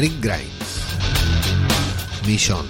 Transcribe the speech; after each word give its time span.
Rick 0.00 0.22
Grimes, 0.22 0.80
Millón, 2.26 2.66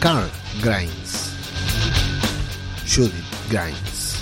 Carl 0.00 0.30
Grimes, 0.60 1.32
Judith 2.86 3.14
Grimes. 3.48 4.16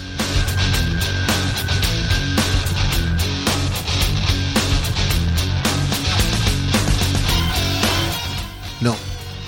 No, 8.80 8.94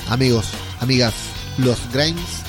amigos, 0.09 0.47
amigas, 0.81 1.15
los 1.59 1.79
Grimes 1.93 2.43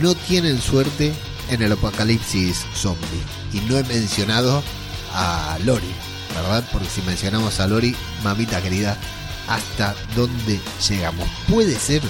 no 0.00 0.16
tienen 0.16 0.60
suerte 0.60 1.12
en 1.48 1.62
el 1.62 1.70
apocalipsis 1.70 2.66
zombie. 2.74 3.06
Y 3.52 3.60
no 3.70 3.78
he 3.78 3.84
mencionado 3.84 4.64
a 5.12 5.60
Lori, 5.64 5.94
¿verdad? 6.34 6.64
Porque 6.72 6.88
si 6.88 7.02
mencionamos 7.02 7.60
a 7.60 7.66
Lori, 7.66 7.94
mamita 8.22 8.60
querida, 8.60 8.96
¿hasta 9.48 9.94
dónde 10.16 10.60
llegamos? 10.88 11.28
Puede 11.48 11.78
ser, 11.78 12.02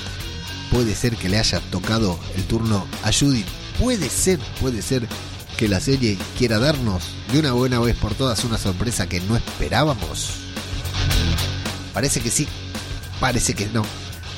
puede 0.70 0.95
ser 0.95 1.16
que 1.16 1.28
le 1.28 1.38
haya 1.38 1.60
tocado 1.70 2.18
el 2.36 2.45
turno 2.45 2.86
a 3.02 3.12
Judith. 3.12 3.46
Puede 3.78 4.08
ser, 4.08 4.38
puede 4.60 4.82
ser 4.82 5.08
que 5.56 5.68
la 5.68 5.80
serie 5.80 6.18
quiera 6.38 6.58
darnos 6.58 7.04
de 7.32 7.40
una 7.40 7.52
buena 7.52 7.78
vez 7.80 7.96
por 7.96 8.14
todas 8.14 8.45
una 8.45 8.58
sorpresa 8.58 9.08
que 9.08 9.20
no 9.20 9.36
esperábamos. 9.36 10.30
Parece 11.92 12.20
que 12.20 12.30
sí, 12.30 12.48
parece 13.20 13.54
que 13.54 13.66
no. 13.66 13.84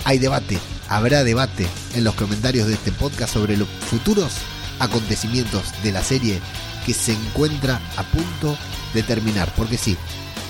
Hay 0.05 0.19
debate, 0.19 0.59
habrá 0.89 1.25
debate 1.25 1.67
en 1.95 2.05
los 2.05 2.15
comentarios 2.15 2.69
de 2.69 2.75
este 2.75 2.93
podcast 2.93 3.33
sobre 3.33 3.57
los 3.57 3.69
futuros 3.91 4.35
acontecimientos 4.79 5.73
de 5.83 5.93
la 5.93 6.03
serie 6.03 6.41
que 6.85 6.93
se 6.93 7.13
encuentra 7.13 7.81
a 7.97 8.03
punto 8.03 8.57
de 8.95 9.03
terminar. 9.03 9.53
Porque 9.57 9.77
sí, 9.77 9.97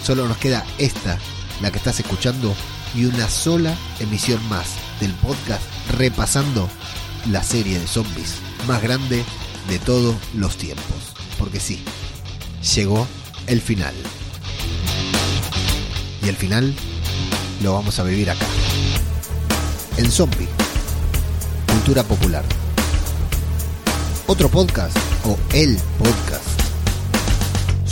solo 0.04 0.28
nos 0.28 0.36
queda 0.36 0.64
esta, 0.78 1.18
la 1.60 1.70
que 1.70 1.78
estás 1.78 1.98
escuchando, 1.98 2.54
y 2.94 3.06
una 3.06 3.28
sola 3.28 3.74
emisión 3.98 4.40
más 4.48 4.68
del 5.00 5.12
podcast 5.14 5.62
repasando 5.96 6.68
la 7.30 7.42
serie 7.42 7.78
de 7.78 7.86
zombies 7.86 8.36
más 8.68 8.82
grande 8.82 9.24
de 9.68 9.78
todos 9.78 10.14
los 10.34 10.56
tiempos. 10.56 11.14
Porque 11.38 11.58
sí, 11.58 11.82
llegó 12.74 13.06
el 13.46 13.60
final. 13.60 13.94
Y 16.22 16.28
el 16.28 16.36
final 16.36 16.74
lo 17.62 17.74
vamos 17.74 17.98
a 17.98 18.04
vivir 18.04 18.30
acá. 18.30 18.46
En 19.96 20.10
Zombie. 20.10 20.48
Cultura 21.66 22.02
popular. 22.02 22.44
Otro 24.26 24.48
podcast 24.48 24.96
o 25.24 25.38
el 25.52 25.76
podcast 25.98 26.43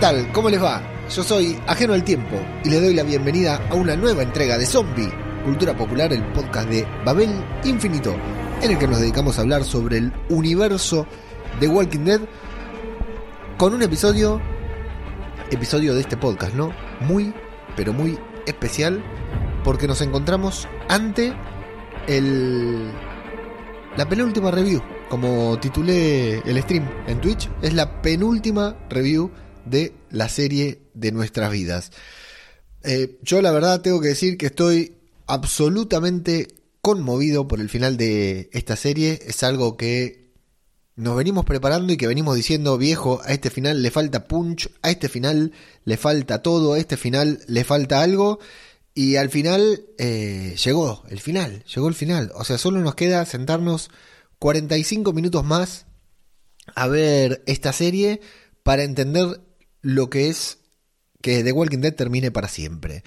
tal? 0.00 0.30
¿Cómo 0.32 0.48
les 0.48 0.62
va? 0.62 0.80
Yo 1.10 1.24
soy 1.24 1.58
Ajeno 1.66 1.92
al 1.92 2.04
Tiempo 2.04 2.36
y 2.64 2.70
les 2.70 2.80
doy 2.80 2.94
la 2.94 3.02
bienvenida 3.02 3.60
a 3.68 3.74
una 3.74 3.96
nueva 3.96 4.22
entrega 4.22 4.56
de 4.56 4.64
Zombie, 4.64 5.12
Cultura 5.44 5.76
Popular, 5.76 6.12
el 6.12 6.24
podcast 6.32 6.68
de 6.68 6.86
Babel 7.04 7.30
Infinito, 7.64 8.14
en 8.62 8.70
el 8.70 8.78
que 8.78 8.86
nos 8.86 9.00
dedicamos 9.00 9.38
a 9.38 9.42
hablar 9.42 9.64
sobre 9.64 9.98
el 9.98 10.12
universo 10.28 11.04
de 11.58 11.66
Walking 11.66 12.04
Dead 12.04 12.20
con 13.56 13.74
un 13.74 13.82
episodio, 13.82 14.40
episodio 15.50 15.94
de 15.94 16.02
este 16.02 16.16
podcast, 16.16 16.54
¿no? 16.54 16.70
Muy, 17.00 17.34
pero 17.74 17.92
muy 17.92 18.16
especial 18.46 19.02
porque 19.64 19.88
nos 19.88 20.00
encontramos 20.00 20.68
ante 20.88 21.34
el 22.06 22.88
la 23.96 24.08
penúltima 24.08 24.52
review, 24.52 24.80
como 25.08 25.58
titulé 25.58 26.38
el 26.38 26.62
stream 26.62 26.88
en 27.08 27.20
Twitch, 27.20 27.50
es 27.62 27.74
la 27.74 28.00
penúltima 28.00 28.76
review 28.88 29.28
de 29.70 29.92
la 30.10 30.28
serie 30.28 30.82
de 30.94 31.12
nuestras 31.12 31.50
vidas. 31.50 31.92
Eh, 32.82 33.18
yo 33.22 33.42
la 33.42 33.50
verdad 33.50 33.80
tengo 33.80 34.00
que 34.00 34.08
decir 34.08 34.36
que 34.38 34.46
estoy 34.46 34.96
absolutamente 35.26 36.48
conmovido 36.80 37.48
por 37.48 37.60
el 37.60 37.68
final 37.68 37.96
de 37.96 38.48
esta 38.52 38.76
serie. 38.76 39.18
Es 39.26 39.42
algo 39.42 39.76
que 39.76 40.32
nos 40.96 41.16
venimos 41.16 41.44
preparando 41.44 41.92
y 41.92 41.96
que 41.96 42.06
venimos 42.06 42.34
diciendo, 42.34 42.76
viejo, 42.78 43.20
a 43.24 43.32
este 43.32 43.50
final 43.50 43.82
le 43.82 43.90
falta 43.90 44.26
punch, 44.26 44.70
a 44.82 44.90
este 44.90 45.08
final 45.08 45.52
le 45.84 45.96
falta 45.96 46.42
todo, 46.42 46.74
a 46.74 46.78
este 46.78 46.96
final 46.96 47.40
le 47.46 47.64
falta 47.64 48.02
algo. 48.02 48.38
Y 48.94 49.16
al 49.16 49.30
final 49.30 49.84
eh, 49.98 50.56
llegó 50.64 51.04
el 51.08 51.20
final, 51.20 51.62
llegó 51.72 51.88
el 51.88 51.94
final. 51.94 52.32
O 52.34 52.44
sea, 52.44 52.58
solo 52.58 52.80
nos 52.80 52.96
queda 52.96 53.24
sentarnos 53.26 53.90
45 54.40 55.12
minutos 55.12 55.44
más 55.44 55.86
a 56.74 56.88
ver 56.88 57.42
esta 57.46 57.72
serie 57.72 58.20
para 58.64 58.82
entender 58.82 59.40
lo 59.82 60.10
que 60.10 60.28
es 60.28 60.58
que 61.20 61.42
The 61.42 61.52
Walking 61.52 61.78
Dead 61.78 61.94
termine 61.94 62.30
para 62.30 62.48
siempre. 62.48 63.04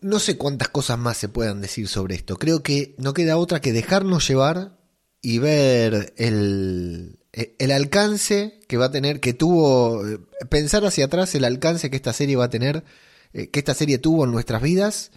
No 0.00 0.18
sé 0.18 0.36
cuántas 0.36 0.68
cosas 0.68 0.98
más 0.98 1.16
se 1.16 1.28
puedan 1.28 1.60
decir 1.60 1.88
sobre 1.88 2.14
esto. 2.14 2.36
Creo 2.36 2.62
que 2.62 2.94
no 2.98 3.12
queda 3.12 3.36
otra 3.36 3.60
que 3.60 3.72
dejarnos 3.72 4.26
llevar 4.26 4.78
y 5.22 5.38
ver 5.38 6.14
el, 6.16 7.18
el 7.32 7.70
alcance 7.70 8.60
que 8.66 8.78
va 8.78 8.86
a 8.86 8.90
tener, 8.90 9.20
que 9.20 9.34
tuvo, 9.34 10.02
pensar 10.48 10.84
hacia 10.86 11.04
atrás 11.04 11.34
el 11.34 11.44
alcance 11.44 11.90
que 11.90 11.96
esta 11.96 12.12
serie 12.12 12.36
va 12.36 12.46
a 12.46 12.50
tener, 12.50 12.84
que 13.32 13.50
esta 13.52 13.74
serie 13.74 13.98
tuvo 13.98 14.24
en 14.24 14.32
nuestras 14.32 14.62
vidas 14.62 15.12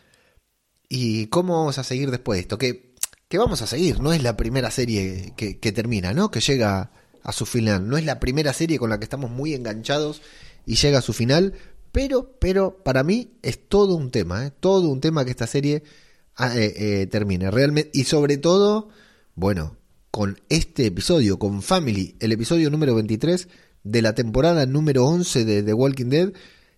y 0.90 1.28
cómo 1.28 1.58
vamos 1.58 1.78
a 1.78 1.84
seguir 1.84 2.12
después 2.12 2.38
de 2.38 2.42
esto. 2.42 2.58
Que, 2.58 2.94
vamos 3.36 3.64
a 3.64 3.68
seguir, 3.68 4.00
no 4.00 4.14
es 4.14 4.22
la 4.22 4.38
primera 4.38 4.70
serie 4.70 5.34
que 5.36 5.72
termina, 5.72 6.14
¿no? 6.14 6.30
Que 6.30 6.40
llega 6.40 6.92
a 7.24 7.32
su 7.32 7.46
final. 7.46 7.88
No 7.88 7.98
es 7.98 8.06
la 8.06 8.20
primera 8.20 8.54
serie 8.54 8.78
con 8.78 8.90
la 8.90 9.00
que 9.00 9.06
estamos 9.06 9.32
muy 9.32 9.54
enganchados 9.54 10.22
y 10.66 10.76
llega 10.76 11.00
a 11.00 11.02
su 11.02 11.14
final, 11.14 11.54
pero, 11.92 12.36
pero 12.40 12.84
para 12.84 13.04
mí 13.04 13.32
es 13.42 13.68
todo 13.68 13.96
un 13.96 14.12
tema, 14.12 14.46
¿eh? 14.46 14.52
todo 14.60 14.90
un 14.90 15.02
tema 15.02 15.26
que 15.26 15.32
esta 15.32 15.48
serie 15.48 15.84
eh, 16.40 16.74
eh, 16.76 17.08
termine. 17.08 17.52
Realmente, 17.52 17.92
y 17.94 18.04
sobre 18.04 18.38
todo, 18.38 18.90
bueno, 19.36 19.78
con 20.12 20.40
este 20.50 20.86
episodio, 20.86 21.40
con 21.40 21.62
Family, 21.62 22.16
el 22.20 22.32
episodio 22.32 22.70
número 22.70 22.96
23 22.96 23.48
de 23.84 24.02
la 24.02 24.16
temporada 24.16 24.66
número 24.66 25.06
11 25.06 25.46
de 25.46 25.64
The 25.64 25.74
Walking 25.74 26.10
Dead, 26.10 26.34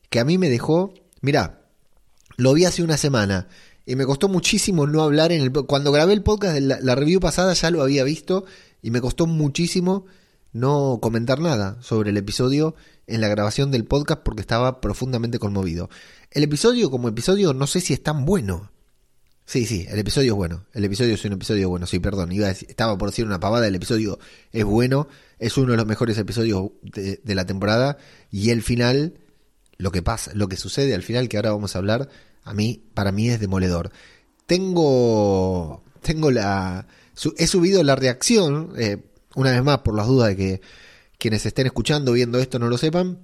que 0.09 0.19
a 0.19 0.25
mí 0.25 0.37
me 0.37 0.49
dejó, 0.49 0.93
mira, 1.21 1.65
lo 2.37 2.53
vi 2.53 2.65
hace 2.65 2.83
una 2.83 2.97
semana 2.97 3.47
y 3.85 3.95
me 3.95 4.05
costó 4.05 4.27
muchísimo 4.27 4.87
no 4.87 5.01
hablar 5.01 5.31
en 5.31 5.41
el 5.41 5.51
cuando 5.51 5.91
grabé 5.91 6.13
el 6.13 6.23
podcast 6.23 6.55
de 6.55 6.61
la, 6.61 6.79
la 6.81 6.95
review 6.95 7.19
pasada 7.19 7.53
ya 7.53 7.71
lo 7.71 7.81
había 7.81 8.03
visto 8.03 8.45
y 8.81 8.91
me 8.91 8.99
costó 8.99 9.27
muchísimo 9.27 10.05
no 10.55 10.99
comentar 11.01 11.39
nada 11.41 11.77
sobre 11.81 12.11
el 12.11 12.17
episodio 12.17 12.75
en 13.07 13.19
la 13.19 13.27
grabación 13.27 13.71
del 13.71 13.83
podcast 13.83 14.21
porque 14.23 14.39
estaba 14.39 14.79
profundamente 14.79 15.37
conmovido. 15.37 15.89
El 16.31 16.43
episodio 16.43 16.89
como 16.89 17.09
episodio 17.09 17.53
no 17.53 17.67
sé 17.67 17.81
si 17.81 17.91
es 17.91 18.01
tan 18.01 18.23
bueno. 18.23 18.71
Sí, 19.45 19.65
sí, 19.65 19.85
el 19.89 19.99
episodio 19.99 20.31
es 20.31 20.37
bueno. 20.37 20.65
El 20.71 20.85
episodio 20.85 21.13
es 21.13 21.25
un 21.25 21.33
episodio 21.33 21.69
bueno, 21.69 21.85
sí, 21.87 21.99
perdón. 21.99 22.31
Iba 22.31 22.45
a 22.45 22.49
decir, 22.49 22.69
estaba 22.69 22.97
por 22.97 23.09
decir 23.09 23.25
una 23.25 23.41
pavada, 23.41 23.67
el 23.67 23.75
episodio 23.75 24.17
es 24.53 24.63
bueno, 24.63 25.09
es 25.39 25.57
uno 25.57 25.71
de 25.71 25.77
los 25.77 25.85
mejores 25.85 26.17
episodios 26.17 26.69
de, 26.81 27.35
la 27.35 27.45
temporada 27.45 27.97
y 28.31 28.51
el 28.51 28.61
final, 28.61 29.15
lo 29.77 29.91
que 29.91 30.03
pasa, 30.03 30.31
lo 30.35 30.47
que 30.47 30.55
sucede 30.55 30.95
al 30.95 31.03
final 31.03 31.27
que 31.27 31.35
ahora 31.35 31.51
vamos 31.51 31.75
a 31.75 31.79
hablar, 31.79 32.07
a 32.43 32.53
mí, 32.53 32.81
para 32.93 33.11
mí 33.11 33.29
es 33.29 33.41
demoledor. 33.41 33.91
Tengo, 34.45 35.83
tengo 36.01 36.31
la, 36.31 36.87
he 37.37 37.45
subido 37.45 37.83
la 37.83 37.97
reacción, 37.97 38.71
eh, 38.77 39.03
una 39.35 39.51
vez 39.51 39.63
más 39.63 39.79
por 39.79 39.95
las 39.95 40.07
dudas 40.07 40.29
de 40.29 40.35
que 40.35 40.61
quienes 41.17 41.45
estén 41.45 41.67
escuchando, 41.67 42.13
viendo 42.13 42.39
esto 42.39 42.59
no 42.59 42.67
lo 42.67 42.77
sepan, 42.77 43.19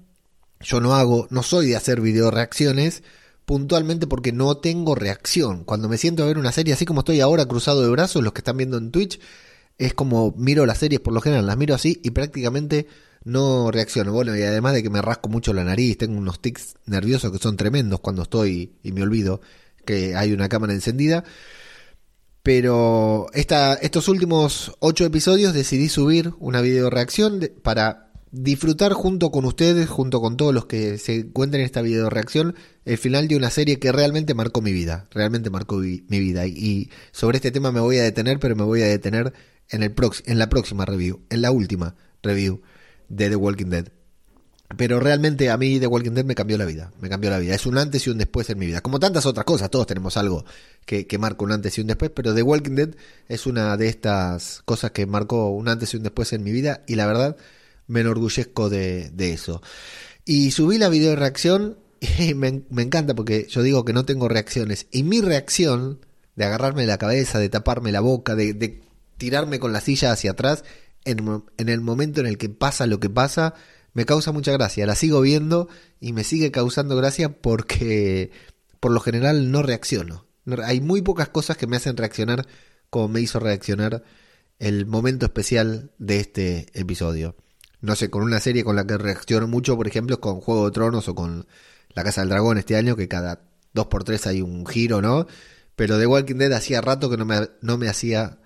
yo 0.59 0.79
no 0.79 0.95
hago, 0.95 1.27
no 1.29 1.43
soy 1.43 1.67
de 1.67 1.75
hacer 1.75 2.01
video 2.01 2.31
reacciones, 2.31 3.03
puntualmente 3.45 4.07
porque 4.07 4.31
no 4.31 4.57
tengo 4.57 4.95
reacción. 4.95 5.63
Cuando 5.63 5.89
me 5.89 5.97
siento 5.97 6.23
a 6.23 6.27
ver 6.27 6.37
una 6.37 6.51
serie 6.51 6.73
así 6.73 6.85
como 6.85 7.01
estoy 7.01 7.19
ahora 7.19 7.45
cruzado 7.45 7.81
de 7.81 7.89
brazos, 7.89 8.23
los 8.23 8.33
que 8.33 8.39
están 8.39 8.57
viendo 8.57 8.77
en 8.77 8.91
Twitch, 8.91 9.19
es 9.77 9.93
como 9.93 10.33
miro 10.37 10.65
las 10.65 10.77
series 10.77 11.01
por 11.01 11.13
lo 11.13 11.21
general, 11.21 11.47
las 11.47 11.57
miro 11.57 11.73
así 11.73 11.99
y 12.03 12.11
prácticamente 12.11 12.87
no 13.23 13.71
reacciono. 13.71 14.13
Bueno, 14.13 14.37
y 14.37 14.41
además 14.43 14.73
de 14.73 14.83
que 14.83 14.89
me 14.89 15.01
rasco 15.01 15.29
mucho 15.29 15.53
la 15.53 15.63
nariz, 15.63 15.97
tengo 15.97 16.17
unos 16.17 16.41
tics 16.41 16.75
nerviosos 16.85 17.31
que 17.31 17.39
son 17.39 17.57
tremendos 17.57 17.99
cuando 17.99 18.23
estoy 18.23 18.73
y 18.83 18.91
me 18.91 19.03
olvido 19.03 19.41
que 19.85 20.15
hay 20.15 20.33
una 20.33 20.49
cámara 20.49 20.73
encendida. 20.73 21.23
Pero 22.43 23.27
esta, 23.33 23.75
estos 23.75 24.07
últimos 24.07 24.75
ocho 24.79 25.05
episodios 25.05 25.53
decidí 25.53 25.89
subir 25.89 26.33
una 26.39 26.61
video 26.61 26.89
reacción 26.89 27.51
para 27.61 28.11
disfrutar 28.31 28.93
junto 28.93 29.29
con 29.29 29.45
ustedes, 29.45 29.89
junto 29.89 30.21
con 30.21 30.37
todos 30.37 30.53
los 30.53 30.65
que 30.65 30.97
se 30.97 31.15
encuentren 31.15 31.61
en 31.61 31.65
esta 31.65 31.81
video 31.81 32.09
reacción, 32.09 32.55
el 32.85 32.97
final 32.97 33.27
de 33.27 33.35
una 33.35 33.49
serie 33.49 33.77
que 33.77 33.91
realmente 33.91 34.33
marcó 34.33 34.61
mi 34.61 34.71
vida, 34.71 35.05
realmente 35.11 35.49
marcó 35.49 35.77
mi 35.77 36.01
vida. 36.07 36.47
Y, 36.47 36.89
sobre 37.11 37.37
este 37.37 37.51
tema 37.51 37.71
me 37.71 37.81
voy 37.81 37.97
a 37.97 38.03
detener, 38.03 38.39
pero 38.39 38.55
me 38.55 38.63
voy 38.63 38.81
a 38.81 38.87
detener 38.87 39.33
en, 39.69 39.83
el 39.83 39.93
en 40.25 40.39
la 40.39 40.49
próxima 40.49 40.85
review, 40.85 41.21
en 41.29 41.41
la 41.41 41.51
última 41.51 41.95
review 42.23 42.61
de 43.09 43.29
The 43.29 43.35
Walking 43.35 43.69
Dead. 43.69 44.00
Pero 44.77 44.99
realmente 44.99 45.49
a 45.49 45.57
mí 45.57 45.79
The 45.79 45.87
Walking 45.87 46.11
Dead 46.11 46.25
me 46.25 46.35
cambió 46.35 46.57
la 46.57 46.65
vida, 46.65 46.91
me 46.99 47.09
cambió 47.09 47.29
la 47.29 47.39
vida. 47.39 47.55
Es 47.55 47.65
un 47.65 47.77
antes 47.77 48.05
y 48.07 48.09
un 48.09 48.17
después 48.17 48.49
en 48.49 48.59
mi 48.59 48.65
vida. 48.65 48.81
Como 48.81 48.99
tantas 48.99 49.25
otras 49.25 49.45
cosas, 49.45 49.69
todos 49.69 49.87
tenemos 49.87 50.17
algo 50.17 50.45
que, 50.85 51.07
que 51.07 51.17
marca 51.17 51.43
un 51.43 51.51
antes 51.51 51.77
y 51.77 51.81
un 51.81 51.87
después, 51.87 52.11
pero 52.13 52.33
The 52.33 52.41
Walking 52.41 52.75
Dead 52.75 52.89
es 53.27 53.45
una 53.45 53.75
de 53.77 53.87
estas 53.87 54.61
cosas 54.65 54.91
que 54.91 55.05
marcó 55.05 55.49
un 55.49 55.67
antes 55.67 55.93
y 55.93 55.97
un 55.97 56.03
después 56.03 56.33
en 56.33 56.43
mi 56.43 56.51
vida 56.51 56.83
y 56.87 56.95
la 56.95 57.05
verdad 57.05 57.37
me 57.87 58.01
enorgullezco 58.01 58.69
de, 58.69 59.09
de 59.11 59.33
eso. 59.33 59.61
Y 60.25 60.51
subí 60.51 60.77
la 60.77 60.89
video 60.89 61.11
de 61.11 61.15
reacción 61.17 61.77
y 61.99 62.33
me, 62.35 62.63
me, 62.69 62.81
encanta 62.81 63.13
porque 63.13 63.47
yo 63.49 63.61
digo 63.61 63.85
que 63.85 63.93
no 63.93 64.05
tengo 64.05 64.27
reacciones. 64.27 64.87
Y 64.91 65.03
mi 65.03 65.21
reacción 65.21 65.99
de 66.35 66.45
agarrarme 66.45 66.85
la 66.85 66.97
cabeza, 66.97 67.39
de 67.39 67.49
taparme 67.49 67.91
la 67.91 67.99
boca, 67.99 68.35
de, 68.35 68.53
de 68.53 68.81
tirarme 69.17 69.59
con 69.59 69.73
la 69.73 69.81
silla 69.81 70.11
hacia 70.11 70.31
atrás 70.31 70.63
en, 71.05 71.43
en 71.57 71.69
el 71.69 71.81
momento 71.81 72.21
en 72.21 72.27
el 72.27 72.37
que 72.37 72.49
pasa 72.49 72.87
lo 72.87 72.99
que 72.99 73.09
pasa, 73.09 73.53
me 73.93 74.05
causa 74.05 74.31
mucha 74.31 74.51
gracia. 74.51 74.85
La 74.85 74.95
sigo 74.95 75.21
viendo 75.21 75.67
y 75.99 76.13
me 76.13 76.23
sigue 76.23 76.51
causando 76.51 76.95
gracia 76.95 77.41
porque 77.41 78.31
por 78.79 78.91
lo 78.91 78.99
general 78.99 79.51
no 79.51 79.61
reacciono. 79.61 80.25
Hay 80.63 80.81
muy 80.81 81.01
pocas 81.01 81.29
cosas 81.29 81.57
que 81.57 81.67
me 81.67 81.77
hacen 81.77 81.97
reaccionar 81.97 82.47
como 82.89 83.07
me 83.07 83.21
hizo 83.21 83.39
reaccionar 83.39 84.03
el 84.59 84.85
momento 84.85 85.25
especial 85.25 85.91
de 85.97 86.19
este 86.19 86.67
episodio. 86.73 87.35
No 87.79 87.95
sé, 87.95 88.09
con 88.09 88.21
una 88.21 88.39
serie 88.39 88.63
con 88.63 88.75
la 88.75 88.85
que 88.85 88.97
reacciono 88.97 89.47
mucho, 89.47 89.75
por 89.75 89.87
ejemplo, 89.87 90.19
con 90.19 90.39
Juego 90.39 90.65
de 90.65 90.71
Tronos 90.71 91.07
o 91.07 91.15
con 91.15 91.47
La 91.93 92.03
Casa 92.03 92.21
del 92.21 92.29
Dragón 92.29 92.59
este 92.59 92.75
año, 92.75 92.95
que 92.95 93.07
cada 93.07 93.41
dos 93.73 93.87
por 93.87 94.03
tres 94.03 94.27
hay 94.27 94.41
un 94.41 94.67
giro, 94.67 95.01
¿no? 95.01 95.25
Pero 95.75 95.97
The 95.97 96.05
Walking 96.05 96.35
Dead 96.35 96.51
hacía 96.51 96.81
rato 96.81 97.09
que 97.09 97.17
no 97.17 97.25
me, 97.25 97.49
no 97.61 97.77
me 97.77 97.89
hacía 97.89 98.39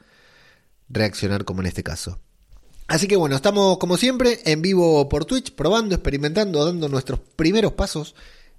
reaccionar 0.88 1.44
como 1.44 1.62
en 1.62 1.68
este 1.68 1.84
caso. 1.84 2.22
Así 2.88 3.08
que 3.08 3.16
bueno, 3.16 3.36
estamos 3.36 3.80
como 3.80 3.98
siempre 3.98 4.40
en 4.46 4.62
vivo 4.62 5.10
por 5.10 5.26
Twitch, 5.26 5.54
probando, 5.54 5.96
experimentando, 5.96 6.64
dando 6.64 6.88
nuestros 6.88 7.20
primeros 7.36 7.74
pasos 7.74 8.16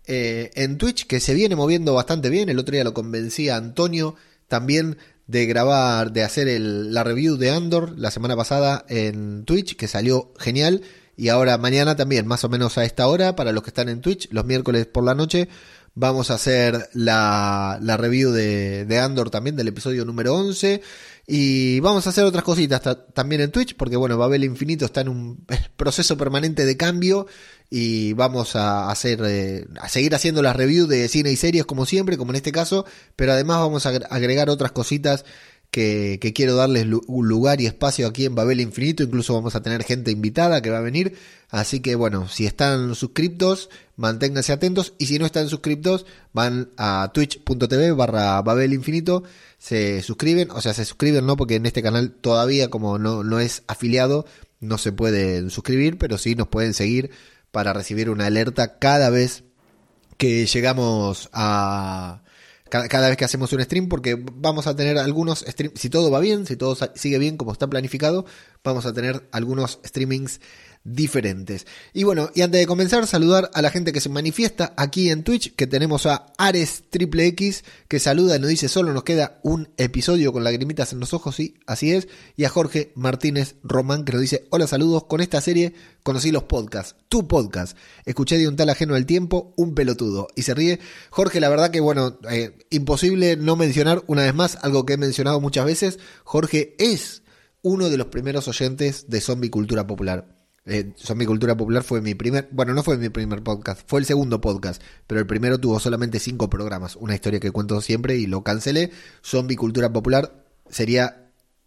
eh, 0.07 0.51
en 0.55 0.79
Twitch, 0.79 1.07
que 1.07 1.21
se 1.21 1.35
viene 1.35 1.55
moviendo 1.55 1.95
bastante 1.95 2.29
bien. 2.29 2.49
El 2.49 2.59
otro 2.59 2.73
día 2.73 2.85
lo 2.85 2.95
convencía 2.95 3.57
Antonio 3.57 4.17
también 4.49 4.99
de 5.27 5.47
grabar, 5.47 6.13
de 6.13 6.23
hacer 6.23 6.61
la 6.61 7.05
review 7.05 7.37
de 7.37 7.51
Andor 7.51 7.99
la 7.99 8.11
semana 8.11 8.37
pasada 8.37 8.85
en 8.89 9.45
Twitch, 9.45 9.77
que 9.77 9.89
salió 9.89 10.33
genial. 10.39 10.83
Y 11.17 11.29
ahora 11.29 11.57
mañana 11.57 11.97
también, 11.97 12.27
más 12.27 12.45
o 12.45 12.49
menos 12.49 12.79
a 12.79 12.85
esta 12.85 13.07
hora, 13.07 13.37
para 13.37 13.53
los 13.53 13.63
que 13.63 13.71
están 13.71 13.89
en 13.89 14.01
Twitch, 14.01 14.29
los 14.33 14.45
miércoles 14.45 14.87
por 14.87 15.05
la 15.05 15.15
noche, 15.15 15.49
vamos 15.95 16.31
a 16.31 16.35
hacer 16.35 16.91
la, 16.93 17.79
la 17.81 17.97
review 17.97 18.31
de, 18.33 18.85
de 18.85 18.99
Andor 18.99 19.31
también, 19.31 19.57
del 19.57 19.69
episodio 19.69 20.05
número 20.05 20.35
11. 20.35 20.83
Y 21.29 21.81
vamos 21.81 22.07
a 22.07 22.11
hacer 22.11 22.25
otras 22.25 22.45
cositas 22.45 22.81
también 23.13 23.41
en 23.41 23.51
Twitch, 23.51 23.77
porque 23.77 23.97
bueno, 23.97 24.17
Babel 24.17 24.45
Infinito 24.45 24.85
está 24.85 25.01
en 25.01 25.09
un 25.09 25.45
proceso 25.77 26.17
permanente 26.17 26.65
de 26.65 26.77
cambio 26.77 27.27
y 27.69 28.13
vamos 28.13 28.55
a 28.55 28.91
hacer 28.91 29.21
eh, 29.25 29.67
a 29.81 29.89
seguir 29.89 30.15
haciendo 30.15 30.41
las 30.41 30.55
reviews 30.55 30.89
de 30.89 31.09
cine 31.09 31.33
y 31.33 31.37
series 31.37 31.67
como 31.67 31.85
siempre, 31.85 32.17
como 32.17 32.31
en 32.31 32.37
este 32.37 32.53
caso, 32.53 32.87
pero 33.17 33.33
además 33.33 33.59
vamos 33.59 33.87
a 33.87 33.89
agregar 33.89 34.51
otras 34.51 34.71
cositas 34.71 35.25
que, 35.71 36.33
quiero 36.35 36.55
darles 36.55 36.87
un 37.07 37.29
lugar 37.29 37.61
y 37.61 37.67
espacio 37.67 38.07
aquí 38.07 38.25
en 38.25 38.35
Babel 38.35 38.61
Infinito, 38.61 39.03
incluso 39.03 39.35
vamos 39.35 39.55
a 39.57 39.63
tener 39.63 39.83
gente 39.83 40.11
invitada 40.11 40.63
que 40.63 40.71
va 40.71 40.79
a 40.79 40.83
venir, 40.83 41.17
así 41.51 41.81
que 41.81 41.97
bueno, 41.97 42.29
si 42.29 42.47
están 42.47 42.95
suscriptos, 42.95 43.69
manténganse 43.97 44.53
atentos. 44.53 44.95
Y 44.99 45.07
si 45.07 45.19
no 45.19 45.27
están 45.27 45.49
suscriptos, 45.49 46.07
van 46.33 46.71
a 46.77 47.11
twitch.tv 47.13 47.93
barra 47.93 48.41
Babel 48.43 48.73
Infinito 48.73 49.25
se 49.59 50.03
suscriben, 50.03 50.51
o 50.51 50.61
sea, 50.61 50.75
se 50.75 50.85
suscriben 50.85 51.27
no 51.27 51.37
porque 51.37 51.57
en 51.57 51.67
este 51.67 51.83
canal 51.83 52.13
todavía 52.13 52.69
como 52.69 52.99
no, 52.99 53.25
no 53.25 53.41
es 53.41 53.63
afiliado, 53.67 54.27
no 54.61 54.79
se 54.79 54.93
pueden 54.93 55.51
suscribir, 55.51 55.99
pero 55.99 56.19
sí 56.19 56.35
nos 56.35 56.49
pueden 56.49 56.75
seguir 56.75 57.11
para 57.51 57.73
recibir 57.73 58.11
una 58.11 58.27
alerta 58.27 58.79
cada 58.79 59.11
vez 59.11 59.45
que 60.19 60.47
llegamos 60.47 61.29
a... 61.33 62.23
Cada, 62.69 63.09
vez 63.09 63.17
que 63.17 63.25
hacemos 63.25 63.53
un 63.53 63.63
stream, 63.63 63.89
porque 63.89 64.21
vamos 64.35 64.67
a 64.67 64.75
tener 64.75 64.99
algunos 64.99 65.39
streams, 65.39 65.81
si 65.81 65.89
todo 65.89 66.11
va 66.11 66.19
bien, 66.19 66.47
si 66.47 66.57
todo 66.57 66.77
sigue 66.97 67.17
bien 67.19 67.37
como 67.37 67.53
está 67.53 67.69
planificado, 67.69 68.27
vamos 68.65 68.87
a 68.87 68.93
tener 68.93 69.29
algunos 69.31 69.79
streamings 69.87 70.41
diferentes. 70.87 71.67
Y 71.93 72.05
bueno, 72.05 72.31
y 72.35 72.43
antes 72.43 72.61
de 72.61 72.67
comenzar, 72.67 73.07
saludar 73.07 73.51
a 73.55 73.61
la 73.63 73.71
gente 73.71 73.93
que 73.93 74.01
se 74.01 74.09
manifiesta 74.09 74.73
aquí 74.77 75.11
en 75.11 75.25
Twitch, 75.25 75.55
que 75.57 75.67
tenemos 75.67 76.07
a 76.07 76.27
Ares 76.39 76.85
Triple 76.91 77.27
X, 77.27 77.65
que 77.89 77.99
saluda 77.99 78.37
y 78.37 78.41
nos 78.41 78.51
dice 78.51 78.69
solo 78.69 78.93
nos 78.93 79.03
queda 79.03 79.41
un 79.43 79.69
episodio 79.77 80.33
con 80.33 80.45
lagrimitas 80.45 80.93
en 80.93 81.01
los 81.01 81.13
ojos, 81.13 81.35
sí, 81.35 81.57
así 81.67 81.93
es, 81.93 82.07
y 82.37 82.45
a 82.45 82.49
Jorge 82.49 82.93
Martínez 82.95 83.57
Román, 83.65 84.05
que 84.05 84.13
nos 84.13 84.21
dice, 84.21 84.47
hola 84.51 84.69
saludos, 84.69 85.05
con 85.05 85.21
esta 85.21 85.41
serie 85.41 85.75
conocí 86.05 86.31
los 86.31 86.45
podcasts, 86.45 86.95
tu 87.09 87.27
podcast, 87.27 87.77
escuché 88.05 88.39
de 88.39 88.47
un 88.47 88.55
tal 88.55 88.71
ajeno 88.71 88.95
al 88.95 89.07
tiempo, 89.07 89.53
un 89.57 89.75
pelotudo, 89.75 90.29
y 90.37 90.43
se 90.43 90.55
ríe. 90.55 90.79
Jorge, 91.11 91.41
la 91.41 91.49
verdad 91.49 91.73
que 91.73 91.81
bueno, 91.81 92.19
eh, 92.31 92.57
imposible 92.71 93.37
no 93.37 93.57
mencionar 93.57 94.05
una 94.07 94.23
vez 94.23 94.35
más 94.35 94.57
algo 94.63 94.87
que 94.87 94.93
he 94.93 94.99
mencionado 94.99 95.41
muchas 95.41 95.65
veces, 95.65 95.99
Jorge 96.23 96.77
es 96.79 97.23
uno 97.63 97.91
de 97.91 97.97
los 97.97 98.07
primeros 98.07 98.47
oyentes 98.47 99.07
de 99.09 99.21
Zombie 99.21 99.51
Cultura 99.51 99.85
Popular 99.85 100.36
eh, 100.67 100.93
Cultura 101.27 101.57
Popular 101.57 101.83
fue 101.83 102.01
mi 102.01 102.15
primer, 102.15 102.49
bueno, 102.51 102.75
no 102.75 102.83
fue 102.83 102.99
mi 102.99 103.09
primer 103.09 103.43
podcast, 103.43 103.83
fue 103.87 104.01
el 104.01 104.07
segundo 104.07 104.41
podcast, 104.41 104.83
pero 105.07 105.21
el 105.21 105.27
primero 105.27 105.59
tuvo 105.59 105.79
solamente 105.79 106.19
cinco 106.19 106.51
programas, 106.51 106.97
una 106.97 107.15
historia 107.15 107.41
que 107.41 107.53
cuento 107.53 107.81
siempre 107.81 108.17
y 108.17 108.27
lo 108.27 108.43
cancelé. 108.43 108.91
Zombie 109.23 109.57
Cultura 109.57 109.93
Popular 109.93 110.45
sería 110.69 111.27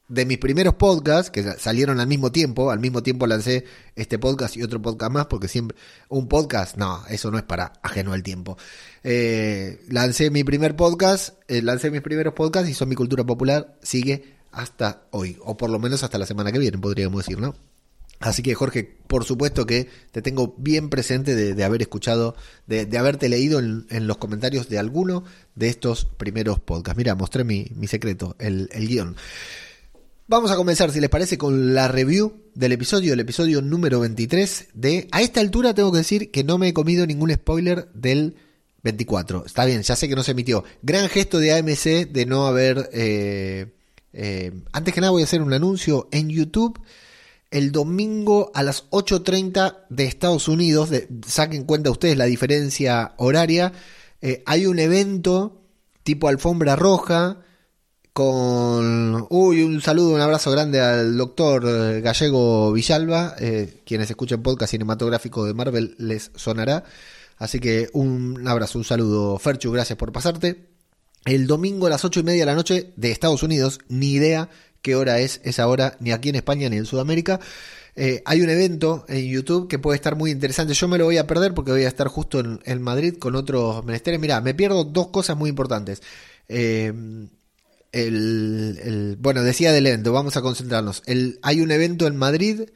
de 0.10 0.25
mis 0.25 0.39
primeros 0.39 0.74
podcasts 0.74 1.32
que 1.32 1.44
salieron 1.44 2.00
al 2.00 2.08
mismo 2.08 2.32
tiempo, 2.32 2.72
al 2.72 2.79
mismo 2.79 3.01
tiempo 3.03 3.27
lancé 3.27 3.63
este 3.96 4.20
podcast 4.20 4.58
y 4.58 4.63
otro 4.63 4.82
podcast 4.82 5.12
más, 5.12 5.25
porque 5.27 5.48
siempre 5.48 5.77
un 6.10 6.27
podcast, 6.27 6.75
no, 6.77 7.03
eso 7.08 7.32
no 7.32 7.38
es 7.38 7.44
para 7.44 7.74
ajeno 7.84 8.12
al 8.12 8.24
tiempo. 8.24 8.58
Eh, 9.03 9.79
lancé 9.88 10.32
mi 10.32 10.44
primer 10.44 10.75
podcast, 10.75 11.39
eh, 11.48 11.62
lancé 11.62 11.91
mis 11.91 12.01
primeros 12.01 12.34
podcasts 12.34 12.70
y 12.70 12.74
Zombie 12.74 12.96
Cultura 12.96 13.24
Popular 13.24 13.77
sigue 13.82 14.36
hasta 14.51 15.03
hoy, 15.12 15.38
o 15.41 15.56
por 15.56 15.70
lo 15.70 15.79
menos 15.79 16.03
hasta 16.03 16.18
la 16.18 16.25
semana 16.25 16.51
que 16.51 16.60
viene, 16.60 16.77
podríamos 16.79 17.24
decir, 17.24 17.39
¿no? 17.39 17.56
Así 18.20 18.44
que 18.44 18.54
Jorge, 18.54 18.84
por 19.08 19.24
supuesto 19.24 19.66
que 19.66 19.88
te 20.12 20.22
tengo 20.22 20.54
bien 20.58 20.90
presente 20.90 21.36
de, 21.36 21.64
haber 21.64 21.82
escuchado, 21.82 22.36
de, 22.68 22.98
haberte 22.98 23.30
leído 23.30 23.60
en, 23.60 24.08
los 24.08 24.18
comentarios 24.18 24.68
de 24.68 24.78
alguno 24.78 25.24
de 25.56 25.70
estos 25.70 26.06
primeros 26.06 26.60
podcasts. 26.60 26.98
Mira, 26.98 27.16
mostré 27.16 27.46
mi, 27.46 27.66
secreto, 27.88 28.36
el, 28.40 28.70
el, 28.74 28.88
guion. 28.88 29.16
Vamos 30.28 30.52
a 30.52 30.58
comenzar, 30.58 30.92
si 30.92 31.00
les 31.00 31.10
parece, 31.10 31.38
con 31.38 31.74
la 31.74 31.88
review 31.88 32.34
del 32.56 32.74
episodio, 32.74 33.14
el 33.14 33.22
episodio 33.22 33.62
número 33.62 34.02
23 34.02 34.68
de... 34.74 35.08
A 35.12 35.22
esta 35.22 35.40
altura 35.40 35.74
tengo 35.74 35.92
que 35.92 36.00
decir 36.00 36.30
que 36.30 36.44
no 36.44 36.58
me 36.58 36.68
he 36.68 36.74
comido 36.74 37.08
ningún 37.08 37.32
spoiler 37.32 37.88
del 37.94 38.36
24. 38.84 39.46
Está 39.46 39.64
bien, 39.64 39.82
ya 39.82 39.96
sé 39.96 40.10
que 40.10 40.16
no 40.16 40.24
se 40.24 40.32
emitió. 40.32 40.66
Gran 40.82 41.08
gesto 41.08 41.40
de 41.40 41.54
AMC 41.54 42.12
de 42.12 42.26
no 42.28 42.48
haber... 42.48 42.90
Eh, 42.92 43.68
eh, 44.12 44.52
antes 44.74 44.94
que 44.94 45.00
nada 45.02 45.12
voy 45.12 45.22
a 45.22 45.26
hacer 45.26 45.42
un 45.42 45.54
anuncio 45.54 46.10
en 46.12 46.30
YouTube 46.30 46.80
el 47.51 47.72
domingo 47.72 48.51
a 48.53 48.63
las 48.63 48.89
8.30 48.91 49.86
de 49.89 50.06
Estados 50.06 50.48
Unidos, 50.48 50.89
saquen 51.25 51.63
cuenta 51.63 51.89
ustedes 51.89 52.18
la 52.18 52.25
diferencia 52.25 53.13
horaria, 53.18 53.74
eh, 54.22 54.44
hay 54.46 54.65
un 54.65 54.79
evento 54.79 55.62
tipo 56.03 56.27
alfombra 56.27 56.75
roja 56.75 57.41
con... 58.13 59.27
Uy, 59.29 59.63
un 59.63 59.82
saludo, 59.82 60.13
un 60.13 60.22
abrazo 60.22 60.51
grande 60.51 60.82
al 60.82 61.18
doctor 61.18 61.63
eh, 61.65 62.01
Gallego 62.01 62.72
Villalba, 62.74 63.36
eh, 63.39 63.82
quienes 63.86 64.10
escuchan 64.10 64.44
podcast 64.44 64.72
cinematográfico 64.72 65.46
de 65.46 65.53
Marvel 65.53 65.96
les 65.98 66.32
sonará. 66.36 66.84
Así 67.38 67.60
que 67.60 67.89
un 67.94 68.46
abrazo, 68.48 68.77
un 68.77 68.84
saludo, 68.84 69.39
Ferchu, 69.39 69.72
gracias 69.72 69.98
por 69.98 70.12
pasarte. 70.12 70.68
El 71.25 71.48
domingo 71.48 71.88
a 71.88 71.89
las 71.89 72.03
ocho 72.06 72.20
y 72.20 72.24
media 72.24 72.41
de 72.41 72.46
la 72.46 72.56
noche 72.56 72.94
de 72.96 73.12
Estados 73.12 73.44
Unidos, 73.44 73.79
ni 73.88 74.12
idea 74.12 74.50
qué 74.81 74.95
hora 74.95 75.19
es 75.19 75.41
esa 75.43 75.67
hora, 75.67 75.98
ni 76.00 76.12
aquí 76.12 76.29
en 76.29 76.36
España 76.36 76.69
ni 76.69 76.77
en 76.77 76.86
Sudamérica. 76.86 77.39
Eh, 77.95 78.21
hay 78.25 78.41
un 78.41 78.50
evento 78.50 79.05
en 79.09 79.27
YouTube 79.27 79.67
que 79.67 79.79
puede 79.79 79.98
estar 79.98 80.15
muy 80.15 80.31
interesante. 80.31 80.74
Yo 80.74 80.88
me 80.88 80.98
lo 80.98 81.05
voy 81.05 81.17
a 81.17 81.27
perder 81.27 81.53
porque 81.53 81.71
voy 81.71 81.83
a 81.83 81.88
estar 81.88 82.07
justo 82.07 82.39
en, 82.39 82.81
Madrid 82.81 83.15
con 83.17 83.36
otros 83.36 83.83
menesteres. 83.83 84.19
Mira, 84.19 84.39
me 84.41 84.53
pierdo 84.53 84.86
dos 84.86 85.07
cosas 85.07 85.36
muy 85.36 85.50
importantes. 85.50 86.01
Eh, 86.48 86.93
el, 87.91 89.17
bueno, 89.19 89.43
decía 89.43 89.71
del 89.71 89.88
evento, 89.88 90.13
vamos 90.13 90.38
a 90.38 90.41
concentrarnos. 90.41 91.03
El, 91.07 91.39
hay 91.41 91.62
un 91.62 91.71
evento 91.71 92.07
en 92.07 92.15
Madrid. 92.15 92.69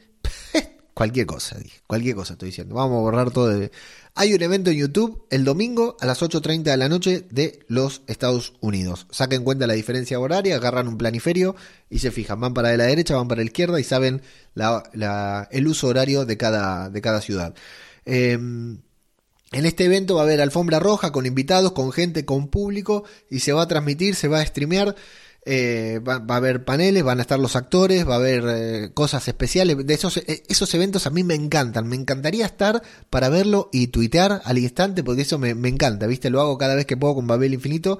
cualquier 0.94 1.26
cosa, 1.26 1.56
cualquier 1.86 2.16
cosa 2.16 2.34
estoy 2.34 2.50
diciendo. 2.50 2.74
Vamos 2.74 2.98
a 2.98 3.00
borrar 3.00 3.30
todo 3.30 3.48
de 3.48 3.70
hay 4.16 4.32
un 4.32 4.42
evento 4.42 4.70
en 4.70 4.76
YouTube 4.76 5.26
el 5.30 5.44
domingo 5.44 5.96
a 6.00 6.06
las 6.06 6.22
8.30 6.22 6.62
de 6.62 6.76
la 6.76 6.88
noche 6.88 7.26
de 7.30 7.64
los 7.66 8.02
Estados 8.06 8.54
Unidos. 8.60 9.08
Saquen 9.10 9.42
cuenta 9.42 9.66
la 9.66 9.74
diferencia 9.74 10.20
horaria, 10.20 10.54
agarran 10.54 10.86
un 10.86 10.96
planiferio 10.96 11.56
y 11.90 11.98
se 11.98 12.12
fijan. 12.12 12.40
Van 12.40 12.54
para 12.54 12.76
la 12.76 12.84
derecha, 12.84 13.16
van 13.16 13.26
para 13.26 13.40
la 13.40 13.46
izquierda 13.46 13.80
y 13.80 13.84
saben 13.84 14.22
el 14.54 15.66
uso 15.66 15.88
horario 15.88 16.24
de 16.26 16.36
cada, 16.36 16.90
de 16.90 17.00
cada 17.02 17.20
ciudad. 17.20 17.56
Em, 18.04 18.78
en 19.50 19.66
este 19.66 19.84
evento 19.84 20.14
va 20.14 20.20
a 20.20 20.24
haber 20.24 20.40
alfombra 20.40 20.78
roja 20.78 21.10
con 21.10 21.26
invitados, 21.26 21.72
con 21.72 21.90
gente, 21.90 22.24
con 22.24 22.48
público 22.48 23.04
y 23.28 23.40
se 23.40 23.52
va 23.52 23.62
a 23.62 23.68
transmitir, 23.68 24.14
se 24.14 24.28
va 24.28 24.40
a 24.40 24.46
streamear. 24.46 24.94
Eh, 25.46 26.00
va, 26.06 26.24
a 26.26 26.36
haber 26.36 26.64
paneles, 26.64 27.02
van 27.02 27.18
a 27.18 27.22
estar 27.22 27.38
los 27.38 27.54
actores, 27.54 28.08
va 28.08 28.14
a 28.14 28.18
haber 28.18 28.44
eh, 28.48 28.90
cosas 28.94 29.28
especiales. 29.28 29.76
De 29.86 29.94
esos, 29.94 30.16
eh, 30.16 30.42
esos 30.48 30.72
eventos 30.74 31.06
a 31.06 31.10
mí 31.10 31.22
me 31.22 31.34
encantan. 31.34 31.86
Me 31.86 31.96
encantaría 31.96 32.46
estar 32.46 32.82
para 33.10 33.28
verlo 33.28 33.68
y 33.70 33.88
tuitear 33.88 34.40
al 34.44 34.58
instante 34.58 35.04
porque 35.04 35.22
eso 35.22 35.38
me, 35.38 35.50
encanta, 35.50 36.06
¿viste? 36.06 36.30
Lo 36.30 36.40
hago 36.40 36.56
cada 36.56 36.74
vez 36.74 36.86
que 36.86 36.96
puedo 36.96 37.14
con 37.14 37.26
Babel 37.26 37.54
Infinito. 37.54 37.98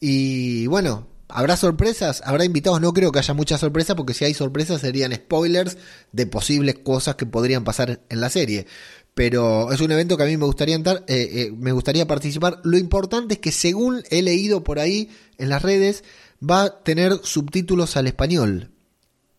Y 0.00 0.66
bueno, 0.68 1.08
¿Habrá 1.28 1.56
sorpresas? 1.56 2.22
¿Habrá 2.24 2.44
invitados? 2.44 2.80
No 2.80 2.92
creo 2.92 3.10
que 3.10 3.18
haya 3.18 3.34
muchas 3.34 3.58
sorpresas 3.58 3.96
porque 3.96 4.14
si 4.14 4.24
hay 4.24 4.32
sorpresas 4.32 4.80
serían 4.80 5.12
spoilers 5.12 5.76
de 6.12 6.24
posibles 6.28 6.76
cosas 6.84 7.16
que 7.16 7.26
podrían 7.26 7.64
pasar 7.64 8.00
en 8.08 8.20
la 8.20 8.30
serie. 8.30 8.68
Pero 9.12 9.72
es 9.72 9.80
un 9.80 9.90
evento 9.90 10.16
que 10.16 10.22
a 10.22 10.26
mí 10.26 10.36
me 10.36 10.44
gustaría 10.44 10.76
entrar, 10.76 11.04
me 11.08 11.72
gustaría 11.72 12.06
participar. 12.06 12.60
Lo 12.62 12.78
importante 12.78 13.34
es 13.34 13.40
que 13.40 13.50
según 13.50 14.04
he 14.10 14.22
leído 14.22 14.62
por 14.62 14.78
ahí 14.78 15.10
en 15.36 15.48
las 15.48 15.62
redes, 15.62 16.04
va 16.42 16.62
a 16.62 16.82
tener 16.82 17.12
subtítulos 17.22 17.96
al 17.96 18.06
español. 18.06 18.70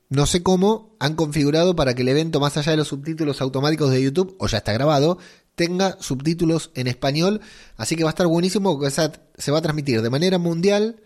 No 0.10 0.26
sé 0.26 0.42
cómo 0.42 0.96
han 1.00 1.16
configurado 1.16 1.76
para 1.76 1.94
que 1.94 2.02
el 2.02 2.08
evento, 2.08 2.40
más 2.40 2.56
allá 2.58 2.72
de 2.72 2.78
los 2.78 2.88
subtítulos 2.88 3.42
automáticos 3.42 3.92
de 3.92 4.02
YouTube, 4.02 4.36
o 4.40 4.48
ya 4.48 4.60
está 4.60 4.72
grabado, 4.72 5.18
tenga 5.56 5.98
subtítulos 6.00 6.72
en 6.76 6.88
español. 6.88 7.42
Así 7.76 7.96
que 7.96 8.04
va 8.04 8.10
a 8.10 8.12
estar 8.12 8.28
buenísimo 8.28 8.78
porque 8.78 8.92
se 8.92 9.52
va 9.52 9.58
a 9.58 9.62
transmitir 9.62 10.02
de 10.02 10.10
manera 10.10 10.38
mundial, 10.38 11.02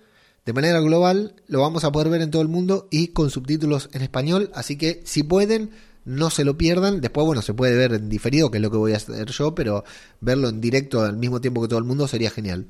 de 0.45 0.53
manera 0.53 0.79
global, 0.79 1.35
lo 1.47 1.61
vamos 1.61 1.83
a 1.83 1.91
poder 1.91 2.09
ver 2.09 2.21
en 2.21 2.31
todo 2.31 2.41
el 2.41 2.47
mundo 2.47 2.87
y 2.91 3.09
con 3.09 3.29
subtítulos 3.29 3.89
en 3.93 4.01
español. 4.01 4.51
Así 4.53 4.77
que 4.77 5.01
si 5.05 5.23
pueden, 5.23 5.71
no 6.05 6.29
se 6.29 6.43
lo 6.43 6.57
pierdan. 6.57 7.01
Después, 7.01 7.25
bueno, 7.25 7.41
se 7.41 7.53
puede 7.53 7.75
ver 7.75 7.93
en 7.93 8.09
diferido, 8.09 8.51
que 8.51 8.57
es 8.57 8.61
lo 8.61 8.71
que 8.71 8.77
voy 8.77 8.93
a 8.93 8.97
hacer 8.97 9.29
yo, 9.29 9.55
pero 9.55 9.83
verlo 10.19 10.49
en 10.49 10.61
directo 10.61 11.01
al 11.01 11.17
mismo 11.17 11.41
tiempo 11.41 11.61
que 11.61 11.67
todo 11.67 11.79
el 11.79 11.85
mundo 11.85 12.07
sería 12.07 12.29
genial. 12.29 12.67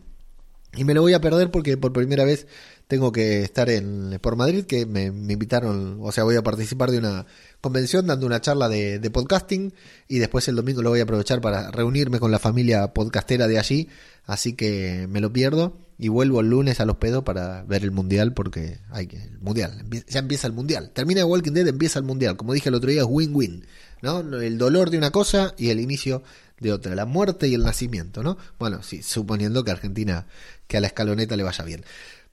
Y 0.75 0.85
me 0.85 0.93
lo 0.93 1.01
voy 1.01 1.13
a 1.13 1.19
perder 1.19 1.51
porque 1.51 1.75
por 1.75 1.91
primera 1.91 2.23
vez 2.23 2.47
tengo 2.87 3.11
que 3.11 3.41
estar 3.43 3.69
en, 3.69 4.19
por 4.21 4.35
Madrid, 4.35 4.65
que 4.65 4.85
me, 4.85 5.05
invitaron, 5.05 5.99
o 6.01 6.11
sea, 6.11 6.23
voy 6.23 6.35
a 6.35 6.43
participar 6.43 6.91
de 6.91 6.97
una 6.97 7.25
convención 7.59 8.07
dando 8.07 8.25
una 8.25 8.41
charla 8.41 8.67
de, 8.69 8.99
podcasting 9.11 9.73
y 10.07 10.19
después 10.19 10.47
el 10.47 10.55
domingo 10.55 10.81
lo 10.81 10.89
voy 10.89 10.99
a 10.99 11.03
aprovechar 11.03 11.41
para 11.41 11.71
reunirme 11.71 12.19
con 12.19 12.31
la 12.31 12.39
familia 12.39 12.93
podcastera 12.93 13.47
de 13.47 13.59
allí, 13.59 13.89
así 14.25 14.53
que 14.53 15.07
me 15.09 15.21
lo 15.21 15.31
pierdo 15.31 15.77
y 15.97 16.09
vuelvo 16.09 16.41
el 16.41 16.49
lunes 16.49 16.79
a 16.79 16.85
los 16.85 16.97
pedos 16.97 17.23
para 17.23 17.63
ver 17.63 17.83
el 17.83 17.91
mundial 17.91 18.33
porque 18.33 18.79
hay 18.89 19.07
que, 19.07 19.23
el 19.23 19.39
mundial, 19.39 19.85
ya 20.07 20.19
empieza 20.19 20.47
el 20.47 20.53
mundial, 20.53 20.91
termina 20.93 21.25
Walking 21.25 21.53
Dead, 21.53 21.67
empieza 21.67 21.99
el 21.99 22.05
mundial, 22.05 22.35
como 22.35 22.53
dije 22.53 22.69
el 22.69 22.75
otro 22.75 22.91
día 22.91 23.01
es 23.01 23.07
win-win, 23.09 23.65
¿no? 24.01 24.19
El 24.19 24.57
dolor 24.57 24.89
de 24.89 24.97
una 24.97 25.11
cosa 25.11 25.53
y 25.57 25.69
el 25.69 25.79
inicio 25.79 26.23
de 26.61 26.71
otra, 26.71 26.95
la 26.95 27.05
muerte 27.05 27.47
y 27.47 27.55
el 27.55 27.63
nacimiento, 27.63 28.21
¿no? 28.23 28.37
Bueno, 28.59 28.83
sí, 28.83 29.01
suponiendo 29.01 29.63
que 29.63 29.71
Argentina, 29.71 30.27
que 30.67 30.77
a 30.77 30.81
la 30.81 30.87
escaloneta 30.87 31.35
le 31.35 31.43
vaya 31.43 31.65
bien. 31.65 31.83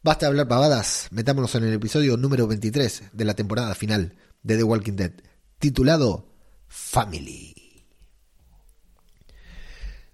Basta 0.03 0.27
de 0.27 0.29
hablar 0.29 0.47
pavadas, 0.47 1.09
metámonos 1.11 1.55
en 1.55 1.65
el 1.65 1.73
episodio 1.73 2.17
número 2.17 2.47
23 2.47 3.05
de 3.13 3.25
la 3.25 3.35
temporada 3.35 3.75
final 3.75 4.15
de 4.43 4.57
The 4.59 4.63
Walking 4.63 4.93
Dead, 4.93 5.13
titulado 5.59 6.29
Family. 6.69 7.87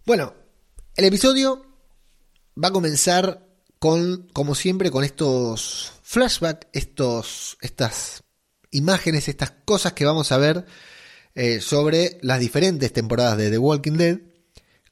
Bueno, 0.06 0.32
el 0.94 1.04
episodio 1.04 1.66
va 2.62 2.68
a 2.68 2.72
comenzar 2.72 3.48
con, 3.80 4.28
como 4.32 4.54
siempre, 4.54 4.92
con 4.92 5.02
estos 5.02 5.92
flashbacks, 6.02 6.68
estos, 6.72 7.58
estas 7.60 8.22
imágenes, 8.70 9.28
estas 9.28 9.50
cosas 9.64 9.92
que 9.92 10.04
vamos 10.04 10.30
a 10.30 10.38
ver 10.38 10.66
eh, 11.34 11.60
sobre 11.60 12.18
las 12.22 12.40
diferentes 12.40 12.92
temporadas 12.92 13.36
de 13.36 13.50
The 13.50 13.58
Walking 13.58 13.94
Dead 13.94 14.18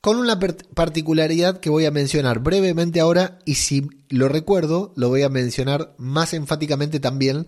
con 0.00 0.16
una 0.16 0.40
particularidad 0.40 1.60
que 1.60 1.70
voy 1.70 1.84
a 1.84 1.92
mencionar 1.92 2.40
brevemente 2.40 2.98
ahora 2.98 3.38
y 3.44 3.54
si 3.54 3.88
lo 4.08 4.28
recuerdo 4.28 4.92
lo 4.96 5.08
voy 5.08 5.22
a 5.22 5.28
mencionar 5.28 5.94
más 5.98 6.34
enfáticamente 6.34 6.98
también 6.98 7.46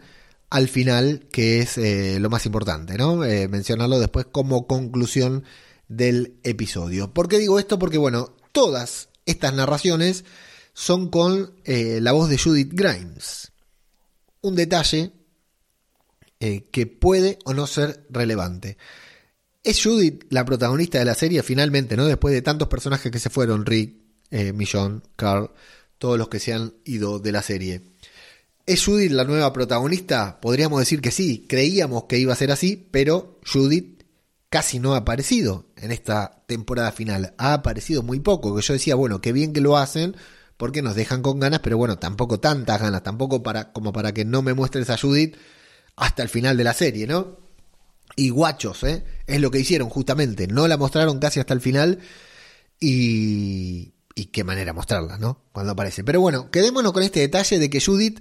al 0.50 0.68
final, 0.68 1.26
que 1.32 1.58
es 1.58 1.76
eh, 1.78 2.18
lo 2.20 2.30
más 2.30 2.46
importante, 2.46 2.96
¿no? 2.96 3.24
Eh, 3.24 3.48
mencionarlo 3.48 3.98
después 3.98 4.26
como 4.30 4.68
conclusión 4.68 5.42
del 5.88 6.38
episodio. 6.44 7.12
¿Por 7.12 7.28
qué 7.28 7.38
digo 7.38 7.58
esto? 7.58 7.80
Porque, 7.80 7.98
bueno, 7.98 8.36
todas 8.52 9.08
estas 9.26 9.52
narraciones 9.54 10.24
son 10.72 11.08
con 11.08 11.54
la 11.64 12.12
voz 12.12 12.28
de 12.28 12.38
Judith 12.38 12.70
Grimes. 12.72 13.50
Un 14.42 14.54
detalle 14.54 15.12
que 16.70 16.86
puede 16.86 17.38
o 17.44 17.54
no 17.54 17.66
ser 17.66 18.06
relevante. 18.10 18.76
Es 19.62 19.82
Judith 19.82 20.24
la 20.30 20.44
protagonista 20.44 20.98
de 20.98 21.06
la 21.06 21.14
serie 21.14 21.42
finalmente, 21.42 21.96
¿no? 21.96 22.04
Después 22.04 22.34
de 22.34 22.42
tantos 22.42 22.68
personajes 22.68 23.10
que 23.10 23.18
se 23.18 23.30
fueron, 23.30 23.64
Rick, 23.64 23.94
eh, 24.30 24.52
Millón, 24.52 25.02
Carl, 25.16 25.50
todos 25.98 26.18
los 26.18 26.28
que 26.28 26.40
se 26.40 26.52
han 26.52 26.74
ido 26.84 27.18
de 27.18 27.32
la 27.32 27.42
serie. 27.42 27.80
¿Es 28.66 28.84
Judith 28.84 29.12
la 29.12 29.24
nueva 29.24 29.52
protagonista? 29.52 30.40
Podríamos 30.40 30.80
decir 30.80 31.00
que 31.00 31.10
sí, 31.10 31.46
creíamos 31.48 32.04
que 32.04 32.18
iba 32.18 32.32
a 32.32 32.36
ser 32.36 32.50
así, 32.50 32.88
pero 32.90 33.38
Judith 33.50 34.02
casi 34.48 34.78
no 34.78 34.94
ha 34.94 34.98
aparecido 34.98 35.66
en 35.76 35.92
esta 35.92 36.44
temporada 36.46 36.92
final. 36.92 37.34
Ha 37.38 37.54
aparecido 37.54 38.02
muy 38.02 38.20
poco, 38.20 38.54
que 38.54 38.62
yo 38.62 38.74
decía, 38.74 38.94
bueno, 38.94 39.20
qué 39.20 39.32
bien 39.32 39.52
que 39.52 39.60
lo 39.60 39.76
hacen, 39.76 40.16
porque 40.56 40.82
nos 40.82 40.94
dejan 40.94 41.22
con 41.22 41.40
ganas, 41.40 41.60
pero 41.60 41.76
bueno, 41.76 41.98
tampoco 41.98 42.38
tantas 42.38 42.80
ganas, 42.80 43.02
tampoco 43.02 43.42
para, 43.42 43.72
como 43.72 43.92
para 43.92 44.12
que 44.12 44.24
no 44.24 44.42
me 44.42 44.54
muestres 44.54 44.90
a 44.90 44.98
Judith 44.98 45.36
hasta 45.96 46.22
el 46.22 46.28
final 46.28 46.56
de 46.56 46.64
la 46.64 46.74
serie, 46.74 47.06
¿no? 47.06 47.44
y 48.16 48.30
guachos, 48.30 48.84
¿eh? 48.84 49.04
Es 49.26 49.40
lo 49.40 49.50
que 49.50 49.60
hicieron 49.60 49.88
justamente. 49.88 50.46
No 50.46 50.68
la 50.68 50.76
mostraron 50.76 51.18
casi 51.18 51.40
hasta 51.40 51.54
el 51.54 51.60
final 51.60 52.00
y... 52.80 53.92
Y 54.16 54.26
qué 54.26 54.44
manera 54.44 54.72
mostrarla, 54.72 55.18
¿no? 55.18 55.40
Cuando 55.50 55.72
aparece. 55.72 56.04
Pero 56.04 56.20
bueno, 56.20 56.48
quedémonos 56.52 56.92
con 56.92 57.02
este 57.02 57.20
detalle 57.20 57.58
de 57.58 57.68
que 57.68 57.80
Judith... 57.80 58.20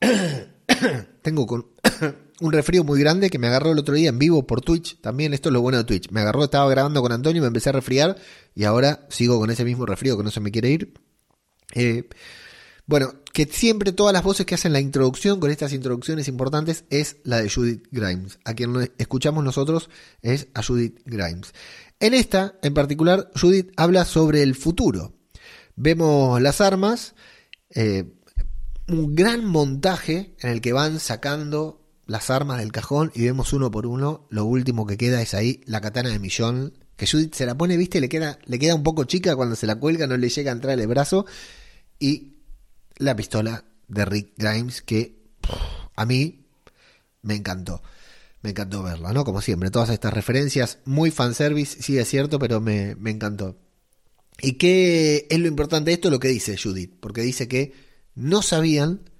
Tengo 1.22 1.46
con 1.46 1.66
un 2.40 2.52
resfrío 2.52 2.84
muy 2.84 3.00
grande 3.00 3.30
que 3.30 3.38
me 3.38 3.46
agarró 3.46 3.72
el 3.72 3.78
otro 3.78 3.94
día 3.94 4.10
en 4.10 4.18
vivo 4.18 4.46
por 4.46 4.60
Twitch. 4.60 5.00
También 5.00 5.32
esto 5.32 5.48
es 5.48 5.54
lo 5.54 5.62
bueno 5.62 5.78
de 5.78 5.84
Twitch. 5.84 6.10
Me 6.10 6.20
agarró, 6.20 6.44
estaba 6.44 6.68
grabando 6.68 7.00
con 7.00 7.12
Antonio 7.12 7.40
me 7.40 7.48
empecé 7.48 7.70
a 7.70 7.72
resfriar. 7.72 8.16
Y 8.54 8.64
ahora 8.64 9.06
sigo 9.08 9.38
con 9.38 9.50
ese 9.50 9.64
mismo 9.64 9.86
resfrío 9.86 10.18
que 10.18 10.24
no 10.24 10.30
se 10.30 10.40
me 10.40 10.50
quiere 10.50 10.70
ir. 10.70 10.92
Eh, 11.74 12.06
bueno, 12.88 13.12
que 13.34 13.44
siempre 13.44 13.92
todas 13.92 14.14
las 14.14 14.22
voces 14.22 14.46
que 14.46 14.54
hacen 14.54 14.72
la 14.72 14.80
introducción 14.80 15.40
con 15.40 15.50
estas 15.50 15.74
introducciones 15.74 16.26
importantes 16.26 16.84
es 16.88 17.18
la 17.22 17.36
de 17.36 17.50
Judith 17.50 17.86
Grimes. 17.90 18.38
A 18.46 18.54
quien 18.54 18.90
escuchamos 18.96 19.44
nosotros 19.44 19.90
es 20.22 20.48
a 20.54 20.62
Judith 20.62 20.98
Grimes. 21.04 21.52
En 22.00 22.14
esta, 22.14 22.54
en 22.62 22.72
particular, 22.72 23.30
Judith 23.38 23.72
habla 23.76 24.06
sobre 24.06 24.42
el 24.42 24.54
futuro. 24.54 25.12
Vemos 25.76 26.40
las 26.40 26.62
armas, 26.62 27.14
eh, 27.74 28.04
un 28.88 29.14
gran 29.14 29.44
montaje 29.44 30.34
en 30.40 30.48
el 30.48 30.62
que 30.62 30.72
van 30.72 30.98
sacando 30.98 31.84
las 32.06 32.30
armas 32.30 32.58
del 32.58 32.72
cajón 32.72 33.12
y 33.14 33.22
vemos 33.22 33.52
uno 33.52 33.70
por 33.70 33.86
uno. 33.86 34.26
Lo 34.30 34.46
último 34.46 34.86
que 34.86 34.96
queda 34.96 35.20
es 35.20 35.34
ahí 35.34 35.60
la 35.66 35.82
katana 35.82 36.08
de 36.08 36.18
Millón, 36.18 36.72
que 36.96 37.06
Judith 37.06 37.34
se 37.34 37.44
la 37.44 37.54
pone, 37.54 37.76
viste, 37.76 38.00
le 38.00 38.08
queda, 38.08 38.38
le 38.46 38.58
queda 38.58 38.74
un 38.74 38.82
poco 38.82 39.04
chica 39.04 39.36
cuando 39.36 39.56
se 39.56 39.66
la 39.66 39.76
cuelga, 39.76 40.06
no 40.06 40.16
le 40.16 40.30
llega 40.30 40.52
a 40.52 40.54
entrar 40.54 40.80
el 40.80 40.86
brazo. 40.86 41.26
Y 42.00 42.37
la 42.98 43.16
pistola 43.16 43.64
de 43.88 44.04
Rick 44.04 44.32
Grimes 44.36 44.82
que 44.82 45.22
a 45.96 46.04
mí 46.04 46.46
me 47.22 47.34
encantó. 47.34 47.82
Me 48.42 48.50
encantó 48.50 48.82
verla, 48.82 49.12
¿no? 49.12 49.24
Como 49.24 49.40
siempre, 49.40 49.70
todas 49.70 49.90
estas 49.90 50.12
referencias, 50.12 50.78
muy 50.84 51.10
fanservice, 51.10 51.82
sí 51.82 51.98
es 51.98 52.08
cierto, 52.08 52.38
pero 52.38 52.60
me, 52.60 52.94
me 52.94 53.10
encantó. 53.10 53.56
¿Y 54.40 54.52
qué 54.52 55.26
es 55.28 55.38
lo 55.40 55.48
importante 55.48 55.90
de 55.90 55.94
esto? 55.94 56.10
Lo 56.10 56.20
que 56.20 56.28
dice 56.28 56.56
Judith, 56.56 56.94
porque 57.00 57.22
dice 57.22 57.48
que 57.48 57.72
no 58.14 58.42
sabían 58.42 59.10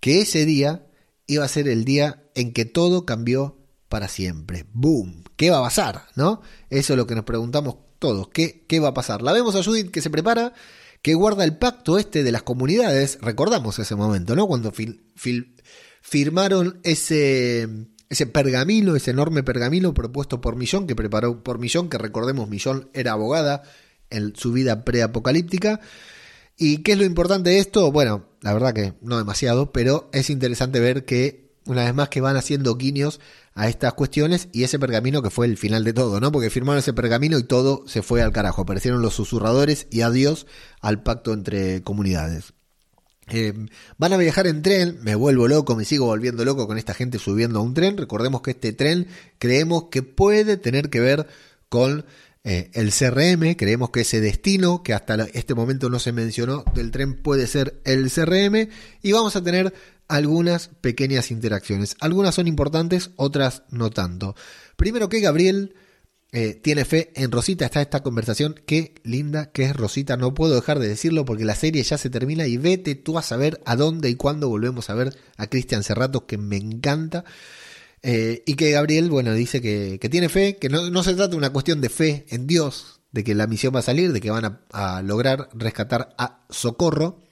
que 0.00 0.20
ese 0.20 0.44
día 0.44 0.86
iba 1.26 1.44
a 1.44 1.48
ser 1.48 1.68
el 1.68 1.84
día 1.84 2.24
en 2.34 2.52
que 2.52 2.66
todo 2.66 3.06
cambió 3.06 3.58
para 3.88 4.08
siempre. 4.08 4.66
¡Boom! 4.72 5.24
¿Qué 5.36 5.50
va 5.50 5.58
a 5.58 5.62
pasar? 5.62 6.04
¿No? 6.14 6.42
Eso 6.68 6.92
es 6.92 6.96
lo 6.98 7.06
que 7.06 7.14
nos 7.14 7.24
preguntamos 7.24 7.76
todos, 7.98 8.28
¿qué, 8.28 8.64
qué 8.68 8.80
va 8.80 8.88
a 8.88 8.94
pasar? 8.94 9.22
La 9.22 9.32
vemos 9.32 9.54
a 9.56 9.62
Judith 9.62 9.90
que 9.90 10.00
se 10.00 10.10
prepara, 10.10 10.54
que 11.02 11.14
guarda 11.14 11.44
el 11.44 11.56
pacto 11.56 11.98
este 11.98 12.22
de 12.22 12.32
las 12.32 12.42
comunidades, 12.42 13.18
recordamos 13.20 13.78
ese 13.78 13.94
momento, 13.94 14.34
¿no? 14.34 14.46
Cuando 14.46 14.72
firmaron 16.02 16.80
ese, 16.82 17.68
ese 18.08 18.26
pergamino, 18.26 18.96
ese 18.96 19.10
enorme 19.12 19.42
pergamino 19.42 19.94
propuesto 19.94 20.40
por 20.40 20.56
Millón, 20.56 20.86
que 20.86 20.96
preparó 20.96 21.42
por 21.42 21.58
Millón, 21.58 21.88
que 21.88 21.98
recordemos 21.98 22.48
Millón 22.48 22.90
era 22.94 23.12
abogada 23.12 23.62
en 24.10 24.34
su 24.36 24.52
vida 24.52 24.84
preapocalíptica. 24.84 25.80
¿Y 26.56 26.78
qué 26.78 26.92
es 26.92 26.98
lo 26.98 27.04
importante 27.04 27.50
de 27.50 27.58
esto? 27.58 27.92
Bueno, 27.92 28.26
la 28.40 28.52
verdad 28.52 28.74
que 28.74 28.94
no 29.00 29.18
demasiado, 29.18 29.72
pero 29.72 30.10
es 30.12 30.30
interesante 30.30 30.80
ver 30.80 31.04
que 31.04 31.47
una 31.68 31.84
vez 31.84 31.94
más 31.94 32.08
que 32.08 32.20
van 32.20 32.36
haciendo 32.36 32.76
guiños 32.76 33.20
a 33.54 33.68
estas 33.68 33.92
cuestiones 33.92 34.48
y 34.52 34.64
ese 34.64 34.78
pergamino 34.78 35.22
que 35.22 35.30
fue 35.30 35.46
el 35.46 35.56
final 35.58 35.84
de 35.84 35.92
todo, 35.92 36.18
¿no? 36.18 36.32
Porque 36.32 36.50
firmaron 36.50 36.78
ese 36.78 36.94
pergamino 36.94 37.38
y 37.38 37.44
todo 37.44 37.84
se 37.86 38.02
fue 38.02 38.22
al 38.22 38.32
carajo. 38.32 38.62
Aparecieron 38.62 39.02
los 39.02 39.14
susurradores 39.14 39.86
y 39.90 40.00
adiós 40.00 40.46
al 40.80 41.02
pacto 41.02 41.32
entre 41.32 41.82
comunidades. 41.82 42.54
Eh, 43.30 43.52
van 43.98 44.14
a 44.14 44.16
viajar 44.16 44.46
en 44.46 44.62
tren, 44.62 44.98
me 45.02 45.14
vuelvo 45.14 45.46
loco, 45.46 45.76
me 45.76 45.84
sigo 45.84 46.06
volviendo 46.06 46.46
loco 46.46 46.66
con 46.66 46.78
esta 46.78 46.94
gente 46.94 47.18
subiendo 47.18 47.58
a 47.58 47.62
un 47.62 47.74
tren. 47.74 47.98
Recordemos 47.98 48.40
que 48.40 48.52
este 48.52 48.72
tren 48.72 49.06
creemos 49.38 49.84
que 49.90 50.02
puede 50.02 50.56
tener 50.56 50.88
que 50.88 51.00
ver 51.00 51.26
con 51.68 52.06
eh, 52.44 52.70
el 52.72 52.92
CRM, 52.92 53.56
creemos 53.56 53.90
que 53.90 54.00
ese 54.00 54.22
destino, 54.22 54.82
que 54.82 54.94
hasta 54.94 55.16
este 55.34 55.54
momento 55.54 55.90
no 55.90 55.98
se 55.98 56.12
mencionó 56.12 56.64
del 56.74 56.90
tren, 56.90 57.20
puede 57.20 57.46
ser 57.46 57.78
el 57.84 58.10
CRM. 58.10 58.70
Y 59.02 59.12
vamos 59.12 59.36
a 59.36 59.42
tener 59.42 59.74
algunas 60.08 60.68
pequeñas 60.80 61.30
interacciones. 61.30 61.96
Algunas 62.00 62.34
son 62.34 62.48
importantes, 62.48 63.10
otras 63.16 63.62
no 63.70 63.90
tanto. 63.90 64.34
Primero 64.76 65.08
que 65.08 65.20
Gabriel 65.20 65.74
eh, 66.32 66.54
tiene 66.54 66.84
fe 66.84 67.12
en 67.14 67.30
Rosita. 67.30 67.66
Está 67.66 67.80
esta 67.80 68.02
conversación. 68.02 68.54
Qué 68.66 68.94
linda 69.04 69.50
que 69.50 69.64
es 69.64 69.76
Rosita. 69.76 70.16
No 70.16 70.34
puedo 70.34 70.54
dejar 70.54 70.78
de 70.78 70.88
decirlo 70.88 71.24
porque 71.24 71.44
la 71.44 71.54
serie 71.54 71.82
ya 71.82 71.98
se 71.98 72.10
termina 72.10 72.46
y 72.46 72.56
vete 72.56 72.94
tú 72.94 73.18
a 73.18 73.22
saber 73.22 73.60
a 73.64 73.76
dónde 73.76 74.08
y 74.10 74.14
cuándo 74.14 74.48
volvemos 74.48 74.90
a 74.90 74.94
ver 74.94 75.16
a 75.36 75.46
Cristian 75.46 75.84
Cerrato, 75.84 76.26
que 76.26 76.38
me 76.38 76.56
encanta. 76.56 77.24
Eh, 78.02 78.42
y 78.46 78.54
que 78.54 78.70
Gabriel, 78.70 79.10
bueno, 79.10 79.34
dice 79.34 79.60
que, 79.60 79.98
tiene 80.10 80.28
fe, 80.28 80.56
que 80.56 80.68
no, 80.68 81.02
se 81.02 81.14
trata 81.14 81.28
de 81.28 81.36
una 81.36 81.50
cuestión 81.50 81.80
de 81.80 81.88
fe 81.88 82.26
en 82.28 82.46
Dios, 82.46 83.00
de 83.10 83.24
que 83.24 83.34
la 83.34 83.46
misión 83.46 83.74
va 83.74 83.80
a 83.80 83.82
salir, 83.82 84.12
de 84.12 84.20
que 84.20 84.30
van 84.30 84.44
a, 84.44 84.60
a 84.70 85.02
lograr 85.02 85.48
rescatar 85.52 86.14
a 86.16 86.44
Socorro, 86.48 87.22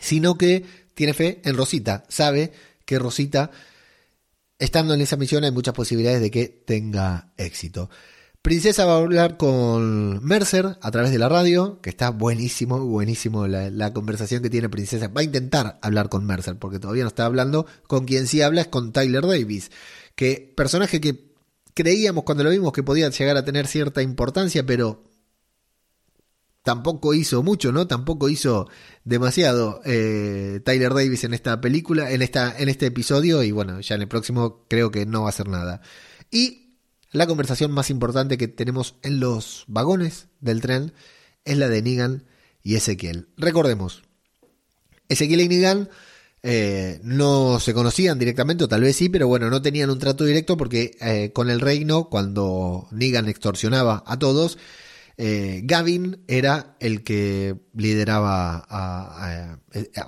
sino 0.00 0.38
que 0.38 0.64
tiene 0.94 1.14
fe 1.14 1.40
en 1.44 1.56
Rosita. 1.56 2.04
Sabe 2.08 2.52
que 2.84 2.98
Rosita 2.98 3.50
estando 4.58 4.94
en 4.94 5.00
esa 5.00 5.16
misión 5.16 5.42
hay 5.42 5.50
muchas 5.50 5.74
posibilidades 5.74 6.20
de 6.20 6.30
que 6.30 6.46
tenga 6.46 7.32
éxito. 7.36 7.90
Princesa 8.42 8.84
va 8.84 8.94
a 8.94 8.98
hablar 8.98 9.36
con 9.36 10.24
Mercer 10.24 10.78
a 10.80 10.90
través 10.90 11.12
de 11.12 11.18
la 11.18 11.28
radio, 11.28 11.80
que 11.80 11.90
está 11.90 12.10
buenísimo, 12.10 12.78
buenísimo 12.78 13.46
la, 13.46 13.92
conversación 13.92 14.42
que 14.42 14.50
tiene 14.50 14.68
Princesa. 14.68 15.08
Va 15.08 15.20
a 15.20 15.24
intentar 15.24 15.78
hablar 15.82 16.08
con 16.08 16.24
Mercer, 16.24 16.56
porque 16.58 16.78
todavía 16.78 17.04
no 17.04 17.08
está 17.08 17.24
hablando. 17.24 17.66
Con 17.86 18.04
quien 18.04 18.26
sí 18.26 18.42
habla 18.42 18.62
es 18.62 18.66
con 18.68 18.92
Tyler 18.92 19.26
Davis, 19.26 19.70
que 20.16 20.52
personaje 20.56 21.00
que 21.00 21.32
creíamos 21.74 22.24
cuando 22.24 22.44
lo 22.44 22.50
vimos 22.50 22.72
que 22.72 22.82
podía 22.82 23.08
llegar 23.10 23.36
a 23.36 23.44
tener 23.44 23.66
cierta 23.66 24.02
importancia, 24.02 24.66
pero 24.66 25.04
tampoco 26.62 27.14
hizo 27.14 27.42
mucho, 27.42 27.72
¿no? 27.72 27.86
Tampoco 27.86 28.28
hizo 28.28 28.68
demasiado 29.04 29.80
eh, 29.84 30.60
Tyler 30.64 30.94
Davis 30.94 31.24
en 31.24 31.34
esta 31.34 31.60
película, 31.60 32.10
en, 32.12 32.22
esta, 32.22 32.56
en 32.56 32.68
este 32.68 32.86
episodio, 32.86 33.42
y 33.42 33.50
bueno, 33.50 33.80
ya 33.80 33.96
en 33.96 34.02
el 34.02 34.08
próximo 34.08 34.64
creo 34.68 34.90
que 34.90 35.06
no 35.06 35.22
va 35.22 35.26
a 35.26 35.30
hacer 35.30 35.48
nada. 35.48 35.82
Y 36.30 36.78
la 37.10 37.26
conversación 37.26 37.72
más 37.72 37.90
importante 37.90 38.38
que 38.38 38.48
tenemos 38.48 38.94
en 39.02 39.20
los 39.20 39.64
vagones 39.66 40.28
del 40.40 40.60
tren 40.60 40.92
es 41.44 41.58
la 41.58 41.68
de 41.68 41.82
Negan 41.82 42.24
y 42.62 42.76
Ezequiel. 42.76 43.28
Recordemos, 43.36 44.02
Ezequiel 45.08 45.40
y 45.40 45.48
Negan 45.48 45.90
eh, 46.44 47.00
no 47.02 47.60
se 47.60 47.74
conocían 47.74 48.18
directamente, 48.18 48.64
o 48.64 48.68
tal 48.68 48.82
vez 48.82 48.96
sí, 48.96 49.08
pero 49.08 49.26
bueno, 49.26 49.50
no 49.50 49.62
tenían 49.62 49.90
un 49.90 49.98
trato 49.98 50.24
directo 50.24 50.56
porque 50.56 50.96
eh, 51.00 51.32
con 51.32 51.50
el 51.50 51.60
reino, 51.60 52.08
cuando 52.08 52.86
Negan 52.92 53.28
extorsionaba 53.28 54.04
a 54.06 54.18
todos, 54.18 54.58
eh, 55.16 55.60
Gavin 55.64 56.24
era 56.26 56.76
el 56.80 57.04
que 57.04 57.56
lideraba, 57.74 59.58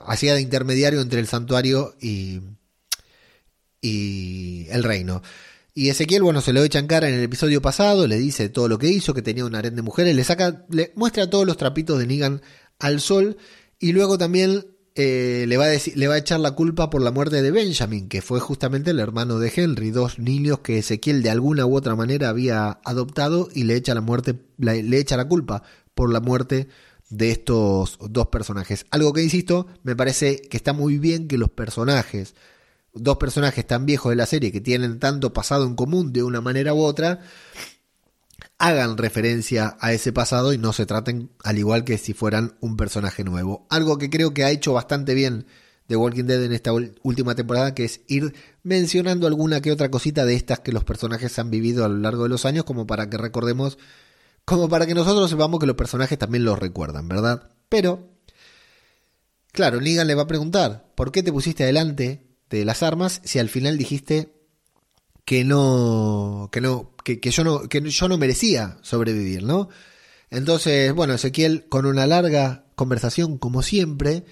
hacía 0.07 0.35
de 0.35 0.41
intermediario 0.41 1.01
entre 1.01 1.21
el 1.21 1.27
santuario 1.27 1.95
y, 2.01 2.41
y 3.81 4.67
el 4.71 4.83
reino. 4.83 5.23
Y 5.75 5.89
Ezequiel, 5.89 6.23
bueno, 6.23 6.41
se 6.41 6.53
lo 6.53 6.63
echa 6.63 6.79
en 6.79 6.87
cara 6.87 7.09
en 7.09 7.15
el 7.15 7.25
episodio 7.25 7.61
pasado, 7.61 8.07
le 8.07 8.19
dice 8.19 8.49
todo 8.49 8.69
lo 8.69 8.79
que 8.79 8.89
hizo, 8.89 9.13
que 9.13 9.23
tenía 9.23 9.45
un 9.45 9.57
harén 9.57 9.75
de 9.75 9.83
mujeres, 9.83 10.15
le 10.15 10.23
saca, 10.23 10.65
le 10.71 10.93
muestra 10.95 11.29
todos 11.29 11.47
los 11.47 11.57
trapitos 11.57 11.99
de 11.99 12.07
Negan 12.07 12.43
al 12.79 13.01
sol 13.01 13.37
y 13.81 13.93
luego 13.93 14.17
también 14.17 14.74
eh, 14.97 15.45
le, 15.49 15.57
va 15.57 15.65
a 15.65 15.69
decir, 15.69 15.97
le 15.97 16.07
va 16.07 16.15
a 16.15 16.19
echar 16.19 16.39
la 16.39 16.53
culpa 16.53 16.89
por 16.89 17.03
la 17.03 17.11
muerte 17.11 17.43
de 17.43 17.51
Benjamin, 17.51 18.09
que 18.09 18.23
fue 18.23 18.39
justamente 18.39 18.91
el 18.91 19.01
hermano 19.01 19.39
de 19.39 19.53
Henry, 19.55 19.91
dos 19.91 20.19
niños 20.19 20.61
que 20.61 20.79
Ezequiel 20.79 21.23
de 21.23 21.31
alguna 21.31 21.67
u 21.67 21.77
otra 21.77 21.97
manera 21.97 22.29
había 22.29 22.79
adoptado 22.85 23.49
y 23.53 23.65
le 23.65 23.75
echa 23.75 23.95
la 23.95 24.01
muerte, 24.01 24.37
le 24.59 24.99
echa 24.99 25.17
la 25.17 25.27
culpa 25.27 25.65
por 25.95 26.13
la 26.13 26.21
muerte 26.21 26.69
de 27.11 27.31
estos 27.31 27.99
dos 28.09 28.29
personajes. 28.29 28.87
Algo 28.91 29.13
que 29.13 29.23
insisto, 29.23 29.67
me 29.83 29.97
parece 29.97 30.43
que 30.43 30.57
está 30.57 30.73
muy 30.73 30.99
bien 30.99 31.29
que 31.29 31.39
los 31.39 31.51
personajes, 31.51 32.35
dos 32.93 33.17
personajes 33.19 33.67
tan 33.67 33.87
viejos 33.87 34.11
de 34.11 34.17
la 34.17 34.27
serie 34.27 34.53
que 34.53 34.61
tienen 34.61 34.99
tanto 34.99 35.33
pasado 35.33 35.67
en 35.67 35.75
común 35.75 36.13
de 36.13 36.23
una 36.23 36.41
manera 36.41 36.75
u 36.75 36.83
otra, 36.83 37.21
hagan 38.59 38.97
referencia 38.97 39.77
a 39.81 39.93
ese 39.93 40.13
pasado 40.13 40.53
y 40.53 40.59
no 40.59 40.73
se 40.73 40.87
traten 40.87 41.31
al 41.43 41.59
igual 41.59 41.85
que 41.85 41.99
si 41.99 42.15
fueran 42.15 42.57
un 42.61 42.77
personaje 42.77 43.25
nuevo. 43.25 43.67
Algo 43.71 43.99
que 43.99 44.11
creo 44.11 44.35
que 44.35 44.45
ha 44.45 44.51
hecho 44.51 44.73
bastante 44.73 45.15
bien 45.15 45.47
The 45.87 45.97
Walking 45.97 46.25
Dead 46.25 46.43
en 46.43 46.53
esta 46.53 46.73
última 46.73 47.35
temporada, 47.35 47.75
que 47.75 47.85
es 47.85 48.01
ir 48.09 48.35
mencionando 48.63 49.27
alguna 49.27 49.61
que 49.61 49.73
otra 49.73 49.91
cosita 49.91 50.25
de 50.25 50.35
estas 50.35 50.61
que 50.61 50.73
los 50.73 50.85
personajes 50.85 51.39
han 51.39 51.51
vivido 51.51 51.85
a 51.85 51.89
lo 51.89 51.99
largo 51.99 52.23
de 52.23 52.31
los 52.31 52.47
años, 52.47 52.65
como 52.65 52.87
para 52.87 53.11
que 53.11 53.19
recordemos, 53.19 53.77
como 54.45 54.69
para 54.69 54.87
que 54.87 54.95
nosotros 54.95 55.29
sepamos 55.29 55.61
que 55.61 55.67
los 55.67 55.77
personajes 55.77 56.19
también 56.19 56.45
los 56.45 56.59
recuerdan, 56.59 57.07
¿verdad? 57.09 57.51
Pero, 57.69 58.09
claro, 59.53 59.81
Negan 59.81 60.07
le 60.07 60.15
va 60.15 60.23
a 60.23 60.27
preguntar, 60.27 60.91
¿por 60.95 61.13
qué 61.13 61.23
te 61.23 61.33
pusiste 61.33 61.65
adelante 61.65 62.27
de 62.49 62.65
las 62.65 62.83
armas 62.83 63.21
si 63.25 63.39
al 63.39 63.51
final 63.51 63.77
dijiste 63.77 64.33
que 65.27 65.45
no, 65.45 66.49
que 66.51 66.63
no, 66.63 66.94
que, 67.05 67.31
yo 67.31 67.45
no, 67.45 67.69
que 67.69 67.81
yo 67.83 68.09
no 68.09 68.19
merecía 68.19 68.79
sobrevivir, 68.83 69.43
¿no? 69.43 69.69
Entonces, 70.31 70.93
bueno, 70.93 71.15
Ezequiel, 71.15 71.67
con 71.69 71.87
una 71.87 72.07
larga 72.07 72.65
conversación, 72.75 73.39
como 73.39 73.63
siempre, 73.63 74.25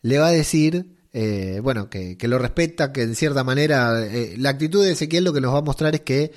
le 0.00 0.18
va 0.18 0.28
a 0.28 0.32
decir, 0.32 0.96
eh, 1.12 1.60
bueno, 1.62 1.90
que, 1.90 2.16
lo 2.22 2.38
respeta, 2.38 2.92
que 2.92 3.02
en 3.02 3.16
cierta 3.16 3.44
manera, 3.44 4.06
eh, 4.06 4.36
la 4.38 4.50
actitud 4.50 4.82
de 4.84 4.92
Ezequiel 4.92 5.24
lo 5.24 5.32
que 5.32 5.40
nos 5.40 5.52
va 5.52 5.58
a 5.58 5.62
mostrar 5.62 5.94
es 5.94 6.02
que 6.02 6.32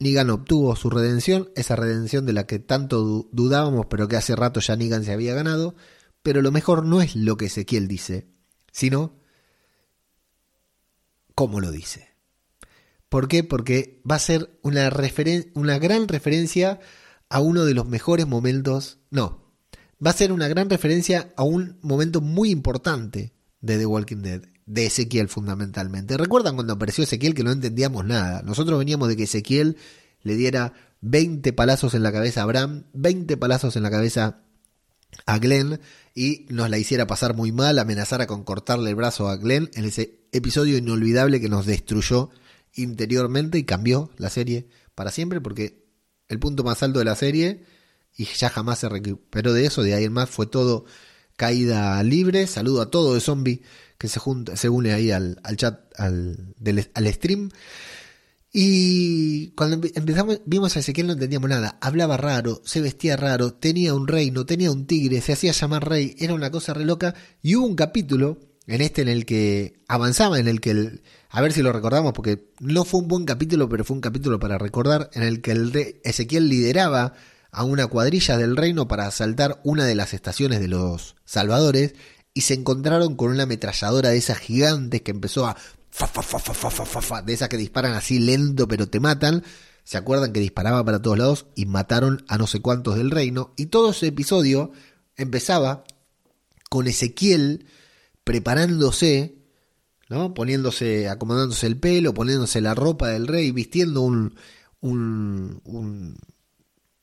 Negan 0.00 0.30
obtuvo 0.30 0.74
su 0.74 0.90
redención, 0.90 1.50
esa 1.54 1.76
redención 1.76 2.26
de 2.26 2.32
la 2.32 2.46
que 2.46 2.58
tanto 2.58 3.28
dudábamos, 3.30 3.86
pero 3.86 4.08
que 4.08 4.16
hace 4.16 4.34
rato 4.34 4.60
ya 4.60 4.76
Negan 4.76 5.04
se 5.04 5.12
había 5.12 5.34
ganado, 5.34 5.76
pero 6.22 6.42
lo 6.42 6.50
mejor 6.50 6.84
no 6.86 7.02
es 7.02 7.14
lo 7.14 7.36
que 7.36 7.46
Ezequiel 7.46 7.86
dice, 7.86 8.26
sino 8.72 9.14
cómo 11.34 11.60
lo 11.60 11.70
dice. 11.70 12.11
¿Por 13.12 13.28
qué? 13.28 13.44
Porque 13.44 14.00
va 14.10 14.14
a 14.14 14.18
ser 14.18 14.58
una, 14.62 14.88
gran 14.88 16.08
referencia 16.08 16.80
a 17.28 17.40
uno 17.40 17.66
de 17.66 17.74
los 17.74 17.86
mejores 17.86 18.26
momentos. 18.26 19.00
No, 19.10 19.52
va 20.02 20.12
a 20.12 20.14
ser 20.14 20.32
una 20.32 20.48
gran 20.48 20.70
referencia 20.70 21.30
a 21.36 21.42
un 21.42 21.78
momento 21.82 22.22
muy 22.22 22.48
importante 22.48 23.34
de 23.60 23.76
The 23.76 23.84
Walking 23.84 24.22
Dead, 24.22 24.40
de 24.64 24.86
Ezequiel 24.86 25.28
fundamentalmente. 25.28 26.16
¿Recuerdan 26.16 26.54
cuando 26.54 26.72
apareció 26.72 27.04
Ezequiel 27.04 27.34
que 27.34 27.44
no 27.44 27.52
entendíamos 27.52 28.06
nada? 28.06 28.40
Nosotros 28.46 28.78
veníamos 28.78 29.08
de 29.08 29.16
que 29.18 29.24
Ezequiel 29.24 29.76
le 30.22 30.34
diera 30.34 30.72
20 31.02 31.52
palazos 31.52 31.92
en 31.92 32.04
la 32.04 32.12
cabeza 32.12 32.40
a 32.40 32.44
Abraham, 32.44 32.84
20 32.94 33.36
palazos 33.36 33.76
en 33.76 33.82
la 33.82 33.90
cabeza 33.90 34.40
a 35.26 35.38
Glenn 35.38 35.80
y 36.14 36.46
nos 36.48 36.70
la 36.70 36.78
hiciera 36.78 37.06
pasar 37.06 37.36
muy 37.36 37.52
mal, 37.52 37.78
amenazara 37.78 38.26
con 38.26 38.42
cortarle 38.42 38.88
el 38.88 38.96
brazo 38.96 39.28
a 39.28 39.36
Glenn 39.36 39.68
en 39.74 39.84
ese 39.84 40.22
episodio 40.32 40.78
inolvidable 40.78 41.42
que 41.42 41.50
nos 41.50 41.66
destruyó 41.66 42.30
interiormente 42.74 43.58
y 43.58 43.64
cambió 43.64 44.10
la 44.16 44.30
serie 44.30 44.68
para 44.94 45.10
siempre 45.10 45.40
porque 45.40 45.84
el 46.28 46.38
punto 46.38 46.64
más 46.64 46.82
alto 46.82 46.98
de 46.98 47.04
la 47.04 47.16
serie 47.16 47.64
y 48.16 48.24
ya 48.24 48.48
jamás 48.48 48.80
se 48.80 48.88
recuperó 48.88 49.52
de 49.52 49.66
eso, 49.66 49.82
de 49.82 49.94
ahí 49.94 50.04
en 50.04 50.12
más 50.12 50.28
fue 50.28 50.46
todo 50.46 50.84
caída 51.36 52.02
libre. 52.02 52.46
Saludo 52.46 52.82
a 52.82 52.90
todo 52.90 53.14
de 53.14 53.20
zombie 53.20 53.62
que 53.98 54.08
se 54.08 54.20
junta, 54.20 54.56
se 54.56 54.68
une 54.68 54.92
ahí 54.92 55.10
al, 55.10 55.38
chat, 55.56 55.80
al, 55.98 56.54
al 56.94 57.12
stream. 57.12 57.50
Y 58.54 59.48
cuando 59.52 59.88
empezamos, 59.94 60.40
vimos 60.44 60.76
a 60.76 60.80
Ezequiel 60.80 61.06
no 61.06 61.14
entendíamos 61.14 61.48
nada. 61.48 61.78
Hablaba 61.80 62.18
raro, 62.18 62.60
se 62.64 62.82
vestía 62.82 63.16
raro, 63.16 63.54
tenía 63.54 63.94
un 63.94 64.06
reino, 64.06 64.44
tenía 64.44 64.70
un 64.70 64.86
tigre, 64.86 65.22
se 65.22 65.32
hacía 65.32 65.52
llamar 65.52 65.88
rey, 65.88 66.14
era 66.18 66.34
una 66.34 66.50
cosa 66.50 66.74
re 66.74 66.84
loca. 66.84 67.14
Y 67.40 67.56
hubo 67.56 67.66
un 67.66 67.76
capítulo 67.76 68.38
en 68.66 68.80
este 68.80 69.02
en 69.02 69.08
el 69.08 69.26
que 69.26 69.80
avanzaba, 69.88 70.38
en 70.38 70.48
el 70.48 70.60
que 70.60 70.70
el, 70.70 71.02
a 71.30 71.40
ver 71.40 71.52
si 71.52 71.62
lo 71.62 71.72
recordamos, 71.72 72.12
porque 72.12 72.50
no 72.60 72.84
fue 72.84 73.00
un 73.00 73.08
buen 73.08 73.24
capítulo, 73.24 73.68
pero 73.68 73.84
fue 73.84 73.96
un 73.96 74.00
capítulo 74.00 74.38
para 74.38 74.58
recordar, 74.58 75.10
en 75.14 75.22
el 75.22 75.40
que 75.40 75.52
el 75.52 75.72
rey 75.72 76.00
Ezequiel 76.04 76.48
lideraba 76.48 77.14
a 77.50 77.64
una 77.64 77.86
cuadrilla 77.86 78.38
del 78.38 78.56
reino 78.56 78.88
para 78.88 79.06
asaltar 79.06 79.60
una 79.62 79.84
de 79.84 79.94
las 79.94 80.14
estaciones 80.14 80.60
de 80.60 80.68
los 80.68 81.16
salvadores 81.24 81.94
y 82.34 82.42
se 82.42 82.54
encontraron 82.54 83.14
con 83.14 83.30
una 83.30 83.42
ametralladora 83.42 84.08
de 84.08 84.16
esas 84.16 84.38
gigantes 84.38 85.02
que 85.02 85.10
empezó 85.10 85.46
a 85.46 85.56
fa, 85.90 86.06
fa, 86.06 86.22
fa, 86.22 86.38
fa, 86.38 86.54
fa, 86.54 86.70
fa, 86.70 87.02
fa, 87.02 87.22
de 87.22 87.34
esas 87.34 87.50
que 87.50 87.58
disparan 87.58 87.92
así 87.92 88.18
lento 88.18 88.66
pero 88.66 88.88
te 88.88 89.00
matan. 89.00 89.44
¿Se 89.84 89.98
acuerdan 89.98 90.32
que 90.32 90.40
disparaba 90.40 90.84
para 90.84 91.02
todos 91.02 91.18
lados 91.18 91.46
y 91.56 91.66
mataron 91.66 92.24
a 92.28 92.38
no 92.38 92.46
sé 92.46 92.60
cuántos 92.60 92.96
del 92.96 93.10
reino? 93.10 93.52
Y 93.56 93.66
todo 93.66 93.90
ese 93.90 94.06
episodio 94.06 94.70
empezaba 95.16 95.84
con 96.70 96.86
Ezequiel 96.86 97.66
preparándose, 98.24 99.36
¿no? 100.08 100.34
Poniéndose, 100.34 101.08
acomodándose 101.08 101.66
el 101.66 101.78
pelo, 101.78 102.14
poniéndose 102.14 102.60
la 102.60 102.74
ropa 102.74 103.08
del 103.08 103.26
rey, 103.26 103.50
vistiendo 103.50 104.02
un, 104.02 104.34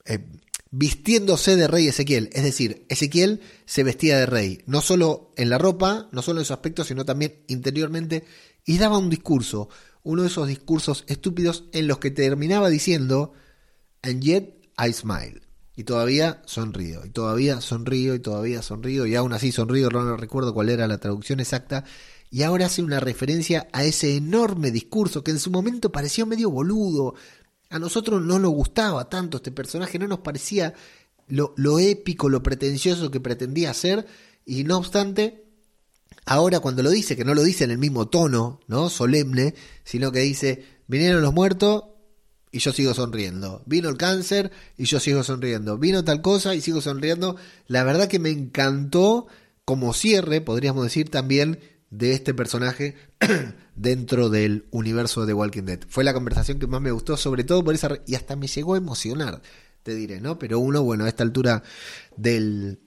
eh, 0.05 0.25
vistiéndose 0.71 1.55
de 1.55 1.67
rey 1.67 1.87
Ezequiel. 1.87 2.29
Es 2.33 2.43
decir, 2.43 2.85
Ezequiel 2.89 3.41
se 3.65 3.83
vestía 3.83 4.17
de 4.17 4.25
rey, 4.25 4.63
no 4.65 4.81
solo 4.81 5.33
en 5.35 5.49
la 5.49 5.57
ropa, 5.57 6.07
no 6.11 6.21
solo 6.21 6.39
en 6.39 6.45
su 6.45 6.53
aspecto, 6.53 6.83
sino 6.83 7.05
también 7.05 7.43
interiormente, 7.47 8.25
y 8.65 8.77
daba 8.77 8.97
un 8.97 9.09
discurso, 9.09 9.69
uno 10.03 10.21
de 10.21 10.27
esos 10.27 10.47
discursos 10.47 11.03
estúpidos 11.07 11.65
en 11.73 11.87
los 11.87 11.99
que 11.99 12.11
terminaba 12.11 12.69
diciendo, 12.69 13.33
and 14.01 14.21
yet 14.21 14.55
I 14.77 14.93
smile. 14.93 15.48
Y 15.79 15.85
todavía 15.85 16.41
sonrío, 16.45 17.05
y 17.05 17.09
todavía 17.09 17.61
sonrío, 17.61 18.13
y 18.13 18.19
todavía 18.19 18.61
sonrío, 18.61 19.05
y 19.05 19.15
aún 19.15 19.31
así 19.31 19.53
sonrío, 19.53 19.89
no 19.89 20.17
recuerdo 20.17 20.53
cuál 20.53 20.67
era 20.67 20.89
la 20.89 20.97
traducción 20.97 21.39
exacta, 21.39 21.85
y 22.29 22.43
ahora 22.43 22.65
hace 22.65 22.81
una 22.81 22.99
referencia 22.99 23.69
a 23.71 23.85
ese 23.85 24.17
enorme 24.17 24.71
discurso 24.71 25.23
que 25.23 25.31
en 25.31 25.39
su 25.39 25.51
momento 25.51 25.89
pareció 25.89 26.25
medio 26.25 26.51
boludo. 26.51 27.15
A 27.69 27.79
nosotros 27.79 28.21
no 28.21 28.39
nos 28.39 28.51
gustaba 28.51 29.07
tanto 29.07 29.37
este 29.37 29.53
personaje, 29.53 29.97
no 29.97 30.09
nos 30.09 30.19
parecía 30.19 30.73
lo, 31.29 31.53
lo 31.55 31.79
épico, 31.79 32.27
lo 32.27 32.43
pretencioso 32.43 33.09
que 33.09 33.21
pretendía 33.21 33.73
ser, 33.73 34.05
y 34.45 34.65
no 34.65 34.79
obstante, 34.79 35.45
ahora 36.25 36.59
cuando 36.59 36.83
lo 36.83 36.89
dice, 36.89 37.15
que 37.15 37.23
no 37.23 37.33
lo 37.33 37.43
dice 37.43 37.63
en 37.63 37.71
el 37.71 37.77
mismo 37.77 38.09
tono, 38.09 38.59
¿no? 38.67 38.89
Solemne, 38.89 39.55
sino 39.85 40.11
que 40.11 40.19
dice, 40.19 40.61
vinieron 40.87 41.21
los 41.21 41.33
muertos, 41.33 41.85
y 42.51 42.59
yo 42.59 42.71
sigo 42.73 42.93
sonriendo. 42.93 43.63
Vino 43.65 43.89
el 43.89 43.97
cáncer 43.97 44.51
y 44.77 44.85
yo 44.85 44.99
sigo 44.99 45.23
sonriendo. 45.23 45.77
Vino 45.77 46.03
tal 46.03 46.21
cosa 46.21 46.55
y 46.55 46.61
sigo 46.61 46.81
sonriendo. 46.81 47.35
La 47.67 47.83
verdad 47.83 48.07
que 48.07 48.19
me 48.19 48.29
encantó 48.29 49.27
como 49.65 49.93
cierre, 49.93 50.41
podríamos 50.41 50.83
decir 50.83 51.09
también, 51.09 51.59
de 51.91 52.13
este 52.13 52.33
personaje 52.33 52.95
dentro 53.75 54.29
del 54.29 54.65
universo 54.71 55.25
de 55.25 55.33
Walking 55.33 55.63
Dead. 55.63 55.79
Fue 55.87 56.03
la 56.03 56.13
conversación 56.13 56.59
que 56.59 56.67
más 56.67 56.81
me 56.81 56.91
gustó, 56.91 57.17
sobre 57.17 57.43
todo 57.43 57.63
por 57.63 57.73
esa... 57.73 57.99
y 58.05 58.15
hasta 58.15 58.35
me 58.35 58.47
llegó 58.47 58.73
a 58.73 58.77
emocionar, 58.77 59.41
te 59.83 59.95
diré, 59.95 60.21
¿no? 60.21 60.39
Pero 60.39 60.59
uno, 60.59 60.83
bueno, 60.83 61.05
a 61.05 61.07
esta 61.07 61.23
altura 61.23 61.63
del, 62.15 62.79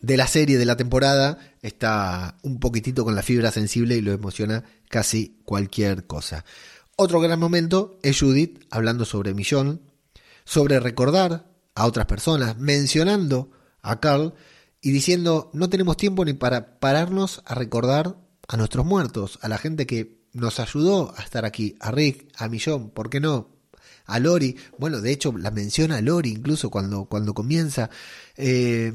de 0.00 0.16
la 0.16 0.26
serie, 0.26 0.58
de 0.58 0.64
la 0.64 0.76
temporada, 0.76 1.38
está 1.62 2.36
un 2.42 2.60
poquitito 2.60 3.04
con 3.04 3.14
la 3.14 3.22
fibra 3.22 3.50
sensible 3.50 3.96
y 3.96 4.00
lo 4.00 4.12
emociona 4.12 4.64
casi 4.88 5.38
cualquier 5.44 6.06
cosa. 6.06 6.44
Otro 6.96 7.20
gran 7.20 7.40
momento 7.40 7.98
es 8.02 8.20
Judith 8.20 8.64
hablando 8.70 9.04
sobre 9.04 9.34
Millón, 9.34 9.80
sobre 10.44 10.78
recordar 10.78 11.50
a 11.74 11.86
otras 11.86 12.06
personas, 12.06 12.58
mencionando 12.58 13.50
a 13.80 13.98
Carl 13.98 14.34
y 14.82 14.90
diciendo 14.90 15.50
no 15.54 15.70
tenemos 15.70 15.96
tiempo 15.96 16.24
ni 16.24 16.34
para 16.34 16.78
pararnos 16.80 17.42
a 17.46 17.54
recordar 17.54 18.16
a 18.46 18.56
nuestros 18.56 18.84
muertos, 18.84 19.38
a 19.42 19.48
la 19.48 19.56
gente 19.56 19.86
que 19.86 20.22
nos 20.34 20.60
ayudó 20.60 21.14
a 21.16 21.22
estar 21.22 21.44
aquí, 21.44 21.76
a 21.80 21.90
Rick, 21.90 22.28
a 22.36 22.48
Millón, 22.48 22.90
¿por 22.90 23.08
qué 23.08 23.20
no? 23.20 23.48
A 24.04 24.18
Lori, 24.18 24.56
bueno, 24.78 25.00
de 25.00 25.12
hecho 25.12 25.32
la 25.36 25.50
menciona 25.50 26.00
Lori 26.00 26.30
incluso 26.30 26.70
cuando, 26.70 27.06
cuando 27.06 27.32
comienza. 27.32 27.88
Eh, 28.36 28.92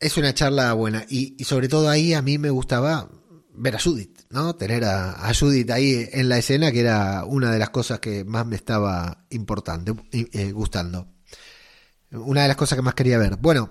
es 0.00 0.16
una 0.16 0.34
charla 0.34 0.72
buena 0.72 1.04
y, 1.08 1.34
y 1.38 1.44
sobre 1.44 1.68
todo 1.68 1.88
ahí 1.88 2.14
a 2.14 2.22
mí 2.22 2.38
me 2.38 2.50
gustaba 2.50 3.10
ver 3.54 3.76
a 3.76 3.80
Judith, 3.80 4.20
¿no? 4.34 4.56
Tener 4.56 4.84
a, 4.84 5.32
Judith 5.32 5.70
ahí 5.70 6.08
en 6.12 6.28
la 6.28 6.38
escena, 6.38 6.72
que 6.72 6.80
era 6.80 7.24
una 7.24 7.52
de 7.52 7.58
las 7.58 7.70
cosas 7.70 8.00
que 8.00 8.24
más 8.24 8.44
me 8.44 8.56
estaba 8.56 9.26
importante, 9.30 9.94
eh, 10.10 10.50
gustando. 10.50 11.06
Una 12.10 12.42
de 12.42 12.48
las 12.48 12.56
cosas 12.56 12.76
que 12.76 12.82
más 12.82 12.94
quería 12.94 13.16
ver. 13.16 13.36
Bueno, 13.36 13.70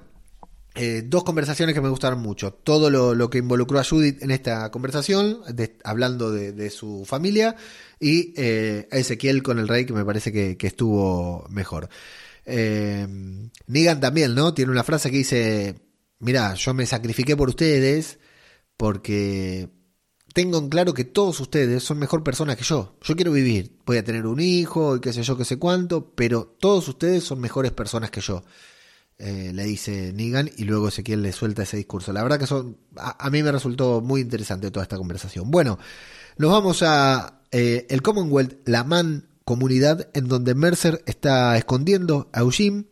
eh, 0.74 1.04
dos 1.06 1.26
conversaciones 1.26 1.76
que 1.76 1.82
me 1.82 1.90
gustaron 1.90 2.22
mucho. 2.22 2.54
Todo 2.54 2.90
lo, 2.90 3.30
que 3.30 3.40
involucró 3.40 3.78
a 3.78 3.84
Judith 3.84 4.24
en 4.24 4.32
esta 4.32 4.72
conversación, 4.72 5.42
hablando 5.84 6.32
de, 6.32 6.70
su 6.70 7.04
familia, 7.06 7.58
y 8.00 8.34
eh, 8.38 8.88
Ezequiel 8.90 9.44
con 9.44 9.60
el 9.60 9.68
rey, 9.68 9.86
que 9.86 9.94
me 9.94 10.06
parece 10.06 10.32
que, 10.32 10.58
estuvo 10.66 11.46
mejor. 11.50 11.90
Negan 12.46 14.00
también, 14.00 14.34
¿no? 14.34 14.54
Tiene 14.54 14.72
una 14.72 14.86
frase 14.86 15.12
que 15.12 15.18
dice, 15.18 15.76
mira, 16.20 16.54
yo 16.54 16.74
me 16.74 16.86
sacrifiqué 16.86 17.36
por 17.36 17.50
ustedes, 17.50 18.18
porque 18.78 19.83
tengo 20.34 20.58
en 20.58 20.70
claro 20.70 20.94
que 20.94 21.06
todos 21.06 21.40
ustedes 21.40 21.84
son 21.84 22.00
mejor 22.00 22.24
personas 22.24 22.58
que 22.58 22.64
yo. 22.64 22.96
Yo 23.02 23.16
quiero 23.16 23.32
vivir, 23.32 23.78
voy 23.86 23.98
a 23.98 24.04
tener 24.04 24.26
un 24.26 24.40
hijo 24.40 24.96
y 24.96 25.00
qué 25.00 25.14
sé 25.14 25.22
yo, 25.22 25.38
qué 25.38 25.46
sé 25.46 25.58
cuánto, 25.58 26.12
pero 26.16 26.56
todos 26.60 26.88
ustedes 26.88 27.24
son 27.24 27.40
mejores 27.40 27.72
personas 27.72 28.10
que 28.10 28.22
yo. 28.22 28.44
Eh, 29.20 29.52
le 29.54 29.64
dice 29.64 30.12
Negan 30.12 30.50
y 30.58 30.64
luego 30.64 30.88
Ezequiel 30.88 31.22
le 31.22 31.32
suelta 31.32 31.64
ese 31.64 31.78
discurso. 31.78 32.12
La 32.12 32.24
verdad 32.24 32.40
que 32.40 32.48
son, 32.48 32.78
a, 32.98 33.30
mí 33.30 33.44
me 33.44 33.52
resultó 33.52 34.02
muy 34.02 34.22
interesante 34.22 34.72
toda 34.72 34.84
esta 34.84 34.98
conversación. 34.98 35.52
Bueno, 35.52 35.78
nos 36.38 36.52
vamos 36.52 36.82
a 36.82 37.42
eh, 37.52 37.86
el 37.90 38.02
Commonwealth, 38.02 38.68
la 38.68 38.84
man 38.84 39.30
comunidad 39.46 40.10
en 40.14 40.28
donde 40.28 40.56
Mercer 40.56 41.04
está 41.06 41.56
escondiendo 41.58 42.30
a 42.34 42.40
Eugene. 42.40 42.86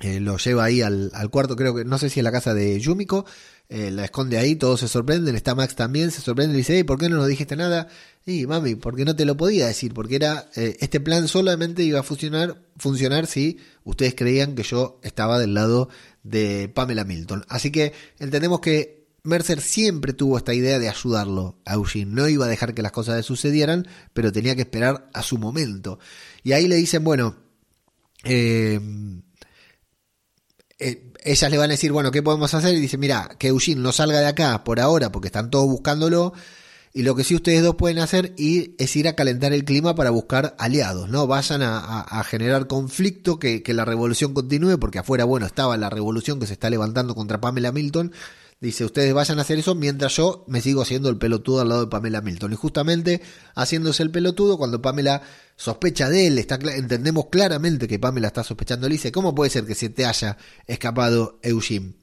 Eh, 0.00 0.20
lo 0.20 0.36
lleva 0.36 0.64
ahí 0.64 0.82
al, 0.82 1.10
al, 1.14 1.30
cuarto, 1.30 1.56
creo 1.56 1.74
que 1.74 1.84
no 1.84 1.98
sé 1.98 2.10
si 2.10 2.20
es 2.20 2.24
la 2.24 2.32
casa 2.32 2.54
de 2.54 2.78
Yumiko, 2.80 3.26
eh, 3.72 3.92
la 3.92 4.04
esconde 4.04 4.36
ahí, 4.36 4.56
todos 4.56 4.80
se 4.80 4.88
sorprenden, 4.88 5.36
está 5.36 5.54
Max 5.54 5.76
también, 5.76 6.10
se 6.10 6.20
sorprende 6.20 6.54
y 6.54 6.58
dice, 6.58 6.84
¿por 6.84 6.98
qué 6.98 7.08
no 7.08 7.18
nos 7.18 7.28
dijiste 7.28 7.54
nada? 7.54 7.86
Y 8.26 8.44
mami, 8.44 8.74
porque 8.74 9.04
no 9.04 9.14
te 9.14 9.24
lo 9.24 9.36
podía 9.36 9.68
decir, 9.68 9.94
porque 9.94 10.16
era 10.16 10.50
eh, 10.56 10.76
este 10.80 10.98
plan 10.98 11.28
solamente 11.28 11.84
iba 11.84 12.00
a 12.00 12.02
funcionar, 12.02 12.60
funcionar 12.76 13.28
si 13.28 13.58
ustedes 13.84 14.16
creían 14.16 14.56
que 14.56 14.64
yo 14.64 14.98
estaba 15.04 15.38
del 15.38 15.54
lado 15.54 15.88
de 16.24 16.68
Pamela 16.74 17.04
Milton. 17.04 17.44
Así 17.48 17.70
que 17.70 17.92
entendemos 18.18 18.58
que 18.58 19.06
Mercer 19.22 19.60
siempre 19.60 20.14
tuvo 20.14 20.36
esta 20.36 20.52
idea 20.52 20.80
de 20.80 20.88
ayudarlo 20.88 21.60
a 21.64 21.74
Eugene. 21.74 22.10
No 22.12 22.28
iba 22.28 22.46
a 22.46 22.48
dejar 22.48 22.74
que 22.74 22.82
las 22.82 22.90
cosas 22.90 23.18
le 23.18 23.22
sucedieran, 23.22 23.86
pero 24.12 24.32
tenía 24.32 24.56
que 24.56 24.62
esperar 24.62 25.08
a 25.14 25.22
su 25.22 25.38
momento. 25.38 26.00
Y 26.42 26.52
ahí 26.52 26.66
le 26.66 26.74
dicen, 26.74 27.04
bueno, 27.04 27.36
eh, 28.24 28.80
eh, 30.80 31.09
ellas 31.24 31.50
le 31.50 31.58
van 31.58 31.70
a 31.70 31.74
decir, 31.74 31.92
bueno, 31.92 32.10
¿qué 32.10 32.22
podemos 32.22 32.52
hacer? 32.54 32.74
Y 32.74 32.80
dice, 32.80 32.98
mira, 32.98 33.30
que 33.38 33.48
Eugene 33.48 33.80
no 33.80 33.92
salga 33.92 34.20
de 34.20 34.26
acá 34.26 34.64
por 34.64 34.80
ahora 34.80 35.12
porque 35.12 35.28
están 35.28 35.50
todos 35.50 35.66
buscándolo. 35.66 36.32
Y 36.92 37.02
lo 37.02 37.14
que 37.14 37.22
sí 37.22 37.36
ustedes 37.36 37.62
dos 37.62 37.76
pueden 37.76 38.00
hacer 38.00 38.34
y 38.36 38.74
es 38.78 38.96
ir 38.96 39.06
a 39.06 39.14
calentar 39.14 39.52
el 39.52 39.64
clima 39.64 39.94
para 39.94 40.10
buscar 40.10 40.56
aliados, 40.58 41.08
¿no? 41.08 41.28
Vayan 41.28 41.62
a, 41.62 42.24
generar 42.24 42.66
conflicto, 42.66 43.38
que, 43.38 43.62
que, 43.62 43.74
la 43.74 43.84
revolución 43.84 44.34
continúe, 44.34 44.76
porque 44.80 44.98
afuera, 44.98 45.24
bueno, 45.24 45.46
estaba 45.46 45.76
la 45.76 45.88
revolución 45.88 46.40
que 46.40 46.48
se 46.48 46.54
está 46.54 46.68
levantando 46.68 47.14
contra 47.14 47.40
Pamela 47.40 47.70
Milton, 47.70 48.12
Dice, 48.60 48.84
ustedes 48.84 49.14
vayan 49.14 49.38
a 49.38 49.42
hacer 49.42 49.58
eso 49.58 49.74
mientras 49.74 50.14
yo 50.16 50.44
me 50.46 50.60
sigo 50.60 50.82
haciendo 50.82 51.08
el 51.08 51.16
pelotudo 51.16 51.62
al 51.62 51.70
lado 51.70 51.80
de 51.80 51.86
Pamela 51.90 52.20
Milton. 52.20 52.52
Y 52.52 52.56
justamente 52.56 53.22
haciéndose 53.54 54.02
el 54.02 54.10
pelotudo, 54.10 54.58
cuando 54.58 54.82
Pamela 54.82 55.22
sospecha 55.56 56.10
de 56.10 56.26
él, 56.26 56.38
está, 56.38 56.56
entendemos 56.56 57.28
claramente 57.30 57.88
que 57.88 57.98
Pamela 57.98 58.26
está 58.26 58.44
sospechando, 58.44 58.86
le 58.86 58.96
dice, 58.96 59.12
¿cómo 59.12 59.34
puede 59.34 59.50
ser 59.50 59.64
que 59.64 59.74
se 59.74 59.88
te 59.88 60.04
haya 60.04 60.36
escapado 60.66 61.38
Eugene? 61.42 61.94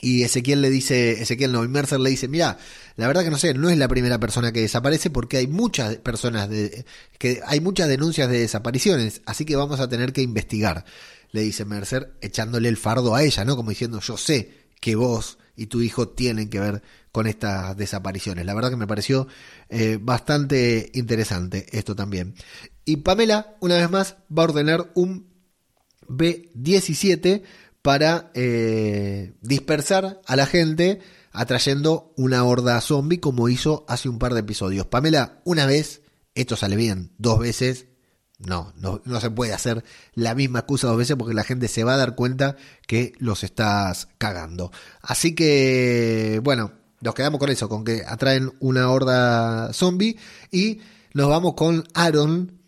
Y 0.00 0.22
Ezequiel 0.22 0.62
le 0.62 0.70
dice, 0.70 1.22
Ezequiel 1.22 1.52
no, 1.52 1.62
y 1.62 1.68
Mercer 1.68 2.00
le 2.00 2.08
dice, 2.08 2.28
mira, 2.28 2.56
la 2.96 3.06
verdad 3.06 3.22
que 3.22 3.30
no 3.30 3.38
sé, 3.38 3.52
no 3.52 3.68
es 3.68 3.76
la 3.76 3.86
primera 3.86 4.18
persona 4.18 4.52
que 4.52 4.62
desaparece 4.62 5.10
porque 5.10 5.36
hay 5.36 5.46
muchas 5.46 5.96
personas 5.96 6.48
de, 6.48 6.86
que 7.18 7.42
hay 7.46 7.60
muchas 7.60 7.88
denuncias 7.88 8.30
de 8.30 8.40
desapariciones, 8.40 9.20
así 9.26 9.44
que 9.44 9.54
vamos 9.54 9.80
a 9.80 9.88
tener 9.88 10.12
que 10.14 10.22
investigar, 10.22 10.84
le 11.30 11.42
dice 11.42 11.64
Mercer, 11.66 12.14
echándole 12.22 12.70
el 12.70 12.78
fardo 12.78 13.14
a 13.14 13.22
ella, 13.22 13.44
¿no? 13.44 13.54
Como 13.54 13.70
diciendo, 13.70 14.00
yo 14.00 14.16
sé 14.16 14.64
que 14.80 14.96
vos 14.96 15.38
y 15.56 15.66
tu 15.66 15.82
hijo 15.82 16.08
tienen 16.08 16.48
que 16.48 16.60
ver 16.60 16.82
con 17.12 17.26
estas 17.26 17.76
desapariciones. 17.76 18.44
La 18.44 18.54
verdad 18.54 18.70
que 18.70 18.76
me 18.76 18.86
pareció 18.86 19.28
eh, 19.68 19.98
bastante 20.00 20.90
interesante 20.94 21.66
esto 21.70 21.94
también. 21.94 22.34
Y 22.84 22.98
Pamela, 22.98 23.56
una 23.60 23.76
vez 23.76 23.90
más, 23.90 24.16
va 24.36 24.42
a 24.42 24.46
ordenar 24.46 24.90
un 24.94 25.32
B-17 26.08 27.42
para 27.82 28.30
eh, 28.34 29.34
dispersar 29.40 30.20
a 30.26 30.36
la 30.36 30.46
gente 30.46 31.00
atrayendo 31.32 32.12
una 32.16 32.44
horda 32.44 32.80
zombie 32.80 33.20
como 33.20 33.48
hizo 33.48 33.84
hace 33.88 34.08
un 34.08 34.18
par 34.18 34.34
de 34.34 34.40
episodios. 34.40 34.86
Pamela, 34.86 35.40
una 35.44 35.66
vez, 35.66 36.02
esto 36.34 36.56
sale 36.56 36.76
bien, 36.76 37.12
dos 37.18 37.38
veces, 37.38 37.86
no, 38.38 38.72
no, 38.76 39.00
no, 39.04 39.20
se 39.20 39.30
puede 39.30 39.52
hacer 39.52 39.84
la 40.14 40.34
misma 40.34 40.60
excusa 40.60 40.88
dos 40.88 40.98
veces 40.98 41.16
porque 41.16 41.34
la 41.34 41.44
gente 41.44 41.68
se 41.68 41.84
va 41.84 41.94
a 41.94 41.98
dar 41.98 42.14
cuenta 42.14 42.56
que 42.86 43.12
los 43.18 43.44
estás 43.44 44.08
cagando. 44.18 44.72
Así 45.00 45.34
que, 45.34 46.40
bueno, 46.42 46.72
nos 47.00 47.14
quedamos 47.14 47.38
con 47.38 47.50
eso, 47.50 47.68
con 47.68 47.84
que 47.84 48.02
atraen 48.06 48.52
una 48.60 48.90
horda 48.90 49.72
zombie 49.72 50.18
y 50.50 50.80
nos 51.12 51.28
vamos 51.28 51.54
con 51.54 51.84
Aaron, 51.94 52.60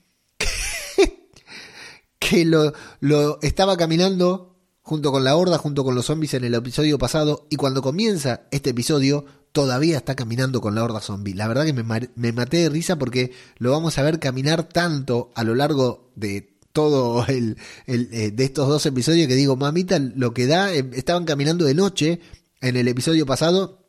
que 2.19 2.45
lo, 2.45 2.73
lo 3.01 3.39
estaba 3.43 3.77
caminando 3.77 4.57
junto 4.83 5.11
con 5.11 5.25
la 5.25 5.35
horda, 5.35 5.59
junto 5.59 5.83
con 5.83 5.97
los 5.97 6.07
zombies 6.07 6.35
en 6.35 6.45
el 6.45 6.55
episodio 6.55 6.97
pasado, 6.97 7.49
y 7.51 7.57
cuando 7.57 7.83
comienza 7.83 8.43
este 8.53 8.71
episodio, 8.71 9.25
todavía 9.57 9.97
está 9.97 10.15
caminando 10.15 10.61
con 10.61 10.75
la 10.75 10.85
horda 10.85 11.01
zombie. 11.01 11.33
La 11.33 11.49
verdad 11.49 11.65
que 11.65 11.73
me, 11.73 11.83
me 12.15 12.33
maté 12.33 12.59
de 12.59 12.69
risa 12.69 12.97
porque 12.97 13.33
lo 13.57 13.71
vamos 13.71 13.97
a 13.97 14.03
ver 14.03 14.21
caminar 14.21 14.65
tanto 14.65 15.33
a 15.35 15.45
lo 15.45 15.55
largo 15.55 16.13
de 16.15 16.59
todo 16.73 17.25
el, 17.27 17.57
eh, 17.87 18.33
de 18.35 18.45
estos 18.45 18.69
dos 18.69 18.85
episodios 18.85 19.27
que 19.27 19.35
digo, 19.35 19.57
mamita, 19.57 19.99
lo 19.99 20.35
que 20.35 20.47
da, 20.47 20.75
eh, 20.75 20.91
estaban 20.93 21.25
caminando 21.25 21.65
de 21.65 21.73
noche 21.73 22.21
en 22.61 22.77
el 22.77 22.87
episodio 22.87 23.25
pasado 23.25 23.87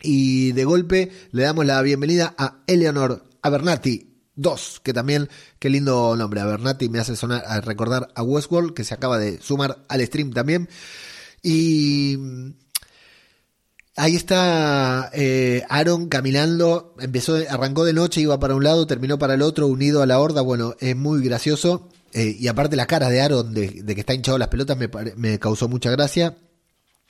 y 0.00 0.52
de 0.52 0.64
golpe 0.64 1.12
le 1.30 1.42
damos 1.42 1.66
la 1.66 1.82
bienvenida 1.82 2.34
a 2.38 2.62
Eleanor 2.66 3.22
Abernathy, 3.42 4.16
2, 4.36 4.80
que 4.82 4.94
también, 4.94 5.28
qué 5.58 5.68
lindo 5.68 6.16
nombre, 6.16 6.40
Abernathy 6.40 6.88
me 6.88 7.00
hace 7.00 7.16
sonar 7.16 7.44
a 7.46 7.60
recordar 7.60 8.08
a 8.14 8.22
Westworld, 8.22 8.72
que 8.72 8.84
se 8.84 8.94
acaba 8.94 9.18
de 9.18 9.42
sumar 9.42 9.84
al 9.90 10.00
stream 10.06 10.32
también. 10.32 10.70
Y 11.42 12.16
ahí 13.96 14.16
está 14.16 15.10
eh, 15.12 15.64
Aaron 15.68 16.08
caminando, 16.08 16.94
empezó, 16.98 17.36
arrancó 17.48 17.84
de 17.84 17.92
noche, 17.92 18.20
iba 18.20 18.38
para 18.40 18.54
un 18.54 18.64
lado, 18.64 18.86
terminó 18.86 19.18
para 19.18 19.34
el 19.34 19.42
otro, 19.42 19.66
unido 19.66 20.02
a 20.02 20.06
la 20.06 20.18
horda, 20.18 20.40
bueno, 20.40 20.74
es 20.80 20.96
muy 20.96 21.22
gracioso. 21.22 21.88
Eh, 22.14 22.36
y 22.38 22.48
aparte 22.48 22.76
la 22.76 22.86
cara 22.86 23.08
de 23.08 23.22
Aaron, 23.22 23.54
de, 23.54 23.84
que 23.84 24.00
está 24.00 24.14
hinchado 24.14 24.36
las 24.36 24.48
pelotas, 24.48 24.76
me, 25.16 25.38
causó 25.38 25.68
mucha 25.68 25.90
gracia. 25.90 26.36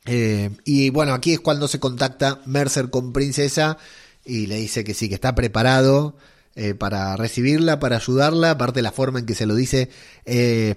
Eh, 0.05 0.51
y 0.64 0.90
bueno, 0.90 1.12
aquí 1.14 1.33
es 1.33 1.40
cuando 1.40 1.68
se 1.68 1.81
contacta 1.81 2.40
Mercer 2.47 2.90
con 2.90 3.12
Princesa 3.12 3.79
y 4.25 4.47
le 4.47 4.57
dice 4.57 4.85
que 4.85 4.95
sí, 4.95 5.09
que 5.09 5.14
está 5.14 5.35
preparado 5.35 6.16
para 6.79 7.16
recibirla, 7.16 7.81
para 7.81 7.97
ayudarla. 7.97 8.51
Aparte, 8.51 8.83
la 8.83 8.92
forma 8.92 9.18
en 9.18 9.27
que 9.27 9.35
se 9.35 9.47
lo 9.47 9.55
dice 9.57 9.88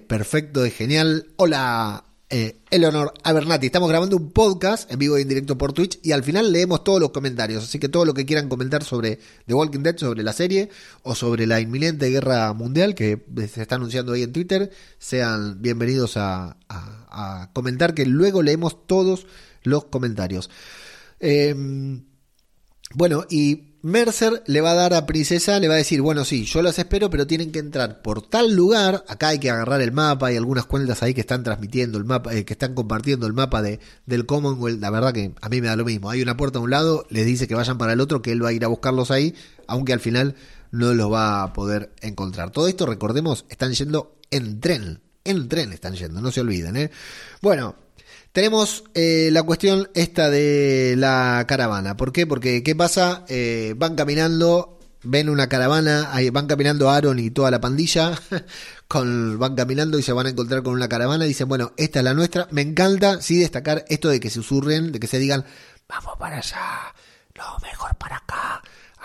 perfecto, 0.08 0.64
es 0.64 0.74
genial. 0.74 1.28
Hola, 1.36 2.04
eh, 2.28 2.58
Eleonor 2.70 3.14
Abernati. 3.22 3.66
Estamos 3.66 3.88
grabando 3.88 4.16
un 4.16 4.32
podcast 4.32 4.90
en 4.90 4.98
vivo 4.98 5.16
y 5.16 5.22
en 5.22 5.28
directo 5.28 5.56
por 5.56 5.72
Twitch 5.72 6.00
y 6.02 6.10
al 6.12 6.24
final 6.24 6.52
leemos 6.52 6.82
todos 6.82 7.00
los 7.00 7.10
comentarios. 7.10 7.62
Así 7.62 7.78
que 7.78 7.88
todo 7.88 8.04
lo 8.04 8.14
que 8.14 8.26
quieran 8.26 8.48
comentar 8.48 8.82
sobre 8.82 9.20
The 9.46 9.54
Walking 9.54 9.80
Dead, 9.80 9.96
sobre 9.96 10.24
la 10.24 10.32
serie 10.32 10.70
o 11.02 11.14
sobre 11.14 11.46
la 11.46 11.60
inminente 11.60 12.08
guerra 12.10 12.52
mundial 12.52 12.94
que 12.94 13.24
se 13.48 13.62
está 13.62 13.76
anunciando 13.76 14.12
ahí 14.12 14.22
en 14.22 14.32
Twitter, 14.32 14.70
sean 14.98 15.62
bienvenidos 15.62 16.16
a, 16.16 16.56
comentar 17.52 17.94
que 17.94 18.04
luego 18.04 18.42
leemos 18.42 18.86
todos 18.86 19.26
los 19.62 19.84
comentarios. 19.84 20.50
Em, 21.20 22.04
bueno, 22.94 23.24
y 23.30 23.75
Mercer 23.86 24.42
le 24.46 24.60
va 24.60 24.72
a 24.72 24.74
dar 24.74 24.94
a 24.94 25.06
Princesa, 25.06 25.60
le 25.60 25.68
va 25.68 25.74
a 25.74 25.76
decir, 25.76 26.02
bueno, 26.02 26.24
sí, 26.24 26.44
yo 26.44 26.60
las 26.60 26.76
espero, 26.76 27.08
pero 27.08 27.24
tienen 27.24 27.52
que 27.52 27.60
entrar 27.60 28.02
por 28.02 28.20
tal 28.20 28.52
lugar. 28.52 29.04
Acá 29.06 29.28
hay 29.28 29.38
que 29.38 29.48
agarrar 29.48 29.80
el 29.80 29.92
mapa, 29.92 30.26
hay 30.26 30.36
algunas 30.36 30.66
cuentas 30.66 31.04
ahí 31.04 31.14
que 31.14 31.20
están 31.20 31.44
transmitiendo 31.44 31.96
el 31.96 32.04
mapa, 32.04 32.34
eh, 32.34 32.44
que 32.44 32.54
están 32.54 32.74
compartiendo 32.74 33.28
el 33.28 33.32
mapa 33.32 33.62
de, 33.62 33.78
del 34.04 34.26
Commonwealth. 34.26 34.80
La 34.80 34.90
verdad 34.90 35.12
que 35.12 35.32
a 35.40 35.48
mí 35.48 35.60
me 35.60 35.68
da 35.68 35.76
lo 35.76 35.84
mismo. 35.84 36.10
Hay 36.10 36.20
una 36.20 36.36
puerta 36.36 36.58
a 36.58 36.62
un 36.62 36.70
lado, 36.70 37.06
les 37.10 37.26
dice 37.26 37.46
que 37.46 37.54
vayan 37.54 37.78
para 37.78 37.92
el 37.92 38.00
otro, 38.00 38.22
que 38.22 38.32
él 38.32 38.44
va 38.44 38.48
a 38.48 38.52
ir 38.52 38.64
a 38.64 38.68
buscarlos 38.68 39.12
ahí, 39.12 39.36
aunque 39.68 39.92
al 39.92 40.00
final 40.00 40.34
no 40.72 40.92
los 40.92 41.12
va 41.12 41.44
a 41.44 41.52
poder 41.52 41.92
encontrar. 42.00 42.50
Todo 42.50 42.66
esto, 42.66 42.86
recordemos, 42.86 43.44
están 43.50 43.72
yendo 43.72 44.16
en 44.32 44.58
tren. 44.58 45.00
En 45.22 45.48
tren 45.48 45.72
están 45.72 45.94
yendo, 45.94 46.20
no 46.20 46.32
se 46.32 46.40
olviden, 46.40 46.76
¿eh? 46.76 46.90
Bueno, 47.40 47.76
tenemos 48.36 48.84
eh, 48.92 49.30
la 49.32 49.44
cuestión 49.44 49.88
esta 49.94 50.28
de 50.28 50.92
la 50.98 51.42
caravana. 51.48 51.96
¿Por 51.96 52.12
qué? 52.12 52.26
Porque, 52.26 52.62
¿qué 52.62 52.76
pasa? 52.76 53.24
Eh, 53.28 53.72
van 53.78 53.96
caminando, 53.96 54.78
ven 55.02 55.30
una 55.30 55.48
caravana, 55.48 56.10
ahí 56.12 56.28
van 56.28 56.46
caminando 56.46 56.90
Aaron 56.90 57.18
y 57.18 57.30
toda 57.30 57.50
la 57.50 57.62
pandilla, 57.62 58.12
van 59.38 59.54
caminando 59.54 59.98
y 59.98 60.02
se 60.02 60.12
van 60.12 60.26
a 60.26 60.28
encontrar 60.28 60.62
con 60.62 60.74
una 60.74 60.86
caravana 60.86 61.24
dicen, 61.24 61.48
bueno, 61.48 61.72
esta 61.78 62.00
es 62.00 62.04
la 62.04 62.12
nuestra. 62.12 62.46
Me 62.50 62.60
encanta, 62.60 63.22
sí, 63.22 63.38
destacar 63.38 63.86
esto 63.88 64.10
de 64.10 64.20
que 64.20 64.28
se 64.28 64.34
susurren, 64.34 64.92
de 64.92 65.00
que 65.00 65.06
se 65.06 65.18
digan, 65.18 65.46
vamos 65.88 66.18
para 66.18 66.36
allá, 66.36 66.94
lo 67.36 67.58
mejor 67.66 67.96
para 67.96 68.16
acá, 68.16 68.62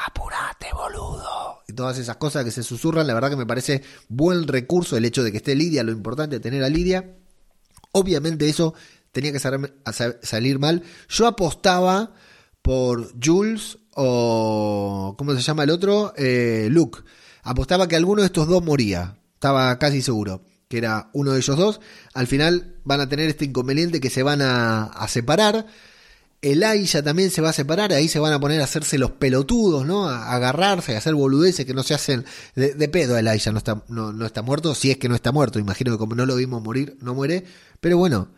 apurate, 0.07 0.67
boludo. 0.73 1.61
Y 1.69 1.71
todas 1.71 1.97
esas 1.99 2.17
cosas 2.17 2.43
que 2.43 2.51
se 2.51 2.63
susurran, 2.63 3.07
la 3.07 3.13
verdad 3.13 3.29
que 3.29 3.37
me 3.37 3.45
parece 3.45 3.81
buen 4.09 4.45
recurso 4.45 4.97
el 4.97 5.05
hecho 5.05 5.23
de 5.23 5.31
que 5.31 5.37
esté 5.37 5.55
Lidia, 5.55 5.83
lo 5.83 5.93
importante 5.93 6.35
de 6.35 6.41
tener 6.41 6.65
a 6.65 6.67
Lidia. 6.67 7.15
Obviamente 7.93 8.47
eso 8.49 8.73
tenía 9.11 9.31
que 9.31 9.39
salir 9.39 10.59
mal. 10.59 10.83
Yo 11.09 11.27
apostaba 11.27 12.13
por 12.61 13.13
Jules 13.23 13.77
o. 13.95 15.15
¿Cómo 15.17 15.35
se 15.35 15.41
llama 15.41 15.63
el 15.63 15.69
otro? 15.69 16.13
Eh, 16.17 16.67
Luke. 16.69 16.99
Apostaba 17.43 17.87
que 17.87 17.95
alguno 17.95 18.21
de 18.21 18.27
estos 18.27 18.47
dos 18.47 18.63
moría. 18.63 19.17
Estaba 19.33 19.77
casi 19.79 20.01
seguro 20.01 20.43
que 20.71 20.77
era 20.77 21.09
uno 21.13 21.33
de 21.33 21.39
ellos 21.39 21.57
dos. 21.57 21.81
Al 22.13 22.25
final 22.25 22.77
van 22.85 23.01
a 23.01 23.09
tener 23.09 23.27
este 23.29 23.45
inconveniente 23.45 23.99
que 23.99 24.09
se 24.09 24.23
van 24.23 24.41
a, 24.41 25.05
separar. 25.09 25.67
Elijah 26.41 27.03
también 27.03 27.29
se 27.29 27.41
va 27.41 27.49
a 27.49 27.53
separar, 27.53 27.93
ahí 27.93 28.07
se 28.07 28.17
van 28.17 28.33
a 28.33 28.39
poner 28.39 28.61
a 28.61 28.63
hacerse 28.63 28.97
los 28.97 29.11
pelotudos, 29.11 29.85
¿no? 29.85 30.07
A 30.09 30.33
agarrarse, 30.33 30.95
a 30.95 30.97
hacer 30.97 31.13
boludeces 31.13 31.67
que 31.67 31.75
no 31.75 31.83
se 31.83 31.93
hacen 31.93 32.25
de, 32.55 32.87
pedo. 32.87 33.15
Elijah 33.17 33.51
no 33.51 33.59
está, 33.59 33.83
no, 33.89 34.11
no 34.11 34.25
está 34.25 34.41
muerto, 34.41 34.73
si 34.73 34.89
es 34.89 34.97
que 34.97 35.09
no 35.09 35.13
está 35.13 35.31
muerto, 35.31 35.59
imagino 35.59 35.91
que 35.91 35.97
como 35.99 36.15
no 36.15 36.25
lo 36.25 36.35
vimos 36.37 36.63
morir, 36.63 36.97
no 37.01 37.13
muere. 37.13 37.43
Pero 37.79 37.97
bueno, 37.97 38.29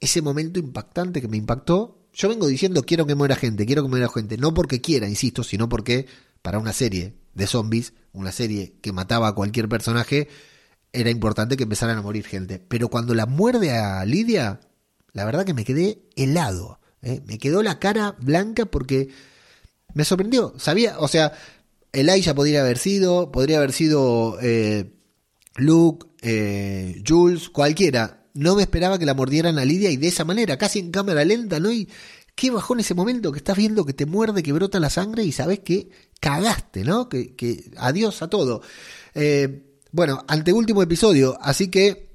ese 0.00 0.22
momento 0.22 0.58
impactante 0.58 1.20
que 1.20 1.28
me 1.28 1.36
impactó. 1.36 1.98
Yo 2.12 2.28
vengo 2.28 2.46
diciendo 2.46 2.82
quiero 2.82 3.06
que 3.06 3.14
muera 3.14 3.36
gente, 3.36 3.66
quiero 3.66 3.82
que 3.82 3.88
muera 3.88 4.08
gente, 4.08 4.36
no 4.36 4.52
porque 4.52 4.80
quiera, 4.80 5.08
insisto, 5.08 5.44
sino 5.44 5.68
porque 5.68 6.06
para 6.42 6.58
una 6.58 6.72
serie 6.72 7.14
de 7.34 7.46
zombies, 7.46 7.92
una 8.12 8.32
serie 8.32 8.74
que 8.80 8.92
mataba 8.92 9.28
a 9.28 9.34
cualquier 9.34 9.68
personaje, 9.68 10.28
era 10.92 11.10
importante 11.10 11.56
que 11.56 11.62
empezaran 11.62 11.98
a 11.98 12.02
morir 12.02 12.24
gente. 12.24 12.58
Pero 12.58 12.88
cuando 12.88 13.14
la 13.14 13.26
muerde 13.26 13.70
a 13.70 14.04
Lidia, 14.04 14.60
la 15.12 15.24
verdad 15.24 15.44
que 15.44 15.54
me 15.54 15.64
quedé 15.64 16.02
helado. 16.16 16.80
¿eh? 17.02 17.20
Me 17.26 17.38
quedó 17.38 17.62
la 17.62 17.78
cara 17.78 18.16
blanca 18.18 18.66
porque 18.66 19.08
me 19.94 20.04
sorprendió. 20.04 20.54
Sabía, 20.58 20.98
o 20.98 21.06
sea, 21.06 21.32
Elijah 21.92 22.34
podría 22.34 22.62
haber 22.62 22.78
sido, 22.78 23.30
podría 23.30 23.58
haber 23.58 23.72
sido 23.72 24.38
eh, 24.40 24.92
Luke, 25.56 26.06
eh, 26.22 27.02
Jules, 27.06 27.50
cualquiera 27.50 28.19
no 28.34 28.56
me 28.56 28.62
esperaba 28.62 28.98
que 28.98 29.06
la 29.06 29.14
mordieran 29.14 29.58
a 29.58 29.64
Lidia 29.64 29.90
y 29.90 29.96
de 29.96 30.08
esa 30.08 30.24
manera, 30.24 30.56
casi 30.56 30.78
en 30.78 30.90
cámara 30.90 31.24
lenta, 31.24 31.60
¿no? 31.60 31.72
Y 31.72 31.88
qué 32.34 32.50
bajó 32.50 32.74
en 32.74 32.80
ese 32.80 32.94
momento 32.94 33.32
que 33.32 33.38
estás 33.38 33.56
viendo 33.56 33.84
que 33.84 33.92
te 33.92 34.06
muerde, 34.06 34.42
que 34.42 34.52
brota 34.52 34.80
la 34.80 34.90
sangre 34.90 35.24
y 35.24 35.32
sabes 35.32 35.60
que 35.60 35.90
cagaste, 36.20 36.84
¿no? 36.84 37.08
Que, 37.08 37.34
que 37.34 37.70
adiós 37.76 38.22
a 38.22 38.28
todo. 38.28 38.62
Eh, 39.14 39.78
bueno, 39.92 40.24
último 40.54 40.82
episodio, 40.82 41.38
así 41.40 41.68
que... 41.68 42.08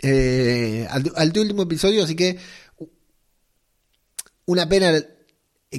Eh, 0.00 0.88
último 1.36 1.62
episodio, 1.62 2.04
así 2.04 2.14
que... 2.14 2.38
Una 4.44 4.68
pena 4.68 5.04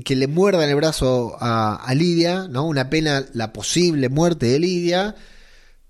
que 0.05 0.15
le 0.15 0.27
muerdan 0.27 0.69
el 0.69 0.75
brazo 0.75 1.35
a, 1.39 1.75
a 1.75 1.95
Lidia, 1.95 2.47
¿no? 2.47 2.65
Una 2.65 2.89
pena 2.89 3.25
la 3.33 3.53
posible 3.53 4.09
muerte 4.09 4.47
de 4.47 4.59
Lidia, 4.59 5.15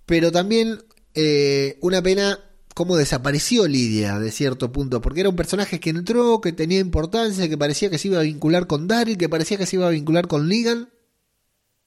pero 0.06 0.32
también 0.32 0.84
eh, 1.14 1.78
una 1.82 2.02
pena 2.02 2.40
cómo 2.74 2.98
desapareció 2.98 3.68
Lidia 3.68 4.20
de 4.20 4.32
cierto 4.32 4.72
punto, 4.72 5.02
porque 5.02 5.22
era 5.22 5.30
un 5.30 5.36
personaje 5.36 5.80
que 5.80 5.92
entró, 5.92 6.42
que 6.42 6.54
tenía 6.54 6.80
importancia, 6.80 7.48
que 7.48 7.58
parecía 7.58 7.90
que 7.90 7.98
se 7.98 8.08
iba 8.08 8.20
a 8.20 8.24
vincular 8.24 8.68
con 8.68 8.88
Daryl, 8.88 9.18
que 9.18 9.30
parecía 9.30 9.58
que 9.58 9.66
se 9.66 9.76
iba 9.76 9.88
a 9.88 9.92
vincular 9.92 10.28
con 10.28 10.48
Negan, 10.48 10.90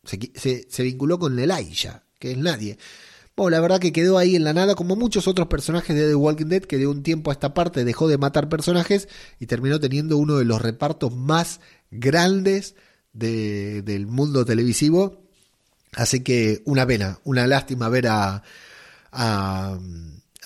se, 0.04 0.82
vinculó 0.82 1.18
con 1.18 1.38
Elijah, 1.38 2.04
que 2.18 2.32
es 2.32 2.38
nadie. 2.38 2.78
Bueno, 3.36 3.50
la 3.50 3.60
verdad 3.60 3.80
que 3.80 3.92
quedó 3.92 4.16
ahí 4.16 4.36
en 4.36 4.44
la 4.44 4.54
nada, 4.54 4.74
como 4.74 4.96
muchos 4.96 5.28
otros 5.28 5.48
personajes 5.48 5.94
de 5.94 6.08
The 6.08 6.14
Walking 6.14 6.46
Dead, 6.46 6.62
que 6.62 6.78
de 6.78 6.86
un 6.86 7.02
tiempo 7.02 7.30
a 7.30 7.34
esta 7.34 7.52
parte 7.52 7.84
dejó 7.84 8.08
de 8.08 8.16
matar 8.16 8.48
personajes 8.48 9.08
y 9.38 9.46
terminó 9.46 9.78
teniendo 9.78 10.16
uno 10.16 10.38
de 10.38 10.44
los 10.44 10.62
repartos 10.62 11.14
más 11.14 11.60
grandes 11.90 12.76
del 13.12 14.06
mundo 14.06 14.44
televisivo. 14.44 15.22
Así 15.92 16.20
que 16.20 16.62
una 16.64 16.86
pena, 16.86 17.18
una 17.24 17.46
lástima 17.46 17.88
ver 17.88 18.06
a 18.08 18.42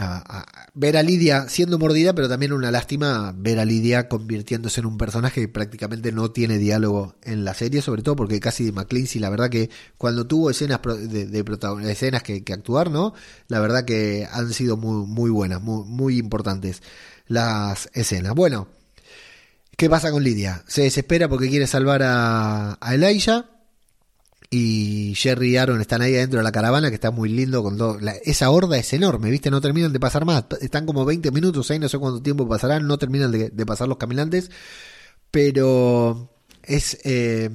a, 0.01 0.71
ver 0.75 0.97
a 0.97 1.03
Lidia 1.03 1.49
siendo 1.49 1.79
mordida, 1.79 2.15
pero 2.15 2.29
también 2.29 2.53
una 2.53 2.71
lástima 2.71 3.35
ver 3.37 3.59
a 3.59 3.65
Lidia 3.65 4.09
convirtiéndose 4.09 4.81
en 4.81 4.87
un 4.87 4.99
personaje 4.99 5.43
que 5.43 5.49
prácticamente 5.49 6.13
no 6.13 6.31
tiene 6.31 6.59
diálogo 6.59 7.17
en 7.23 7.45
la 7.45 7.55
serie, 7.55 7.83
sobre 7.83 8.03
todo 8.03 8.17
porque 8.17 8.41
casi 8.41 8.65
de 8.65 8.73
McClincy, 8.73 9.19
la 9.19 9.31
verdad 9.31 9.51
que 9.51 9.71
cuando 9.99 10.27
tuvo 10.27 10.51
escenas 10.51 10.81
de, 10.83 11.27
de 11.27 11.91
escenas 11.91 12.23
que, 12.23 12.43
actuar, 12.53 12.91
¿no? 12.91 13.15
La 13.49 13.61
verdad 13.61 13.85
que 13.85 14.27
han 14.31 14.53
sido 14.53 14.77
muy, 14.77 15.07
muy 15.07 15.31
buenas, 15.31 15.61
muy, 15.63 15.85
muy 15.85 16.19
importantes 16.19 16.83
las 17.27 17.89
escenas. 17.93 18.35
Bueno, 18.35 18.69
¿qué 19.77 19.89
pasa 19.89 20.11
con 20.11 20.25
Lidia? 20.25 20.65
Se 20.67 20.83
desespera 20.83 21.29
porque 21.29 21.49
quiere 21.49 21.67
salvar 21.67 22.03
a, 22.03 22.79
a 22.81 22.95
Elijah 22.95 23.60
y 24.53 25.15
Jerry 25.15 25.53
y 25.53 25.57
Aaron 25.59 25.81
están 25.81 26.03
ahí 26.03 26.17
adentro 26.17 26.39
de 26.39 26.45
la 26.45 26.51
caravana, 26.51 26.89
que 26.89 26.97
está 26.97 27.13
muy 27.13 27.29
lindo. 27.29 27.63
con 27.63 27.79
Esa 28.25 28.51
horda 28.51 28.77
es 28.79 28.93
enorme, 28.93 29.31
¿viste? 29.31 29.49
No 29.49 29.61
terminan 29.61 29.93
de 29.93 30.01
pasar 30.01 30.25
más. 30.25 30.45
Están 30.61 30.87
como 30.87 31.05
20 31.05 31.31
minutos 31.31 31.71
ahí, 31.71 31.79
no 31.79 31.89
sé 31.89 31.99
cuánto 31.99 32.21
tiempo 32.21 32.49
pasarán. 32.49 32.87
No 32.89 32.99
terminan 32.99 33.31
de, 33.31 33.67
pasar 33.67 33.87
los 33.87 33.99
caminantes. 33.99 34.51
Pero 35.31 36.33
es. 36.65 36.99
Eh, 37.05 37.49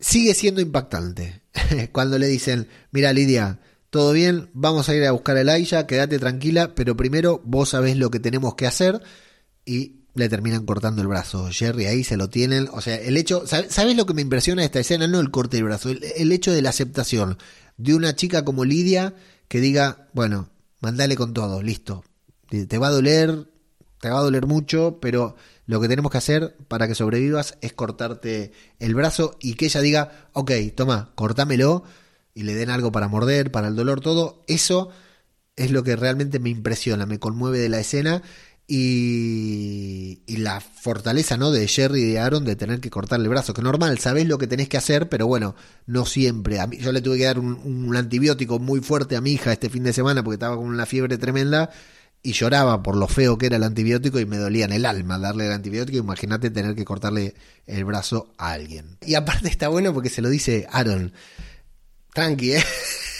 sigue 0.00 0.34
siendo 0.34 0.62
impactante. 0.62 1.42
Cuando 1.92 2.18
le 2.18 2.28
dicen: 2.28 2.68
Mira, 2.92 3.12
Lidia, 3.12 3.60
todo 3.90 4.14
bien, 4.14 4.48
vamos 4.54 4.88
a 4.88 4.94
ir 4.94 5.04
a 5.04 5.12
buscar 5.12 5.36
a 5.36 5.42
Elijah, 5.42 5.86
quédate 5.86 6.18
tranquila, 6.18 6.74
pero 6.74 6.96
primero 6.96 7.42
vos 7.44 7.68
sabés 7.68 7.98
lo 7.98 8.10
que 8.10 8.20
tenemos 8.20 8.54
que 8.54 8.66
hacer 8.66 9.02
y 9.66 10.01
le 10.14 10.28
terminan 10.28 10.66
cortando 10.66 11.02
el 11.02 11.08
brazo. 11.08 11.48
Jerry 11.50 11.86
ahí 11.86 12.04
se 12.04 12.16
lo 12.16 12.28
tienen, 12.28 12.68
o 12.72 12.80
sea, 12.80 12.96
el 12.96 13.16
hecho, 13.16 13.44
¿sabés 13.46 13.96
lo 13.96 14.06
que 14.06 14.14
me 14.14 14.22
impresiona 14.22 14.62
de 14.62 14.66
esta 14.66 14.80
escena? 14.80 15.06
No 15.06 15.20
el 15.20 15.30
corte 15.30 15.56
del 15.56 15.64
brazo, 15.64 15.90
el, 15.90 16.32
hecho 16.32 16.52
de 16.52 16.62
la 16.62 16.70
aceptación 16.70 17.38
de 17.76 17.94
una 17.94 18.14
chica 18.14 18.44
como 18.44 18.64
Lidia 18.64 19.14
que 19.48 19.60
diga, 19.60 20.08
bueno, 20.12 20.50
mandale 20.80 21.16
con 21.16 21.32
todo, 21.32 21.62
listo, 21.62 22.04
te 22.48 22.78
va 22.78 22.88
a 22.88 22.92
doler, 22.92 23.48
te 24.00 24.10
va 24.10 24.18
a 24.18 24.22
doler 24.22 24.46
mucho, 24.46 24.98
pero 25.00 25.36
lo 25.66 25.80
que 25.80 25.88
tenemos 25.88 26.10
que 26.10 26.18
hacer 26.18 26.56
para 26.68 26.88
que 26.88 26.94
sobrevivas 26.94 27.56
es 27.60 27.72
cortarte 27.72 28.52
el 28.78 28.94
brazo 28.94 29.36
y 29.40 29.54
que 29.54 29.66
ella 29.66 29.80
diga, 29.80 30.28
ok, 30.32 30.50
toma, 30.74 31.12
cortámelo 31.14 31.84
y 32.34 32.42
le 32.42 32.54
den 32.54 32.70
algo 32.70 32.92
para 32.92 33.08
morder, 33.08 33.50
para 33.50 33.68
el 33.68 33.76
dolor, 33.76 34.00
todo, 34.00 34.42
eso 34.46 34.90
es 35.56 35.70
lo 35.70 35.82
que 35.82 35.96
realmente 35.96 36.38
me 36.38 36.50
impresiona, 36.50 37.06
me 37.06 37.18
conmueve 37.18 37.58
de 37.58 37.68
la 37.68 37.80
escena 37.80 38.22
y, 38.74 40.22
y, 40.26 40.38
la 40.38 40.62
fortaleza 40.62 41.36
¿no? 41.36 41.50
de 41.50 41.68
Jerry 41.68 42.00
y 42.00 42.12
de 42.12 42.20
Aaron 42.20 42.46
de 42.46 42.56
tener 42.56 42.80
que 42.80 42.88
cortarle 42.88 43.24
el 43.24 43.28
brazo, 43.28 43.52
que 43.52 43.60
normal, 43.60 43.98
sabés 43.98 44.26
lo 44.26 44.38
que 44.38 44.46
tenés 44.46 44.70
que 44.70 44.78
hacer, 44.78 45.10
pero 45.10 45.26
bueno, 45.26 45.54
no 45.84 46.06
siempre. 46.06 46.58
A 46.58 46.70
yo 46.70 46.90
le 46.90 47.02
tuve 47.02 47.18
que 47.18 47.24
dar 47.24 47.38
un, 47.38 47.60
un, 47.64 47.94
antibiótico 47.94 48.58
muy 48.58 48.80
fuerte 48.80 49.14
a 49.14 49.20
mi 49.20 49.32
hija 49.32 49.52
este 49.52 49.68
fin 49.68 49.82
de 49.82 49.92
semana 49.92 50.24
porque 50.24 50.36
estaba 50.36 50.56
con 50.56 50.64
una 50.64 50.86
fiebre 50.86 51.18
tremenda 51.18 51.68
y 52.22 52.32
lloraba 52.32 52.82
por 52.82 52.96
lo 52.96 53.08
feo 53.08 53.36
que 53.36 53.44
era 53.44 53.56
el 53.56 53.64
antibiótico 53.64 54.18
y 54.20 54.24
me 54.24 54.38
dolía 54.38 54.64
en 54.64 54.72
el 54.72 54.86
alma 54.86 55.18
darle 55.18 55.48
el 55.48 55.52
antibiótico. 55.52 55.98
Imagínate 55.98 56.48
tener 56.48 56.74
que 56.74 56.86
cortarle 56.86 57.34
el 57.66 57.84
brazo 57.84 58.32
a 58.38 58.52
alguien. 58.52 58.96
Y 59.02 59.16
aparte 59.16 59.48
está 59.48 59.68
bueno 59.68 59.92
porque 59.92 60.08
se 60.08 60.22
lo 60.22 60.30
dice 60.30 60.66
Aaron 60.72 61.12
tranqui, 62.12 62.54
¿eh? 62.54 62.64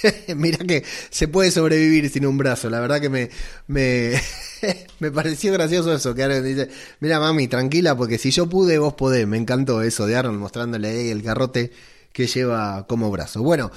Mira 0.36 0.58
que 0.58 0.84
se 1.10 1.28
puede 1.28 1.50
sobrevivir 1.50 2.08
sin 2.10 2.26
un 2.26 2.38
brazo. 2.38 2.68
La 2.70 2.80
verdad 2.80 3.00
que 3.00 3.08
me, 3.08 3.30
me, 3.68 4.20
me 4.98 5.10
pareció 5.10 5.52
gracioso 5.52 5.94
eso. 5.94 6.14
Que 6.14 6.24
Aaron 6.24 6.44
dice, 6.44 6.68
mira 7.00 7.20
mami, 7.20 7.48
tranquila, 7.48 7.96
porque 7.96 8.18
si 8.18 8.30
yo 8.30 8.48
pude, 8.48 8.78
vos 8.78 8.94
podés. 8.94 9.26
Me 9.26 9.36
encantó 9.36 9.82
eso 9.82 10.06
de 10.06 10.16
Aaron 10.16 10.36
mostrándole 10.38 10.88
ahí 10.88 11.08
el 11.10 11.22
garrote 11.22 11.72
que 12.12 12.26
lleva 12.26 12.86
como 12.86 13.10
brazo. 13.10 13.42
Bueno, 13.42 13.70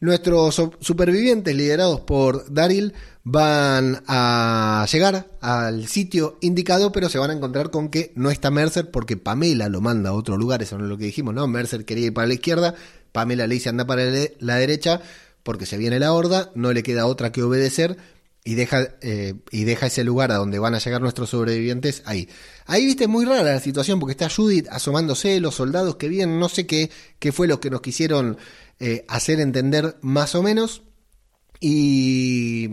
nuestros 0.00 0.60
supervivientes 0.80 1.54
liderados 1.54 2.00
por 2.00 2.52
Daryl 2.52 2.92
van 3.22 4.02
a 4.08 4.84
llegar 4.90 5.30
al 5.40 5.86
sitio 5.86 6.38
indicado, 6.40 6.90
pero 6.90 7.08
se 7.08 7.18
van 7.18 7.30
a 7.30 7.34
encontrar 7.34 7.70
con 7.70 7.88
que 7.88 8.12
no 8.16 8.30
está 8.32 8.50
Mercer 8.50 8.90
porque 8.90 9.16
Pamela 9.16 9.68
lo 9.68 9.80
manda 9.80 10.10
a 10.10 10.14
otro 10.14 10.36
lugar, 10.36 10.60
eso 10.60 10.76
no 10.76 10.84
es 10.84 10.90
lo 10.90 10.98
que 10.98 11.04
dijimos, 11.04 11.34
¿no? 11.34 11.46
Mercer 11.46 11.84
quería 11.84 12.06
ir 12.06 12.14
para 12.14 12.26
la 12.26 12.34
izquierda, 12.34 12.74
Pamela 13.12 13.46
le 13.46 13.54
dice 13.54 13.68
anda 13.68 13.86
para 13.86 14.02
la 14.40 14.56
derecha 14.56 15.00
porque 15.42 15.66
se 15.66 15.76
viene 15.76 15.98
la 15.98 16.12
horda, 16.12 16.50
no 16.54 16.72
le 16.72 16.82
queda 16.82 17.06
otra 17.06 17.32
que 17.32 17.42
obedecer 17.42 17.96
y 18.44 18.54
deja, 18.54 18.88
eh, 19.02 19.34
y 19.50 19.64
deja 19.64 19.86
ese 19.86 20.02
lugar 20.02 20.32
a 20.32 20.36
donde 20.36 20.58
van 20.58 20.74
a 20.74 20.78
llegar 20.78 21.00
nuestros 21.00 21.30
sobrevivientes 21.30 22.02
ahí. 22.06 22.28
Ahí 22.66 22.84
viste 22.84 23.06
muy 23.06 23.24
rara 23.24 23.42
la 23.42 23.60
situación 23.60 24.00
porque 24.00 24.12
está 24.12 24.28
Judith 24.28 24.66
asomándose, 24.70 25.40
los 25.40 25.54
soldados 25.54 25.96
que 25.96 26.08
vienen, 26.08 26.40
no 26.40 26.48
sé 26.48 26.66
qué, 26.66 26.90
qué 27.18 27.32
fue 27.32 27.46
lo 27.46 27.60
que 27.60 27.70
nos 27.70 27.82
quisieron 27.82 28.38
eh, 28.80 29.04
hacer 29.08 29.40
entender 29.40 29.96
más 30.00 30.34
o 30.34 30.42
menos. 30.42 30.82
Y... 31.60 32.68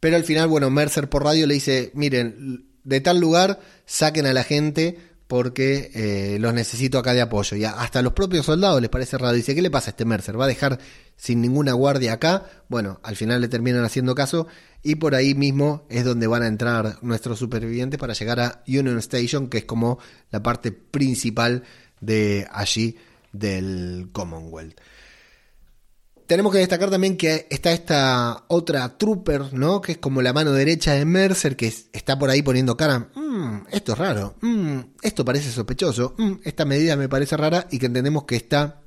Pero 0.00 0.16
al 0.16 0.24
final, 0.24 0.48
bueno, 0.48 0.70
Mercer 0.70 1.10
por 1.10 1.24
radio 1.24 1.46
le 1.46 1.54
dice, 1.54 1.90
miren, 1.94 2.70
de 2.84 3.00
tal 3.00 3.20
lugar 3.20 3.60
saquen 3.84 4.24
a 4.24 4.32
la 4.32 4.44
gente 4.44 4.98
porque 5.30 5.92
eh, 5.94 6.38
los 6.40 6.52
necesito 6.52 6.98
acá 6.98 7.14
de 7.14 7.20
apoyo. 7.20 7.56
Y 7.56 7.64
hasta 7.64 8.00
a 8.00 8.02
los 8.02 8.14
propios 8.14 8.46
soldados 8.46 8.80
les 8.80 8.90
parece 8.90 9.16
raro. 9.16 9.32
Dice, 9.32 9.54
¿qué 9.54 9.62
le 9.62 9.70
pasa 9.70 9.90
a 9.90 9.92
este 9.92 10.04
Mercer? 10.04 10.38
¿Va 10.38 10.46
a 10.46 10.48
dejar 10.48 10.80
sin 11.16 11.40
ninguna 11.40 11.72
guardia 11.72 12.14
acá? 12.14 12.46
Bueno, 12.68 12.98
al 13.04 13.14
final 13.14 13.40
le 13.40 13.46
terminan 13.46 13.84
haciendo 13.84 14.16
caso 14.16 14.48
y 14.82 14.96
por 14.96 15.14
ahí 15.14 15.36
mismo 15.36 15.86
es 15.88 16.04
donde 16.04 16.26
van 16.26 16.42
a 16.42 16.48
entrar 16.48 16.96
nuestros 17.02 17.38
supervivientes 17.38 18.00
para 18.00 18.12
llegar 18.12 18.40
a 18.40 18.64
Union 18.66 18.98
Station, 18.98 19.48
que 19.48 19.58
es 19.58 19.64
como 19.66 20.00
la 20.32 20.42
parte 20.42 20.72
principal 20.72 21.62
de 22.00 22.48
allí 22.50 22.96
del 23.30 24.08
Commonwealth. 24.10 24.80
Tenemos 26.30 26.52
que 26.52 26.58
destacar 26.58 26.90
también 26.90 27.16
que 27.16 27.48
está 27.50 27.72
esta 27.72 28.44
otra 28.46 28.96
trooper, 28.96 29.52
¿no? 29.52 29.80
Que 29.80 29.90
es 29.90 29.98
como 29.98 30.22
la 30.22 30.32
mano 30.32 30.52
derecha 30.52 30.94
de 30.94 31.04
Mercer, 31.04 31.56
que 31.56 31.66
está 31.66 32.20
por 32.20 32.30
ahí 32.30 32.40
poniendo 32.40 32.76
cara. 32.76 33.08
Mm, 33.16 33.62
esto 33.72 33.94
es 33.94 33.98
raro. 33.98 34.36
Mm, 34.40 34.78
esto 35.02 35.24
parece 35.24 35.50
sospechoso. 35.50 36.14
Mm, 36.18 36.34
esta 36.44 36.64
medida 36.64 36.94
me 36.94 37.08
parece 37.08 37.36
rara 37.36 37.66
y 37.72 37.80
que 37.80 37.86
entendemos 37.86 38.26
que 38.26 38.36
está 38.36 38.80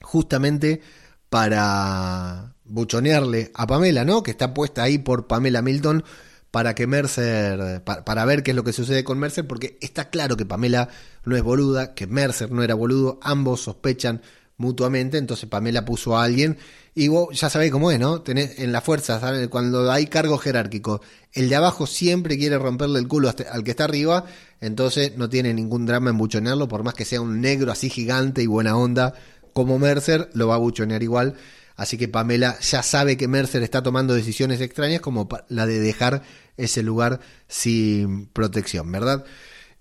justamente 0.00 0.80
para 1.28 2.54
buchonearle 2.64 3.50
a 3.54 3.66
Pamela, 3.66 4.06
¿no? 4.06 4.22
Que 4.22 4.30
está 4.30 4.54
puesta 4.54 4.82
ahí 4.82 4.96
por 4.96 5.26
Pamela 5.26 5.60
Milton 5.60 6.02
para 6.50 6.74
que 6.74 6.86
Mercer, 6.86 7.84
para, 7.84 8.24
ver 8.24 8.42
qué 8.42 8.52
es 8.52 8.56
lo 8.56 8.64
que 8.64 8.72
sucede 8.72 9.04
con 9.04 9.18
Mercer, 9.18 9.46
porque 9.46 9.76
está 9.82 10.08
claro 10.08 10.38
que 10.38 10.46
Pamela 10.46 10.88
no 11.26 11.36
es 11.36 11.42
boluda, 11.42 11.92
que 11.92 12.06
Mercer 12.06 12.50
no 12.50 12.62
era 12.62 12.74
boludo, 12.74 13.20
ambos 13.22 13.60
sospechan 13.60 14.22
mutuamente, 14.60 15.16
entonces 15.18 15.48
Pamela 15.48 15.84
puso 15.84 16.16
a 16.16 16.24
alguien 16.24 16.58
y 16.94 17.08
vos 17.08 17.38
ya 17.38 17.48
sabéis 17.48 17.72
cómo 17.72 17.90
es, 17.90 17.98
¿no? 17.98 18.20
Tenés 18.20 18.58
en 18.58 18.72
la 18.72 18.82
fuerza, 18.82 19.20
cuando 19.48 19.90
hay 19.90 20.06
cargo 20.06 20.36
jerárquico, 20.36 21.00
el 21.32 21.48
de 21.48 21.56
abajo 21.56 21.86
siempre 21.86 22.36
quiere 22.36 22.58
romperle 22.58 22.98
el 22.98 23.08
culo 23.08 23.32
al 23.50 23.64
que 23.64 23.70
está 23.70 23.84
arriba, 23.84 24.26
entonces 24.60 25.16
no 25.16 25.30
tiene 25.30 25.54
ningún 25.54 25.86
drama 25.86 26.10
en 26.10 26.18
buchonearlo, 26.18 26.68
por 26.68 26.84
más 26.84 26.94
que 26.94 27.06
sea 27.06 27.22
un 27.22 27.40
negro 27.40 27.72
así 27.72 27.88
gigante 27.88 28.42
y 28.42 28.46
buena 28.46 28.76
onda 28.76 29.14
como 29.54 29.78
Mercer, 29.78 30.28
lo 30.34 30.48
va 30.48 30.56
a 30.56 30.58
buchonear 30.58 31.02
igual. 31.02 31.34
Así 31.74 31.96
que 31.96 32.08
Pamela 32.08 32.60
ya 32.60 32.82
sabe 32.82 33.16
que 33.16 33.26
Mercer 33.26 33.62
está 33.62 33.82
tomando 33.82 34.12
decisiones 34.12 34.60
extrañas 34.60 35.00
como 35.00 35.26
la 35.48 35.64
de 35.64 35.80
dejar 35.80 36.22
ese 36.58 36.82
lugar 36.82 37.20
sin 37.48 38.26
protección, 38.26 38.92
¿verdad? 38.92 39.24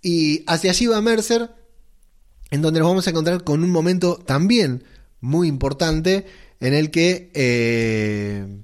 Y 0.01 0.43
hacia 0.47 0.71
allí 0.71 0.87
va 0.87 1.01
Mercer 1.01 1.49
en 2.51 2.61
donde 2.61 2.79
nos 2.79 2.89
vamos 2.89 3.07
a 3.07 3.09
encontrar 3.11 3.43
con 3.43 3.63
un 3.63 3.69
momento 3.69 4.17
también 4.17 4.83
muy 5.21 5.47
importante 5.47 6.25
en 6.59 6.73
el 6.73 6.91
que 6.91 7.31
eh, 7.33 8.63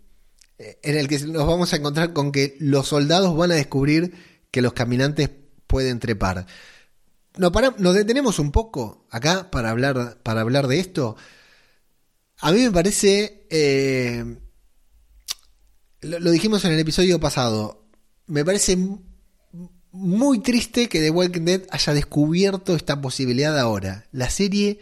en 0.57 0.97
el 0.97 1.07
que 1.07 1.19
nos 1.19 1.45
vamos 1.45 1.73
a 1.73 1.75
encontrar 1.75 2.13
con 2.13 2.31
que 2.31 2.55
los 2.59 2.87
soldados 2.87 3.35
van 3.35 3.51
a 3.51 3.55
descubrir 3.55 4.13
que 4.51 4.61
los 4.61 4.73
caminantes 4.73 5.29
pueden 5.67 5.99
trepar. 5.99 6.45
Nos, 7.37 7.51
nos 7.79 7.93
detenemos 7.93 8.39
un 8.39 8.51
poco 8.51 9.05
acá 9.09 9.51
para 9.51 9.69
hablar, 9.69 10.19
para 10.23 10.41
hablar 10.41 10.67
de 10.67 10.79
esto. 10.79 11.17
A 12.39 12.51
mí 12.51 12.61
me 12.61 12.71
parece, 12.71 13.45
eh, 13.49 14.37
lo 16.01 16.31
dijimos 16.31 16.63
en 16.63 16.71
el 16.71 16.79
episodio 16.79 17.19
pasado, 17.19 17.85
me 18.27 18.45
parece 18.45 18.77
muy 19.95 20.39
triste 20.39 20.89
que 20.89 20.99
The 20.99 21.09
Walking 21.09 21.45
Dead 21.45 21.61
haya 21.71 21.93
descubierto 21.93 22.75
esta 22.75 23.01
posibilidad 23.01 23.57
ahora. 23.57 24.05
La 24.11 24.29
serie, 24.29 24.79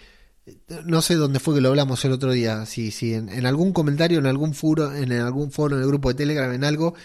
no 0.86 1.02
sé 1.02 1.16
dónde 1.16 1.40
fue 1.40 1.56
que 1.56 1.62
lo 1.62 1.70
hablamos 1.70 2.04
el 2.06 2.12
otro 2.12 2.32
día, 2.32 2.66
si, 2.66 2.92
si 2.92 3.14
en, 3.14 3.46
algún 3.46 3.74
comentario, 3.74 4.20
en 4.20 4.26
algún 4.26 4.54
foro, 4.54 4.94
en 4.94 5.12
algún 5.14 5.52
foro, 5.52 5.76
en 5.76 5.84
el 5.84 5.88
grupo 5.88 6.10
de 6.10 6.16
Telegram, 6.16 6.52
en 6.52 6.64
algo, 6.64 6.96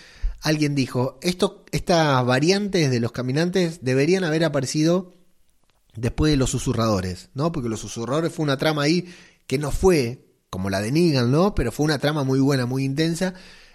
alguien 0.40 0.74
dijo, 0.74 1.18
esto, 1.22 1.64
estas 1.70 2.24
variantes 2.24 2.90
de 2.90 3.00
los 3.00 3.12
caminantes 3.12 3.80
deberían 3.82 4.24
haber 4.24 4.44
aparecido 4.44 5.14
después 5.94 6.30
de 6.30 6.36
los 6.36 6.50
susurradores, 6.50 7.28
¿no? 7.34 7.52
Porque 7.52 7.68
los 7.68 7.80
susurradores 7.80 8.32
fue 8.32 8.44
una 8.44 8.56
trama 8.56 8.82
ahí 8.82 9.12
que 9.46 9.58
no 9.58 9.70
fue 9.70 10.24
como 10.50 10.70
la 10.70 10.80
de 10.80 10.92
Negan, 10.92 11.30
¿no? 11.30 11.54
Pero 11.54 11.72
fue 11.72 11.84
una 11.84 11.98
trama 11.98 12.24
muy 12.24 12.40
buena, 12.40 12.66
muy 12.66 12.84
intensa 12.84 13.34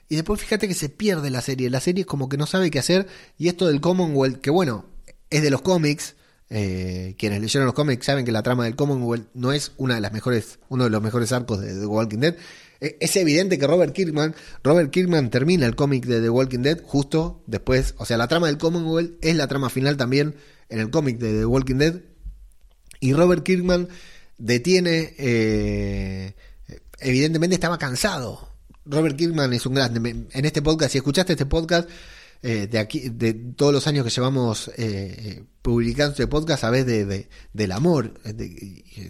y 0.10 0.16
después 0.16 0.40
fíjate 0.40 0.68
que 0.68 0.74
se 0.74 0.90
pierde 0.90 1.30
la 1.30 1.42
serie. 1.42 1.70
La 1.70 1.80
serie 1.80 2.02
es 2.02 2.08
como 2.08 2.30
que 2.30 2.38
no 2.38 2.46
sabe 2.46 2.70
qué 2.72 2.80
hacer. 2.80 3.08
Y 3.38 3.48
esto 3.48 3.68
del 3.68 3.82
Commonwealth, 3.82 4.42
que 4.42 4.50
bueno, 4.50 4.86
es 5.30 5.42
de 5.42 5.50
los 5.50 5.62
cómics. 5.62 6.16
Eh, 6.50 7.16
quienes 7.18 7.42
leyeron 7.42 7.66
los 7.66 7.74
cómics 7.74 8.06
saben 8.06 8.26
que 8.26 8.32
la 8.32 8.44
trama 8.44 8.66
del 8.66 8.76
Commonwealth 8.76 9.28
no 9.34 9.54
es 9.54 9.72
una 9.78 9.96
de 9.96 10.02
las 10.02 10.14
mejores, 10.14 10.60
uno 10.70 10.84
de 10.84 10.92
los 10.92 11.02
mejores 11.02 11.32
arcos 11.32 11.62
de 11.62 11.80
The 11.80 11.86
Walking 11.86 12.20
Dead. 12.20 12.36
E, 12.80 12.98
es 13.00 13.16
evidente 13.16 13.58
que 13.58 13.66
Robert 13.66 13.94
Kirkman, 13.94 14.36
Robert 14.64 14.92
Kirkman 14.92 15.32
termina 15.32 15.66
el 15.66 15.76
cómic 15.76 16.06
de 16.06 16.22
The 16.22 16.30
Walking 16.30 16.60
Dead 16.60 16.80
justo 16.84 17.42
después, 17.48 17.96
o 17.98 18.06
sea, 18.06 18.18
la 18.18 18.28
trama 18.28 18.48
del 18.48 18.60
Commonwealth 18.60 19.14
es 19.22 19.36
la 19.36 19.48
trama 19.48 19.70
final 19.70 19.98
también 19.98 20.36
en 20.70 20.80
el 20.80 20.92
cómic 20.92 21.18
de 21.18 21.40
The 21.40 21.46
Walking 21.46 21.78
Dead. 21.78 22.02
Y 23.00 23.14
Robert 23.14 23.44
Kirkman 23.44 23.88
detiene, 24.38 25.16
eh, 25.18 26.36
evidentemente 27.00 27.56
estaba 27.56 27.80
cansado 27.80 28.53
Robert 28.86 29.16
Kirkman 29.16 29.54
es 29.54 29.66
un 29.66 29.76
grande. 29.76 30.28
En 30.32 30.46
este 30.46 30.62
podcast, 30.62 30.92
si 30.92 30.98
escuchaste 30.98 31.34
este 31.34 31.46
podcast, 31.46 31.90
eh, 32.42 32.68
de 32.68 32.78
aquí, 32.78 33.10
de 33.10 33.34
todos 33.34 33.72
los 33.72 33.88
años 33.88 34.04
que 34.04 34.10
llevamos 34.10 34.68
eh, 34.68 34.74
eh, 34.78 35.44
publicando 35.62 36.12
este 36.12 36.28
podcast, 36.28 36.62
sabes 36.62 36.86
de, 36.86 37.30
del 37.54 37.72
amor 37.72 38.14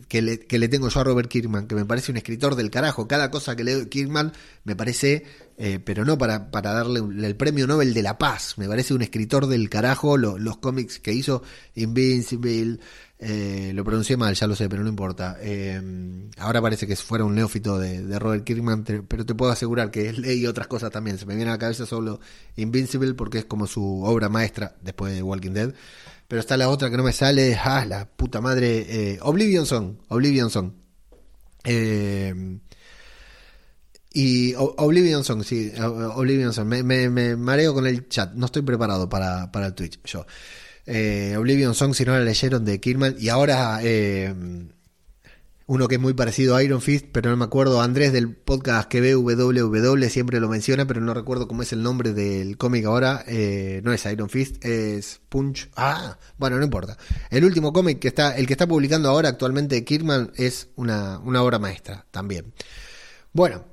que, 0.07 0.21
le, 0.21 0.67
tengo 0.67 0.89
yo 0.89 0.99
a 0.99 1.03
Robert 1.03 1.29
Kirkman, 1.29 1.65
que 1.65 1.73
me 1.73 1.85
parece 1.85 2.11
un 2.11 2.17
escritor 2.17 2.55
del 2.55 2.69
carajo. 2.69 3.07
Cada 3.07 3.31
cosa 3.31 3.55
que 3.55 3.63
leo 3.63 3.79
de 3.79 3.89
Kirkman 3.89 4.33
me 4.63 4.75
parece 4.75 5.23
eh, 5.55 5.79
pero 5.83 6.03
no 6.03 6.17
para, 6.17 6.49
para 6.49 6.73
darle 6.73 6.99
el 7.27 7.35
premio 7.35 7.67
Nobel 7.67 7.93
de 7.93 8.01
la 8.01 8.17
Paz. 8.17 8.55
Me 8.57 8.67
parece 8.67 8.93
un 8.93 9.03
escritor 9.03 9.45
del 9.45 9.69
carajo, 9.69 10.17
los 10.17 10.57
cómics 10.57 10.99
que 10.99 11.13
hizo 11.13 11.43
Invincible, 11.75 12.79
eh, 13.23 13.71
lo 13.73 13.83
pronuncié 13.83 14.17
mal, 14.17 14.35
ya 14.35 14.47
lo 14.47 14.55
sé, 14.55 14.67
pero 14.69 14.83
no 14.83 14.89
importa. 14.89 15.37
Eh, 15.39 15.81
ahora 16.37 16.61
parece 16.61 16.85
que 16.85 16.95
fuera 16.95 17.23
un 17.23 17.35
neófito 17.35 17.79
de, 17.79 18.19
Robert 18.19 18.43
Kirkman, 18.43 18.83
pero 18.83 19.25
te 19.25 19.33
puedo 19.35 19.51
asegurar 19.51 19.91
que 19.91 20.11
leí 20.13 20.45
otras 20.45 20.67
cosas 20.67 20.91
también. 20.91 21.17
Se 21.17 21.25
me 21.25 21.35
viene 21.35 21.49
a 21.51 21.53
la 21.53 21.59
cabeza 21.59 21.85
solo 21.85 22.19
Invincible 22.55 23.13
porque 23.13 23.39
es 23.39 23.45
como 23.45 23.67
su 23.67 24.03
obra 24.03 24.29
maestra 24.29 24.75
después 24.81 25.13
de 25.13 25.23
Walking 25.23 25.51
Dead. 25.51 25.73
Pero 26.27 26.39
está 26.39 26.57
la 26.57 26.69
otra 26.69 26.89
que 26.89 26.97
no 26.97 27.03
me 27.03 27.13
sale, 27.13 27.55
ah, 27.55 27.85
la 27.85 28.05
puta 28.05 28.41
madre, 28.41 29.19
Oblivion 29.21 29.65
Song, 29.65 29.97
Oblivion 30.09 30.49
Song. 30.49 30.71
Eh, 31.63 32.59
y 34.15 34.53
Oblivion 34.55 35.23
Song, 35.23 35.43
sí, 35.43 35.71
Oblivion 35.79 36.53
Song. 36.53 36.67
Me, 36.67 36.83
me, 36.83 37.35
mareo 37.35 37.73
con 37.73 37.87
el 37.87 38.07
chat, 38.09 38.33
no 38.33 38.45
estoy 38.45 38.61
preparado 38.61 39.09
para, 39.09 39.51
para 39.51 39.67
el 39.67 39.73
Twitch 39.73 39.99
yo. 40.03 40.25
Eh, 40.85 41.35
Oblivion 41.37 41.75
Song, 41.75 41.93
si 41.93 42.05
no 42.05 42.13
la 42.13 42.19
leyeron 42.19 42.65
de 42.65 42.79
Kirman. 42.79 43.15
Y 43.19 43.29
ahora 43.29 43.79
eh, 43.81 44.33
uno 45.65 45.87
que 45.87 45.95
es 45.95 46.01
muy 46.01 46.13
parecido 46.13 46.55
a 46.55 46.63
Iron 46.63 46.81
Fist, 46.81 47.05
pero 47.11 47.29
no 47.29 47.37
me 47.37 47.45
acuerdo. 47.45 47.81
Andrés 47.81 48.11
del 48.11 48.35
podcast 48.35 48.89
que 48.89 49.01
ve 49.01 49.15
WWW 49.15 50.09
siempre 50.09 50.39
lo 50.39 50.49
menciona, 50.49 50.85
pero 50.85 51.01
no 51.01 51.13
recuerdo 51.13 51.47
cómo 51.47 51.61
es 51.61 51.71
el 51.73 51.83
nombre 51.83 52.13
del 52.13 52.57
cómic 52.57 52.85
ahora. 52.85 53.23
Eh, 53.27 53.81
no 53.83 53.93
es 53.93 54.05
Iron 54.05 54.29
Fist, 54.29 54.63
es 54.65 55.21
Punch. 55.29 55.69
Ah, 55.75 56.17
bueno, 56.37 56.57
no 56.57 56.63
importa. 56.63 56.97
El 57.29 57.45
último 57.45 57.71
cómic 57.71 57.99
que 57.99 58.09
está, 58.09 58.35
el 58.35 58.47
que 58.47 58.53
está 58.53 58.67
publicando 58.67 59.09
ahora 59.09 59.29
actualmente 59.29 59.83
Kirman 59.83 60.31
es 60.35 60.67
una, 60.75 61.19
una 61.19 61.41
obra 61.43 61.59
maestra 61.59 62.05
también. 62.11 62.53
Bueno. 63.31 63.65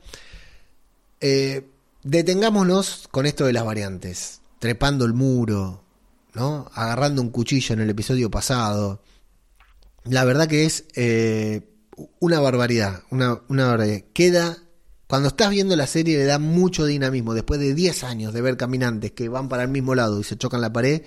Detengámonos 2.03 3.09
con 3.11 3.27
esto 3.27 3.45
de 3.45 3.53
las 3.53 3.65
variantes. 3.65 4.41
Trepando 4.59 5.05
el 5.05 5.13
muro, 5.13 5.85
Agarrando 6.35 7.23
un 7.23 7.31
cuchillo 7.31 7.75
en 7.75 7.81
el 7.81 7.91
episodio 7.91 8.31
pasado. 8.31 9.03
La 10.05 10.25
verdad 10.25 10.49
que 10.49 10.65
es 10.65 10.85
eh, 10.95 11.69
una 12.19 12.41
barbaridad. 12.41 13.03
Una, 13.11 13.41
una 13.49 13.67
barbaridad. 13.67 14.05
Queda. 14.13 14.59
Cuando 15.07 15.29
estás 15.29 15.51
viendo 15.51 15.75
la 15.75 15.87
serie 15.87 16.19
le 16.19 16.25
da 16.25 16.39
mucho 16.39 16.87
dinamismo. 16.87 17.35
Después 17.35 17.59
de 17.59 17.75
10 17.75 18.05
años 18.05 18.33
de 18.33 18.43
ver 18.43 18.57
caminantes 18.57 19.13
que 19.13 19.29
van 19.29 19.49
para 19.49 19.65
el 19.65 19.69
mismo 19.69 19.95
lado 19.95 20.21
y 20.21 20.25
se 20.25 20.37
chocan 20.39 20.61
la 20.61 20.73
pared, 20.73 21.03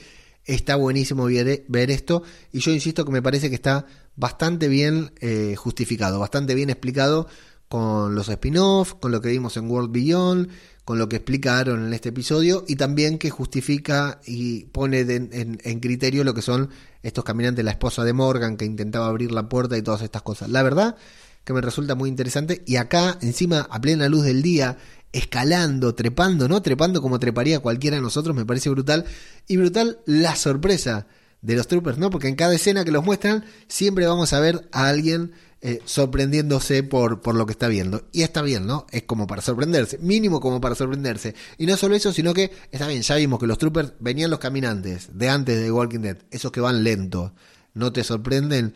está 0.46 0.76
buenísimo 0.76 1.26
ver, 1.26 1.64
ver 1.68 1.92
esto. 1.92 2.24
Y 2.52 2.60
yo 2.60 2.72
insisto 2.72 3.06
que 3.06 3.12
me 3.12 3.22
parece 3.22 3.50
que 3.50 3.56
está 3.56 3.86
bastante 4.16 4.68
bien 4.68 5.14
eh, 5.22 5.56
justificado, 5.58 6.20
bastante 6.20 6.54
bien 6.56 6.70
explicado 6.70 7.28
con 7.70 8.14
los 8.14 8.30
spin-offs, 8.30 8.94
con 8.96 9.12
lo 9.12 9.22
que 9.22 9.30
vimos 9.30 9.58
en 9.58 9.70
World 9.70 9.92
Beyond, 9.92 10.50
con 10.86 11.00
lo 11.00 11.08
que 11.08 11.18
explicaron 11.18 11.86
en 11.86 11.94
este 11.94 12.10
episodio 12.10 12.66
y 12.68 12.76
también 12.76 13.18
que 13.18 13.30
justifica 13.30 14.20
y 14.26 14.66
pone 14.66 15.00
en, 15.00 15.80
criterio 15.80 16.24
lo 16.24 16.34
que 16.34 16.42
son 16.42 16.70
estos 17.04 17.24
caminantes, 17.24 17.64
la 17.64 17.72
esposa 17.72 18.04
de 18.04 18.14
Morgan 18.14 18.58
que 18.58 18.66
intentaba 18.66 19.08
abrir 19.08 19.32
la 19.32 19.48
puerta 19.48 19.78
y 19.78 19.82
todas 19.82 20.02
estas 20.02 20.22
cosas. 20.22 20.50
La 20.50 20.62
verdad 20.62 20.98
que 21.44 21.54
me 21.54 21.62
resulta 21.62 21.96
muy 21.96 22.10
interesante 22.10 22.64
y 22.66 22.76
acá 22.76 23.18
encima 23.22 23.68
a 23.70 23.80
plena 23.80 24.10
luz 24.10 24.24
del 24.24 24.42
día 24.42 24.78
escalando, 25.14 25.94
trepando, 25.96 26.50
¿no? 26.50 26.62
Trepando 26.62 27.02
como 27.02 27.20
treparía 27.20 27.60
cualquiera 27.60 27.98
de 27.98 28.02
nosotros, 28.02 28.36
me 28.36 28.46
parece 28.46 28.70
brutal. 28.70 29.06
Y 29.48 29.58
brutal 29.58 30.00
la 30.06 30.36
sorpresa 30.36 31.08
de 31.42 31.56
los 31.56 31.68
troopers, 31.68 31.98
¿no? 31.98 32.10
Porque 32.10 32.28
en 32.28 32.36
cada 32.36 32.56
escena 32.56 32.84
que 32.84 32.92
los 32.92 33.06
muestran 33.06 33.46
siempre 33.68 34.08
vamos 34.08 34.34
a 34.34 34.40
ver 34.40 34.68
a 34.72 34.88
alguien 34.88 35.32
eh, 35.66 35.82
sorprendiéndose 35.86 36.84
por, 36.84 37.22
por 37.22 37.36
lo 37.36 37.46
que 37.46 37.54
está 37.54 37.70
viendo. 37.70 38.04
Y 38.12 38.24
está 38.24 38.42
bien, 38.42 38.68
¿no? 38.68 38.86
Es 38.92 39.04
como 39.04 39.28
para 39.28 39.42
sorprenderse, 39.42 39.98
mínimo 39.98 40.42
como 40.42 40.60
para 40.60 40.76
sorprenderse. 40.76 41.36
Y 41.58 41.66
no 41.66 41.78
solo 41.78 41.96
eso, 41.96 42.12
sino 42.12 42.34
que 42.34 42.52
está 42.70 42.86
bien, 42.86 43.02
ya 43.02 43.16
vimos 43.16 43.40
que 43.40 43.48
los 43.48 43.58
troopers 43.58 43.94
venían 44.02 44.30
los 44.30 44.40
caminantes 44.40 45.18
de 45.18 45.30
antes 45.30 45.62
de 45.62 45.72
Walking 45.72 46.02
Dead, 46.02 46.18
esos 46.32 46.52
que 46.52 46.60
van 46.60 46.84
lento, 46.84 47.34
no 47.76 47.94
te 47.94 48.04
sorprenden, 48.04 48.76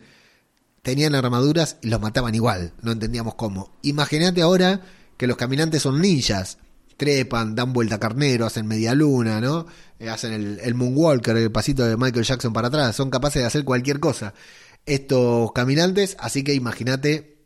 tenían 0.80 1.14
armaduras 1.14 1.76
y 1.82 1.88
los 1.88 2.00
mataban 2.00 2.34
igual, 2.34 2.72
no 2.80 2.90
entendíamos 2.90 3.34
cómo. 3.34 3.70
Imagínate 3.82 4.40
ahora 4.40 4.80
que 5.18 5.26
los 5.26 5.36
caminantes 5.36 5.82
son 5.82 6.00
ninjas, 6.00 6.56
trepan, 6.96 7.54
dan 7.54 7.74
vuelta 7.74 8.00
carnero, 8.00 8.46
hacen 8.46 8.66
media 8.66 8.94
luna, 8.94 9.42
¿no? 9.42 9.66
Eh, 9.98 10.08
hacen 10.08 10.32
el, 10.32 10.58
el 10.60 10.74
moonwalker, 10.74 11.36
el 11.36 11.52
pasito 11.52 11.84
de 11.84 11.98
Michael 11.98 12.24
Jackson 12.24 12.54
para 12.54 12.68
atrás, 12.68 12.96
son 12.96 13.10
capaces 13.10 13.42
de 13.42 13.46
hacer 13.46 13.64
cualquier 13.64 14.00
cosa 14.00 14.32
estos 14.88 15.52
caminantes, 15.52 16.16
así 16.18 16.42
que 16.42 16.54
imagínate 16.54 17.38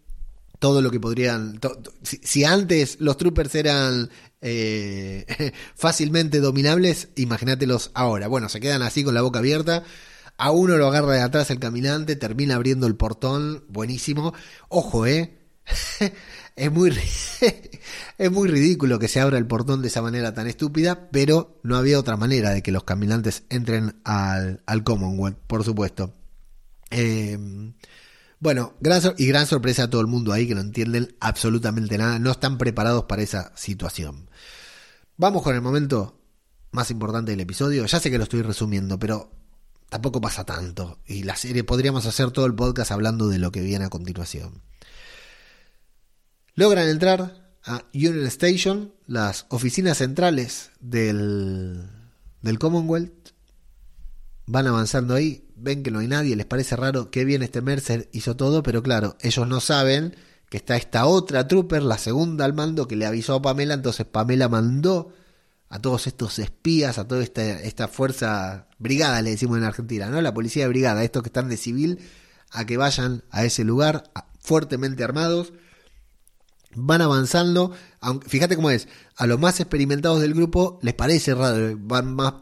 todo 0.62 0.80
lo 0.80 0.92
que 0.92 1.00
podrían... 1.00 1.58
si, 2.02 2.44
antes 2.44 2.98
los 3.00 3.16
troopers 3.16 3.52
eran 3.56 4.10
eh, 4.40 5.52
fácilmente 5.74 6.38
dominables, 6.38 7.08
imagínatelos 7.16 7.90
ahora. 7.94 8.28
Bueno, 8.28 8.48
se 8.48 8.60
quedan 8.60 8.82
así 8.82 9.02
con 9.02 9.14
la 9.14 9.22
boca 9.22 9.40
abierta. 9.40 9.82
A 10.38 10.52
uno 10.52 10.76
lo 10.76 10.86
agarra 10.86 11.14
de 11.14 11.22
atrás 11.22 11.50
el 11.50 11.58
caminante, 11.58 12.14
termina 12.14 12.54
abriendo 12.54 12.86
el 12.86 12.94
portón, 12.94 13.64
buenísimo. 13.68 14.34
Ojo, 14.68 15.04
¿eh? 15.04 15.36
es 16.56 16.72
muy, 16.72 16.96
es 18.18 18.30
muy 18.30 18.48
ridículo 18.48 19.00
que 19.00 19.08
se 19.08 19.20
abra 19.20 19.38
el 19.38 19.46
portón 19.48 19.82
de 19.82 19.88
esa 19.88 20.00
manera 20.00 20.32
tan 20.32 20.46
estúpida, 20.46 21.08
pero 21.10 21.58
no 21.64 21.76
había 21.76 21.98
otra 21.98 22.16
manera 22.16 22.50
de 22.50 22.62
que 22.62 22.70
los 22.70 22.84
caminantes 22.84 23.42
entren 23.50 24.00
al, 24.04 24.62
al 24.66 24.84
Commonwealth, 24.84 25.38
por 25.48 25.64
supuesto. 25.64 26.14
Eh, 26.92 27.38
bueno, 28.42 28.74
gran 28.80 29.00
y 29.18 29.26
gran 29.26 29.46
sorpresa 29.46 29.84
a 29.84 29.90
todo 29.90 30.00
el 30.00 30.08
mundo 30.08 30.32
ahí 30.32 30.48
que 30.48 30.54
no 30.54 30.60
entienden 30.60 31.14
absolutamente 31.20 31.96
nada, 31.96 32.18
no 32.18 32.32
están 32.32 32.58
preparados 32.58 33.04
para 33.04 33.22
esa 33.22 33.52
situación. 33.54 34.28
Vamos 35.16 35.42
con 35.42 35.54
el 35.54 35.60
momento 35.60 36.18
más 36.72 36.90
importante 36.90 37.30
del 37.30 37.40
episodio. 37.40 37.86
Ya 37.86 38.00
sé 38.00 38.10
que 38.10 38.18
lo 38.18 38.24
estoy 38.24 38.42
resumiendo, 38.42 38.98
pero 38.98 39.30
tampoco 39.88 40.20
pasa 40.20 40.44
tanto. 40.44 40.98
Y 41.06 41.22
la 41.22 41.36
serie 41.36 41.62
podríamos 41.62 42.06
hacer 42.06 42.32
todo 42.32 42.46
el 42.46 42.54
podcast 42.54 42.90
hablando 42.90 43.28
de 43.28 43.38
lo 43.38 43.52
que 43.52 43.60
viene 43.60 43.84
a 43.84 43.90
continuación. 43.90 44.62
Logran 46.56 46.88
entrar 46.88 47.54
a 47.64 47.84
Union 47.94 48.26
Station, 48.26 48.92
las 49.06 49.46
oficinas 49.50 49.98
centrales 49.98 50.70
del, 50.80 51.88
del 52.40 52.58
Commonwealth. 52.58 53.30
Van 54.46 54.66
avanzando 54.66 55.14
ahí, 55.14 55.46
ven 55.62 55.82
que 55.82 55.90
no 55.90 56.00
hay 56.00 56.08
nadie, 56.08 56.36
les 56.36 56.46
parece 56.46 56.76
raro, 56.76 57.10
que 57.10 57.24
bien 57.24 57.42
este 57.42 57.62
Mercer 57.62 58.08
hizo 58.12 58.36
todo, 58.36 58.62
pero 58.62 58.82
claro, 58.82 59.16
ellos 59.20 59.46
no 59.46 59.60
saben 59.60 60.16
que 60.50 60.56
está 60.58 60.76
esta 60.76 61.06
otra 61.06 61.48
trooper, 61.48 61.82
la 61.82 61.98
segunda 61.98 62.44
al 62.44 62.52
mando, 62.52 62.86
que 62.86 62.96
le 62.96 63.06
avisó 63.06 63.36
a 63.36 63.42
Pamela, 63.42 63.74
entonces 63.74 64.04
Pamela 64.04 64.48
mandó 64.48 65.12
a 65.68 65.78
todos 65.78 66.06
estos 66.06 66.38
espías, 66.38 66.98
a 66.98 67.08
toda 67.08 67.22
esta, 67.22 67.42
esta 67.42 67.88
fuerza, 67.88 68.68
brigada 68.78 69.22
le 69.22 69.30
decimos 69.30 69.56
en 69.56 69.64
Argentina, 69.64 70.08
¿no? 70.08 70.20
La 70.20 70.34
policía 70.34 70.64
de 70.64 70.68
brigada, 70.68 71.02
estos 71.02 71.22
que 71.22 71.30
están 71.30 71.48
de 71.48 71.56
civil, 71.56 72.00
a 72.50 72.66
que 72.66 72.76
vayan 72.76 73.24
a 73.30 73.44
ese 73.44 73.64
lugar 73.64 74.10
fuertemente 74.40 75.02
armados. 75.02 75.54
Van 76.74 77.00
avanzando, 77.00 77.72
aunque, 78.00 78.28
fíjate 78.28 78.56
cómo 78.56 78.70
es, 78.70 78.88
a 79.16 79.26
los 79.26 79.38
más 79.38 79.60
experimentados 79.60 80.20
del 80.20 80.34
grupo 80.34 80.78
les 80.82 80.94
parece 80.94 81.34
raro, 81.34 81.76
van 81.78 82.14
más 82.14 82.34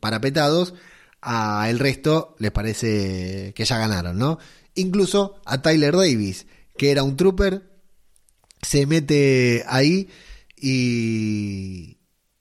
parapetados, 0.00 0.74
a 1.22 1.70
el 1.70 1.78
resto 1.78 2.34
les 2.38 2.50
parece 2.50 3.52
que 3.54 3.64
ya 3.64 3.78
ganaron, 3.78 4.18
¿no? 4.18 4.38
Incluso 4.74 5.40
a 5.44 5.62
Tyler 5.62 5.96
Davis, 5.96 6.46
que 6.76 6.90
era 6.90 7.04
un 7.04 7.16
trooper, 7.16 7.70
se 8.60 8.86
mete 8.86 9.64
ahí 9.68 10.08
y 10.56 11.98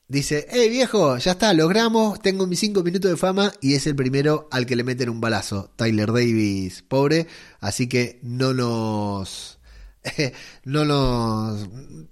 dice, 0.08 0.48
hey 0.50 0.70
viejo, 0.70 1.18
ya 1.18 1.32
está, 1.32 1.54
logramos, 1.54 2.20
tengo 2.22 2.48
mis 2.48 2.60
cinco 2.60 2.84
minutos 2.84 3.12
de 3.12 3.18
fama 3.18 3.54
y 3.62 3.76
es 3.76 3.88
el 3.88 3.96
primero 3.96 4.48
al 4.52 4.66
que 4.66 4.76
le 4.76 4.84
meten 4.84 5.10
un 5.10 5.22
balazo. 5.22 5.72
Tyler 5.76 6.12
Davis, 6.12 6.82
pobre, 6.82 7.28
así 7.60 7.88
que 7.88 8.20
no 8.24 8.54
nos 8.54 9.60
no 10.66 10.86
nos... 10.86 11.68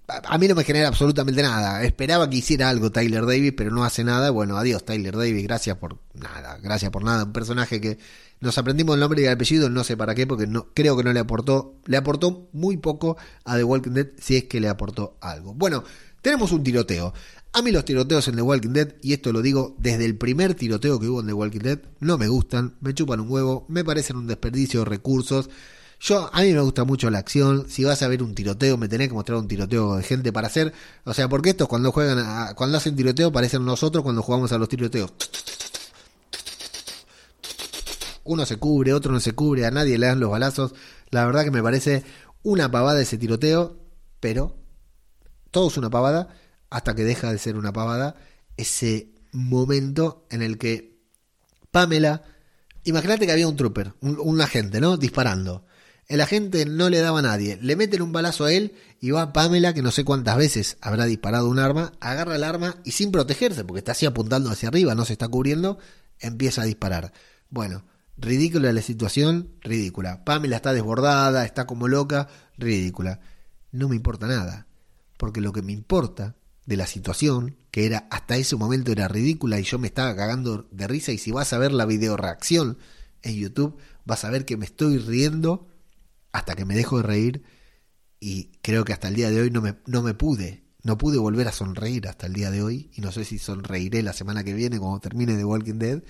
A 0.07 0.37
mí 0.37 0.47
no 0.47 0.55
me 0.55 0.63
genera 0.63 0.87
absolutamente 0.87 1.41
nada. 1.41 1.83
Esperaba 1.83 2.29
que 2.29 2.37
hiciera 2.37 2.69
algo 2.69 2.91
Tyler 2.91 3.25
Davis, 3.25 3.53
pero 3.55 3.71
no 3.71 3.83
hace 3.83 4.03
nada. 4.03 4.29
Bueno, 4.29 4.57
adiós 4.57 4.85
Tyler 4.85 5.15
Davis, 5.15 5.43
gracias 5.43 5.77
por 5.77 5.97
nada, 6.13 6.57
gracias 6.61 6.91
por 6.91 7.03
nada. 7.03 7.23
Un 7.25 7.33
personaje 7.33 7.81
que 7.81 7.97
nos 8.41 8.57
aprendimos 8.57 8.95
el 8.95 9.01
nombre 9.01 9.21
y 9.21 9.25
el 9.25 9.33
apellido, 9.33 9.69
no 9.69 9.83
sé 9.83 9.97
para 9.97 10.15
qué, 10.15 10.25
porque 10.25 10.47
no, 10.47 10.67
creo 10.73 10.95
que 10.95 11.03
no 11.03 11.11
le 11.11 11.19
aportó, 11.19 11.75
le 11.85 11.97
aportó 11.97 12.47
muy 12.53 12.77
poco 12.77 13.17
a 13.43 13.57
The 13.57 13.63
Walking 13.63 13.91
Dead, 13.91 14.07
si 14.19 14.37
es 14.37 14.43
que 14.45 14.59
le 14.59 14.69
aportó 14.69 15.17
algo. 15.21 15.53
Bueno, 15.53 15.83
tenemos 16.21 16.51
un 16.51 16.63
tiroteo. 16.63 17.13
A 17.51 17.61
mí 17.61 17.71
los 17.71 17.83
tiroteos 17.83 18.27
en 18.27 18.35
The 18.35 18.41
Walking 18.41 18.73
Dead, 18.73 18.95
y 19.01 19.13
esto 19.13 19.33
lo 19.33 19.41
digo 19.41 19.75
desde 19.79 20.05
el 20.05 20.15
primer 20.15 20.53
tiroteo 20.53 20.99
que 20.99 21.07
hubo 21.07 21.21
en 21.21 21.27
The 21.27 21.33
Walking 21.33 21.59
Dead, 21.59 21.79
no 21.99 22.17
me 22.17 22.27
gustan, 22.27 22.75
me 22.79 22.93
chupan 22.93 23.19
un 23.19 23.31
huevo, 23.31 23.65
me 23.67 23.83
parecen 23.83 24.17
un 24.17 24.27
desperdicio 24.27 24.81
de 24.81 24.85
recursos. 24.85 25.49
Yo, 25.99 26.29
a 26.33 26.41
mí 26.41 26.53
me 26.53 26.61
gusta 26.61 26.85
mucho 26.85 27.09
la 27.09 27.19
acción. 27.19 27.69
Si 27.69 27.83
vas 27.83 28.01
a 28.01 28.07
ver 28.07 28.23
un 28.23 28.33
tiroteo, 28.33 28.77
me 28.77 28.87
tenés 28.87 29.09
que 29.09 29.13
mostrar 29.13 29.37
un 29.37 29.47
tiroteo 29.47 29.97
de 29.97 30.03
gente 30.03 30.31
para 30.31 30.47
hacer. 30.47 30.73
O 31.03 31.13
sea, 31.13 31.27
porque 31.27 31.51
estos 31.51 31.67
cuando 31.67 31.91
juegan, 31.91 32.55
cuando 32.55 32.77
hacen 32.77 32.95
tiroteo, 32.95 33.31
parecen 33.31 33.65
nosotros 33.65 34.03
cuando 34.03 34.21
jugamos 34.21 34.51
a 34.51 34.57
los 34.57 34.69
tiroteos. 34.69 35.11
Uno 38.23 38.45
se 38.45 38.57
cubre, 38.57 38.93
otro 38.93 39.11
no 39.11 39.19
se 39.19 39.33
cubre, 39.33 39.65
a 39.65 39.71
nadie 39.71 39.97
le 39.97 40.07
dan 40.07 40.19
los 40.19 40.29
balazos. 40.29 40.73
La 41.09 41.25
verdad 41.25 41.43
que 41.43 41.51
me 41.51 41.63
parece 41.63 42.03
una 42.43 42.71
pavada 42.71 43.01
ese 43.01 43.17
tiroteo, 43.17 43.77
pero 44.19 44.55
todo 45.51 45.67
es 45.67 45.77
una 45.77 45.89
pavada 45.89 46.29
hasta 46.69 46.95
que 46.95 47.03
deja 47.03 47.31
de 47.31 47.39
ser 47.39 47.57
una 47.57 47.73
pavada 47.73 48.15
ese 48.55 49.11
momento 49.31 50.27
en 50.29 50.41
el 50.41 50.57
que 50.57 50.99
Pamela, 51.71 52.23
imagínate 52.83 53.25
que 53.25 53.31
había 53.31 53.47
un 53.47 53.55
trooper, 53.55 53.93
un, 54.01 54.41
agente, 54.41 54.81
¿no? 54.81 54.97
Disparando. 54.97 55.65
El 56.09 56.21
agente 56.21 56.65
no 56.65 56.89
le 56.89 57.01
daba 57.01 57.19
a 57.19 57.21
nadie, 57.21 57.59
le 57.61 57.75
meten 57.75 58.01
un 58.01 58.11
balazo 58.11 58.45
a 58.45 58.51
él 58.51 58.73
y 58.99 59.11
va 59.11 59.31
Pamela, 59.31 59.75
que 59.75 59.83
no 59.83 59.91
sé 59.91 60.03
cuántas 60.03 60.37
veces 60.37 60.77
habrá 60.81 61.05
disparado 61.05 61.47
un 61.47 61.59
arma, 61.59 61.93
agarra 61.99 62.35
el 62.35 62.43
arma 62.43 62.77
y 62.83 62.91
sin 62.91 63.11
protegerse, 63.11 63.63
porque 63.63 63.77
está 63.77 63.91
así 63.91 64.07
apuntando 64.07 64.49
hacia 64.49 64.69
arriba, 64.69 64.95
no 64.95 65.05
se 65.05 65.13
está 65.13 65.27
cubriendo, 65.27 65.77
empieza 66.19 66.63
a 66.63 66.65
disparar. 66.65 67.13
Bueno, 67.51 67.85
ridícula 68.17 68.73
la 68.73 68.81
situación, 68.81 69.51
ridícula. 69.61 70.25
Pamela 70.25 70.55
está 70.55 70.73
desbordada, 70.73 71.45
está 71.45 71.67
como 71.67 71.87
loca, 71.87 72.27
ridícula. 72.57 73.19
No 73.71 73.87
me 73.87 73.95
importa 73.95 74.25
nada, 74.25 74.65
porque 75.15 75.41
lo 75.41 75.53
que 75.53 75.61
me 75.61 75.73
importa 75.73 76.35
de 76.65 76.75
la 76.75 76.87
situación, 76.87 77.55
que 77.69 77.85
era 77.85 78.07
hasta 78.09 78.35
ese 78.35 78.55
momento 78.55 78.91
era 78.91 79.07
ridícula 79.07 79.59
y 79.59 79.63
yo 79.63 79.77
me 79.77 79.85
estaba 79.85 80.15
cagando 80.15 80.67
de 80.71 80.87
risa 80.87 81.11
y 81.11 81.19
si 81.19 81.29
vas 81.29 81.53
a 81.53 81.59
ver 81.59 81.71
la 81.71 81.85
video 81.85 82.17
reacción 82.17 82.79
en 83.21 83.35
YouTube, 83.35 83.77
vas 84.05 84.25
a 84.25 84.31
ver 84.31 84.45
que 84.45 84.57
me 84.57 84.65
estoy 84.65 84.97
riendo 84.97 85.68
hasta 86.39 86.55
que 86.55 86.65
me 86.65 86.75
dejo 86.75 86.97
de 86.97 87.03
reír 87.03 87.43
y 88.19 88.51
creo 88.61 88.83
que 88.83 88.93
hasta 88.93 89.07
el 89.07 89.15
día 89.15 89.29
de 89.29 89.41
hoy 89.41 89.51
no 89.51 89.61
me, 89.61 89.75
no 89.85 90.01
me 90.01 90.13
pude, 90.13 90.63
no 90.81 90.97
pude 90.97 91.17
volver 91.17 91.47
a 91.47 91.51
sonreír 91.51 92.07
hasta 92.07 92.27
el 92.27 92.33
día 92.33 92.51
de 92.51 92.63
hoy 92.63 92.91
y 92.93 93.01
no 93.01 93.11
sé 93.11 93.25
si 93.25 93.37
sonreiré 93.37 94.03
la 94.03 94.13
semana 94.13 94.43
que 94.43 94.53
viene 94.53 94.79
cuando 94.79 94.99
termine 94.99 95.35
The 95.35 95.45
Walking 95.45 95.79
Dead 95.79 96.03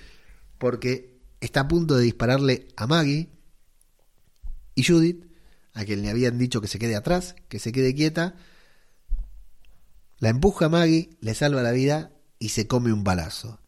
porque 0.58 1.20
está 1.40 1.60
a 1.60 1.68
punto 1.68 1.96
de 1.96 2.04
dispararle 2.04 2.68
a 2.76 2.86
Maggie 2.86 3.30
y 4.74 4.84
Judith, 4.84 5.26
a 5.72 5.84
quien 5.84 6.02
le 6.02 6.10
habían 6.10 6.38
dicho 6.38 6.60
que 6.60 6.68
se 6.68 6.78
quede 6.78 6.96
atrás, 6.96 7.34
que 7.48 7.58
se 7.58 7.72
quede 7.72 7.94
quieta, 7.94 8.36
la 10.18 10.28
empuja 10.28 10.66
a 10.66 10.68
Maggie, 10.68 11.16
le 11.20 11.34
salva 11.34 11.62
la 11.62 11.72
vida 11.72 12.12
y 12.38 12.50
se 12.50 12.66
come 12.66 12.92
un 12.92 13.04
balazo. 13.04 13.60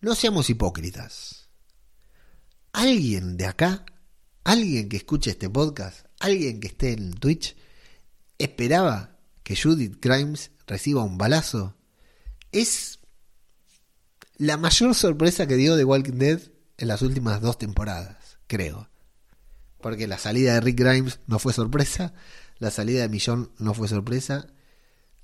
No 0.00 0.14
seamos 0.14 0.48
hipócritas. 0.48 1.48
¿Alguien 2.72 3.36
de 3.36 3.46
acá, 3.46 3.84
alguien 4.44 4.88
que 4.88 4.96
escuche 4.96 5.30
este 5.30 5.50
podcast, 5.50 6.06
alguien 6.18 6.60
que 6.60 6.68
esté 6.68 6.92
en 6.92 7.12
Twitch, 7.12 7.56
esperaba 8.38 9.18
que 9.42 9.56
Judith 9.56 9.98
Grimes 10.00 10.50
reciba 10.66 11.02
un 11.02 11.18
balazo? 11.18 11.76
Es 12.52 13.00
la 14.36 14.56
mayor 14.56 14.94
sorpresa 14.94 15.46
que 15.46 15.56
dio 15.56 15.76
The 15.76 15.84
Walking 15.84 16.18
Dead 16.18 16.40
en 16.78 16.88
las 16.88 17.02
últimas 17.02 17.40
dos 17.40 17.58
temporadas, 17.58 18.38
creo. 18.46 18.88
Porque 19.80 20.06
la 20.06 20.18
salida 20.18 20.54
de 20.54 20.60
Rick 20.60 20.78
Grimes 20.78 21.20
no 21.26 21.38
fue 21.38 21.52
sorpresa, 21.52 22.14
la 22.58 22.70
salida 22.70 23.02
de 23.02 23.08
Millón 23.08 23.52
no 23.58 23.74
fue 23.74 23.88
sorpresa, 23.88 24.46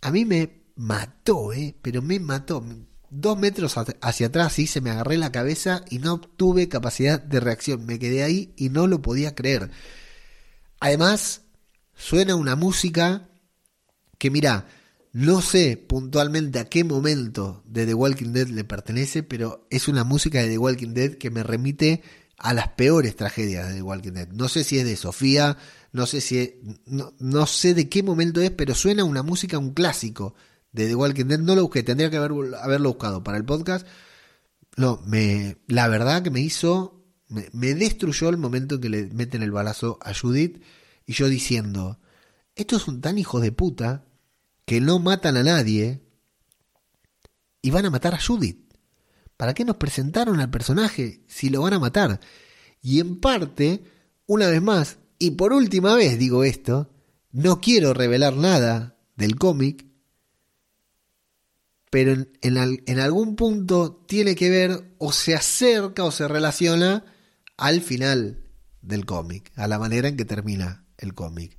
a 0.02 0.10
mí 0.10 0.24
me 0.24 0.66
mató, 0.76 1.52
¿eh? 1.52 1.74
Pero 1.82 2.02
me 2.02 2.20
mató. 2.20 2.64
Dos 3.10 3.38
metros 3.38 3.76
hacia 4.00 4.26
atrás 4.26 4.58
y 4.58 4.66
se 4.66 4.80
me 4.80 4.90
agarré 4.90 5.16
la 5.16 5.32
cabeza 5.32 5.84
y 5.90 5.98
no 5.98 6.20
tuve 6.20 6.68
capacidad 6.68 7.20
de 7.20 7.40
reacción. 7.40 7.86
Me 7.86 7.98
quedé 7.98 8.22
ahí 8.22 8.52
y 8.56 8.68
no 8.68 8.86
lo 8.86 9.02
podía 9.02 9.34
creer. 9.34 9.70
Además, 10.80 11.42
suena 11.94 12.34
una 12.34 12.56
música 12.56 13.28
que 14.18 14.30
mira, 14.30 14.66
no 15.12 15.40
sé 15.40 15.76
puntualmente 15.76 16.58
a 16.58 16.66
qué 16.66 16.84
momento 16.84 17.62
de 17.66 17.86
The 17.86 17.94
Walking 17.94 18.32
Dead 18.32 18.48
le 18.48 18.64
pertenece, 18.64 19.22
pero 19.22 19.66
es 19.70 19.88
una 19.88 20.04
música 20.04 20.40
de 20.40 20.48
The 20.48 20.58
Walking 20.58 20.92
Dead 20.92 21.14
que 21.14 21.30
me 21.30 21.42
remite 21.42 22.02
a 22.36 22.52
las 22.52 22.68
peores 22.68 23.16
tragedias 23.16 23.68
de 23.68 23.76
The 23.76 23.82
Walking 23.82 24.12
Dead. 24.12 24.28
No 24.28 24.48
sé 24.48 24.62
si 24.62 24.78
es 24.78 24.84
de 24.84 24.96
Sofía, 24.96 25.56
no 25.92 26.06
sé 26.06 26.20
si 26.20 26.60
no, 26.86 27.46
sé 27.46 27.72
de 27.72 27.88
qué 27.88 28.02
momento 28.02 28.40
es, 28.40 28.50
pero 28.50 28.74
suena 28.74 29.04
una 29.04 29.22
música, 29.22 29.58
un 29.58 29.72
clásico 29.72 30.34
de 30.76 30.86
The 30.86 30.94
Walking 30.94 31.24
Dead. 31.24 31.40
No 31.40 31.56
lo 31.56 31.62
busqué, 31.62 31.82
tendría 31.82 32.10
que 32.10 32.18
haberlo 32.18 32.90
buscado 32.90 33.24
para 33.24 33.38
el 33.38 33.44
podcast. 33.44 33.86
No, 34.76 35.00
me, 35.06 35.56
la 35.66 35.88
verdad 35.88 36.22
que 36.22 36.30
me 36.30 36.40
hizo, 36.40 37.02
me, 37.28 37.48
me 37.52 37.74
destruyó 37.74 38.28
el 38.28 38.36
momento 38.36 38.76
en 38.76 38.80
que 38.82 38.88
le 38.90 39.06
meten 39.06 39.42
el 39.42 39.50
balazo 39.50 39.98
a 40.02 40.12
Judith 40.14 40.62
y 41.06 41.14
yo 41.14 41.28
diciendo, 41.28 41.98
estos 42.54 42.82
son 42.82 43.00
tan 43.00 43.16
hijos 43.16 43.40
de 43.40 43.52
puta 43.52 44.04
que 44.66 44.80
no 44.80 44.98
matan 44.98 45.38
a 45.38 45.42
nadie 45.42 46.02
y 47.62 47.70
van 47.70 47.86
a 47.86 47.90
matar 47.90 48.14
a 48.14 48.20
Judith. 48.20 48.66
¿Para 49.36 49.54
qué 49.54 49.64
nos 49.64 49.76
presentaron 49.76 50.40
al 50.40 50.50
personaje 50.50 51.24
si 51.26 51.48
lo 51.48 51.62
van 51.62 51.74
a 51.74 51.78
matar? 51.78 52.20
Y 52.82 53.00
en 53.00 53.18
parte, 53.18 53.82
una 54.26 54.48
vez 54.48 54.62
más, 54.62 54.98
y 55.18 55.32
por 55.32 55.52
última 55.52 55.94
vez 55.94 56.18
digo 56.18 56.44
esto, 56.44 56.90
no 57.32 57.60
quiero 57.60 57.94
revelar 57.94 58.36
nada 58.36 58.98
del 59.16 59.36
cómic, 59.36 59.86
pero 61.90 62.26
en, 62.42 62.98
algún 62.98 63.36
punto 63.36 64.04
tiene 64.06 64.34
que 64.34 64.50
ver 64.50 64.94
o 64.98 65.12
se 65.12 65.34
acerca 65.34 66.04
o 66.04 66.10
se 66.10 66.28
relaciona 66.28 67.04
al 67.56 67.80
final 67.80 68.42
del 68.82 69.06
cómic, 69.06 69.52
a 69.56 69.68
la 69.68 69.78
manera 69.78 70.08
en 70.08 70.16
que 70.16 70.24
termina 70.24 70.84
el 70.98 71.14
cómic. 71.14 71.56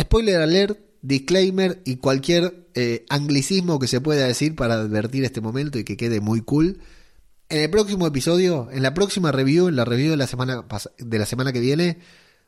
Spoiler 0.00 0.40
alert, 0.40 0.78
disclaimer 1.02 1.82
y 1.84 1.96
cualquier 1.96 2.68
eh, 2.74 3.04
anglicismo 3.08 3.78
que 3.78 3.88
se 3.88 4.00
pueda 4.00 4.26
decir 4.26 4.56
para 4.56 4.74
advertir 4.74 5.24
este 5.24 5.40
momento 5.40 5.78
y 5.78 5.84
que 5.84 5.96
quede 5.96 6.20
muy 6.20 6.40
cool. 6.40 6.80
En 7.48 7.60
el 7.60 7.70
próximo 7.70 8.06
episodio, 8.06 8.68
en 8.72 8.82
la 8.82 8.94
próxima 8.94 9.30
review, 9.30 9.68
en 9.68 9.76
la 9.76 9.84
review 9.84 10.10
de 10.10 10.16
la 10.16 10.26
semana, 10.26 10.64
de 10.98 11.18
la 11.18 11.26
semana 11.26 11.52
que 11.52 11.60
viene, 11.60 11.98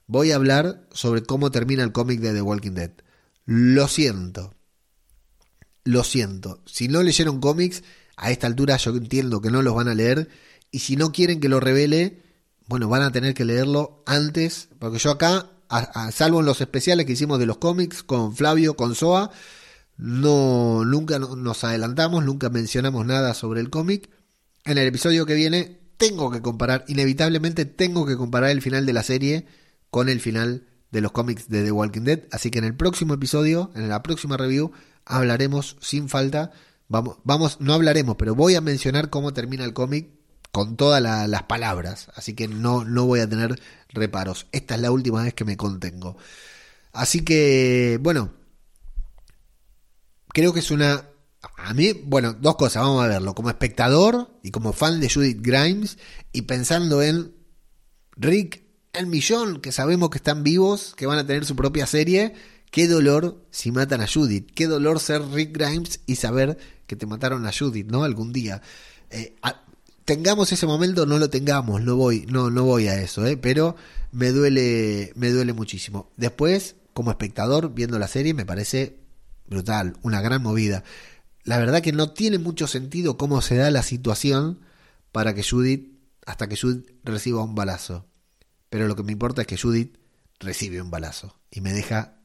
voy 0.06 0.32
a 0.32 0.36
hablar 0.36 0.86
sobre 0.92 1.22
cómo 1.22 1.50
termina 1.50 1.82
el 1.82 1.92
cómic 1.92 2.20
de 2.20 2.32
The 2.32 2.42
Walking 2.42 2.72
Dead. 2.72 2.92
Lo 3.44 3.86
siento. 3.88 4.55
Lo 5.86 6.02
siento. 6.02 6.60
Si 6.66 6.88
no 6.88 7.04
leyeron 7.04 7.40
cómics, 7.40 7.84
a 8.16 8.32
esta 8.32 8.48
altura 8.48 8.76
yo 8.76 8.90
entiendo 8.90 9.40
que 9.40 9.52
no 9.52 9.62
los 9.62 9.72
van 9.72 9.86
a 9.86 9.94
leer. 9.94 10.28
Y 10.72 10.80
si 10.80 10.96
no 10.96 11.12
quieren 11.12 11.38
que 11.38 11.48
lo 11.48 11.60
revele, 11.60 12.22
bueno, 12.66 12.88
van 12.88 13.02
a 13.02 13.12
tener 13.12 13.34
que 13.34 13.44
leerlo 13.44 14.02
antes. 14.04 14.68
Porque 14.80 14.98
yo 14.98 15.12
acá, 15.12 15.48
salvo 16.10 16.40
en 16.40 16.46
los 16.46 16.60
especiales 16.60 17.06
que 17.06 17.12
hicimos 17.12 17.38
de 17.38 17.46
los 17.46 17.58
cómics 17.58 18.02
con 18.02 18.34
Flavio, 18.34 18.74
con 18.74 18.96
Soa, 18.96 19.30
no, 19.96 20.84
nunca 20.84 21.20
nos 21.20 21.62
adelantamos, 21.62 22.24
nunca 22.24 22.50
mencionamos 22.50 23.06
nada 23.06 23.32
sobre 23.32 23.60
el 23.60 23.70
cómic. 23.70 24.10
En 24.64 24.78
el 24.78 24.88
episodio 24.88 25.24
que 25.24 25.34
viene 25.34 25.78
tengo 25.98 26.32
que 26.32 26.42
comparar, 26.42 26.84
inevitablemente 26.88 27.64
tengo 27.64 28.06
que 28.06 28.16
comparar 28.16 28.50
el 28.50 28.60
final 28.60 28.86
de 28.86 28.92
la 28.92 29.04
serie 29.04 29.46
con 29.90 30.08
el 30.08 30.20
final 30.20 30.66
de 30.90 31.00
los 31.00 31.12
cómics 31.12 31.48
de 31.48 31.62
The 31.62 31.70
Walking 31.70 32.02
Dead. 32.02 32.24
Así 32.32 32.50
que 32.50 32.58
en 32.58 32.64
el 32.64 32.74
próximo 32.74 33.14
episodio, 33.14 33.70
en 33.76 33.88
la 33.88 34.02
próxima 34.02 34.36
review, 34.36 34.72
hablaremos 35.06 35.76
sin 35.80 36.08
falta. 36.08 36.52
Vamos, 36.88 37.18
vamos, 37.24 37.60
no 37.60 37.72
hablaremos, 37.72 38.16
pero 38.16 38.34
voy 38.34 38.54
a 38.54 38.60
mencionar 38.60 39.08
cómo 39.08 39.32
termina 39.32 39.64
el 39.64 39.72
cómic 39.72 40.08
con 40.52 40.76
todas 40.76 41.02
las 41.02 41.42
palabras. 41.44 42.08
Así 42.14 42.34
que 42.34 42.48
no, 42.48 42.84
no 42.84 43.06
voy 43.06 43.20
a 43.20 43.28
tener 43.28 43.60
reparos. 43.88 44.46
Esta 44.52 44.74
es 44.74 44.80
la 44.80 44.90
última 44.90 45.22
vez 45.22 45.34
que 45.34 45.44
me 45.44 45.56
contengo. 45.56 46.16
Así 46.92 47.24
que, 47.24 47.98
bueno, 48.00 48.32
creo 50.28 50.52
que 50.52 50.60
es 50.60 50.70
una... 50.70 51.04
A 51.58 51.74
mí, 51.74 51.92
bueno, 51.92 52.32
dos 52.32 52.56
cosas, 52.56 52.82
vamos 52.82 53.04
a 53.04 53.08
verlo. 53.08 53.34
Como 53.34 53.50
espectador 53.50 54.30
y 54.42 54.50
como 54.50 54.72
fan 54.72 55.00
de 55.00 55.10
Judith 55.10 55.38
Grimes 55.40 55.98
y 56.32 56.42
pensando 56.42 57.02
en 57.02 57.34
Rick 58.16 58.62
el 58.92 59.06
millón 59.06 59.60
que 59.60 59.72
sabemos 59.72 60.10
que 60.10 60.18
están 60.18 60.42
vivos, 60.42 60.94
que 60.96 61.06
van 61.06 61.18
a 61.18 61.26
tener 61.26 61.44
su 61.44 61.54
propia 61.54 61.86
serie. 61.86 62.34
Qué 62.70 62.88
dolor 62.88 63.44
si 63.50 63.72
matan 63.72 64.00
a 64.00 64.06
Judith. 64.06 64.50
Qué 64.54 64.66
dolor 64.66 65.00
ser 65.00 65.22
Rick 65.30 65.56
Grimes 65.56 66.00
y 66.06 66.16
saber 66.16 66.58
que 66.86 66.96
te 66.96 67.06
mataron 67.06 67.46
a 67.46 67.52
Judith, 67.52 67.90
¿no? 67.90 68.04
Algún 68.04 68.32
día. 68.32 68.62
Eh, 69.10 69.36
tengamos 70.04 70.52
ese 70.52 70.66
momento, 70.66 71.04
no 71.04 71.18
lo 71.18 71.30
tengamos, 71.30 71.82
no 71.82 71.96
voy, 71.96 72.26
no, 72.28 72.50
no 72.50 72.64
voy 72.64 72.88
a 72.88 73.00
eso, 73.00 73.26
¿eh? 73.26 73.36
Pero 73.36 73.76
me 74.12 74.30
duele, 74.30 75.12
me 75.16 75.30
duele 75.30 75.52
muchísimo. 75.52 76.10
Después, 76.16 76.76
como 76.94 77.10
espectador, 77.10 77.74
viendo 77.74 77.98
la 77.98 78.08
serie, 78.08 78.34
me 78.34 78.46
parece 78.46 78.98
brutal, 79.48 79.96
una 80.02 80.20
gran 80.20 80.42
movida. 80.42 80.84
La 81.44 81.58
verdad 81.58 81.82
que 81.82 81.92
no 81.92 82.10
tiene 82.10 82.38
mucho 82.38 82.66
sentido 82.66 83.16
cómo 83.16 83.42
se 83.42 83.56
da 83.56 83.70
la 83.70 83.82
situación 83.82 84.60
para 85.12 85.34
que 85.34 85.42
Judith, 85.42 85.92
hasta 86.24 86.48
que 86.48 86.56
Judith 86.56 86.90
reciba 87.04 87.42
un 87.42 87.54
balazo. 87.54 88.06
Pero 88.70 88.88
lo 88.88 88.96
que 88.96 89.02
me 89.02 89.12
importa 89.12 89.42
es 89.42 89.46
que 89.46 89.58
Judith 89.58 89.96
recibe 90.40 90.80
un 90.82 90.90
balazo 90.90 91.38
y 91.50 91.60
me 91.60 91.72
deja 91.72 92.15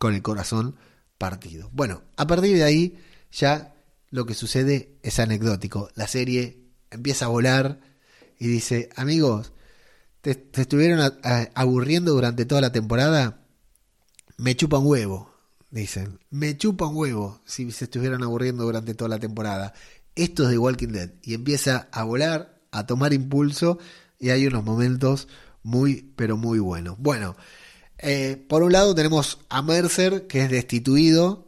con 0.00 0.14
el 0.14 0.22
corazón 0.22 0.76
partido. 1.18 1.68
Bueno, 1.74 2.02
a 2.16 2.26
partir 2.26 2.56
de 2.56 2.64
ahí 2.64 2.98
ya 3.30 3.74
lo 4.08 4.24
que 4.24 4.32
sucede 4.32 4.96
es 5.02 5.18
anecdótico. 5.18 5.90
La 5.94 6.08
serie 6.08 6.64
empieza 6.90 7.26
a 7.26 7.28
volar 7.28 7.80
y 8.38 8.48
dice, 8.48 8.88
amigos, 8.96 9.52
¿te, 10.22 10.48
estuvieron 10.54 11.18
aburriendo 11.54 12.14
durante 12.14 12.46
toda 12.46 12.62
la 12.62 12.72
temporada? 12.72 13.42
Me 14.38 14.56
chupa 14.56 14.78
un 14.78 14.86
huevo, 14.86 15.34
dicen. 15.70 16.18
Me 16.30 16.56
chupa 16.56 16.86
un 16.86 16.96
huevo 16.96 17.42
si 17.44 17.70
se 17.70 17.84
estuvieran 17.84 18.22
aburriendo 18.22 18.64
durante 18.64 18.94
toda 18.94 19.10
la 19.10 19.18
temporada. 19.18 19.74
Esto 20.14 20.44
es 20.44 20.48
de 20.48 20.56
Walking 20.56 20.88
Dead. 20.88 21.10
Y 21.22 21.34
empieza 21.34 21.88
a 21.92 22.04
volar, 22.04 22.58
a 22.70 22.86
tomar 22.86 23.12
impulso 23.12 23.78
y 24.18 24.30
hay 24.30 24.46
unos 24.46 24.64
momentos 24.64 25.28
muy, 25.62 26.10
pero 26.16 26.38
muy 26.38 26.58
bueno. 26.58 26.96
Bueno, 26.98 27.36
eh, 28.02 28.44
por 28.48 28.62
un 28.62 28.72
lado 28.72 28.94
tenemos 28.94 29.38
a 29.48 29.62
Mercer, 29.62 30.26
que 30.26 30.42
es 30.42 30.50
destituido 30.50 31.46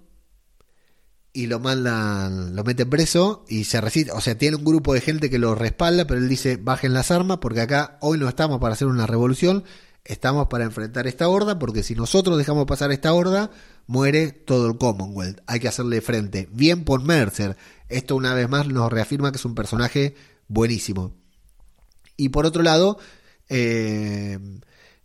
y 1.32 1.46
lo 1.46 1.60
mandan, 1.60 2.54
lo 2.54 2.62
meten 2.64 2.90
preso 2.90 3.44
y 3.48 3.64
se 3.64 3.80
resiste. 3.80 4.12
O 4.12 4.20
sea, 4.20 4.36
tiene 4.36 4.56
un 4.56 4.64
grupo 4.64 4.92
de 4.92 5.00
gente 5.00 5.30
que 5.30 5.38
lo 5.38 5.54
respalda, 5.54 6.06
pero 6.06 6.20
él 6.20 6.28
dice, 6.28 6.56
bajen 6.56 6.92
las 6.92 7.10
armas 7.10 7.38
porque 7.38 7.62
acá 7.62 7.96
hoy 8.00 8.18
no 8.18 8.28
estamos 8.28 8.60
para 8.60 8.74
hacer 8.74 8.88
una 8.88 9.06
revolución, 9.06 9.64
estamos 10.04 10.48
para 10.48 10.64
enfrentar 10.64 11.06
esta 11.06 11.28
horda, 11.28 11.58
porque 11.58 11.82
si 11.82 11.94
nosotros 11.94 12.36
dejamos 12.36 12.66
pasar 12.66 12.92
esta 12.92 13.14
horda, 13.14 13.50
muere 13.86 14.32
todo 14.32 14.66
el 14.66 14.76
Commonwealth. 14.76 15.40
Hay 15.46 15.60
que 15.60 15.68
hacerle 15.68 16.02
frente. 16.02 16.48
Bien 16.52 16.84
por 16.84 17.02
Mercer. 17.02 17.56
Esto 17.88 18.14
una 18.14 18.34
vez 18.34 18.48
más 18.48 18.68
nos 18.68 18.92
reafirma 18.92 19.32
que 19.32 19.38
es 19.38 19.44
un 19.44 19.54
personaje 19.54 20.14
buenísimo. 20.48 21.14
Y 22.16 22.28
por 22.28 22.44
otro 22.44 22.62
lado, 22.62 22.98
eh, 23.48 24.38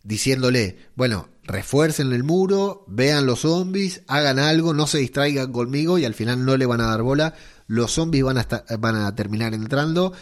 diciéndole, 0.02 0.78
bueno, 0.94 1.28
refuercen 1.48 2.12
el 2.12 2.22
muro, 2.22 2.84
vean 2.86 3.26
los 3.26 3.40
zombies, 3.40 4.02
hagan 4.06 4.38
algo, 4.38 4.74
no 4.74 4.86
se 4.86 4.98
distraigan 4.98 5.50
conmigo 5.50 5.98
y 5.98 6.04
al 6.04 6.14
final 6.14 6.44
no 6.44 6.56
le 6.56 6.66
van 6.66 6.82
a 6.82 6.86
dar 6.86 7.02
bola, 7.02 7.34
los 7.66 7.92
zombies 7.92 8.22
van 8.22 8.38
a, 8.38 8.46
van 8.78 8.96
a 8.96 9.14
terminar 9.14 9.54
entrando. 9.54 10.12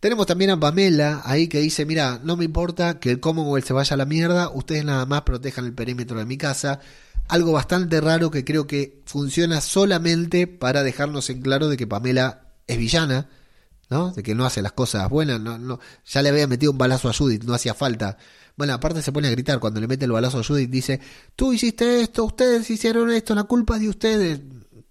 Tenemos 0.00 0.26
también 0.26 0.50
a 0.50 0.58
Pamela 0.58 1.22
ahí 1.24 1.46
que 1.46 1.60
dice, 1.60 1.86
mira, 1.86 2.20
no 2.24 2.36
me 2.36 2.44
importa 2.44 2.98
que 2.98 3.12
el 3.12 3.20
Commonwealth 3.20 3.64
se 3.64 3.72
vaya 3.72 3.94
a 3.94 3.96
la 3.96 4.04
mierda, 4.04 4.50
ustedes 4.50 4.84
nada 4.84 5.06
más 5.06 5.22
protejan 5.22 5.64
el 5.64 5.74
perímetro 5.74 6.18
de 6.18 6.24
mi 6.24 6.36
casa. 6.36 6.80
Algo 7.28 7.52
bastante 7.52 8.00
raro 8.00 8.32
que 8.32 8.44
creo 8.44 8.66
que 8.66 9.00
funciona 9.06 9.60
solamente 9.60 10.48
para 10.48 10.82
dejarnos 10.82 11.30
en 11.30 11.40
claro 11.40 11.68
de 11.68 11.76
que 11.76 11.86
Pamela 11.86 12.48
es 12.66 12.78
villana, 12.78 13.28
¿no? 13.92 14.12
De 14.12 14.22
que 14.22 14.34
no 14.34 14.44
hace 14.44 14.62
las 14.62 14.72
cosas 14.72 15.08
buenas, 15.08 15.40
no, 15.40 15.58
no, 15.58 15.78
ya 16.04 16.22
le 16.22 16.30
había 16.30 16.46
metido 16.46 16.72
un 16.72 16.78
balazo 16.78 17.08
a 17.08 17.12
Judith, 17.12 17.44
no 17.44 17.54
hacía 17.54 17.74
falta. 17.74 18.16
Bueno, 18.56 18.74
aparte 18.74 19.02
se 19.02 19.12
pone 19.12 19.28
a 19.28 19.30
gritar 19.30 19.60
cuando 19.60 19.80
le 19.80 19.86
mete 19.86 20.06
el 20.06 20.12
balazo 20.12 20.40
a 20.40 20.44
Judith, 20.44 20.70
dice, 20.70 21.00
tú 21.36 21.52
hiciste 21.52 22.00
esto, 22.00 22.24
ustedes 22.24 22.68
hicieron 22.70 23.10
esto, 23.10 23.34
la 23.34 23.44
culpa 23.44 23.76
es 23.76 23.82
de 23.82 23.88
ustedes. 23.88 24.40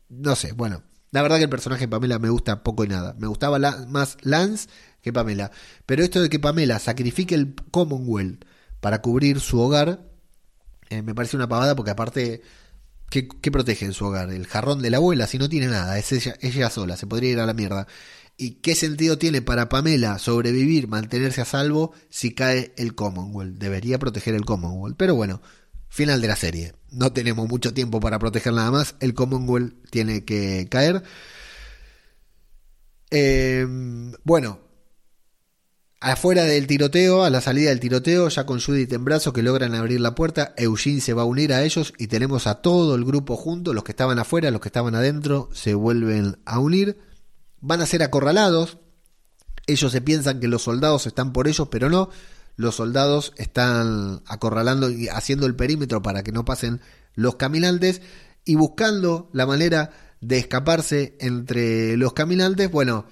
No 0.10 0.36
sé, 0.36 0.54
bueno, 0.54 0.84
la 1.12 1.22
verdad 1.22 1.38
que 1.38 1.44
el 1.44 1.50
personaje 1.50 1.82
de 1.82 1.88
Pamela 1.90 2.20
me 2.20 2.30
gusta 2.30 2.64
poco 2.64 2.86
y 2.86 2.88
nada. 2.88 3.16
Me 3.20 3.28
gustaba 3.28 3.60
más 3.88 4.18
Lance 4.22 4.70
que 5.02 5.12
Pamela. 5.12 5.52
Pero 5.86 6.04
esto 6.04 6.22
de 6.22 6.30
que 6.30 6.40
Pamela 6.40 6.80
sacrifique 6.80 7.36
el 7.36 7.54
Commonwealth 7.72 8.46
para 8.80 9.02
cubrir 9.02 9.42
su 9.42 9.60
hogar, 9.60 10.08
eh, 10.90 11.02
me 11.02 11.14
parece 11.14 11.36
una 11.36 11.50
pavada 11.50 11.76
porque 11.76 11.92
aparte, 11.92 12.42
¿qué, 13.10 13.52
protege 13.52 13.86
en 13.86 13.94
su 13.94 14.06
hogar? 14.06 14.32
El 14.32 14.48
jarrón 14.48 14.82
de 14.82 14.90
la 14.90 14.98
abuela, 14.98 15.28
si 15.28 15.38
no 15.38 15.50
tiene 15.50 15.68
nada, 15.68 16.00
es 16.00 16.12
ella, 16.14 16.36
ella 16.40 16.70
sola, 16.70 16.96
se 16.96 17.08
podría 17.08 17.32
ir 17.32 17.40
a 17.40 17.46
la 17.46 17.54
mierda. 17.54 17.88
¿Y 18.42 18.54
qué 18.54 18.74
sentido 18.74 19.20
tiene 19.20 19.44
para 19.44 19.70
Pamela 19.70 20.18
sobrevivir, 20.18 20.88
mantenerse 20.88 21.42
a 21.42 21.46
salvo 21.46 21.92
si 22.10 22.34
cae 22.34 22.74
el 22.76 22.96
Commonwealth? 22.96 23.60
Debería 23.60 24.00
proteger 24.00 24.34
el 24.34 24.46
Commonwealth. 24.46 24.98
Pero 24.98 25.14
bueno, 25.14 25.44
final 25.90 26.22
de 26.22 26.28
la 26.28 26.36
serie. 26.36 26.74
No 26.90 27.14
tenemos 27.14 27.48
mucho 27.48 27.72
tiempo 27.72 28.00
para 28.00 28.18
proteger 28.18 28.54
nada 28.54 28.72
más. 28.72 28.96
El 29.00 29.14
Commonwealth 29.14 29.76
tiene 29.92 30.26
que 30.26 30.68
caer. 30.72 31.04
Eh, 33.12 33.68
bueno, 34.24 34.62
afuera 36.00 36.44
del 36.44 36.66
tiroteo, 36.66 37.24
a 37.24 37.30
la 37.30 37.42
salida 37.42 37.70
del 37.70 37.80
tiroteo, 37.80 38.28
ya 38.30 38.48
con 38.48 38.60
Judith 38.60 38.92
en 38.92 39.06
brazos 39.06 39.34
que 39.34 39.44
logran 39.44 39.76
abrir 39.76 40.02
la 40.02 40.16
puerta, 40.16 40.56
Eugene 40.58 41.02
se 41.02 41.14
va 41.14 41.22
a 41.22 41.26
unir 41.26 41.54
a 41.54 41.64
ellos 41.64 41.94
y 42.00 42.08
tenemos 42.08 42.48
a 42.48 42.56
todo 42.56 42.96
el 42.96 43.06
grupo 43.06 43.38
junto. 43.38 43.76
Los 43.76 43.84
que 43.84 43.92
estaban 43.92 44.18
afuera, 44.18 44.50
los 44.50 44.62
que 44.62 44.70
estaban 44.70 44.96
adentro, 44.96 45.48
se 45.54 45.76
vuelven 45.76 46.40
a 46.46 46.58
unir 46.58 47.11
van 47.62 47.82
a 47.82 47.86
ser 47.86 48.04
acorralados. 48.04 48.78
Ellos 49.68 49.92
se 49.92 50.02
piensan 50.02 50.40
que 50.40 50.48
los 50.48 50.64
soldados 50.64 51.08
están 51.08 51.32
por 51.32 51.48
ellos, 51.48 51.68
pero 51.70 51.90
no. 51.90 52.10
Los 52.58 52.76
soldados 52.76 53.34
están 53.38 54.22
acorralando 54.26 54.90
y 54.90 55.08
haciendo 55.08 55.46
el 55.46 55.56
perímetro 55.56 56.02
para 56.02 56.24
que 56.24 56.32
no 56.32 56.44
pasen 56.44 56.82
los 57.16 57.36
caminantes 57.36 58.02
y 58.44 58.56
buscando 58.56 59.30
la 59.34 59.46
manera 59.46 59.92
de 60.20 60.38
escaparse 60.38 61.16
entre 61.20 61.96
los 61.98 62.14
caminantes. 62.14 62.70
Bueno, 62.70 63.06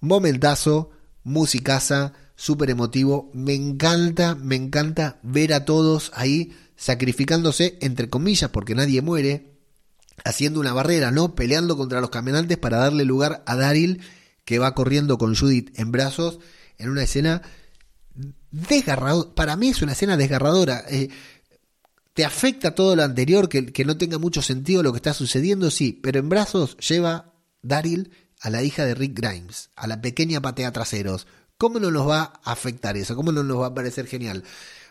momentazo, 0.00 0.90
musicaza, 1.24 2.14
súper 2.36 2.70
emotivo. 2.70 3.30
Me 3.34 3.54
encanta, 3.54 4.34
me 4.34 4.56
encanta 4.56 5.18
ver 5.22 5.52
a 5.52 5.64
todos 5.64 6.10
ahí 6.14 6.52
sacrificándose, 6.76 7.78
entre 7.80 8.10
comillas, 8.10 8.50
porque 8.50 8.74
nadie 8.74 9.02
muere, 9.02 9.51
haciendo 10.24 10.60
una 10.60 10.72
barrera, 10.72 11.10
¿no? 11.10 11.34
Peleando 11.34 11.76
contra 11.76 12.00
los 12.00 12.10
caminantes 12.10 12.58
para 12.58 12.78
darle 12.78 13.04
lugar 13.04 13.42
a 13.46 13.56
Daryl, 13.56 14.00
que 14.44 14.58
va 14.58 14.74
corriendo 14.74 15.18
con 15.18 15.34
Judith 15.34 15.78
en 15.78 15.92
brazos, 15.92 16.38
en 16.78 16.90
una 16.90 17.02
escena 17.02 17.42
desgarradora. 18.50 19.34
Para 19.34 19.56
mí 19.56 19.68
es 19.68 19.82
una 19.82 19.92
escena 19.92 20.16
desgarradora. 20.16 20.84
Eh, 20.88 21.08
te 22.14 22.24
afecta 22.24 22.74
todo 22.74 22.94
lo 22.94 23.02
anterior, 23.02 23.48
que, 23.48 23.66
que, 23.72 23.84
no 23.84 23.96
tenga 23.96 24.18
mucho 24.18 24.42
sentido 24.42 24.82
lo 24.82 24.92
que 24.92 24.98
está 24.98 25.14
sucediendo, 25.14 25.70
sí, 25.70 25.98
pero 26.02 26.18
en 26.18 26.28
brazos 26.28 26.76
lleva 26.76 27.32
Daryl 27.62 28.10
a 28.40 28.50
la 28.50 28.62
hija 28.62 28.84
de 28.84 28.94
Rick 28.94 29.18
Grimes, 29.18 29.70
a 29.76 29.86
la 29.86 30.00
pequeña 30.02 30.40
patea 30.42 30.72
traseros. 30.72 31.26
¿Cómo 31.56 31.78
no 31.78 31.90
nos 31.90 32.08
va 32.08 32.40
a 32.42 32.52
afectar 32.52 32.96
eso? 32.96 33.14
¿Cómo 33.14 33.32
no 33.32 33.42
nos 33.44 33.60
va 33.60 33.68
a 33.68 33.74
parecer 33.74 34.06
genial? 34.06 34.44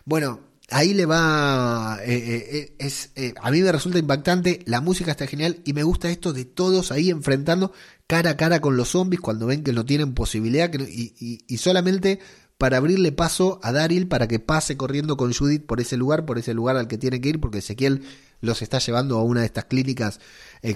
Bueno, 0.04 0.40
ahí 0.72 0.94
le 0.94 1.06
va. 1.06 1.98
Eh, 2.04 2.14
eh, 2.14 2.48
eh, 2.52 2.74
es, 2.78 3.12
a 3.40 3.50
mí 3.50 3.60
me 3.60 3.72
resulta 3.72 3.98
impactante. 3.98 4.60
La 4.66 4.80
música 4.80 5.10
está 5.10 5.26
genial 5.26 5.60
y 5.64 5.72
me 5.72 5.82
gusta 5.82 6.10
esto 6.10 6.32
de 6.32 6.44
todos 6.44 6.92
ahí 6.92 7.10
enfrentando 7.10 7.72
cara 8.06 8.30
a 8.30 8.36
cara 8.36 8.60
con 8.60 8.76
los 8.76 8.90
zombies 8.90 9.20
cuando 9.20 9.46
ven 9.46 9.62
que 9.62 9.72
no 9.72 9.84
tienen 9.84 10.14
posibilidad 10.14 10.70
y, 10.74 11.56
solamente 11.56 12.18
para 12.58 12.76
abrirle 12.76 13.12
paso 13.12 13.58
a 13.62 13.72
Daryl 13.72 14.06
para 14.06 14.28
que 14.28 14.38
pase 14.38 14.76
corriendo 14.76 15.16
con 15.16 15.32
Judith 15.32 15.66
por 15.66 15.80
ese 15.80 15.96
lugar, 15.96 16.24
por 16.26 16.38
ese 16.38 16.54
lugar 16.54 16.76
al 16.76 16.88
que 16.88 16.98
tiene 16.98 17.20
que 17.20 17.30
ir, 17.30 17.40
porque 17.40 17.58
Ezequiel 17.58 18.02
los 18.40 18.62
está 18.62 18.78
llevando 18.78 19.18
a 19.18 19.22
una 19.22 19.40
de 19.40 19.46
estas 19.46 19.64
clínicas 19.64 20.20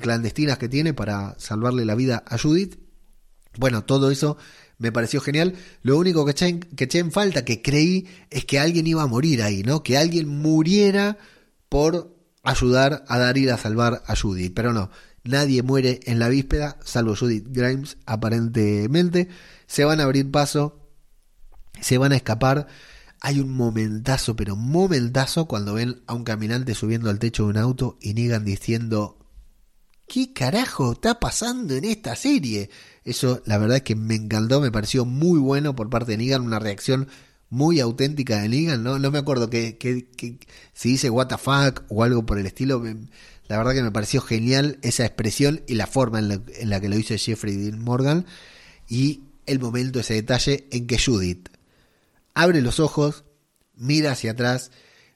clandestinas 0.00 0.58
que 0.58 0.68
tiene 0.68 0.94
para 0.94 1.36
salvarle 1.38 1.84
la 1.84 1.94
vida 1.94 2.24
a 2.26 2.38
Judith. 2.38 2.85
Bueno, 3.58 3.84
todo 3.84 4.10
eso 4.10 4.36
me 4.78 4.92
pareció 4.92 5.20
genial. 5.20 5.54
Lo 5.82 5.98
único 5.98 6.24
que 6.24 6.32
eché, 6.32 6.98
en, 6.98 7.12
falta, 7.12 7.44
que 7.44 7.62
creí, 7.62 8.06
es 8.30 8.44
que 8.44 8.58
alguien 8.58 8.86
iba 8.86 9.02
a 9.02 9.06
morir 9.06 9.42
ahí, 9.42 9.62
¿no? 9.62 9.82
Que 9.82 9.96
alguien 9.96 10.28
muriera 10.28 11.18
por 11.68 12.14
ayudar 12.42 13.04
a 13.08 13.18
Daryl 13.18 13.50
a 13.50 13.58
salvar 13.58 14.02
a 14.06 14.16
Judy. 14.16 14.50
Pero 14.50 14.72
no, 14.72 14.90
nadie 15.24 15.62
muere 15.62 16.00
en 16.04 16.18
la 16.18 16.28
víspera, 16.28 16.78
salvo 16.84 17.16
Judith 17.16 17.46
Grimes, 17.48 17.96
aparentemente. 18.06 19.28
Se 19.66 19.84
van 19.84 20.00
a 20.00 20.04
abrir 20.04 20.30
paso, 20.30 20.90
se 21.80 21.98
van 21.98 22.12
a 22.12 22.16
escapar. 22.16 22.66
Hay 23.20 23.40
un 23.40 23.50
momentazo, 23.50 24.36
pero 24.36 24.56
momentazo, 24.56 25.46
cuando 25.46 25.74
ven 25.74 26.02
a 26.06 26.14
un 26.14 26.22
caminante 26.22 26.74
subiendo 26.74 27.08
al 27.08 27.18
techo 27.18 27.44
de 27.44 27.50
un 27.50 27.56
auto 27.56 27.96
y 28.00 28.12
niegan 28.12 28.44
diciendo: 28.44 29.18
¿Qué 30.06 30.32
carajo 30.34 30.92
está 30.92 31.18
pasando 31.18 31.74
en 31.74 31.84
esta 31.84 32.14
serie? 32.14 32.70
Eso 33.06 33.40
la 33.46 33.56
verdad 33.56 33.78
es 33.78 33.82
que 33.84 33.94
me 33.94 34.16
encantó, 34.16 34.60
me 34.60 34.72
pareció 34.72 35.04
muy 35.04 35.38
bueno 35.38 35.76
por 35.76 35.88
parte 35.88 36.12
de 36.12 36.18
Negan, 36.18 36.42
una 36.42 36.58
reacción 36.58 37.06
muy 37.48 37.78
auténtica 37.78 38.40
de 38.42 38.48
Negan, 38.48 38.82
¿no? 38.82 38.98
No 38.98 39.12
me 39.12 39.18
acuerdo 39.18 39.48
que, 39.48 39.78
si 40.74 40.88
dice 40.88 41.08
what 41.08 41.28
the 41.28 41.38
fuck 41.38 41.84
o 41.88 42.02
algo 42.02 42.26
por 42.26 42.36
el 42.40 42.46
estilo, 42.46 42.82
la 43.46 43.58
verdad 43.58 43.74
que 43.74 43.82
me 43.84 43.92
pareció 43.92 44.20
genial 44.20 44.80
esa 44.82 45.06
expresión 45.06 45.62
y 45.68 45.76
la 45.76 45.86
forma 45.86 46.18
en 46.18 46.28
la, 46.68 46.80
que 46.80 46.88
lo 46.88 46.98
hizo 46.98 47.16
Jeffrey 47.16 47.54
Dean 47.54 47.78
Morgan 47.78 48.26
y 48.88 49.22
el 49.46 49.60
momento, 49.60 50.00
ese 50.00 50.14
detalle 50.14 50.66
en 50.72 50.88
que 50.88 50.98
Judith 50.98 51.48
abre 52.34 52.60
los 52.60 52.80
ojos, 52.80 53.22
mira 53.76 54.10
hacia 54.10 54.32
atrás, 54.32 54.72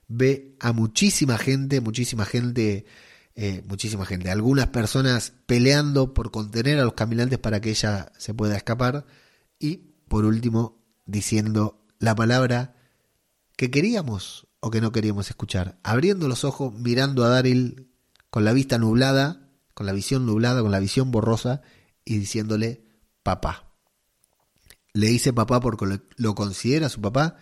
ve 0.06 0.54
a 0.60 0.72
muchísima 0.72 1.38
gente, 1.38 1.80
muchísima 1.80 2.24
gente 2.24 2.84
eh, 3.42 3.64
muchísima 3.66 4.04
gente. 4.04 4.30
Algunas 4.30 4.66
personas 4.66 5.32
peleando 5.46 6.12
por 6.12 6.30
contener 6.30 6.78
a 6.78 6.84
los 6.84 6.92
caminantes 6.92 7.38
para 7.38 7.62
que 7.62 7.70
ella 7.70 8.12
se 8.18 8.34
pueda 8.34 8.54
escapar. 8.54 9.06
Y 9.58 9.94
por 10.08 10.26
último, 10.26 10.84
diciendo 11.06 11.82
la 11.98 12.14
palabra 12.14 12.76
que 13.56 13.70
queríamos 13.70 14.46
o 14.60 14.70
que 14.70 14.82
no 14.82 14.92
queríamos 14.92 15.30
escuchar. 15.30 15.78
Abriendo 15.82 16.28
los 16.28 16.44
ojos, 16.44 16.74
mirando 16.74 17.24
a 17.24 17.30
Daryl 17.30 17.88
con 18.28 18.44
la 18.44 18.52
vista 18.52 18.76
nublada, 18.76 19.48
con 19.72 19.86
la 19.86 19.92
visión 19.92 20.26
nublada, 20.26 20.60
con 20.60 20.70
la 20.70 20.78
visión 20.78 21.10
borrosa, 21.10 21.62
y 22.04 22.18
diciéndole 22.18 22.84
papá. 23.22 23.72
Le 24.92 25.06
dice 25.06 25.32
papá 25.32 25.60
porque 25.60 25.98
lo 26.14 26.34
considera 26.34 26.90
su 26.90 27.00
papá. 27.00 27.38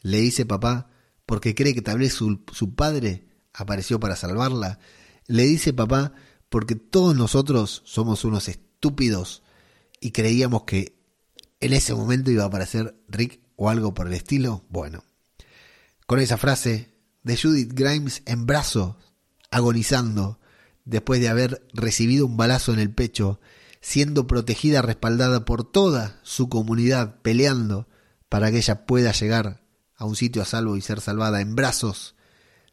Le 0.00 0.16
dice 0.16 0.46
papá 0.46 0.88
porque 1.26 1.54
cree 1.54 1.74
que 1.74 1.82
tal 1.82 1.98
vez 1.98 2.14
su, 2.14 2.42
su 2.52 2.74
padre 2.74 3.28
apareció 3.52 4.00
para 4.00 4.16
salvarla 4.16 4.78
le 5.26 5.44
dice 5.44 5.72
papá 5.72 6.12
porque 6.48 6.74
todos 6.74 7.16
nosotros 7.16 7.82
somos 7.84 8.24
unos 8.24 8.48
estúpidos 8.48 9.42
y 10.00 10.10
creíamos 10.10 10.64
que 10.64 10.98
en 11.60 11.72
ese 11.72 11.94
momento 11.94 12.30
iba 12.30 12.42
a 12.42 12.46
aparecer 12.46 12.94
Rick 13.08 13.40
o 13.56 13.70
algo 13.70 13.94
por 13.94 14.08
el 14.08 14.14
estilo. 14.14 14.64
Bueno, 14.68 15.04
con 16.06 16.18
esa 16.18 16.36
frase 16.36 16.92
de 17.22 17.36
Judith 17.36 17.72
Grimes 17.72 18.22
en 18.26 18.46
brazos, 18.46 18.96
agonizando, 19.50 20.40
después 20.84 21.20
de 21.20 21.28
haber 21.28 21.66
recibido 21.72 22.26
un 22.26 22.36
balazo 22.36 22.72
en 22.72 22.80
el 22.80 22.92
pecho, 22.92 23.40
siendo 23.80 24.26
protegida, 24.26 24.82
respaldada 24.82 25.44
por 25.44 25.64
toda 25.64 26.20
su 26.22 26.48
comunidad, 26.48 27.20
peleando 27.22 27.88
para 28.28 28.50
que 28.50 28.58
ella 28.58 28.86
pueda 28.86 29.12
llegar 29.12 29.62
a 29.96 30.04
un 30.04 30.16
sitio 30.16 30.42
a 30.42 30.44
salvo 30.44 30.76
y 30.76 30.80
ser 30.80 31.00
salvada 31.00 31.40
en 31.40 31.54
brazos 31.54 32.16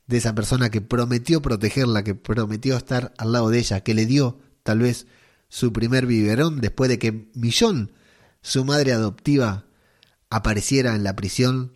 de 0.10 0.18
esa 0.18 0.34
persona 0.34 0.72
que 0.72 0.82
prometió 0.82 1.40
protegerla, 1.40 2.04
que 2.04 2.16
prometió 2.16 2.76
estar 2.76 3.14
al 3.20 3.32
lado 3.32 3.50
de 3.50 3.60
ella, 3.60 3.82
que 3.82 3.94
le 3.94 4.08
dio 4.08 4.40
tal 4.64 4.80
vez 4.80 5.06
su 5.50 5.72
primer 5.72 6.08
biberón 6.08 6.62
después 6.62 6.90
de 6.90 6.98
que 6.98 7.30
Millón, 7.36 7.92
su 8.42 8.66
madre 8.66 8.92
adoptiva, 8.92 9.66
apareciera 10.32 10.96
en 10.96 11.04
la 11.04 11.16
prisión 11.16 11.74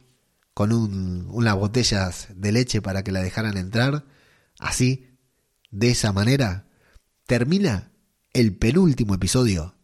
con 0.55 0.73
un, 0.73 1.27
unas 1.29 1.55
botellas 1.55 2.27
de 2.35 2.51
leche 2.51 2.81
para 2.81 3.03
que 3.03 3.11
la 3.11 3.21
dejaran 3.21 3.55
entrar. 3.55 4.03
Así, 4.57 5.11
de 5.69 5.91
esa 5.91 6.11
manera, 6.11 6.65
termina 7.27 7.91
el 8.33 8.55
penúltimo 8.55 9.13
episodio 9.13 9.75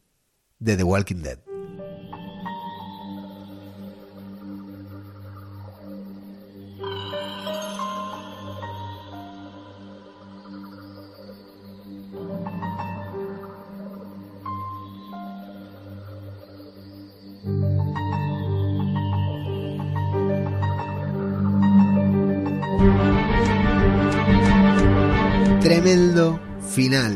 de 0.57 0.75
The 0.75 0.83
Walking 0.83 1.21
Dead. 1.21 1.48
Tremendo 25.81 26.37
final, 26.75 27.15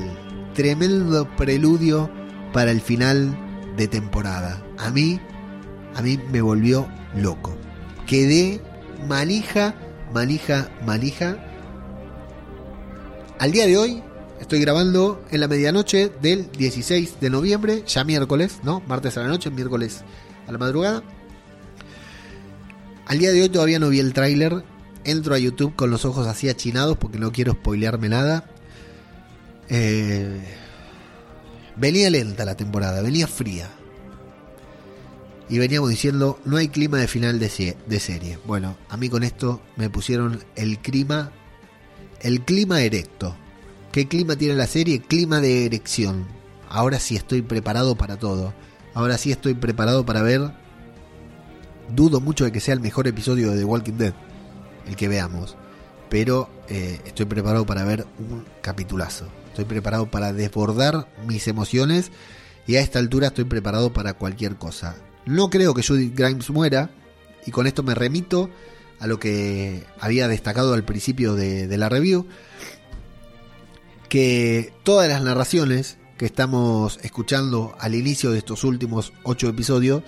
tremendo 0.53 1.27
preludio 1.35 2.09
para 2.53 2.71
el 2.71 2.79
final 2.79 3.37
de 3.75 3.89
temporada. 3.89 4.65
A 4.77 4.89
mí, 4.89 5.19
a 5.95 6.01
mí 6.01 6.17
me 6.31 6.41
volvió 6.41 6.87
loco. 7.13 7.57
Quedé 8.07 8.61
manija, 9.05 9.75
manija, 10.13 10.69
manija. 10.85 11.45
Al 13.37 13.51
día 13.51 13.67
de 13.67 13.77
hoy 13.77 14.01
estoy 14.39 14.61
grabando 14.61 15.21
en 15.29 15.41
la 15.41 15.49
medianoche 15.49 16.09
del 16.21 16.49
16 16.49 17.19
de 17.19 17.29
noviembre, 17.29 17.83
ya 17.85 18.05
miércoles, 18.05 18.59
¿no? 18.63 18.81
Martes 18.87 19.17
a 19.17 19.23
la 19.23 19.27
noche, 19.27 19.51
miércoles 19.51 20.05
a 20.47 20.53
la 20.53 20.57
madrugada. 20.57 21.03
Al 23.07 23.19
día 23.19 23.33
de 23.33 23.41
hoy 23.41 23.49
todavía 23.49 23.79
no 23.79 23.89
vi 23.89 23.99
el 23.99 24.13
tráiler. 24.13 24.63
Entro 25.03 25.35
a 25.35 25.37
YouTube 25.37 25.75
con 25.75 25.91
los 25.91 26.05
ojos 26.05 26.27
así 26.27 26.47
achinados 26.47 26.97
porque 26.97 27.19
no 27.19 27.33
quiero 27.33 27.51
spoilearme 27.51 28.07
nada. 28.07 28.52
Eh, 29.69 30.41
venía 31.75 32.09
lenta 32.09 32.45
la 32.45 32.55
temporada, 32.55 33.01
venía 33.01 33.27
fría. 33.27 33.69
Y 35.49 35.59
veníamos 35.59 35.89
diciendo, 35.89 36.39
no 36.45 36.57
hay 36.57 36.69
clima 36.69 36.97
de 36.97 37.07
final 37.07 37.39
de, 37.39 37.49
serie. 37.49 38.39
Bueno, 38.45 38.77
a 38.89 38.97
mí 38.97 39.09
con 39.09 39.23
esto 39.23 39.61
me 39.75 39.89
pusieron 39.89 40.43
el 40.55 40.79
clima, 40.79 41.31
el 42.21 42.41
clima 42.41 42.81
erecto. 42.81 43.35
¿Qué 43.91 44.07
clima 44.07 44.35
tiene 44.35 44.55
la 44.55 44.67
serie? 44.67 45.01
Clima 45.01 45.39
de 45.41 45.65
erección. 45.65 46.25
Ahora 46.69 46.99
sí 46.99 47.15
estoy 47.15 47.41
preparado 47.41 47.95
para 47.95 48.17
todo. 48.17 48.53
Ahora 48.95 49.17
sí 49.17 49.31
estoy 49.31 49.53
preparado 49.53 50.05
para 50.05 50.23
ver. 50.23 50.51
Dudo 51.93 52.19
mucho 52.21 52.45
de 52.45 52.51
que 52.51 52.59
sea 52.59 52.73
el 52.73 52.79
mejor 52.79 53.07
episodio 53.07 53.51
de 53.51 53.57
The 53.57 53.65
Walking 53.65 53.97
Dead, 53.97 54.13
el 54.87 54.95
que 54.95 55.07
veamos. 55.07 55.55
Pero 56.09 56.49
eh, 56.69 56.99
estoy 57.05 57.25
preparado 57.25 57.65
para 57.65 57.83
ver 57.83 58.07
un 58.17 58.45
capitulazo. 58.61 59.27
Estoy 59.53 59.65
preparado 59.65 60.09
para 60.09 60.33
desbordar 60.33 61.07
mis 61.27 61.47
emociones 61.47 62.11
y 62.65 62.77
a 62.77 62.81
esta 62.81 62.97
altura 62.97 63.27
estoy 63.27 63.43
preparado 63.43 63.93
para 63.93 64.15
cualquier 64.15 64.55
cosa. 64.55 64.95
No 65.27 65.51
creo 65.51 65.75
que 65.75 65.83
Judith 65.83 66.17
Grimes 66.17 66.49
muera 66.49 66.89
y 67.45 67.51
con 67.51 67.67
esto 67.67 67.83
me 67.83 67.93
remito 67.93 68.49
a 68.99 69.05
lo 69.05 69.19
que 69.19 69.85
había 69.99 70.27
destacado 70.27 70.73
al 70.73 70.85
principio 70.85 71.35
de, 71.35 71.67
la 71.77 71.87
review, 71.87 72.25
que 74.09 74.73
todas 74.81 75.07
las 75.07 75.21
narraciones 75.21 75.99
que 76.17 76.25
estamos 76.25 76.97
escuchando 77.03 77.75
al 77.79 77.93
inicio 77.93 78.31
de 78.31 78.39
estos 78.39 78.63
últimos 78.63 79.13
ocho 79.21 79.47
episodios 79.49 80.01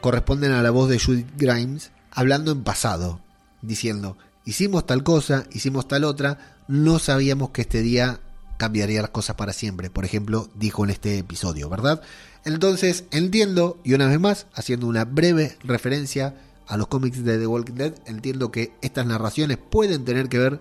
corresponden 0.00 0.52
a 0.52 0.62
la 0.62 0.70
voz 0.70 0.88
de 0.88 0.98
Judith 0.98 1.28
Grimes 1.36 1.90
hablando 2.10 2.50
en 2.50 2.64
pasado, 2.64 3.20
diciendo, 3.60 4.16
hicimos 4.46 4.86
tal 4.86 5.02
cosa, 5.02 5.44
hicimos 5.52 5.86
tal 5.86 6.04
otra, 6.04 6.56
no 6.66 6.98
sabíamos 6.98 7.50
que 7.50 7.60
este 7.60 7.82
día 7.82 8.20
cambiaría 8.56 9.02
las 9.02 9.10
cosas 9.10 9.36
para 9.36 9.52
siempre, 9.52 9.90
por 9.90 10.04
ejemplo, 10.04 10.48
dijo 10.54 10.84
en 10.84 10.90
este 10.90 11.18
episodio, 11.18 11.68
¿verdad? 11.68 12.02
Entonces 12.44 13.04
entiendo, 13.10 13.80
y 13.84 13.94
una 13.94 14.06
vez 14.06 14.20
más, 14.20 14.46
haciendo 14.54 14.86
una 14.86 15.04
breve 15.04 15.56
referencia 15.62 16.36
a 16.66 16.76
los 16.76 16.88
cómics 16.88 17.24
de 17.24 17.38
The 17.38 17.46
Walking 17.46 17.74
Dead, 17.74 17.94
entiendo 18.06 18.50
que 18.50 18.72
estas 18.82 19.06
narraciones 19.06 19.58
pueden 19.58 20.04
tener 20.04 20.28
que 20.28 20.38
ver 20.38 20.60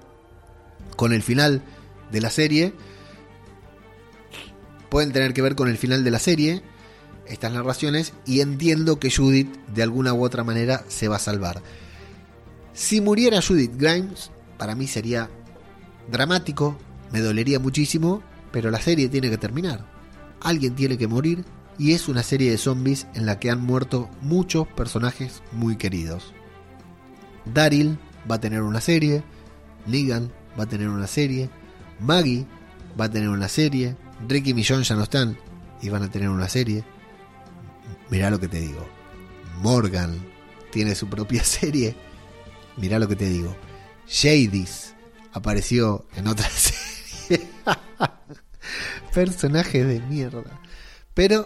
con 0.95 1.13
el 1.13 1.23
final 1.23 1.61
de 2.11 2.21
la 2.21 2.29
serie, 2.29 2.73
pueden 4.89 5.11
tener 5.11 5.33
que 5.33 5.41
ver 5.41 5.55
con 5.55 5.69
el 5.69 5.77
final 5.77 6.03
de 6.03 6.11
la 6.11 6.19
serie, 6.19 6.61
estas 7.27 7.53
narraciones, 7.53 8.13
y 8.25 8.41
entiendo 8.41 8.99
que 8.99 9.11
Judith 9.11 9.53
de 9.73 9.83
alguna 9.83 10.13
u 10.13 10.23
otra 10.23 10.43
manera 10.43 10.83
se 10.87 11.07
va 11.07 11.17
a 11.17 11.19
salvar. 11.19 11.61
Si 12.73 13.01
muriera 13.01 13.41
Judith 13.41 13.75
Grimes, 13.75 14.31
para 14.57 14.75
mí 14.75 14.87
sería 14.87 15.29
dramático, 16.11 16.77
me 17.13 17.21
dolería 17.21 17.59
muchísimo, 17.59 18.21
pero 18.51 18.71
la 18.71 18.81
serie 18.81 19.07
tiene 19.07 19.29
que 19.29 19.37
terminar. 19.37 19.85
Alguien 20.41 20.75
tiene 20.75 20.97
que 20.97 21.07
morir 21.07 21.45
y 21.77 21.93
es 21.93 22.09
una 22.09 22.23
serie 22.23 22.51
de 22.51 22.57
zombies 22.57 23.07
en 23.13 23.25
la 23.25 23.39
que 23.39 23.49
han 23.49 23.61
muerto 23.61 24.09
muchos 24.21 24.67
personajes 24.67 25.41
muy 25.51 25.77
queridos. 25.77 26.33
Daryl 27.45 27.97
va 28.29 28.35
a 28.35 28.41
tener 28.41 28.63
una 28.63 28.81
serie, 28.81 29.23
Negan 29.85 30.31
va 30.59 30.63
a 30.63 30.67
tener 30.67 30.89
una 30.89 31.07
serie, 31.07 31.49
Maggie 31.99 32.45
va 32.99 33.05
a 33.05 33.11
tener 33.11 33.29
una 33.29 33.47
serie, 33.47 33.95
Ricky 34.27 34.51
y 34.51 34.53
Millón 34.53 34.83
ya 34.83 34.95
no 34.95 35.03
están 35.03 35.37
y 35.81 35.89
van 35.89 36.03
a 36.03 36.09
tener 36.09 36.29
una 36.29 36.49
serie. 36.49 36.83
Mirá 38.09 38.29
lo 38.29 38.39
que 38.39 38.47
te 38.47 38.59
digo. 38.59 38.87
Morgan 39.61 40.17
tiene 40.71 40.95
su 40.95 41.07
propia 41.07 41.43
serie. 41.43 41.95
Mirá 42.77 42.97
lo 42.97 43.07
que 43.07 43.15
te 43.15 43.29
digo. 43.29 43.55
Jadis 44.07 44.95
apareció 45.31 46.05
en 46.15 46.27
otra 46.27 46.49
serie. 46.49 46.72
Personaje 49.13 49.83
de 49.83 49.99
mierda. 50.01 50.59
Pero 51.13 51.45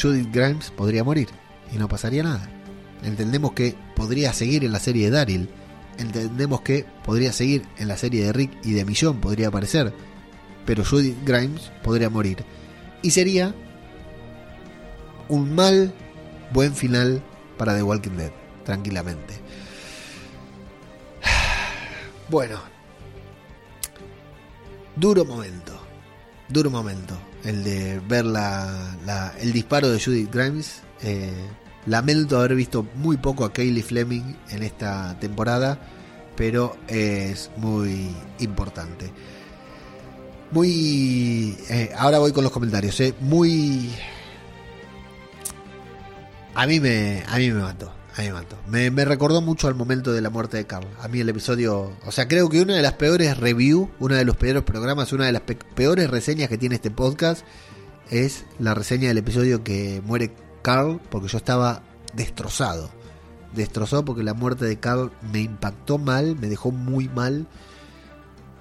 Judith 0.00 0.28
Grimes 0.32 0.70
podría 0.70 1.04
morir 1.04 1.28
y 1.72 1.78
no 1.78 1.88
pasaría 1.88 2.22
nada. 2.22 2.48
Entendemos 3.02 3.52
que 3.52 3.74
podría 3.94 4.32
seguir 4.32 4.64
en 4.64 4.72
la 4.72 4.78
serie 4.78 5.06
de 5.06 5.10
Daryl. 5.10 5.48
Entendemos 5.98 6.60
que 6.60 6.84
podría 7.04 7.32
seguir 7.32 7.66
en 7.78 7.88
la 7.88 7.96
serie 7.96 8.24
de 8.24 8.32
Rick 8.32 8.52
y 8.64 8.72
de 8.72 8.84
Millón, 8.84 9.20
podría 9.20 9.48
aparecer. 9.48 9.92
Pero 10.64 10.84
Judith 10.84 11.16
Grimes 11.24 11.72
podría 11.82 12.10
morir. 12.10 12.44
Y 13.02 13.10
sería 13.10 13.54
un 15.28 15.54
mal 15.54 15.92
buen 16.52 16.74
final 16.74 17.22
para 17.56 17.74
The 17.74 17.82
Walking 17.82 18.16
Dead, 18.16 18.32
tranquilamente. 18.64 19.34
Bueno, 22.28 22.58
duro 24.96 25.24
momento. 25.24 25.72
Duro 26.48 26.70
momento. 26.70 27.16
El 27.44 27.62
de 27.62 28.00
ver 28.00 28.24
la, 28.24 29.32
el 29.40 29.52
disparo 29.52 29.88
de 29.88 30.00
Judith 30.00 30.32
Grimes. 30.32 30.82
Eh, 31.02 31.32
lamento 31.86 32.38
haber 32.38 32.54
visto 32.54 32.86
muy 32.96 33.16
poco 33.16 33.44
a 33.44 33.52
Kaylee 33.52 33.82
Fleming 33.82 34.34
en 34.50 34.62
esta 34.62 35.18
temporada. 35.20 35.78
Pero 36.36 36.76
es 36.88 37.50
muy 37.56 38.14
importante. 38.40 39.10
Muy. 40.50 41.56
Eh, 41.68 41.92
ahora 41.96 42.18
voy 42.18 42.32
con 42.32 42.44
los 42.44 42.52
comentarios. 42.52 42.98
Eh, 43.00 43.14
muy. 43.20 43.90
A 46.54 46.66
mí 46.66 46.80
me. 46.80 47.22
A 47.28 47.38
mí 47.38 47.50
me 47.50 47.62
mató. 47.62 47.95
Me, 48.66 48.90
me, 48.90 49.04
recordó 49.04 49.42
mucho 49.42 49.68
al 49.68 49.74
momento 49.74 50.12
de 50.12 50.22
la 50.22 50.30
muerte 50.30 50.56
de 50.56 50.66
Carl. 50.66 50.86
A 51.02 51.08
mí 51.08 51.20
el 51.20 51.28
episodio. 51.28 51.92
O 52.06 52.12
sea, 52.12 52.26
creo 52.28 52.48
que 52.48 52.62
una 52.62 52.74
de 52.74 52.82
las 52.82 52.94
peores 52.94 53.36
reviews, 53.36 53.88
uno 54.00 54.14
de 54.14 54.24
los 54.24 54.36
peores 54.36 54.62
programas, 54.62 55.12
una 55.12 55.26
de 55.26 55.32
las 55.32 55.42
pe 55.42 55.56
peores 55.74 56.08
reseñas 56.08 56.48
que 56.48 56.56
tiene 56.56 56.76
este 56.76 56.90
podcast 56.90 57.44
es 58.10 58.44
la 58.58 58.74
reseña 58.74 59.08
del 59.08 59.18
episodio 59.18 59.62
que 59.62 60.02
muere 60.04 60.32
Carl, 60.62 61.00
porque 61.10 61.28
yo 61.28 61.36
estaba 61.36 61.82
destrozado. 62.14 62.90
Destrozado 63.54 64.04
porque 64.04 64.22
la 64.22 64.34
muerte 64.34 64.64
de 64.64 64.78
Carl 64.80 65.12
me 65.32 65.40
impactó 65.40 65.98
mal, 65.98 66.36
me 66.36 66.48
dejó 66.48 66.70
muy 66.70 67.08
mal. 67.08 67.46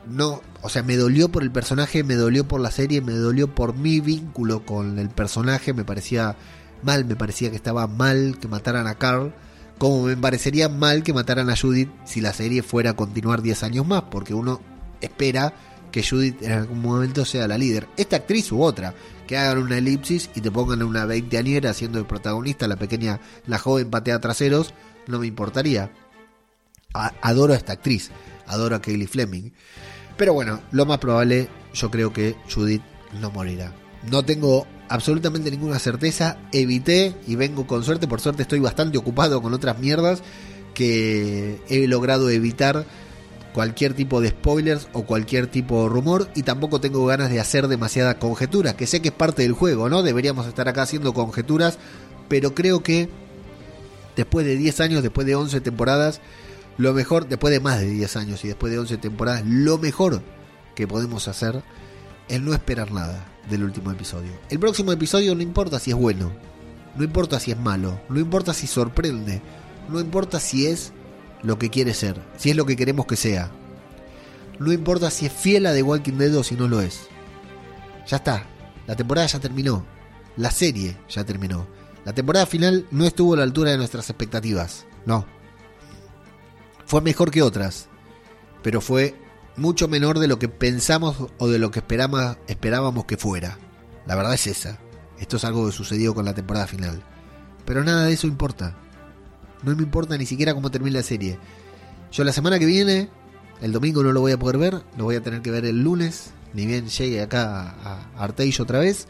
No, 0.06 0.42
o 0.62 0.70
sea, 0.70 0.84
me 0.84 0.98
dolió 0.98 1.30
por 1.30 1.44
el 1.44 1.52
personaje, 1.52 2.04
me 2.04 2.16
dolió 2.16 2.48
por 2.48 2.60
la 2.60 2.72
serie, 2.72 3.02
me 3.02 3.14
dolió 3.14 3.56
por 3.56 3.74
mi 3.74 4.02
vínculo 4.02 4.66
con 4.66 5.00
el 5.00 5.10
personaje, 5.10 5.74
me 5.74 5.84
parecía 5.84 6.36
mal, 6.84 7.06
me 7.06 7.16
parecía 7.16 7.50
que 7.50 7.56
estaba 7.56 7.88
mal 7.88 8.38
que 8.40 8.48
mataran 8.48 8.88
a 8.88 8.96
Carl 8.96 9.34
como 9.78 10.04
me 10.04 10.16
parecería 10.16 10.70
mal 10.70 11.04
que 11.04 11.14
mataran 11.14 11.50
a 11.50 11.58
Judith 11.58 11.90
si 12.06 12.22
la 12.22 12.34
serie 12.34 12.64
fuera 12.64 12.92
a 12.92 12.96
continuar 12.96 13.42
10 13.42 13.64
años 13.64 13.86
más, 13.86 14.04
porque 14.04 14.34
uno 14.34 14.62
espera 15.02 15.54
que 15.92 16.04
Judith 16.04 16.42
en 16.42 16.54
algún 16.54 16.82
momento 16.82 17.26
sea 17.26 17.48
la 17.48 17.58
líder. 17.58 17.88
Esta 17.98 18.18
actriz 18.18 18.52
u 18.52 18.62
otra, 18.62 18.94
que 19.28 19.38
hagan 19.38 19.58
una 19.58 19.78
elipsis 19.78 20.30
y 20.36 20.42
te 20.42 20.52
pongan 20.52 20.84
una 20.84 21.06
veinteañera 21.06 21.74
siendo 21.74 22.00
el 22.00 22.06
protagonista, 22.06 22.68
la 22.68 22.78
pequeña, 22.78 23.20
la 23.48 23.60
joven 23.60 23.90
patea 23.90 24.20
traseros, 24.20 24.74
no 25.08 25.20
me 25.20 25.28
importaría. 25.28 25.92
adoro 26.94 27.54
a 27.54 27.58
esta 27.58 27.74
actriz, 27.74 28.12
adoro 28.48 28.76
a 28.76 28.82
Kaylee 28.82 29.08
Fleming. 29.08 29.52
Pero 30.18 30.34
bueno, 30.34 30.62
lo 30.72 30.86
más 30.86 31.00
probable 31.00 31.50
yo 31.74 31.92
creo 31.92 32.14
que 32.14 32.36
Judith 32.54 32.84
no 33.20 33.30
morirá. 33.32 33.74
No 34.10 34.24
tengo 34.24 34.66
absolutamente 34.90 35.52
ninguna 35.52 35.80
certeza, 35.80 36.38
evité 36.52 37.16
y 37.28 37.36
vengo 37.36 37.68
con 37.68 37.84
suerte, 37.84 38.08
por 38.08 38.22
suerte 38.22 38.44
estoy 38.44 38.60
bastante 38.60 38.98
ocupado 38.98 39.42
con 39.42 39.54
otras 39.54 39.80
mierdas 39.80 40.22
que 40.74 41.60
he 41.70 41.88
logrado 41.88 42.30
evitar 42.30 42.86
cualquier 43.54 43.94
tipo 43.94 44.20
de 44.20 44.30
spoilers 44.30 44.90
o 44.92 45.04
cualquier 45.04 45.48
tipo 45.48 45.84
de 45.84 45.90
rumor 45.90 46.30
y 46.36 46.44
tampoco 46.44 46.82
tengo 46.82 47.06
ganas 47.06 47.30
de 47.30 47.40
hacer 47.40 47.70
demasiada 47.70 48.20
conjetura, 48.20 48.76
que 48.76 48.86
sé 48.86 49.02
que 49.02 49.08
es 49.08 49.14
parte 49.14 49.44
del 49.44 49.54
juego, 49.54 49.88
¿no? 49.88 50.04
Deberíamos 50.04 50.46
estar 50.46 50.68
acá 50.68 50.82
haciendo 50.82 51.14
conjeturas, 51.14 51.80
pero 52.28 52.54
creo 52.54 52.84
que 52.84 53.10
después 54.18 54.46
de 54.46 54.58
10 54.58 54.82
años, 54.82 55.04
después 55.04 55.26
de 55.26 55.36
11 55.36 55.62
temporadas, 55.62 56.20
lo 56.78 56.94
mejor, 56.94 57.28
después 57.30 57.54
de 57.54 57.62
más 57.62 57.80
de 57.80 57.88
10 57.88 58.18
años 58.18 58.44
y 58.44 58.50
después 58.50 58.74
de 58.74 58.80
11 58.80 58.98
temporadas, 58.98 59.44
lo 59.46 59.78
mejor 59.78 60.22
que 60.76 60.88
podemos 60.88 61.30
hacer 61.30 61.64
es 62.28 62.42
no 62.42 62.54
esperar 62.54 62.92
nada 62.92 63.26
del 63.50 63.64
último 63.64 63.92
episodio. 63.92 64.32
El 64.50 64.60
próximo 64.60 64.92
episodio 64.92 65.36
no 65.36 65.42
importa 65.42 65.80
si 65.80 65.92
es 65.92 65.98
bueno, 65.98 66.32
no 66.96 67.04
importa 67.04 67.40
si 67.40 67.52
es 67.52 67.60
malo, 67.60 68.00
no 68.10 68.20
importa 68.20 68.54
si 68.54 68.68
sorprende, 68.68 69.42
no 69.90 70.00
importa 70.00 70.40
si 70.40 70.68
es 70.68 70.94
lo 71.44 71.60
que 71.60 71.70
quiere 71.70 71.94
ser, 71.94 72.20
si 72.38 72.50
es 72.50 72.56
lo 72.56 72.66
que 72.66 72.76
queremos 72.76 73.06
que 73.06 73.16
sea. 73.16 73.52
No 74.60 74.72
importa 74.72 75.12
si 75.12 75.26
es 75.26 75.34
fiel 75.34 75.66
a 75.66 75.74
The 75.74 75.84
Walking 75.84 76.18
Dead 76.18 76.36
o 76.36 76.44
si 76.44 76.56
no 76.56 76.68
lo 76.68 76.82
es. 76.82 77.08
Ya 78.08 78.18
está, 78.18 78.46
la 78.88 78.96
temporada 78.96 79.28
ya 79.28 79.40
terminó, 79.40 79.86
la 80.38 80.52
serie 80.52 80.98
ya 81.10 81.24
terminó. 81.24 81.68
La 82.06 82.14
temporada 82.14 82.46
final 82.46 82.86
no 82.92 83.06
estuvo 83.06 83.34
a 83.34 83.38
la 83.38 83.44
altura 83.44 83.72
de 83.72 83.78
nuestras 83.78 84.10
expectativas, 84.10 84.86
no. 85.06 85.26
Fue 86.86 87.02
mejor 87.02 87.32
que 87.32 87.42
otras, 87.42 87.90
pero 88.62 88.80
fue 88.80 89.16
mucho 89.58 89.88
menor 89.88 90.20
de 90.20 90.28
lo 90.28 90.40
que 90.40 90.50
pensamos 90.50 91.16
o 91.38 91.48
de 91.48 91.60
lo 91.60 91.72
que 91.72 91.80
esperamos, 91.80 92.38
esperábamos 92.48 93.06
que 93.06 93.18
fuera. 93.18 93.58
La 94.06 94.16
verdad 94.16 94.34
es 94.34 94.48
esa. 94.48 94.80
Esto 95.20 95.38
es 95.38 95.46
algo 95.46 95.66
que 95.66 95.72
sucedió 95.72 96.14
con 96.14 96.26
la 96.26 96.34
temporada 96.34 96.68
final. 96.68 97.02
Pero 97.66 97.84
nada 97.84 98.06
de 98.06 98.14
eso 98.14 98.28
importa. 98.28 98.76
No 99.64 99.76
me 99.76 99.84
importa 99.84 100.18
ni 100.18 100.26
siquiera 100.26 100.54
cómo 100.54 100.72
termine 100.72 100.98
la 100.98 101.04
serie. 101.04 101.40
Yo 102.12 102.24
la 102.24 102.34
semana 102.34 102.60
que 102.60 102.66
viene, 102.66 103.10
el 103.62 103.72
domingo 103.72 104.04
no 104.04 104.12
lo 104.12 104.22
voy 104.22 104.34
a 104.34 104.40
poder 104.40 104.58
ver, 104.58 104.84
lo 104.98 105.06
voy 105.06 105.16
a 105.16 105.24
tener 105.24 105.42
que 105.42 105.52
ver 105.52 105.66
el 105.66 105.84
lunes, 105.84 106.32
ni 106.54 106.66
bien 106.66 106.88
llegue 106.88 107.22
acá 107.22 107.76
a 108.16 108.34
otra 108.60 108.80
vez. 108.80 109.08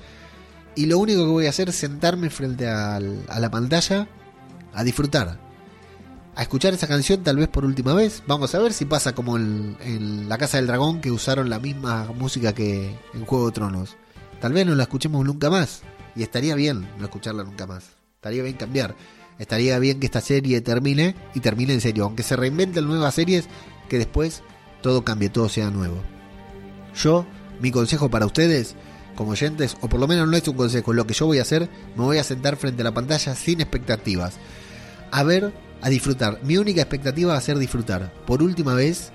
Y 0.76 0.86
lo 0.86 0.98
único 1.00 1.24
que 1.26 1.32
voy 1.32 1.46
a 1.48 1.50
hacer 1.50 1.70
es 1.70 1.76
sentarme 1.76 2.30
frente 2.30 2.68
a 2.68 3.00
la 3.00 3.52
pantalla 3.52 4.08
a 4.74 4.84
disfrutar. 4.84 5.45
A 6.36 6.42
escuchar 6.42 6.74
esa 6.74 6.88
canción 6.88 7.24
tal 7.24 7.38
vez 7.38 7.48
por 7.48 7.66
última 7.66 7.94
vez. 7.94 8.24
Vamos 8.28 8.54
a 8.54 8.60
ver 8.60 8.74
si 8.74 8.86
pasa 8.86 9.16
como 9.16 9.38
en, 9.38 10.28
La 10.28 10.38
Casa 10.38 10.58
del 10.58 10.68
Dragón 10.68 11.02
que 11.02 11.12
usaron 11.12 11.50
la 11.50 11.60
misma 11.60 12.12
música 12.14 12.54
que 12.54 12.94
en 13.14 13.26
Juego 13.26 13.48
de 13.48 13.52
Tronos. 13.54 13.96
Tal 14.42 14.54
vez 14.54 14.66
no 14.66 14.76
la 14.76 14.84
escuchemos 14.84 15.26
nunca 15.26 15.50
más. 15.50 15.82
Y 16.16 16.24
estaría 16.24 16.56
bien 16.56 16.88
no 16.98 17.06
escucharla 17.06 17.44
nunca 17.44 17.66
más. 17.66 17.86
Estaría 18.18 18.44
bien 18.44 18.56
cambiar 18.56 18.96
estaría 19.40 19.78
bien 19.80 20.00
que 20.00 20.06
esta 20.06 20.22
serie 20.22 20.62
termine 20.62 21.16
y 21.34 21.40
termine 21.40 21.74
en 21.74 21.82
serio. 21.82 22.06
Aunque 22.06 22.24
se 22.24 22.36
reinventen 22.36 22.86
nuevas 22.86 23.16
series, 23.16 23.48
que 23.90 23.98
después 23.98 24.44
todo 24.82 25.04
cambie, 25.04 25.30
todo 25.30 25.50
sea 25.50 25.70
nuevo. 25.70 25.98
Yo, 26.96 27.26
mi 27.60 27.72
consejo 27.72 28.10
para 28.10 28.26
ustedes, 28.26 28.76
como 29.16 29.32
oyentes, 29.32 29.78
o 29.82 29.90
por 29.90 30.00
lo 30.00 30.08
menos 30.08 30.28
no 30.28 30.38
es 30.38 30.48
un 30.48 30.56
consejo, 30.56 30.94
lo 30.94 31.08
que 31.08 31.14
yo 31.14 31.26
voy 31.26 31.40
a 31.40 31.44
hacer, 31.44 31.70
me 31.96 32.04
voy 32.04 32.18
a 32.18 32.24
sentar 32.24 32.56
frente 32.58 32.82
a 32.82 32.86
la 32.86 32.94
pantalla 32.94 33.36
sin 33.36 33.62
expectativas. 33.62 34.36
A 35.12 35.24
ver, 35.24 35.54
a 35.86 35.90
disfrutar. 35.90 36.40
Mi 36.44 36.58
única 36.58 36.82
expectativa 36.82 37.34
va 37.34 37.38
a 37.38 37.42
ser 37.42 37.60
disfrutar, 37.60 38.12
por 38.26 38.42
última 38.42 38.74
vez, 38.74 39.12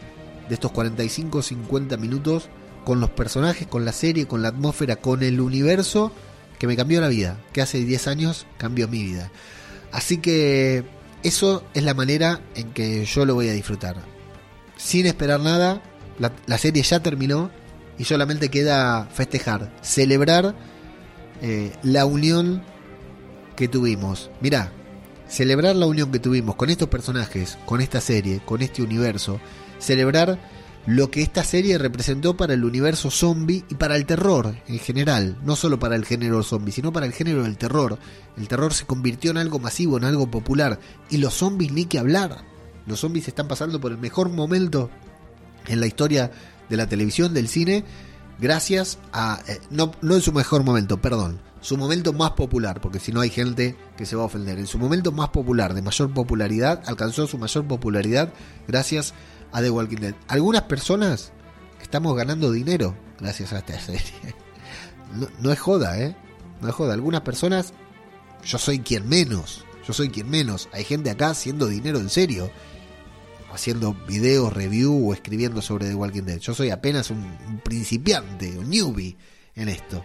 de 0.48 0.54
estos 0.54 0.70
45-50 0.70 1.98
minutos 1.98 2.48
con 2.84 3.00
los 3.00 3.10
personajes, 3.10 3.66
con 3.66 3.84
la 3.84 3.90
serie, 3.90 4.28
con 4.28 4.40
la 4.40 4.48
atmósfera, 4.50 4.94
con 4.94 5.24
el 5.24 5.40
universo 5.40 6.12
que 6.60 6.68
me 6.68 6.76
cambió 6.76 7.00
la 7.00 7.08
vida, 7.08 7.40
que 7.52 7.60
hace 7.60 7.84
10 7.84 8.06
años 8.06 8.46
cambió 8.56 8.86
mi 8.86 9.02
vida. 9.02 9.32
Así 9.90 10.18
que 10.18 10.84
eso 11.24 11.64
es 11.74 11.82
la 11.82 11.94
manera 11.94 12.40
en 12.54 12.72
que 12.72 13.04
yo 13.04 13.24
lo 13.24 13.34
voy 13.34 13.48
a 13.48 13.52
disfrutar. 13.52 13.96
Sin 14.76 15.06
esperar 15.06 15.40
nada, 15.40 15.82
la, 16.20 16.58
serie 16.58 16.84
ya 16.84 17.00
terminó 17.00 17.50
y 17.98 18.04
solamente 18.04 18.48
queda 18.48 19.06
festejar, 19.06 19.76
celebrar 19.82 20.54
eh, 21.42 21.72
la 21.82 22.06
unión 22.06 22.62
que 23.56 23.66
tuvimos. 23.66 24.30
Mirá, 24.40 24.72
celebrar 25.30 25.76
la 25.76 25.86
unión 25.86 26.10
que 26.10 26.18
tuvimos 26.18 26.56
con 26.56 26.68
estos 26.68 26.88
personajes, 26.88 27.56
con 27.64 27.80
esta 27.80 28.00
serie, 28.00 28.40
con 28.44 28.60
este 28.62 28.82
universo, 28.82 29.40
celebrar 29.78 30.38
lo 30.86 31.10
que 31.10 31.22
esta 31.22 31.44
serie 31.44 31.78
representó 31.78 32.36
para 32.36 32.54
el 32.54 32.64
universo 32.64 33.10
zombie 33.10 33.64
y 33.68 33.76
para 33.76 33.96
el 33.96 34.06
terror 34.06 34.56
en 34.66 34.78
general, 34.78 35.38
no 35.44 35.54
solo 35.54 35.78
para 35.78 35.94
el 35.94 36.04
género 36.04 36.42
zombie, 36.42 36.72
sino 36.72 36.92
para 36.92 37.06
el 37.06 37.12
género 37.12 37.44
del 37.44 37.58
terror. 37.58 37.98
El 38.36 38.48
terror 38.48 38.74
se 38.74 38.86
convirtió 38.86 39.30
en 39.30 39.36
algo 39.36 39.60
masivo, 39.60 39.98
en 39.98 40.04
algo 40.04 40.30
popular, 40.30 40.80
y 41.10 41.18
los 41.18 41.34
zombies 41.34 41.72
ni 41.72 41.84
que 41.84 41.98
hablar. 41.98 42.44
Los 42.86 43.00
zombies 43.00 43.28
están 43.28 43.46
pasando 43.46 43.80
por 43.80 43.92
el 43.92 43.98
mejor 43.98 44.30
momento 44.30 44.90
en 45.68 45.80
la 45.80 45.86
historia 45.86 46.32
de 46.68 46.76
la 46.76 46.88
televisión, 46.88 47.34
del 47.34 47.48
cine, 47.48 47.84
gracias 48.40 48.98
a... 49.12 49.42
Eh, 49.46 49.60
no, 49.70 49.92
no 50.02 50.14
en 50.14 50.22
su 50.22 50.32
mejor 50.32 50.64
momento, 50.64 51.00
perdón, 51.00 51.40
su 51.60 51.76
momento 51.76 52.12
más 52.12 52.32
popular, 52.32 52.80
porque 52.80 52.98
si 52.98 53.12
no 53.12 53.20
hay 53.20 53.30
gente 53.30 53.76
que 53.96 54.06
se 54.06 54.16
va 54.16 54.22
a 54.22 54.26
ofender. 54.26 54.58
En 54.58 54.66
su 54.66 54.78
momento 54.78 55.12
más 55.12 55.28
popular, 55.28 55.74
de 55.74 55.82
mayor 55.82 56.12
popularidad, 56.12 56.82
alcanzó 56.86 57.26
su 57.26 57.38
mayor 57.38 57.66
popularidad 57.66 58.32
gracias 58.66 59.14
a 59.52 59.60
The 59.60 59.70
Walking 59.70 59.98
Dead. 59.98 60.14
Algunas 60.28 60.62
personas 60.62 61.32
estamos 61.82 62.16
ganando 62.16 62.50
dinero 62.50 62.96
gracias 63.18 63.52
a 63.52 63.58
esta 63.58 63.78
serie. 63.78 64.02
No, 65.40 65.50
es 65.50 65.58
joda, 65.58 65.98
¿eh? 65.98 66.14
No 66.60 66.68
es 66.68 66.74
joda. 66.76 66.94
Algunas 66.94 67.22
personas, 67.22 67.72
yo 68.44 68.58
soy 68.58 68.78
quien 68.78 69.08
menos. 69.08 69.64
Yo 69.84 69.92
soy 69.92 70.08
quien 70.08 70.30
menos. 70.30 70.68
Hay 70.72 70.84
gente 70.84 71.10
acá 71.10 71.30
haciendo 71.30 71.66
dinero 71.66 71.98
en 71.98 72.08
serio. 72.10 72.48
Haciendo 73.52 73.94
videos, 74.06 74.52
review 74.52 75.08
o 75.08 75.12
escribiendo 75.12 75.60
sobre 75.60 75.88
The 75.88 75.94
Walking 75.94 76.22
Dead. 76.22 76.38
Yo 76.38 76.54
soy 76.54 76.70
apenas 76.70 77.10
un, 77.10 77.60
principiante, 77.64 78.56
un 78.58 78.70
newbie 78.70 79.16
en 79.56 79.68
esto. 79.68 80.04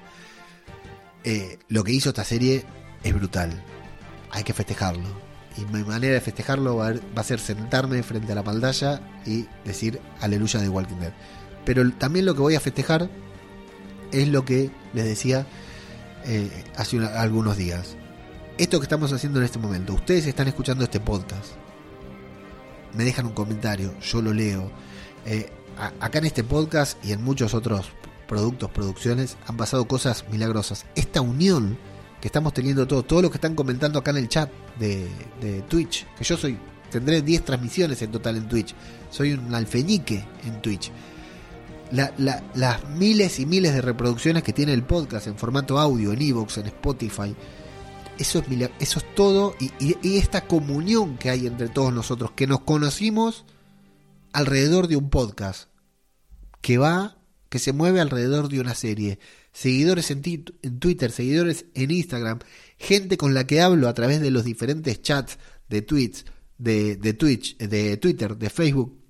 Eh, 1.23 1.59
lo 1.69 1.83
que 1.83 1.91
hizo 1.91 2.09
esta 2.09 2.23
serie 2.23 2.65
es 3.03 3.13
brutal. 3.13 3.63
Hay 4.31 4.43
que 4.43 4.53
festejarlo 4.53 5.25
y 5.57 5.65
mi 5.73 5.83
manera 5.83 6.15
de 6.15 6.21
festejarlo 6.21 6.77
va 6.77 6.93
a, 7.15 7.23
ser 7.23 7.39
sentarme 7.39 8.03
frente 8.03 8.31
a 8.31 8.35
la 8.35 8.43
pantalla 8.43 9.01
y 9.25 9.45
decir 9.63 10.01
aleluya 10.21 10.59
de 10.59 10.69
Walking 10.69 10.97
Dead. 10.97 11.13
Pero 11.63 11.89
también 11.91 12.25
lo 12.25 12.35
que 12.35 12.41
voy 12.41 12.55
a 12.55 12.59
festejar 12.59 13.09
es 14.11 14.27
lo 14.27 14.43
que 14.43 14.69
les 14.93 15.05
decía 15.05 15.47
eh, 16.25 16.49
hace 16.75 16.97
algunos 16.97 17.57
días. 17.57 17.95
Esto 18.57 18.79
que 18.79 18.85
estamos 18.85 19.11
haciendo 19.11 19.39
en 19.39 19.45
este 19.45 19.59
momento, 19.59 19.93
ustedes 19.93 20.25
están 20.27 20.47
escuchando 20.47 20.83
este 20.83 20.99
podcast, 20.99 21.53
me 22.95 23.03
dejan 23.03 23.25
un 23.25 23.33
comentario, 23.33 23.93
yo 23.99 24.21
lo 24.21 24.33
leo. 24.33 24.71
Eh, 25.25 25.49
acá 25.99 26.19
en 26.19 26.25
este 26.25 26.43
podcast 26.43 27.03
y 27.03 27.11
en 27.11 27.23
muchos 27.23 27.53
otros 27.53 27.87
productos, 28.27 28.69
producciones, 28.71 29.37
han 29.47 29.57
pasado 29.57 29.87
cosas 29.87 30.25
milagrosas. 30.31 30.85
Esta 30.95 31.21
unión 31.21 31.77
que 32.21 32.27
estamos 32.27 32.53
teniendo 32.53 32.87
todos, 32.87 33.05
todos 33.05 33.21
los 33.21 33.31
que 33.31 33.37
están 33.37 33.55
comentando 33.55 33.99
acá 33.99 34.11
en 34.11 34.17
el 34.17 34.29
chat 34.29 34.49
de, 34.79 35.07
Twitch, 35.67 36.07
que 36.17 36.23
yo 36.23 36.37
soy, 36.37 36.57
tendré 36.89 37.21
10 37.21 37.45
transmisiones 37.45 38.01
en 38.01 38.11
total 38.11 38.37
en 38.37 38.47
Twitch, 38.47 38.73
soy 39.09 39.33
un 39.33 39.53
alfeñique 39.53 40.25
en 40.45 40.61
Twitch. 40.61 40.91
las 41.91 42.89
miles 42.89 43.39
y 43.39 43.45
miles 43.45 43.73
de 43.73 43.81
reproducciones 43.81 44.43
que 44.43 44.53
tiene 44.53 44.73
el 44.73 44.83
podcast 44.83 45.27
en 45.27 45.37
formato 45.37 45.79
audio, 45.79 46.13
en 46.13 46.21
Evox, 46.21 46.57
en 46.57 46.67
Spotify, 46.67 47.35
eso 48.19 48.39
es, 48.39 48.69
eso 48.79 48.99
es 48.99 49.15
todo 49.15 49.55
y, 49.59 50.17
esta 50.17 50.47
comunión 50.47 51.17
que 51.17 51.29
hay 51.29 51.47
entre 51.47 51.69
todos 51.69 51.93
nosotros, 51.93 52.31
que 52.31 52.47
nos 52.47 52.61
conocimos 52.61 53.45
alrededor 54.33 54.87
de 54.87 54.95
un 54.95 55.09
podcast, 55.09 55.69
que 56.61 56.77
va, 56.77 57.17
que 57.49 57.59
se 57.59 57.73
mueve 57.73 57.99
alrededor 58.01 58.49
de 58.49 58.59
una 58.59 58.75
serie, 58.75 59.19
seguidores 59.51 60.11
en, 60.11 60.21
Twitter, 60.21 61.11
seguidores 61.11 61.65
en 61.73 61.91
Instagram, 61.91 62.39
gente 62.77 63.17
con 63.17 63.33
la 63.33 63.47
que 63.47 63.61
hablo 63.61 63.87
a 63.87 63.93
través 63.93 64.21
de 64.21 64.31
los 64.31 64.43
diferentes 64.43 65.01
chats 65.01 65.37
de 65.69 65.81
tweets, 65.81 66.25
de 66.57 67.13
Twitch, 67.13 67.57
de 67.57 67.97
Twitter, 67.97 68.37
de 68.37 68.49
Facebook, 68.49 69.04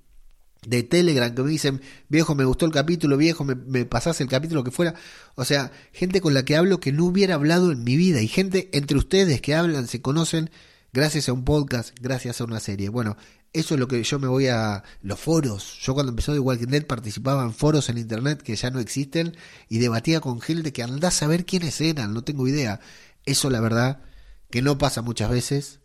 de 0.65 0.83
Telegram, 0.83 1.33
que 1.33 1.43
me 1.43 1.49
dicen, 1.49 1.81
viejo, 2.09 2.35
me 2.35 2.45
gustó 2.45 2.65
el 2.65 2.71
capítulo, 2.71 3.17
viejo, 3.17 3.43
me, 3.43 3.55
me 3.55 3.79
el 3.81 4.27
capítulo 4.27 4.63
que 4.63 4.71
fuera. 4.71 4.95
O 5.35 5.45
sea, 5.45 5.71
gente 5.91 6.21
con 6.21 6.33
la 6.33 6.45
que 6.45 6.55
hablo 6.55 6.79
que 6.79 6.91
no 6.91 7.05
hubiera 7.05 7.35
hablado 7.35 7.71
en 7.71 7.83
mi 7.83 7.95
vida 7.95 8.21
y 8.21 8.27
gente 8.27 8.69
entre 8.73 8.97
ustedes 8.97 9.41
que 9.41 9.55
hablan, 9.55 9.87
se 9.87 10.01
conocen 10.01 10.49
gracias 10.93 11.29
a 11.29 11.33
un 11.33 11.43
podcast, 11.43 11.95
gracias 12.01 12.41
a 12.41 12.45
una 12.45 12.59
serie. 12.59 12.89
Bueno, 12.89 13.17
eso 13.53 13.75
es 13.75 13.79
lo 13.79 13.87
que 13.87 14.03
yo 14.03 14.19
me 14.19 14.27
voy 14.27 14.47
a... 14.47 14.83
Los 15.01 15.19
foros. 15.19 15.79
Yo 15.81 15.93
cuando 15.93 16.09
empezó 16.09 16.33
The 16.33 16.39
Walking 16.39 16.67
Dead 16.67 16.85
participaba 16.85 17.43
en 17.43 17.53
foros 17.53 17.89
en 17.89 17.97
internet 17.97 18.41
que 18.41 18.55
ya 18.55 18.69
no 18.69 18.79
existen 18.79 19.37
y 19.69 19.77
debatía 19.77 20.19
con 20.19 20.41
gente 20.41 20.73
que 20.73 20.83
andás 20.83 21.15
a 21.15 21.19
saber 21.19 21.45
quiénes 21.45 21.79
eran, 21.79 22.13
no 22.13 22.23
tengo 22.23 22.47
idea. 22.47 22.79
Eso 23.25 23.49
la 23.49 23.61
verdad 23.61 24.01
que 24.49 24.61
no 24.61 24.77
pasa 24.77 25.01
muchas 25.01 25.29
veces. 25.29 25.79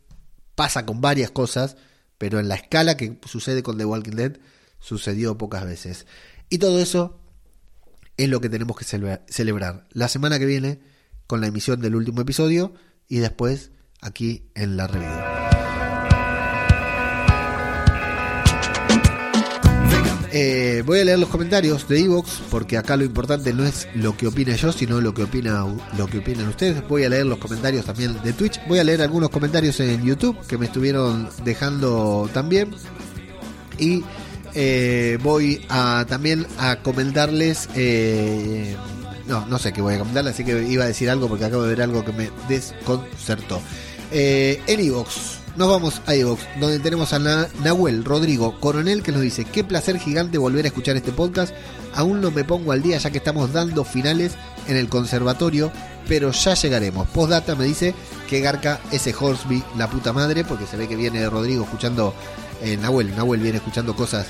Pasa 0.56 0.84
con 0.84 1.00
varias 1.00 1.30
cosas, 1.30 1.76
pero 2.18 2.40
en 2.40 2.48
la 2.48 2.56
escala 2.56 2.96
que 2.96 3.18
sucede 3.24 3.62
con 3.62 3.78
The 3.78 3.84
Walking 3.84 4.16
Dead 4.16 4.38
sucedió 4.80 5.38
pocas 5.38 5.64
veces. 5.64 6.06
Y 6.48 6.58
todo 6.58 6.80
eso 6.80 7.20
es 8.16 8.28
lo 8.28 8.40
que 8.40 8.48
tenemos 8.48 8.76
que 8.76 8.84
celebrar. 8.84 9.86
La 9.92 10.08
semana 10.08 10.38
que 10.38 10.46
viene 10.46 10.80
con 11.26 11.40
la 11.40 11.46
emisión 11.46 11.80
del 11.80 11.94
último 11.94 12.20
episodio 12.22 12.74
y 13.08 13.18
después 13.18 13.70
aquí 14.00 14.50
en 14.54 14.76
la 14.76 14.86
review. 14.88 15.40
Eh, 20.32 20.84
voy 20.86 21.00
a 21.00 21.04
leer 21.04 21.18
los 21.18 21.28
comentarios 21.28 21.88
de 21.88 22.00
Evox 22.00 22.40
porque 22.50 22.76
acá 22.76 22.96
lo 22.96 23.04
importante 23.04 23.52
no 23.52 23.64
es 23.64 23.88
lo 23.94 24.16
que 24.16 24.28
opine 24.28 24.56
yo, 24.56 24.70
sino 24.72 25.00
lo 25.00 25.12
que 25.12 25.24
opina 25.24 25.66
lo 25.98 26.06
que 26.06 26.18
opinan 26.18 26.46
ustedes. 26.48 26.86
Voy 26.86 27.04
a 27.04 27.08
leer 27.08 27.26
los 27.26 27.38
comentarios 27.38 27.84
también 27.84 28.16
de 28.22 28.32
Twitch. 28.32 28.60
Voy 28.68 28.78
a 28.78 28.84
leer 28.84 29.02
algunos 29.02 29.30
comentarios 29.30 29.80
en 29.80 30.04
YouTube 30.04 30.38
que 30.46 30.56
me 30.56 30.66
estuvieron 30.66 31.28
dejando 31.44 32.30
también. 32.32 32.70
Y 33.78 34.04
eh, 34.54 35.18
voy 35.22 35.64
a 35.68 36.04
también 36.08 36.46
a 36.58 36.76
comentarles. 36.76 37.68
Eh, 37.74 38.76
no, 39.26 39.46
no 39.46 39.58
sé 39.58 39.72
qué 39.72 39.80
voy 39.80 39.94
a 39.94 39.98
comentarles, 39.98 40.34
así 40.34 40.44
que 40.44 40.62
iba 40.64 40.84
a 40.84 40.88
decir 40.88 41.08
algo 41.10 41.28
porque 41.28 41.44
acabo 41.44 41.62
de 41.62 41.70
ver 41.70 41.82
algo 41.82 42.04
que 42.04 42.12
me 42.12 42.30
desconcertó. 42.48 43.60
en 44.10 44.80
Evox 44.80 45.40
nos 45.56 45.68
vamos 45.68 46.00
a 46.06 46.14
Evox, 46.14 46.42
donde 46.60 46.78
tenemos 46.78 47.12
a 47.12 47.18
Nahuel 47.18 48.04
Rodrigo 48.04 48.58
Coronel 48.60 49.02
que 49.02 49.12
nos 49.12 49.20
dice, 49.20 49.44
qué 49.44 49.64
placer 49.64 49.98
gigante 49.98 50.38
volver 50.38 50.64
a 50.64 50.68
escuchar 50.68 50.96
este 50.96 51.12
podcast. 51.12 51.52
Aún 51.94 52.20
no 52.20 52.30
me 52.30 52.44
pongo 52.44 52.72
al 52.72 52.82
día 52.82 52.98
ya 52.98 53.10
que 53.10 53.18
estamos 53.18 53.52
dando 53.52 53.84
finales 53.84 54.36
en 54.68 54.76
el 54.76 54.88
conservatorio, 54.88 55.72
pero 56.08 56.30
ya 56.30 56.54
llegaremos. 56.54 57.08
Postdata 57.08 57.56
me 57.56 57.64
dice 57.64 57.94
que 58.28 58.40
Garca 58.40 58.80
ese 58.92 59.12
Horsby, 59.12 59.62
la 59.76 59.90
puta 59.90 60.12
madre, 60.12 60.44
porque 60.44 60.66
se 60.66 60.76
ve 60.76 60.86
que 60.86 60.96
viene 60.96 61.28
Rodrigo 61.28 61.64
escuchando, 61.64 62.14
eh, 62.62 62.76
Nahuel, 62.76 63.40
viene 63.40 63.58
escuchando 63.58 63.94
cosas 63.94 64.26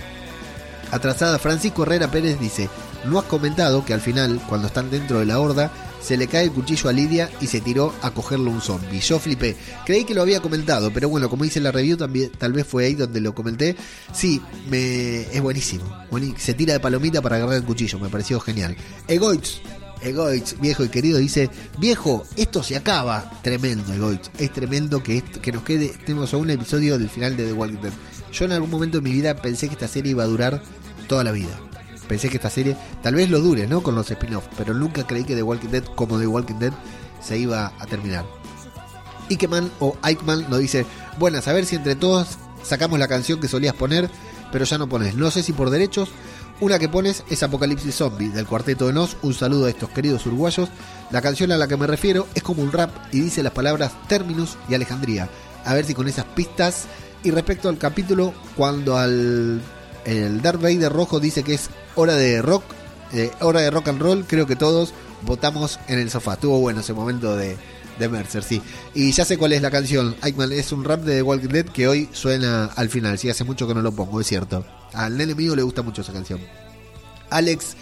atrasadas. 0.91 1.41
Francisco 1.41 1.83
Herrera 1.83 2.11
Pérez 2.11 2.39
dice, 2.39 2.69
no 3.05 3.19
has 3.19 3.25
comentado 3.25 3.85
que 3.85 3.95
al 3.95 4.01
final, 4.01 4.41
cuando 4.49 4.67
están 4.67 4.91
dentro 4.91 5.19
de 5.19 5.27
la 5.27 5.39
horda, 5.39 5.71
se 6.01 6.17
le 6.17 6.27
cae 6.27 6.45
el 6.45 6.53
cuchillo 6.53 6.89
a 6.89 6.93
Lidia 6.93 7.31
y 7.41 7.47
se 7.47 7.61
tiró 7.61 7.95
a 8.03 8.11
cogerlo 8.11 8.51
un 8.51 8.61
zombie. 8.61 9.01
Yo 9.01 9.19
flipé. 9.19 9.57
Creí 9.85 10.05
que 10.05 10.15
lo 10.15 10.23
había 10.23 10.41
comentado, 10.41 10.91
pero 10.93 11.09
bueno, 11.09 11.29
como 11.29 11.45
dice 11.45 11.61
la 11.61 11.73
review, 11.73 11.97
también, 11.97 12.31
tal 12.31 12.53
vez 12.53 12.67
fue 12.67 12.87
ahí 12.87 12.95
donde 12.95 13.21
lo 13.21 13.35
comenté. 13.35 13.77
Sí, 14.13 14.41
me, 14.69 15.23
es 15.23 15.41
buenísimo. 15.41 15.85
Se 16.39 16.55
tira 16.55 16.73
de 16.73 16.81
palomita 16.81 17.21
para 17.21 17.37
agarrar 17.37 17.57
el 17.57 17.65
cuchillo, 17.65 17.99
me 17.99 18.09
pareció 18.09 18.41
genial. 18.41 18.77
Egoitz, 19.09 19.61
Egoitz, 20.03 20.59
viejo 20.59 20.85
y 20.85 20.89
querido, 20.89 21.19
dice, 21.19 21.51
viejo, 21.79 22.25
esto 22.37 22.63
se 22.63 22.77
acaba. 22.77 23.31
Tremendo, 23.43 23.93
Egoitz. 23.93 24.31
Es 24.39 24.53
tremendo 24.53 25.03
que, 25.03 25.23
que 25.23 25.53
nos 25.53 25.63
quede, 25.63 25.89
tenemos 26.07 26.33
un 26.33 26.51
episodio 26.51 26.99
del 26.99 27.11
final 27.11 27.37
de 27.37 27.47
The 27.47 27.53
Walking 27.53 27.83
Dead. 27.83 27.93
Yo 28.33 28.45
en 28.45 28.53
algún 28.53 28.71
momento 28.71 28.99
de 28.99 29.03
mi 29.03 29.13
vida 29.13 29.37
pensé 29.37 29.69
que 29.69 29.75
esta 29.75 29.89
serie 29.89 30.13
iba 30.13 30.23
a 30.23 30.27
durar 30.27 30.63
toda 31.09 31.25
la 31.25 31.33
vida 31.33 31.59
pensé 32.11 32.29
que 32.29 32.39
esta 32.39 32.51
serie 32.51 32.77
tal 33.05 33.15
vez 33.15 33.31
lo 33.31 33.39
dure, 33.39 33.69
¿no? 33.69 33.85
Con 33.85 33.95
los 33.95 34.11
spin-offs, 34.11 34.49
pero 34.59 34.75
nunca 34.75 35.07
creí 35.07 35.23
que 35.23 35.37
The 35.37 35.45
Walking 35.45 35.69
Dead, 35.69 35.85
como 35.95 36.19
The 36.19 36.27
Walking 36.27 36.57
Dead, 36.57 36.73
se 37.23 37.39
iba 37.39 37.73
a 37.79 37.87
terminar. 37.87 38.27
Ikeman 39.29 39.71
o 39.79 39.97
Eichmann 40.05 40.51
nos 40.51 40.59
dice, 40.59 40.85
buenas, 41.21 41.47
a 41.47 41.53
ver 41.53 41.67
si 41.67 41.77
entre 41.77 41.95
todos 41.95 42.27
sacamos 42.65 42.99
la 42.99 43.07
canción 43.07 43.39
que 43.39 43.47
solías 43.47 43.75
poner, 43.75 44.11
pero 44.51 44.65
ya 44.65 44.77
no 44.77 44.89
pones. 44.89 45.15
No 45.15 45.31
sé 45.31 45.45
si 45.45 45.53
por 45.53 45.71
derechos. 45.71 46.09
Una 46.59 46.81
que 46.81 46.89
pones 46.89 47.23
es 47.31 47.45
Apocalipsis 47.45 47.95
Zombie, 47.95 48.29
del 48.29 48.47
cuarteto 48.47 48.89
de 48.89 48.93
Nos. 48.93 49.17
Un 49.23 49.33
saludo 49.33 49.67
a 49.67 49.71
estos 49.71 49.91
queridos 49.91 50.27
uruguayos. 50.27 50.69
La 51.13 51.23
canción 51.23 51.53
a 51.53 51.57
la 51.57 51.69
que 51.69 51.77
me 51.77 51.87
refiero 51.87 52.27
es 52.35 52.43
como 52.43 52.61
un 52.61 52.73
rap 52.73 52.91
y 53.13 53.21
dice 53.21 53.45
las 53.45 53.53
palabras 53.53 53.93
Terminus 54.09 54.57
y 54.69 54.75
Alejandría. 54.75 55.31
A 55.65 55.75
ver 55.75 55.85
si 55.85 55.95
con 55.95 56.09
esas 56.09 56.25
pistas. 56.25 56.87
Y 57.23 57.31
respecto 57.31 57.69
al 57.69 57.79
capítulo, 57.79 58.33
cuando 58.57 58.97
al 58.97 59.61
el 60.05 60.41
Darth 60.41 60.61
Vader 60.61 60.93
rojo 60.93 61.21
dice 61.21 61.43
que 61.43 61.55
es 61.55 61.69
hora 61.95 62.15
de 62.15 62.41
rock, 62.41 62.65
eh, 63.13 63.31
hora 63.41 63.61
de 63.61 63.71
rock 63.71 63.89
and 63.89 64.01
roll, 64.01 64.25
creo 64.27 64.47
que 64.47 64.57
todos 64.57 64.95
votamos 65.23 65.79
en 65.89 65.99
el 65.99 66.11
sofá. 66.11 66.35
Estuvo 66.35 66.59
bueno 66.59 66.81
ese 66.81 66.95
momento 66.95 67.37
de, 67.37 67.57
de 67.99 68.09
Mercer, 68.09 68.43
sí. 68.43 68.63
Y 68.95 69.13
ya 69.13 69.25
sé 69.25 69.37
cuál 69.37 69.53
es 69.53 69.63
la 69.63 69.71
canción. 69.71 70.17
Eichmann 70.23 70.53
es 70.53 70.73
un 70.73 70.85
rap 70.85 71.03
de 71.03 71.17
The 71.17 71.23
Walking 71.23 71.49
Dead 71.49 71.67
que 71.67 71.89
hoy 71.89 72.09
suena 72.13 72.67
al 72.77 72.89
final. 72.89 73.19
Sí, 73.19 73.29
hace 73.29 73.45
mucho 73.45 73.69
que 73.69 73.75
no 73.75 73.83
lo 73.83 73.93
pongo, 73.93 74.21
es 74.21 74.27
cierto. 74.27 74.65
Al 74.95 75.17
nene 75.17 75.35
mío 75.35 75.55
le 75.55 75.63
gusta 75.63 75.83
mucho 75.83 76.01
esa 76.01 76.13
canción. 76.13 76.41
Alex 77.29 77.77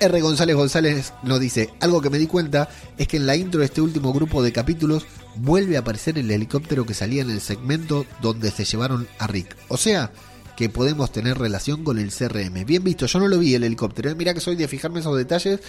R. 0.00 0.20
González 0.20 0.56
González 0.56 1.12
nos 1.22 1.40
dice, 1.40 1.70
algo 1.80 2.00
que 2.00 2.10
me 2.10 2.18
di 2.18 2.26
cuenta 2.26 2.68
es 2.98 3.06
que 3.08 3.16
en 3.16 3.26
la 3.26 3.36
intro 3.36 3.60
de 3.60 3.66
este 3.66 3.80
último 3.80 4.12
grupo 4.12 4.42
de 4.42 4.52
capítulos 4.52 5.06
vuelve 5.36 5.76
a 5.76 5.80
aparecer 5.80 6.18
el 6.18 6.30
helicóptero 6.30 6.86
que 6.86 6.94
salía 6.94 7.22
en 7.22 7.30
el 7.30 7.40
segmento 7.40 8.06
donde 8.20 8.50
se 8.50 8.64
llevaron 8.64 9.08
a 9.18 9.26
Rick. 9.26 9.56
O 9.68 9.76
sea, 9.76 10.10
que 10.56 10.68
podemos 10.68 11.10
tener 11.10 11.38
relación 11.38 11.84
con 11.84 11.98
el 11.98 12.12
CRM. 12.12 12.64
Bien 12.64 12.84
visto, 12.84 13.06
yo 13.06 13.18
no 13.18 13.28
lo 13.28 13.38
vi 13.38 13.54
el 13.54 13.64
helicóptero. 13.64 14.10
¿eh? 14.10 14.14
Mira 14.14 14.34
que 14.34 14.40
soy 14.40 14.56
de 14.56 14.68
fijarme 14.68 15.00
esos 15.00 15.16
detalles, 15.16 15.60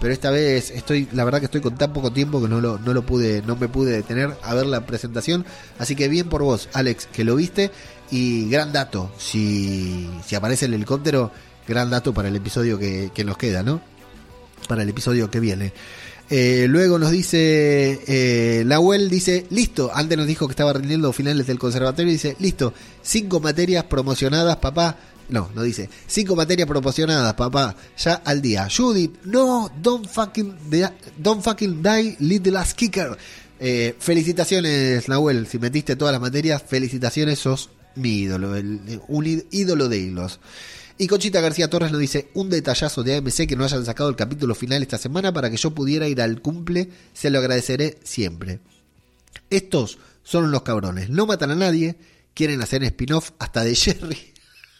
pero 0.00 0.12
esta 0.12 0.30
vez 0.30 0.70
estoy, 0.70 1.08
la 1.12 1.24
verdad 1.24 1.40
que 1.40 1.44
estoy 1.46 1.60
con 1.60 1.76
tan 1.76 1.92
poco 1.92 2.12
tiempo 2.12 2.40
que 2.40 2.48
no 2.48 2.60
lo, 2.60 2.78
no 2.78 2.94
lo 2.94 3.04
pude, 3.04 3.42
no 3.42 3.56
me 3.56 3.68
pude 3.68 3.92
detener 3.92 4.36
a 4.42 4.54
ver 4.54 4.66
la 4.66 4.86
presentación. 4.86 5.44
Así 5.78 5.94
que 5.94 6.08
bien 6.08 6.28
por 6.28 6.42
vos, 6.42 6.68
Alex, 6.72 7.06
que 7.06 7.24
lo 7.24 7.36
viste. 7.36 7.70
Y 8.10 8.50
gran 8.50 8.72
dato, 8.72 9.12
si, 9.18 10.10
si 10.26 10.34
aparece 10.34 10.64
el 10.64 10.74
helicóptero, 10.74 11.30
gran 11.68 11.90
dato 11.90 12.12
para 12.12 12.28
el 12.28 12.34
episodio 12.34 12.76
que, 12.76 13.12
que 13.14 13.24
nos 13.24 13.36
queda, 13.36 13.62
¿no? 13.62 13.80
Para 14.66 14.82
el 14.82 14.88
episodio 14.88 15.30
que 15.30 15.38
viene. 15.38 15.72
Eh, 16.32 16.66
luego 16.68 16.96
nos 16.96 17.10
dice, 17.10 18.00
eh, 18.06 18.64
dice, 19.10 19.46
listo, 19.50 19.90
antes 19.92 20.16
nos 20.16 20.28
dijo 20.28 20.46
que 20.46 20.52
estaba 20.52 20.72
rindiendo 20.72 21.12
finales 21.12 21.48
del 21.48 21.58
conservatorio, 21.58 22.12
dice, 22.12 22.36
listo, 22.38 22.72
cinco 23.02 23.40
materias 23.40 23.84
promocionadas, 23.84 24.56
papá. 24.56 24.96
No, 25.28 25.50
no 25.54 25.62
dice, 25.62 25.90
cinco 26.06 26.36
materias 26.36 26.68
promocionadas, 26.68 27.34
papá, 27.34 27.74
ya 27.98 28.14
al 28.24 28.40
día. 28.40 28.68
Judith, 28.74 29.22
no, 29.24 29.70
don't 29.82 30.06
fucking, 30.06 30.54
don't 31.18 31.42
fucking 31.42 31.82
die, 31.82 32.16
little 32.20 32.56
ass 32.58 32.74
kicker. 32.74 33.18
Eh, 33.58 33.96
felicitaciones, 33.98 35.08
Nahuel, 35.08 35.48
si 35.48 35.58
metiste 35.58 35.96
todas 35.96 36.12
las 36.12 36.20
materias, 36.20 36.62
felicitaciones, 36.64 37.40
sos 37.40 37.70
mi 37.96 38.20
ídolo, 38.20 38.52
un 39.08 39.44
ídolo 39.50 39.88
de 39.88 39.98
hilos. 39.98 40.38
Y 41.00 41.06
Conchita 41.06 41.40
García 41.40 41.70
Torres 41.70 41.92
nos 41.92 41.98
dice, 41.98 42.28
un 42.34 42.50
detallazo 42.50 43.02
de 43.02 43.16
AMC 43.16 43.46
que 43.46 43.56
no 43.56 43.64
hayan 43.64 43.86
sacado 43.86 44.10
el 44.10 44.16
capítulo 44.16 44.54
final 44.54 44.82
esta 44.82 44.98
semana 44.98 45.32
para 45.32 45.50
que 45.50 45.56
yo 45.56 45.70
pudiera 45.70 46.06
ir 46.08 46.20
al 46.20 46.42
cumple, 46.42 46.90
se 47.14 47.30
lo 47.30 47.38
agradeceré 47.38 47.96
siempre. 48.04 48.60
Estos 49.48 49.96
son 50.22 50.50
los 50.50 50.60
cabrones, 50.60 51.08
no 51.08 51.24
matan 51.24 51.52
a 51.52 51.54
nadie, 51.54 51.96
quieren 52.34 52.60
hacer 52.60 52.84
spin-off 52.84 53.30
hasta 53.38 53.64
de 53.64 53.74
Jerry. 53.74 54.18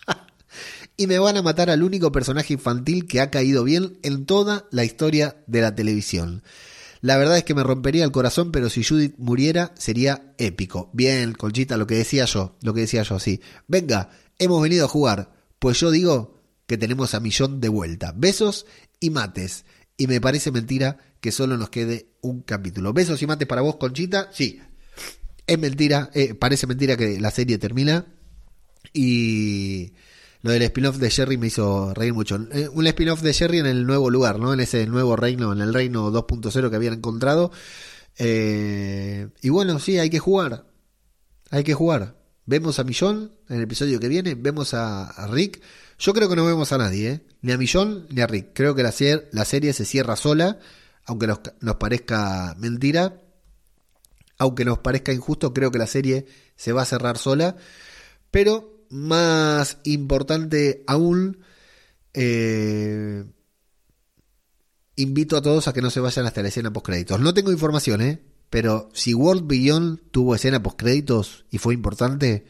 y 0.98 1.06
me 1.06 1.18
van 1.18 1.38
a 1.38 1.42
matar 1.42 1.70
al 1.70 1.82
único 1.82 2.12
personaje 2.12 2.52
infantil 2.52 3.06
que 3.06 3.22
ha 3.22 3.30
caído 3.30 3.64
bien 3.64 3.96
en 4.02 4.26
toda 4.26 4.66
la 4.72 4.84
historia 4.84 5.38
de 5.46 5.62
la 5.62 5.74
televisión. 5.74 6.42
La 7.00 7.16
verdad 7.16 7.38
es 7.38 7.44
que 7.44 7.54
me 7.54 7.64
rompería 7.64 8.04
el 8.04 8.12
corazón, 8.12 8.52
pero 8.52 8.68
si 8.68 8.84
Judith 8.84 9.14
muriera 9.16 9.72
sería 9.78 10.34
épico. 10.36 10.90
Bien, 10.92 11.32
Conchita, 11.32 11.78
lo 11.78 11.86
que 11.86 11.94
decía 11.94 12.26
yo, 12.26 12.58
lo 12.60 12.74
que 12.74 12.82
decía 12.82 13.04
yo, 13.04 13.18
sí. 13.18 13.40
Venga, 13.68 14.10
hemos 14.38 14.62
venido 14.62 14.84
a 14.84 14.88
jugar. 14.88 15.39
Pues 15.60 15.78
yo 15.78 15.92
digo 15.92 16.40
que 16.66 16.78
tenemos 16.78 17.14
a 17.14 17.20
Millón 17.20 17.60
de 17.60 17.68
vuelta. 17.68 18.12
Besos 18.16 18.66
y 18.98 19.10
mates. 19.10 19.64
Y 19.96 20.06
me 20.06 20.20
parece 20.20 20.50
mentira 20.50 20.98
que 21.20 21.30
solo 21.30 21.56
nos 21.58 21.70
quede 21.70 22.08
un 22.22 22.40
capítulo. 22.40 22.92
Besos 22.92 23.22
y 23.22 23.26
mates 23.26 23.46
para 23.46 23.60
vos, 23.60 23.76
Conchita. 23.76 24.30
Sí, 24.32 24.60
es 25.46 25.58
mentira, 25.58 26.10
eh, 26.14 26.34
parece 26.34 26.66
mentira 26.66 26.96
que 26.96 27.20
la 27.20 27.30
serie 27.30 27.58
termina. 27.58 28.06
Y 28.94 29.92
lo 30.40 30.52
del 30.52 30.62
spin-off 30.62 30.96
de 30.96 31.10
Jerry 31.10 31.36
me 31.36 31.48
hizo 31.48 31.92
reír 31.92 32.14
mucho. 32.14 32.38
Eh, 32.52 32.68
un 32.72 32.86
spin-off 32.86 33.20
de 33.20 33.34
Jerry 33.34 33.58
en 33.58 33.66
el 33.66 33.86
nuevo 33.86 34.08
lugar, 34.08 34.38
¿no? 34.38 34.54
En 34.54 34.60
ese 34.60 34.86
nuevo 34.86 35.16
reino, 35.16 35.52
en 35.52 35.60
el 35.60 35.74
reino 35.74 36.10
2.0 36.10 36.70
que 36.70 36.76
habían 36.76 36.94
encontrado. 36.94 37.52
Eh, 38.16 39.28
y 39.42 39.48
bueno, 39.50 39.78
sí, 39.78 39.98
hay 39.98 40.08
que 40.08 40.20
jugar. 40.20 40.66
Hay 41.50 41.64
que 41.64 41.74
jugar. 41.74 42.19
Vemos 42.50 42.80
a 42.80 42.84
Millón 42.84 43.30
en 43.48 43.58
el 43.58 43.62
episodio 43.62 44.00
que 44.00 44.08
viene, 44.08 44.34
vemos 44.34 44.74
a, 44.74 45.28
Rick. 45.30 45.62
Yo 46.00 46.12
creo 46.12 46.28
que 46.28 46.34
no 46.34 46.44
vemos 46.44 46.72
a 46.72 46.78
nadie, 46.78 47.08
¿eh? 47.08 47.20
ni 47.42 47.52
a 47.52 47.56
Millón 47.56 48.08
ni 48.10 48.22
a 48.22 48.26
Rick. 48.26 48.48
Creo 48.54 48.74
que 48.74 48.82
la, 48.82 48.92
la 49.30 49.44
serie 49.44 49.72
se 49.72 49.84
cierra 49.84 50.16
sola, 50.16 50.58
aunque 51.04 51.28
nos, 51.28 51.38
nos 51.60 51.76
parezca 51.76 52.56
mentira. 52.58 53.20
Aunque 54.36 54.64
nos 54.64 54.80
parezca 54.80 55.12
injusto, 55.12 55.54
creo 55.54 55.70
que 55.70 55.78
la 55.78 55.86
serie 55.86 56.26
se 56.56 56.72
va 56.72 56.82
a 56.82 56.86
cerrar 56.86 57.18
sola. 57.18 57.54
Pero 58.32 58.84
más 58.88 59.78
importante 59.84 60.82
aún, 60.88 61.44
eh, 62.14 63.22
invito 64.96 65.36
a 65.36 65.42
todos 65.42 65.68
a 65.68 65.72
que 65.72 65.82
no 65.82 65.90
se 65.90 66.00
vayan 66.00 66.26
hasta 66.26 66.42
la 66.42 66.48
escena 66.48 66.72
post 66.72 66.86
créditos. 66.86 67.20
No 67.20 67.32
tengo 67.32 67.52
información, 67.52 68.00
¿eh? 68.00 68.29
Pero 68.50 68.90
si 68.92 69.14
World 69.14 69.46
Beyond 69.46 70.00
tuvo 70.10 70.34
escena 70.34 70.62
post 70.62 70.78
créditos 70.78 71.44
y 71.50 71.58
fue 71.58 71.72
importante, 71.72 72.44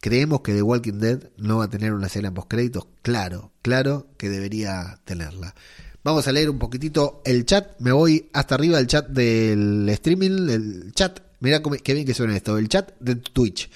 creemos 0.00 0.40
que 0.40 0.52
The 0.52 0.62
Walking 0.62 0.98
Dead 0.98 1.30
no 1.36 1.58
va 1.58 1.64
a 1.64 1.70
tener 1.70 1.92
una 1.92 2.08
escena 2.08 2.34
post 2.34 2.48
créditos. 2.48 2.88
Claro, 3.02 3.52
claro 3.62 4.08
que 4.18 4.28
debería 4.28 5.00
tenerla. 5.04 5.54
Vamos 6.02 6.28
a 6.28 6.32
leer 6.32 6.50
un 6.50 6.58
poquitito 6.58 7.22
el 7.24 7.46
chat. 7.46 7.80
Me 7.80 7.92
voy 7.92 8.28
hasta 8.34 8.56
arriba 8.56 8.76
del 8.76 8.88
chat 8.88 9.08
del 9.08 9.88
streaming, 9.88 10.50
el 10.50 10.92
chat. 10.92 11.20
Mirá 11.40 11.62
qué 11.82 11.94
bien 11.94 12.04
que 12.04 12.14
suena 12.14 12.36
esto, 12.36 12.58
el 12.58 12.68
chat 12.68 12.92
de 13.00 13.16
Twitch. 13.16 13.70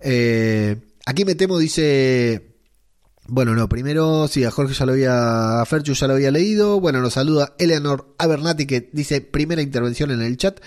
Eh, 0.00 0.76
aquí 1.04 1.24
me 1.24 1.36
temo, 1.36 1.58
dice 1.58 2.56
Bueno, 3.26 3.54
no, 3.54 3.68
primero, 3.68 4.26
sí, 4.26 4.42
a 4.42 4.50
Jorge 4.50 4.74
ya 4.74 4.86
lo 4.86 4.92
había, 4.92 5.60
a 5.60 5.64
ya 5.64 6.06
lo 6.08 6.14
había 6.14 6.30
leído. 6.30 6.80
Bueno, 6.80 7.00
nos 7.00 7.12
saluda 7.12 7.54
Eleanor 7.58 8.14
Abernati 8.18 8.66
que 8.66 8.88
dice 8.92 9.20
primera 9.20 9.62
intervención 9.62 10.10
en 10.10 10.22
el 10.22 10.36
chat. 10.38 10.60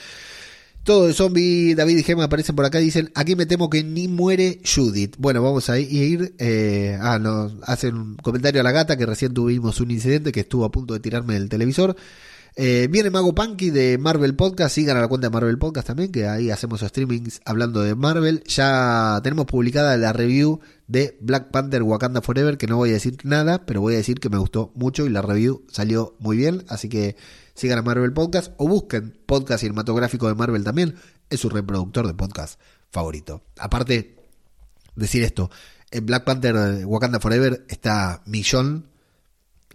Todo 0.83 1.07
de 1.07 1.13
zombie, 1.13 1.75
David 1.75 1.99
y 1.99 2.03
Gemma 2.03 2.25
aparecen 2.25 2.57
por 2.57 2.65
acá 2.65 2.81
y 2.81 2.85
dicen, 2.85 3.09
aquí 3.15 3.37
me 3.37 3.45
temo 3.45 3.69
que 3.69 3.85
ni 3.85 4.09
muere 4.09 4.59
Judith. 4.65 5.15
Bueno, 5.17 5.41
vamos 5.41 5.69
a 5.69 5.79
ir, 5.79 6.35
eh, 6.39 6.97
ah, 6.99 7.19
nos 7.19 7.53
hacen 7.63 7.95
un 7.95 8.15
comentario 8.17 8.59
a 8.59 8.65
la 8.65 8.73
gata 8.73 8.97
que 8.97 9.05
recién 9.05 9.33
tuvimos 9.33 9.79
un 9.79 9.91
incidente 9.91 10.33
que 10.33 10.41
estuvo 10.41 10.65
a 10.65 10.71
punto 10.71 10.93
de 10.93 10.99
tirarme 10.99 11.37
el 11.37 11.47
televisor. 11.47 11.95
Eh, 12.57 12.89
viene 12.91 13.09
Mago 13.09 13.33
Punky 13.33 13.69
de 13.69 13.97
Marvel 13.97 14.35
Podcast, 14.35 14.75
sigan 14.75 14.97
a 14.97 15.01
la 15.01 15.07
cuenta 15.07 15.27
de 15.27 15.33
Marvel 15.33 15.57
Podcast 15.57 15.87
también, 15.87 16.11
que 16.11 16.27
ahí 16.27 16.51
hacemos 16.51 16.81
streamings 16.81 17.39
hablando 17.45 17.81
de 17.81 17.95
Marvel. 17.95 18.43
Ya 18.43 19.21
tenemos 19.23 19.45
publicada 19.45 19.95
la 19.95 20.11
review 20.11 20.59
de 20.87 21.17
Black 21.21 21.49
Panther 21.49 21.81
Wakanda 21.81 22.21
Forever, 22.21 22.57
que 22.57 22.67
no 22.67 22.75
voy 22.75 22.89
a 22.89 22.93
decir 22.93 23.15
nada, 23.23 23.65
pero 23.65 23.79
voy 23.79 23.93
a 23.93 23.97
decir 23.97 24.19
que 24.19 24.29
me 24.29 24.37
gustó 24.37 24.73
mucho 24.75 25.05
y 25.05 25.09
la 25.09 25.21
review 25.21 25.63
salió 25.71 26.17
muy 26.19 26.35
bien, 26.35 26.65
así 26.67 26.89
que 26.89 27.15
sigan 27.53 27.79
a 27.79 27.81
Marvel 27.81 28.13
Podcast 28.13 28.53
o 28.57 28.67
busquen 28.67 29.19
podcast 29.25 29.61
cinematográfico 29.61 30.27
de 30.27 30.35
Marvel 30.35 30.63
también, 30.63 30.95
es 31.29 31.39
su 31.39 31.49
reproductor 31.49 32.07
de 32.07 32.13
podcast 32.13 32.59
favorito. 32.91 33.43
Aparte, 33.57 34.15
decir 34.95 35.23
esto, 35.23 35.49
en 35.91 36.05
Black 36.05 36.23
Panther 36.23 36.85
Wakanda 36.85 37.19
Forever 37.19 37.65
está 37.69 38.21
Millón, 38.25 38.89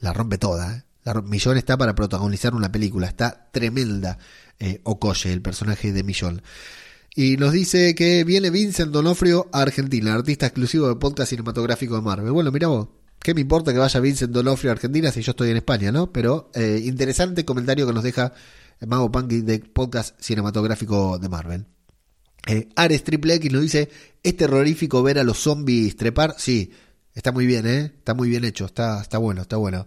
la 0.00 0.12
rompe 0.12 0.38
toda, 0.38 0.76
¿eh? 0.76 0.84
Millón 1.24 1.56
está 1.56 1.76
para 1.78 1.94
protagonizar 1.94 2.54
una 2.54 2.70
película, 2.70 3.06
está 3.06 3.48
tremenda 3.50 4.18
eh, 4.58 4.82
el 5.24 5.42
personaje 5.42 5.92
de 5.92 6.02
Millón. 6.02 6.42
Y 7.14 7.36
nos 7.36 7.52
dice 7.52 7.94
que 7.94 8.24
viene 8.24 8.50
Vincent 8.50 8.92
Donofrio 8.92 9.48
a 9.52 9.62
Argentina, 9.62 10.14
artista 10.14 10.46
exclusivo 10.46 10.88
de 10.88 10.96
podcast 10.96 11.30
cinematográfico 11.30 11.96
de 11.96 12.02
Marvel. 12.02 12.32
Bueno, 12.32 12.52
mira 12.52 12.68
vos, 12.68 12.88
¿qué 13.20 13.34
me 13.34 13.40
importa 13.40 13.72
que 13.72 13.78
vaya 13.78 14.00
Vincent 14.00 14.32
Donofrio 14.32 14.70
a 14.70 14.74
Argentina 14.74 15.10
si 15.12 15.22
yo 15.22 15.30
estoy 15.30 15.50
en 15.50 15.56
España, 15.56 15.92
no? 15.92 16.12
Pero 16.12 16.50
eh, 16.54 16.80
interesante 16.84 17.44
comentario 17.44 17.86
que 17.86 17.92
nos 17.92 18.04
deja 18.04 18.32
Mago 18.86 19.10
Punky 19.10 19.40
de 19.40 19.58
podcast 19.60 20.20
cinematográfico 20.20 21.18
de 21.18 21.28
Marvel. 21.28 21.66
Eh, 22.46 22.68
Ares 22.76 23.04
Triple 23.04 23.34
X 23.34 23.52
nos 23.52 23.62
dice, 23.62 23.90
¿es 24.22 24.36
terrorífico 24.36 25.02
ver 25.02 25.18
a 25.18 25.24
los 25.24 25.38
zombies 25.38 25.96
trepar? 25.96 26.34
Sí, 26.38 26.72
está 27.14 27.32
muy 27.32 27.46
bien, 27.46 27.66
¿eh? 27.66 27.92
Está 27.98 28.14
muy 28.14 28.28
bien 28.28 28.44
hecho, 28.44 28.64
está, 28.64 29.04
bueno, 29.18 29.42
está 29.42 29.56
bueno. 29.56 29.86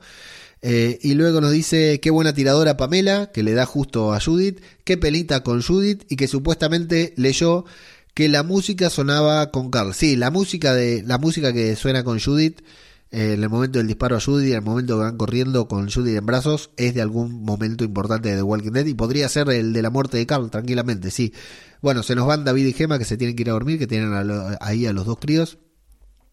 Eh, 0.61 0.99
y 1.01 1.15
luego 1.15 1.41
nos 1.41 1.51
dice 1.51 1.99
qué 1.99 2.11
buena 2.11 2.33
tiradora 2.33 2.77
Pamela, 2.77 3.31
que 3.33 3.41
le 3.41 3.53
da 3.53 3.65
justo 3.65 4.13
a 4.13 4.19
Judith, 4.19 4.61
qué 4.83 4.95
pelita 4.97 5.41
con 5.41 5.63
Judith 5.63 6.03
y 6.07 6.17
que 6.17 6.27
supuestamente 6.27 7.13
leyó 7.17 7.65
que 8.13 8.29
la 8.29 8.43
música 8.43 8.91
sonaba 8.91 9.49
con 9.49 9.71
Carl. 9.71 9.95
Sí, 9.95 10.15
la 10.15 10.29
música 10.29 10.75
de 10.75 11.01
la 11.03 11.17
música 11.17 11.53
que 11.53 11.75
suena 11.75 12.03
con 12.03 12.19
Judith 12.19 12.59
eh, 12.59 12.63
en 13.11 13.43
el 13.43 13.49
momento 13.49 13.77
del 13.77 13.87
disparo 13.87 14.15
a 14.15 14.21
Judith, 14.21 14.51
en 14.51 14.55
el 14.55 14.61
momento 14.61 14.95
que 14.97 15.03
van 15.03 15.17
corriendo 15.17 15.67
con 15.67 15.91
Judith 15.91 16.15
en 16.15 16.25
brazos, 16.25 16.71
es 16.77 16.93
de 16.93 17.01
algún 17.01 17.43
momento 17.43 17.83
importante 17.83 18.29
de 18.29 18.37
The 18.37 18.43
Walking 18.43 18.71
Dead 18.71 18.85
y 18.85 18.93
podría 18.93 19.27
ser 19.27 19.49
el 19.49 19.73
de 19.73 19.81
la 19.81 19.89
muerte 19.89 20.17
de 20.17 20.25
Carl, 20.25 20.49
tranquilamente, 20.49 21.11
sí. 21.11 21.33
Bueno, 21.81 22.03
se 22.03 22.15
nos 22.15 22.25
van 22.25 22.45
David 22.45 22.67
y 22.67 22.73
Gema 22.73 22.97
que 22.97 23.05
se 23.05 23.17
tienen 23.17 23.35
que 23.35 23.41
ir 23.41 23.49
a 23.49 23.53
dormir, 23.53 23.79
que 23.79 23.87
tienen 23.87 24.13
ahí 24.61 24.85
a 24.85 24.93
los 24.93 25.05
dos 25.05 25.17
críos. 25.19 25.57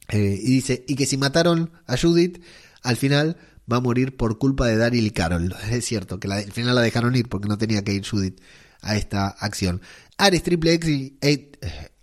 Eh, 0.08 0.38
y 0.40 0.52
dice, 0.52 0.84
y 0.86 0.94
que 0.94 1.06
si 1.06 1.16
mataron 1.16 1.70
a 1.86 1.96
Judith, 1.96 2.42
al 2.82 2.96
final 2.96 3.36
va 3.70 3.78
a 3.78 3.80
morir 3.80 4.16
por 4.16 4.38
culpa 4.38 4.66
de 4.66 4.76
Daryl 4.76 5.06
y 5.06 5.10
Carol. 5.10 5.54
Es 5.70 5.84
cierto, 5.84 6.20
que 6.20 6.32
al 6.32 6.52
final 6.52 6.74
la 6.74 6.82
dejaron 6.82 7.16
ir 7.16 7.28
porque 7.28 7.48
no 7.48 7.58
tenía 7.58 7.82
que 7.82 7.92
ir 7.92 8.06
Judith 8.06 8.40
a 8.82 8.96
esta 8.96 9.28
acción. 9.28 9.80
Ares 10.16 10.42
Triple 10.42 10.74
X, 10.74 11.12
eh, 11.20 11.50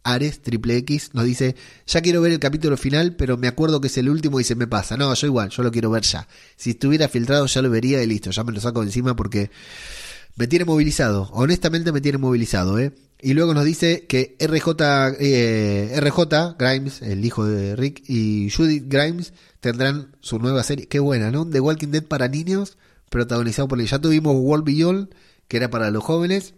Ares 0.06 0.42
Triple 0.42 0.78
X 0.78 1.10
nos 1.14 1.26
dice, 1.26 1.56
ya 1.88 2.00
quiero 2.02 2.22
ver 2.22 2.32
el 2.32 2.40
capítulo 2.40 2.78
final, 2.78 3.16
pero 3.16 3.38
me 3.38 3.48
acuerdo 3.48 3.82
que 3.82 3.88
es 3.88 3.98
el 3.98 4.08
último 4.08 4.40
y 4.40 4.44
se 4.44 4.56
me 4.56 4.68
pasa. 4.68 4.96
No, 4.96 5.14
yo 5.14 5.28
igual, 5.28 5.50
yo 5.50 5.64
lo 5.64 5.72
quiero 5.72 5.90
ver 5.90 6.04
ya. 6.04 6.28
Si 6.56 6.70
estuviera 6.72 7.10
filtrado 7.10 7.48
ya 7.48 7.62
lo 7.62 7.70
vería 7.70 8.02
y 8.02 8.08
listo, 8.08 8.30
ya 8.30 8.44
me 8.44 8.54
lo 8.54 8.62
saco 8.62 8.84
encima 8.84 9.16
porque 9.16 9.50
me 10.36 10.48
tiene 10.48 10.64
movilizado. 10.64 11.30
Honestamente 11.34 11.92
me 11.92 12.02
tiene 12.02 12.20
movilizado, 12.20 12.78
¿eh? 12.80 12.94
Y 13.20 13.34
luego 13.34 13.56
nos 13.56 13.66
dice 13.66 14.06
que 14.08 14.36
RJ, 14.40 15.16
eh, 15.20 16.00
RJ 16.00 16.56
Grimes, 16.60 17.02
el 17.02 17.26
hijo 17.26 17.46
de 17.46 17.76
Rick, 17.76 18.04
y 18.08 18.52
Judith 18.52 18.84
Grimes 18.88 19.34
tendrán 19.60 20.16
su 20.20 20.38
nueva 20.38 20.64
serie. 20.64 20.88
Qué 20.88 21.00
buena, 21.00 21.32
¿no? 21.32 21.50
The 21.50 21.60
Walking 21.60 21.88
Dead 21.88 22.04
para 22.04 22.28
niños, 22.28 22.78
protagonizado 23.10 23.68
por 23.68 23.82
Ya 23.82 24.00
tuvimos 24.00 24.36
World 24.38 24.66
Beyond, 24.66 25.10
que 25.48 25.58
era 25.58 25.70
para 25.72 25.90
los 25.90 26.04
jóvenes. 26.04 26.54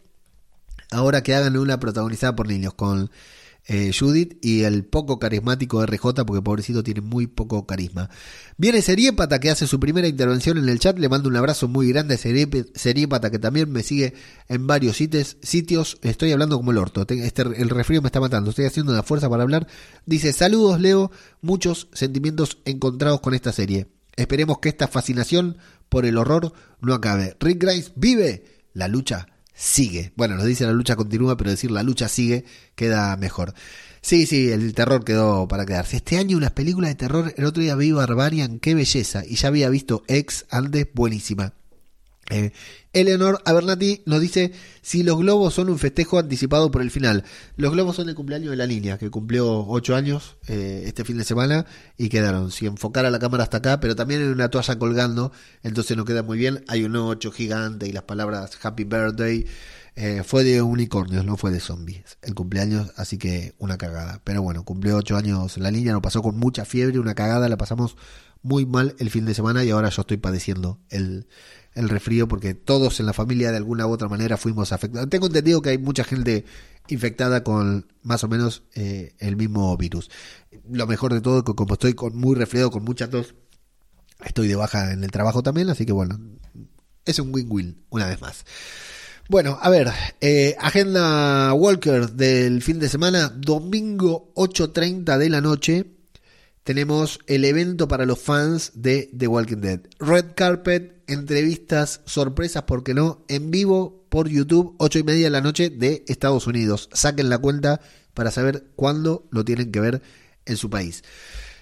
Ahora 0.91 1.21
que 1.21 1.35
hagan 1.35 1.57
una 1.57 1.79
protagonizada 1.79 2.35
por 2.35 2.47
niños, 2.47 2.73
con 2.73 3.09
eh, 3.69 3.91
Judith 3.97 4.37
y 4.41 4.63
el 4.63 4.85
poco 4.85 5.19
carismático 5.19 5.85
RJ, 5.85 6.23
porque 6.25 6.41
pobrecito 6.41 6.83
tiene 6.83 7.01
muy 7.01 7.27
poco 7.27 7.67
carisma. 7.67 8.09
Viene 8.55 8.81
Seriepata 8.81 9.39
que 9.39 9.49
hace 9.49 9.67
su 9.67 9.77
primera 9.77 10.07
intervención 10.07 10.57
en 10.57 10.69
el 10.69 10.79
chat, 10.79 10.97
le 10.97 11.09
mando 11.09 11.27
un 11.27 11.35
abrazo 11.35 11.67
muy 11.67 11.89
grande 11.89 12.15
a 12.15 12.17
Seriepata 12.17 13.29
que 13.29 13.39
también 13.39 13.69
me 13.69 13.83
sigue 13.83 14.13
en 14.47 14.67
varios 14.67 14.95
sitios, 14.95 15.97
estoy 16.01 16.31
hablando 16.31 16.55
como 16.55 16.71
el 16.71 16.77
orto, 16.77 17.05
este, 17.09 17.41
el 17.41 17.69
refrío 17.69 18.01
me 18.01 18.07
está 18.07 18.21
matando, 18.21 18.51
estoy 18.51 18.65
haciendo 18.65 18.93
la 18.93 19.03
fuerza 19.03 19.29
para 19.29 19.43
hablar. 19.43 19.67
Dice, 20.05 20.31
saludos 20.31 20.79
Leo, 20.79 21.11
muchos 21.41 21.89
sentimientos 21.91 22.59
encontrados 22.63 23.19
con 23.19 23.33
esta 23.33 23.51
serie. 23.51 23.87
Esperemos 24.15 24.59
que 24.59 24.69
esta 24.69 24.87
fascinación 24.87 25.57
por 25.89 26.05
el 26.05 26.17
horror 26.17 26.53
no 26.79 26.93
acabe. 26.93 27.35
Rick 27.41 27.61
Grimes 27.61 27.91
vive, 27.95 28.45
la 28.73 28.87
lucha 28.87 29.27
sigue. 29.57 30.13
Bueno, 30.15 30.35
nos 30.35 30.45
dice 30.45 30.65
la 30.65 30.71
lucha 30.71 30.95
continúa, 30.95 31.35
pero 31.35 31.49
decir 31.49 31.71
la 31.71 31.83
lucha 31.83 32.07
sigue 32.07 32.45
queda 32.75 33.17
mejor. 33.17 33.53
Sí, 34.01 34.25
sí, 34.27 34.51
el 34.51 34.73
terror 34.73 35.03
quedó 35.03 35.47
para 35.47 35.65
quedarse. 35.65 35.97
Este 35.97 36.17
año 36.17 36.37
unas 36.37 36.51
películas 36.51 36.91
de 36.91 36.95
terror, 36.95 37.33
el 37.35 37.45
otro 37.45 37.61
día 37.61 37.75
vi 37.75 37.91
Barbarian, 37.91 38.59
qué 38.59 38.75
belleza, 38.75 39.23
y 39.27 39.35
ya 39.35 39.49
había 39.49 39.69
visto 39.69 40.03
Ex 40.07 40.45
antes, 40.49 40.87
buenísima. 40.93 41.53
Eh, 42.29 42.51
Eleanor 42.91 43.41
Abernati 43.45 44.01
nos 44.05 44.19
dice 44.19 44.51
si 44.81 45.03
los 45.03 45.17
globos 45.17 45.53
son 45.53 45.69
un 45.69 45.79
festejo 45.79 46.19
anticipado 46.19 46.71
por 46.71 46.81
el 46.81 46.91
final. 46.91 47.23
Los 47.55 47.71
globos 47.71 47.95
son 47.95 48.09
el 48.09 48.15
cumpleaños 48.15 48.51
de 48.51 48.57
la 48.57 48.67
niña, 48.67 48.97
que 48.97 49.09
cumplió 49.09 49.65
8 49.67 49.95
años 49.95 50.37
eh, 50.47 50.83
este 50.85 51.05
fin 51.05 51.17
de 51.17 51.23
semana 51.23 51.65
y 51.97 52.09
quedaron. 52.09 52.51
Si 52.51 52.65
enfocara 52.65 53.11
la 53.11 53.19
cámara 53.19 53.43
hasta 53.43 53.57
acá, 53.57 53.79
pero 53.79 53.95
también 53.95 54.21
en 54.21 54.29
una 54.29 54.49
toalla 54.49 54.77
colgando, 54.77 55.31
entonces 55.63 55.95
no 55.95 56.05
queda 56.05 56.23
muy 56.23 56.37
bien. 56.37 56.63
Hay 56.67 56.83
un 56.83 56.95
8 56.95 57.31
gigante 57.31 57.87
y 57.87 57.91
las 57.91 58.03
palabras 58.03 58.57
Happy 58.61 58.83
Birthday. 58.83 59.45
Eh, 59.99 60.21
fue 60.23 60.43
de 60.43 60.61
unicornios, 60.61 61.25
no 61.25 61.37
fue 61.37 61.49
de 61.49 61.59
zombies. 61.59 62.19
El 62.21 62.35
cumpleaños, 62.35 62.91
así 62.97 63.17
que 63.17 63.55
una 63.57 63.77
cagada. 63.77 64.21
Pero 64.23 64.43
bueno, 64.43 64.63
cumplió 64.63 64.97
8 64.97 65.17
años 65.17 65.57
la 65.57 65.71
niña, 65.71 65.93
lo 65.93 66.03
pasó 66.03 66.21
con 66.21 66.37
mucha 66.37 66.65
fiebre, 66.65 66.99
una 66.99 67.15
cagada, 67.15 67.49
la 67.49 67.57
pasamos 67.57 67.97
muy 68.43 68.65
mal 68.65 68.95
el 68.99 69.09
fin 69.09 69.25
de 69.25 69.33
semana 69.33 69.63
y 69.63 69.71
ahora 69.71 69.89
yo 69.89 70.01
estoy 70.01 70.17
padeciendo 70.17 70.79
el 70.89 71.27
el 71.77 71.89
resfrío 71.89 72.27
porque 72.27 72.55
todos 72.55 72.99
en 72.99 73.05
la 73.05 73.13
familia 73.13 73.51
de 73.51 73.57
alguna 73.57 73.85
u 73.85 73.91
otra 73.91 74.09
manera 74.09 74.35
fuimos 74.35 74.71
afectados. 74.71 75.09
Tengo 75.09 75.27
entendido 75.27 75.61
que 75.61 75.69
hay 75.69 75.77
mucha 75.77 76.03
gente 76.03 76.43
infectada 76.87 77.43
con 77.43 77.85
más 78.01 78.23
o 78.23 78.27
menos 78.27 78.63
eh, 78.73 79.13
el 79.19 79.35
mismo 79.35 79.77
virus. 79.77 80.09
Lo 80.69 80.87
mejor 80.87 81.13
de 81.13 81.21
todo, 81.21 81.43
que 81.43 81.53
como 81.53 81.73
estoy 81.73 81.93
con 81.93 82.17
muy 82.17 82.35
resfriado, 82.35 82.71
con 82.71 82.83
mucha 82.83 83.09
tos, 83.09 83.35
estoy 84.25 84.47
de 84.47 84.55
baja 84.55 84.91
en 84.91 85.03
el 85.03 85.11
trabajo 85.11 85.43
también, 85.43 85.69
así 85.69 85.85
que 85.85 85.91
bueno, 85.91 86.19
es 87.05 87.19
un 87.19 87.33
win-win 87.33 87.85
una 87.89 88.07
vez 88.07 88.19
más. 88.21 88.43
Bueno, 89.29 89.59
a 89.61 89.69
ver, 89.69 89.91
eh, 90.21 90.55
agenda 90.59 91.53
Walker 91.53 92.11
del 92.11 92.61
fin 92.61 92.79
de 92.79 92.89
semana, 92.89 93.29
domingo 93.29 94.31
8.30 94.35 95.17
de 95.17 95.29
la 95.29 95.41
noche, 95.41 95.96
tenemos 96.67 97.19
el 97.27 97.45
evento 97.45 97.87
para 97.87 98.05
los 98.05 98.19
fans 98.19 98.73
de 98.73 99.09
The 99.17 99.27
Walking 99.27 99.61
Dead. 99.61 99.79
Red 99.99 100.33
Carpet, 100.35 101.01
entrevistas, 101.07 102.01
sorpresas, 102.03 102.63
¿por 102.63 102.83
qué 102.83 102.93
no? 102.93 103.23
En 103.29 103.51
vivo 103.51 104.05
por 104.09 104.27
YouTube, 104.27 104.75
8 104.77 104.99
y 104.99 105.03
media 105.03 105.23
de 105.27 105.29
la 105.29 105.39
noche 105.39 105.69
de 105.69 106.03
Estados 106.09 106.45
Unidos. 106.45 106.89
Saquen 106.91 107.29
la 107.29 107.37
cuenta 107.37 107.79
para 108.13 108.31
saber 108.31 108.65
cuándo 108.75 109.29
lo 109.31 109.45
tienen 109.45 109.71
que 109.71 109.79
ver 109.79 110.01
en 110.45 110.57
su 110.57 110.69
país. 110.69 111.05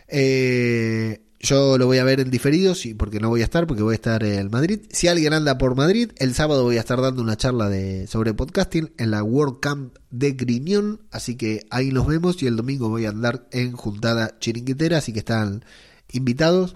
Eh, 0.08 1.22
yo 1.46 1.78
lo 1.78 1.86
voy 1.86 2.00
a 2.00 2.04
ver 2.04 2.20
en 2.20 2.32
diferido, 2.32 2.76
sí, 2.76 2.94
porque 2.94 3.20
no 3.20 3.30
voy 3.30 3.42
a 3.42 3.44
estar, 3.44 3.68
porque 3.68 3.84
voy 3.84 3.94
a 3.94 3.96
estar 3.96 4.24
en 4.24 4.50
Madrid. 4.50 4.82
Si 4.90 5.08
alguien 5.08 5.32
anda 5.34 5.58
por 5.58 5.76
Madrid, 5.76 6.12
el 6.18 6.34
sábado 6.34 6.64
voy 6.64 6.78
a 6.78 6.80
estar 6.80 7.00
dando 7.00 7.22
una 7.22 7.38
charla 7.38 7.70
de, 7.70 8.08
sobre 8.08 8.34
podcasting 8.34 8.92
en 8.98 9.12
la 9.12 9.24
World 9.24 9.60
Camp 9.60 9.96
de 10.10 10.32
Griñón, 10.32 11.02
así 11.12 11.36
que 11.36 11.66
ahí 11.70 11.92
nos 11.92 12.08
vemos 12.08 12.42
y 12.42 12.48
el 12.48 12.56
domingo 12.56 12.90
voy 12.90 13.06
a 13.06 13.10
andar 13.10 13.48
en 13.52 13.74
Juntada 13.74 14.38
Chiringuitera, 14.40 14.98
así 14.98 15.14
que 15.14 15.20
están 15.20 15.64
invitados. 16.12 16.76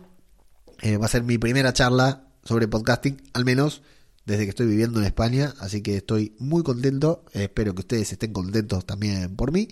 Eh, 0.81 0.97
va 0.97 1.07
a 1.07 1.09
ser 1.09 1.23
mi 1.23 1.37
primera 1.37 1.73
charla 1.73 2.27
sobre 2.43 2.67
podcasting, 2.67 3.21
al 3.33 3.45
menos 3.45 3.81
desde 4.25 4.43
que 4.43 4.49
estoy 4.49 4.67
viviendo 4.67 4.99
en 4.99 5.05
España, 5.05 5.55
así 5.59 5.81
que 5.81 5.97
estoy 5.97 6.35
muy 6.37 6.61
contento, 6.61 7.25
espero 7.33 7.73
que 7.73 7.81
ustedes 7.81 8.11
estén 8.11 8.31
contentos 8.31 8.85
también 8.85 9.35
por 9.35 9.51
mí. 9.51 9.67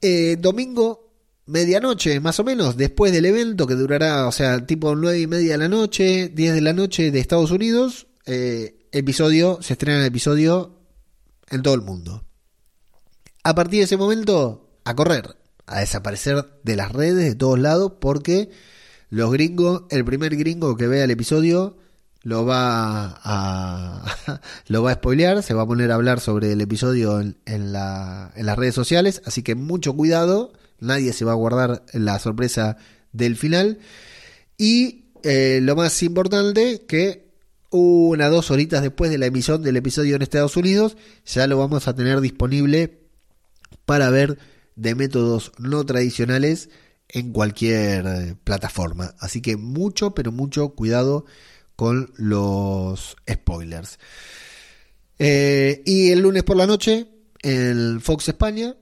Eh, 0.00 0.36
domingo 0.38 1.07
medianoche, 1.48 2.20
más 2.20 2.38
o 2.40 2.44
menos, 2.44 2.76
después 2.76 3.10
del 3.10 3.24
evento 3.24 3.66
que 3.66 3.74
durará, 3.74 4.26
o 4.26 4.32
sea, 4.32 4.64
tipo 4.66 4.94
nueve 4.94 5.18
y 5.18 5.26
media 5.26 5.52
de 5.52 5.58
la 5.58 5.68
noche, 5.68 6.28
10 6.28 6.54
de 6.54 6.60
la 6.60 6.74
noche 6.74 7.10
de 7.10 7.18
Estados 7.18 7.50
Unidos, 7.50 8.06
eh, 8.26 8.86
episodio, 8.92 9.58
se 9.62 9.72
estrena 9.72 10.00
el 10.00 10.06
episodio 10.06 10.78
en 11.48 11.62
todo 11.62 11.74
el 11.74 11.80
mundo. 11.80 12.24
A 13.42 13.54
partir 13.54 13.80
de 13.80 13.84
ese 13.84 13.96
momento, 13.96 14.68
a 14.84 14.94
correr, 14.94 15.36
a 15.66 15.80
desaparecer 15.80 16.44
de 16.64 16.76
las 16.76 16.92
redes 16.92 17.24
de 17.24 17.34
todos 17.34 17.58
lados 17.58 17.94
porque 17.98 18.50
los 19.08 19.32
gringos, 19.32 19.84
el 19.90 20.04
primer 20.04 20.36
gringo 20.36 20.76
que 20.76 20.86
vea 20.86 21.04
el 21.04 21.10
episodio 21.10 21.78
lo 22.22 22.44
va 22.44 23.18
a 23.24 24.04
lo 24.66 24.82
va 24.82 24.90
a 24.90 24.94
spoilear, 24.94 25.42
se 25.42 25.54
va 25.54 25.62
a 25.62 25.66
poner 25.66 25.90
a 25.92 25.94
hablar 25.94 26.20
sobre 26.20 26.52
el 26.52 26.60
episodio 26.60 27.20
en, 27.20 27.38
en, 27.46 27.72
la, 27.72 28.32
en 28.34 28.44
las 28.44 28.58
redes 28.58 28.74
sociales, 28.74 29.22
así 29.24 29.42
que 29.42 29.54
mucho 29.54 29.94
cuidado, 29.94 30.52
nadie 30.80 31.12
se 31.12 31.24
va 31.24 31.32
a 31.32 31.36
guardar 31.36 31.84
la 31.92 32.18
sorpresa 32.18 32.76
del 33.12 33.36
final. 33.36 33.78
Y 34.56 35.06
eh, 35.22 35.60
lo 35.62 35.76
más 35.76 36.02
importante, 36.02 36.84
que 36.86 37.28
una 37.70 38.28
dos 38.28 38.50
horitas 38.50 38.82
después 38.82 39.10
de 39.10 39.18
la 39.18 39.26
emisión 39.26 39.62
del 39.62 39.76
episodio 39.76 40.16
en 40.16 40.22
Estados 40.22 40.56
Unidos, 40.56 40.96
ya 41.26 41.46
lo 41.46 41.58
vamos 41.58 41.86
a 41.86 41.94
tener 41.94 42.20
disponible 42.20 43.00
para 43.84 44.10
ver 44.10 44.38
de 44.76 44.94
métodos 44.94 45.52
no 45.58 45.84
tradicionales 45.84 46.70
en 47.08 47.32
cualquier 47.32 48.06
eh, 48.06 48.36
plataforma. 48.44 49.14
Así 49.18 49.40
que 49.40 49.56
mucho, 49.56 50.14
pero 50.14 50.32
mucho 50.32 50.70
cuidado 50.70 51.24
con 51.76 52.12
los 52.16 53.16
spoilers. 53.30 53.98
Eh, 55.18 55.82
y 55.84 56.10
el 56.10 56.20
lunes 56.20 56.44
por 56.44 56.56
la 56.56 56.66
noche, 56.66 57.08
en 57.42 58.00
Fox 58.00 58.28
España, 58.28 58.76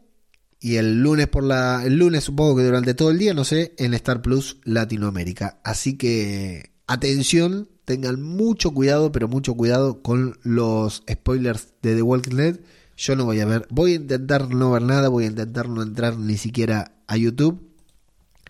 y 0.60 0.76
el 0.76 1.02
lunes 1.02 1.28
por 1.28 1.44
la 1.44 1.82
el 1.84 1.96
lunes 1.96 2.24
supongo 2.24 2.56
que 2.56 2.64
durante 2.64 2.94
todo 2.94 3.10
el 3.10 3.18
día 3.18 3.34
no 3.34 3.44
sé 3.44 3.74
en 3.78 3.94
Star 3.94 4.22
Plus 4.22 4.58
Latinoamérica. 4.64 5.60
Así 5.64 5.96
que 5.96 6.72
atención 6.86 7.68
tengan 7.84 8.22
mucho 8.22 8.72
cuidado 8.72 9.12
pero 9.12 9.28
mucho 9.28 9.54
cuidado 9.54 10.02
con 10.02 10.38
los 10.42 11.02
spoilers 11.10 11.74
de 11.82 11.94
The 11.94 12.02
Walking 12.02 12.36
Dead. 12.36 12.60
Yo 12.96 13.16
no 13.16 13.26
voy 13.26 13.40
a 13.40 13.46
ver 13.46 13.66
voy 13.70 13.92
a 13.92 13.96
intentar 13.96 14.48
no 14.48 14.72
ver 14.72 14.82
nada 14.82 15.08
voy 15.08 15.24
a 15.24 15.28
intentar 15.28 15.68
no 15.68 15.82
entrar 15.82 16.18
ni 16.18 16.36
siquiera 16.36 16.92
a 17.06 17.16
YouTube. 17.16 17.62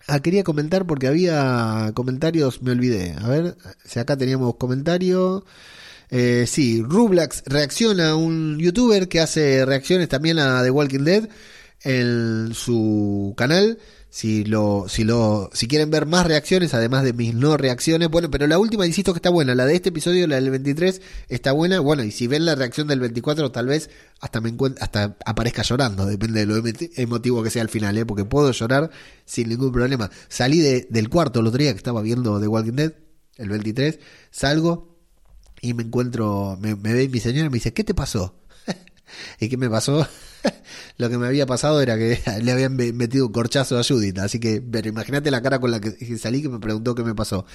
Ah 0.07 0.21
quería 0.21 0.43
comentar 0.43 0.87
porque 0.87 1.07
había 1.07 1.91
comentarios 1.93 2.61
me 2.61 2.71
olvidé. 2.71 3.15
A 3.19 3.27
ver 3.27 3.57
si 3.83 3.99
acá 3.99 4.15
teníamos 4.15 4.55
comentarios 4.55 5.43
eh, 6.09 6.45
sí, 6.47 6.81
Rublax 6.81 7.43
reacciona 7.45 8.11
a 8.11 8.15
un 8.15 8.57
youtuber 8.59 9.09
que 9.09 9.19
hace 9.19 9.65
reacciones 9.65 10.07
también 10.07 10.39
a 10.39 10.63
The 10.63 10.71
Walking 10.71 11.03
Dead 11.03 11.29
en 11.83 12.53
su 12.53 13.33
canal. 13.37 13.79
Si 14.09 14.45
lo, 14.45 14.85
si 14.87 15.03
lo, 15.03 15.49
si 15.53 15.67
quieren 15.67 15.91
ver 15.91 16.05
más 16.05 16.25
reacciones, 16.25 16.73
además 16.73 17.03
de 17.03 17.13
mis 17.13 17.35
no 17.35 17.57
reacciones, 17.57 18.09
bueno, 18.09 18.31
pero 18.31 18.47
la 18.47 18.57
última 18.57 18.87
insisto 18.87 19.13
que 19.13 19.17
está 19.17 19.29
buena, 19.29 19.53
la 19.53 19.65
de 19.65 19.75
este 19.75 19.89
episodio, 19.89 20.25
la 20.27 20.37
del 20.37 20.49
23, 20.49 21.01
está 21.27 21.51
buena, 21.51 21.81
bueno, 21.81 22.03
y 22.03 22.11
si 22.11 22.25
ven 22.25 22.45
la 22.45 22.55
reacción 22.55 22.87
del 22.87 23.01
24, 23.01 23.51
tal 23.51 23.67
vez 23.67 23.89
hasta 24.21 24.41
me 24.41 24.55
hasta 24.79 25.17
aparezca 25.25 25.61
llorando, 25.61 26.05
depende 26.05 26.39
de 26.39 26.45
lo 26.45 26.63
emotivo 26.95 27.43
que 27.43 27.49
sea 27.49 27.61
al 27.61 27.69
final, 27.69 27.97
¿eh? 27.97 28.05
porque 28.05 28.23
puedo 28.23 28.49
llorar 28.51 28.89
sin 29.25 29.49
ningún 29.49 29.71
problema. 29.71 30.09
Salí 30.29 30.61
del 30.61 31.09
cuarto 31.09 31.41
el 31.41 31.47
otro 31.47 31.59
día 31.59 31.73
que 31.73 31.77
estaba 31.77 32.01
viendo 32.01 32.39
The 32.39 32.47
Walking 32.47 32.73
Dead, 32.73 32.93
el 33.35 33.49
23, 33.49 33.99
salgo 34.31 34.97
y 35.61 35.73
me 35.73 35.83
encuentro, 35.83 36.57
me, 36.59 36.75
me 36.75 36.93
ve 36.93 37.09
mi 37.09 37.19
señora 37.19 37.47
y 37.47 37.49
me 37.49 37.55
dice, 37.55 37.73
¿qué 37.73 37.83
te 37.83 37.93
pasó? 37.93 38.36
¿Y 39.39 39.49
qué 39.49 39.57
me 39.57 39.69
pasó? 39.69 40.07
lo 40.97 41.09
que 41.09 41.17
me 41.17 41.27
había 41.27 41.45
pasado 41.45 41.81
era 41.81 41.97
que 41.97 42.19
le 42.41 42.51
habían 42.51 42.75
metido 42.75 43.27
un 43.27 43.31
corchazo 43.31 43.77
a 43.77 43.83
Judith. 43.83 44.19
Así 44.19 44.39
que, 44.39 44.61
pero 44.61 44.87
imagínate 44.89 45.31
la 45.31 45.41
cara 45.41 45.59
con 45.59 45.71
la 45.71 45.79
que 45.79 46.17
salí 46.17 46.41
que 46.41 46.49
me 46.49 46.59
preguntó 46.59 46.95
qué 46.95 47.03
me 47.03 47.15
pasó. 47.15 47.45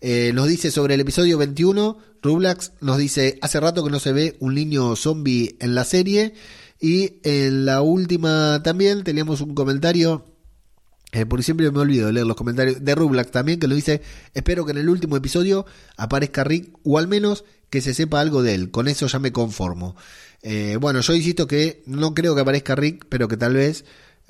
Eh, 0.00 0.32
nos 0.34 0.48
dice 0.48 0.70
sobre 0.70 0.94
el 0.94 1.00
episodio 1.00 1.38
21, 1.38 1.98
Rublax 2.22 2.72
nos 2.80 2.98
dice, 2.98 3.38
hace 3.42 3.60
rato 3.60 3.84
que 3.84 3.90
no 3.90 4.00
se 4.00 4.12
ve 4.12 4.36
un 4.40 4.54
niño 4.54 4.96
zombie 4.96 5.56
en 5.60 5.74
la 5.74 5.84
serie. 5.84 6.34
Y 6.80 7.18
en 7.24 7.64
la 7.64 7.82
última 7.82 8.62
también 8.62 9.02
teníamos 9.02 9.40
un 9.40 9.54
comentario 9.54 10.24
eh, 11.12 11.24
por 11.24 11.42
siempre 11.42 11.70
me 11.70 11.78
olvido 11.78 12.06
de 12.06 12.12
leer 12.12 12.26
los 12.26 12.36
comentarios 12.36 12.84
de 12.84 12.94
Rublax 12.94 13.30
también, 13.30 13.58
que 13.58 13.66
lo 13.66 13.74
dice, 13.74 14.02
espero 14.34 14.66
que 14.66 14.72
en 14.72 14.78
el 14.78 14.90
último 14.90 15.16
episodio 15.16 15.64
aparezca 15.96 16.44
Rick, 16.44 16.76
o 16.84 16.98
al 16.98 17.08
menos 17.08 17.44
que 17.70 17.80
se 17.80 17.94
sepa 17.94 18.20
algo 18.20 18.42
de 18.42 18.54
él, 18.54 18.70
con 18.70 18.88
eso 18.88 19.06
ya 19.06 19.18
me 19.18 19.32
conformo. 19.32 19.96
Eh, 20.42 20.76
bueno, 20.80 21.00
yo 21.00 21.14
insisto 21.14 21.46
que 21.46 21.82
no 21.86 22.14
creo 22.14 22.34
que 22.34 22.40
aparezca 22.40 22.74
Rick, 22.74 23.06
pero 23.08 23.28
que 23.28 23.36
tal 23.36 23.54
vez 23.54 23.84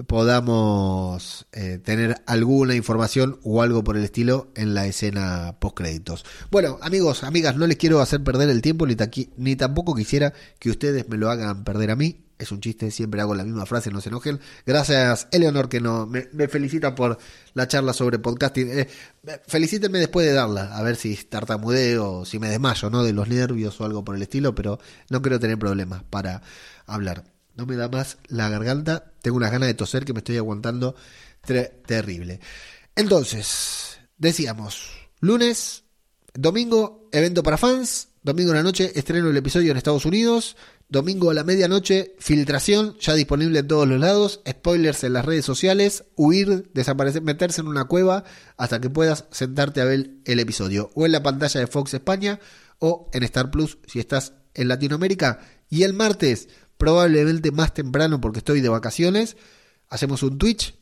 podamos 0.06 1.46
eh, 1.52 1.78
tener 1.82 2.22
alguna 2.26 2.74
información 2.74 3.40
o 3.42 3.62
algo 3.62 3.82
por 3.82 3.96
el 3.96 4.04
estilo 4.04 4.52
en 4.54 4.74
la 4.74 4.86
escena 4.86 5.56
post 5.58 5.76
créditos. 5.76 6.24
Bueno, 6.50 6.78
amigos, 6.82 7.24
amigas, 7.24 7.56
no 7.56 7.66
les 7.66 7.76
quiero 7.76 8.00
hacer 8.00 8.22
perder 8.22 8.48
el 8.48 8.62
tiempo 8.62 8.86
ni, 8.86 8.96
ni 9.36 9.56
tampoco 9.56 9.94
quisiera 9.94 10.32
que 10.58 10.70
ustedes 10.70 11.08
me 11.08 11.16
lo 11.16 11.30
hagan 11.30 11.64
perder 11.64 11.90
a 11.90 11.96
mí 11.96 12.27
es 12.38 12.52
un 12.52 12.60
chiste, 12.60 12.90
siempre 12.90 13.20
hago 13.20 13.34
la 13.34 13.44
misma 13.44 13.66
frase, 13.66 13.90
no 13.90 14.00
se 14.00 14.08
enojen. 14.08 14.40
Gracias, 14.64 15.28
Eleonor, 15.32 15.68
que 15.68 15.80
no, 15.80 16.06
me, 16.06 16.22
felicita 16.48 16.94
por 16.94 17.18
la 17.54 17.66
charla 17.66 17.92
sobre 17.92 18.18
podcasting. 18.18 18.70
Eh, 18.70 18.88
felicítenme 19.46 19.98
después 19.98 20.26
de 20.26 20.32
darla, 20.32 20.76
a 20.76 20.82
ver 20.82 20.96
si 20.96 21.16
tartamudeo 21.16 22.24
si 22.24 22.38
me 22.38 22.48
desmayo, 22.48 22.90
¿no? 22.90 23.02
De 23.02 23.12
los 23.12 23.28
nervios 23.28 23.80
o 23.80 23.84
algo 23.84 24.04
por 24.04 24.14
el 24.14 24.22
estilo, 24.22 24.54
pero 24.54 24.78
no 25.10 25.20
quiero 25.20 25.40
tener 25.40 25.58
problemas 25.58 26.04
para 26.04 26.42
hablar. 26.86 27.24
No 27.56 27.66
me 27.66 27.74
da 27.74 27.88
más 27.88 28.18
la 28.28 28.48
garganta, 28.48 29.12
tengo 29.20 29.36
unas 29.36 29.50
ganas 29.50 29.66
de 29.66 29.74
toser 29.74 30.04
que 30.04 30.12
me 30.12 30.18
estoy 30.18 30.36
aguantando 30.36 30.94
terrible. 31.86 32.40
Entonces, 32.94 33.98
decíamos, 34.16 34.90
lunes, 35.20 35.84
domingo, 36.34 37.08
evento 37.10 37.42
para 37.42 37.56
fans, 37.56 38.08
domingo 38.22 38.50
en 38.50 38.58
la 38.58 38.62
noche, 38.62 38.92
estreno 38.94 39.30
el 39.30 39.36
episodio 39.36 39.70
en 39.70 39.76
Estados 39.76 40.04
Unidos. 40.04 40.56
Domingo 40.90 41.30
a 41.30 41.34
la 41.34 41.44
medianoche, 41.44 42.14
filtración, 42.18 42.96
ya 42.98 43.12
disponible 43.12 43.58
en 43.58 43.68
todos 43.68 43.86
los 43.86 44.00
lados, 44.00 44.40
spoilers 44.48 45.04
en 45.04 45.12
las 45.12 45.26
redes 45.26 45.44
sociales, 45.44 46.04
huir, 46.16 46.70
desaparecer, 46.72 47.20
meterse 47.20 47.60
en 47.60 47.66
una 47.66 47.84
cueva 47.84 48.24
hasta 48.56 48.80
que 48.80 48.88
puedas 48.88 49.26
sentarte 49.30 49.82
a 49.82 49.84
ver 49.84 50.12
el 50.24 50.40
episodio, 50.40 50.90
o 50.94 51.04
en 51.04 51.12
la 51.12 51.22
pantalla 51.22 51.60
de 51.60 51.66
Fox 51.66 51.92
España, 51.92 52.40
o 52.78 53.10
en 53.12 53.22
Star 53.24 53.50
Plus 53.50 53.76
si 53.86 53.98
estás 53.98 54.32
en 54.54 54.68
Latinoamérica. 54.68 55.40
Y 55.68 55.82
el 55.82 55.92
martes, 55.92 56.48
probablemente 56.78 57.52
más 57.52 57.74
temprano 57.74 58.20
porque 58.22 58.38
estoy 58.38 58.62
de 58.62 58.70
vacaciones, 58.70 59.36
hacemos 59.90 60.22
un 60.22 60.38
Twitch, 60.38 60.74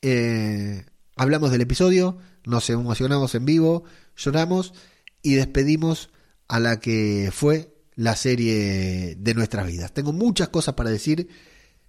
eh, 0.00 0.86
hablamos 1.14 1.50
del 1.50 1.60
episodio, 1.60 2.16
nos 2.46 2.70
emocionamos 2.70 3.34
en 3.34 3.44
vivo, 3.44 3.84
lloramos 4.16 4.72
y 5.20 5.34
despedimos 5.34 6.08
a 6.46 6.58
la 6.58 6.80
que 6.80 7.30
fue 7.34 7.77
la 7.98 8.14
serie 8.14 9.16
de 9.18 9.34
nuestras 9.34 9.66
vidas. 9.66 9.92
Tengo 9.92 10.12
muchas 10.12 10.50
cosas 10.50 10.76
para 10.76 10.88
decir 10.88 11.28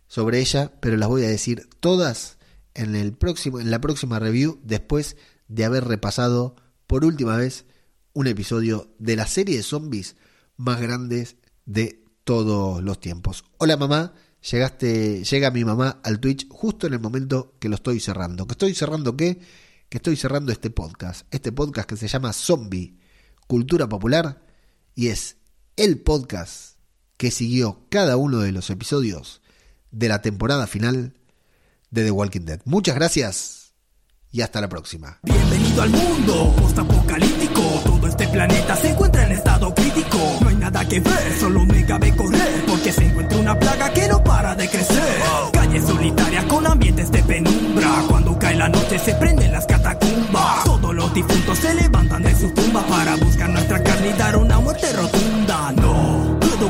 sobre 0.08 0.40
ella, 0.40 0.74
pero 0.82 0.98
las 0.98 1.08
voy 1.08 1.24
a 1.24 1.30
decir 1.30 1.70
todas 1.80 2.40
en 2.74 2.96
el 2.96 3.14
próximo 3.14 3.60
en 3.60 3.70
la 3.70 3.80
próxima 3.80 4.18
review 4.18 4.60
después 4.64 5.18
de 5.48 5.66
haber 5.66 5.86
repasado 5.86 6.56
por 6.88 7.06
última 7.06 7.38
vez 7.38 7.68
un 8.14 8.26
episodio 8.26 8.92
de 8.98 9.18
la 9.18 9.28
serie 9.28 9.58
de 9.58 9.62
zombies 9.62 10.16
más 10.58 10.82
grandes 10.82 11.36
de 11.68 12.04
todos 12.24 12.82
los 12.82 13.00
tiempos. 13.00 13.44
Hola 13.60 13.78
mamá, 13.78 14.16
llegaste 14.42 15.24
llega 15.24 15.52
mi 15.52 15.64
mamá 15.64 16.02
al 16.04 16.20
Twitch 16.20 16.48
justo 16.50 16.88
en 16.88 16.94
el 16.94 17.00
momento 17.00 17.54
que 17.60 17.70
lo 17.70 17.76
estoy 17.76 18.00
cerrando. 18.00 18.48
¿Que 18.48 18.54
estoy 18.54 18.74
cerrando 18.74 19.16
qué? 19.16 19.40
Que 19.90 20.00
estoy 20.00 20.16
cerrando 20.16 20.52
este 20.52 20.72
podcast, 20.72 21.28
este 21.30 21.52
podcast 21.52 21.88
que 21.88 21.98
se 21.98 22.08
llama 22.08 22.34
Zombie 22.34 22.98
Cultura 23.46 23.88
Popular 23.88 24.42
y 24.96 25.10
es 25.10 25.39
el 25.80 25.98
podcast 25.98 26.76
que 27.16 27.32
siguió 27.32 27.80
cada 27.88 28.18
uno 28.18 28.40
de 28.40 28.52
los 28.52 28.70
episodios 28.70 29.42
de 29.92 30.10
la 30.10 30.22
temporada 30.22 30.68
final 30.68 31.14
de 31.90 32.04
The 32.04 32.12
Walking 32.12 32.42
Dead. 32.42 32.60
Muchas 32.66 32.96
gracias 32.96 33.72
y 34.30 34.42
hasta 34.42 34.60
la 34.60 34.68
próxima. 34.68 35.20
Bienvenido 35.24 35.82
al 35.82 35.90
mundo 35.90 36.54
postapocalíptico. 36.60 37.62
Todo 37.86 38.08
este 38.08 38.28
planeta 38.28 38.76
se 38.76 38.90
encuentra 38.90 39.26
en 39.26 39.32
estado 39.32 39.74
crítico. 39.74 40.18
No 40.42 40.50
hay 40.50 40.56
nada 40.58 40.86
que 40.86 41.00
ver, 41.00 41.40
solo 41.40 41.66
me 41.66 41.86
cabe 41.86 42.14
correr. 42.14 42.66
Porque 42.68 42.92
se 42.92 43.06
encuentra 43.06 43.38
una 43.38 43.58
plaga 43.58 43.94
que 43.94 44.08
no 44.10 44.22
para 44.22 44.56
de 44.56 44.70
crecer. 44.70 45.22
Calles 45.54 45.86
solitarias 45.86 46.44
con 46.44 46.68
ambientes 46.68 47.10
de 47.10 47.24
penumbra. 47.24 48.04
Cuando 48.10 48.38
cae 48.38 48.58
la 48.58 48.68
noche 48.68 49.00
se 49.00 49.16
prenden 49.16 49.54
las 49.54 49.66
catacumbas. 49.66 50.66
Todos 50.66 50.94
los 50.94 51.14
difuntos 51.14 51.58
se 51.58 51.74
levantan 51.74 52.22
de 52.22 52.36
sus 52.36 52.54
tumbas 52.54 52.84
para 52.84 53.16
buscar 53.16 53.50
nuestra 53.50 53.82
carne 53.82 54.10
y 54.10 54.18
dar 54.18 54.36
una 54.36 54.60
muerte 54.60 54.92
rotunda. 54.92 55.19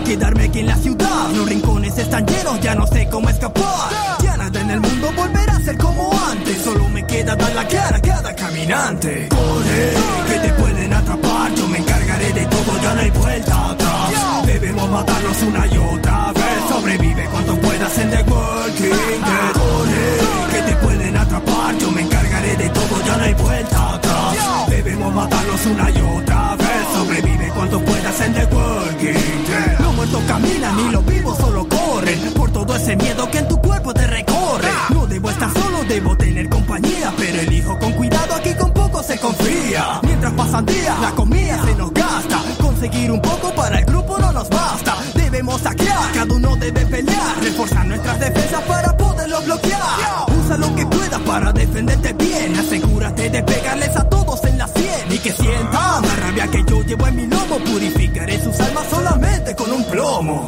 Quedarme 0.10 0.46
aquí 0.46 0.62
en 0.62 0.66
la 0.66 0.76
ciudad. 0.76 1.30
Los 1.36 1.48
rincones 1.48 1.96
están 1.96 2.26
llenos, 2.26 2.60
ya 2.62 2.74
no 2.74 2.88
sé 2.88 3.08
cómo 3.12 3.30
escapar. 3.30 3.92
Ya 4.24 4.38
nada 4.38 4.60
en 4.60 4.72
el 4.72 4.80
mundo 4.80 5.12
volverá 5.16 5.56
a 5.56 5.60
ser 5.60 5.78
como 5.78 6.10
antes. 6.32 6.64
Solo 6.64 6.90
me 6.90 7.06
queda 7.06 7.36
dar 7.36 7.54
la 7.54 7.68
cara 7.68 7.98
a 7.98 8.02
cada 8.02 8.36
caminante. 8.36 9.30
Corre, 9.30 9.94
que 10.28 10.48
te 10.48 10.54
pueden 10.54 10.94
atrapar. 10.94 11.54
Yo 11.54 11.68
me 11.68 11.78
encargaré 11.78 12.34
de 12.34 12.44
todo, 12.48 12.82
ya 12.82 12.96
no 12.96 13.02
hay 13.02 13.10
vuelta 13.12 13.70
atrás. 13.70 14.46
Debemos 14.48 14.90
matarlos 14.90 15.44
una 15.44 15.68
y 15.68 15.78
otra 15.78 16.32
vez. 16.34 16.70
Sobrevive 16.70 17.26
cuanto 17.26 17.56
puedas 17.60 17.98
en 18.00 18.10
The 18.10 18.24
Walking 18.24 19.22
Dead. 19.30 19.54
Corre, 19.54 20.52
que 20.52 20.72
te 20.72 20.76
pueden 20.78 21.18
atrapar. 21.18 21.78
Yo 21.78 21.92
me 21.92 22.02
encargaré 22.02 22.58
de 22.58 22.70
todo, 22.70 23.06
ya 23.06 23.16
no 23.16 23.24
hay 23.26 23.34
vuelta 23.36 23.94
atrás. 23.94 24.70
Debemos 24.70 25.14
matarlos 25.14 25.66
una 25.68 25.92
y 25.92 26.02
otra 26.02 26.56
vez. 26.56 26.59
ese 32.90 32.96
miedo 32.96 33.30
que 33.30 33.38
en 33.38 33.48
tu 33.48 33.62
cuerpo 33.62 33.94
te 33.94 34.08
recorre. 34.08 34.68
Ah. 34.68 34.88
No 34.92 35.06
debo 35.06 35.30
estar 35.30 35.52
solo, 35.54 35.84
debo 35.88 36.18
tener 36.18 36.50
compañía. 36.50 37.14
Pero 37.18 37.40
elijo 37.42 37.78
con 37.78 37.92
cuidado, 37.94 38.34
aquí 38.36 38.54
con 38.56 38.74
poco 38.74 39.04
se 39.04 39.18
confía. 39.20 40.00
Mientras 40.02 40.34
pasan 40.34 40.66
días, 40.66 41.00
la 41.00 41.12
comida 41.12 41.64
se 41.66 41.76
nos 41.76 41.94
gasta. 41.94 42.42
Conseguir 42.60 43.12
un 43.12 43.22
poco 43.22 43.54
para 43.54 43.80
el 43.80 43.86
grupo 43.86 44.18
no 44.18 44.32
nos 44.32 44.50
basta. 44.50 44.96
Debemos 45.14 45.62
saquear, 45.62 46.12
cada 46.14 46.34
uno 46.34 46.56
debe 46.56 46.84
pelear. 46.88 47.44
Reforzar 47.44 47.86
nuestras 47.86 48.20
defensas 48.20 48.62
para 48.64 48.98
poderlos 48.98 49.46
bloquear. 49.46 50.26
Usa 50.44 50.58
lo 50.58 50.76
que 50.76 50.86
puedas 50.88 51.22
para 51.22 51.54
defenderte 51.54 52.14
bien. 52.14 52.56
Asegúrate 52.58 53.30
de 53.30 53.44
pegarles 53.44 53.96
a 53.98 54.10
todos 54.10 54.44
en 54.46 54.58
la 54.58 54.68
sien. 54.68 55.12
Y 55.12 55.20
que 55.20 55.32
sientan 55.32 56.02
la 56.02 56.16
rabia 56.16 56.48
que 56.48 56.64
yo 56.68 56.82
llevo 56.82 57.06
en 57.06 57.16
mi 57.16 57.28
lomo. 57.28 57.60
Purificaré 57.60 58.44
sus 58.44 58.60
almas 58.60 58.88
solamente 58.90 59.56
con 59.56 59.72
un 59.72 59.84
plomo. 59.86 60.48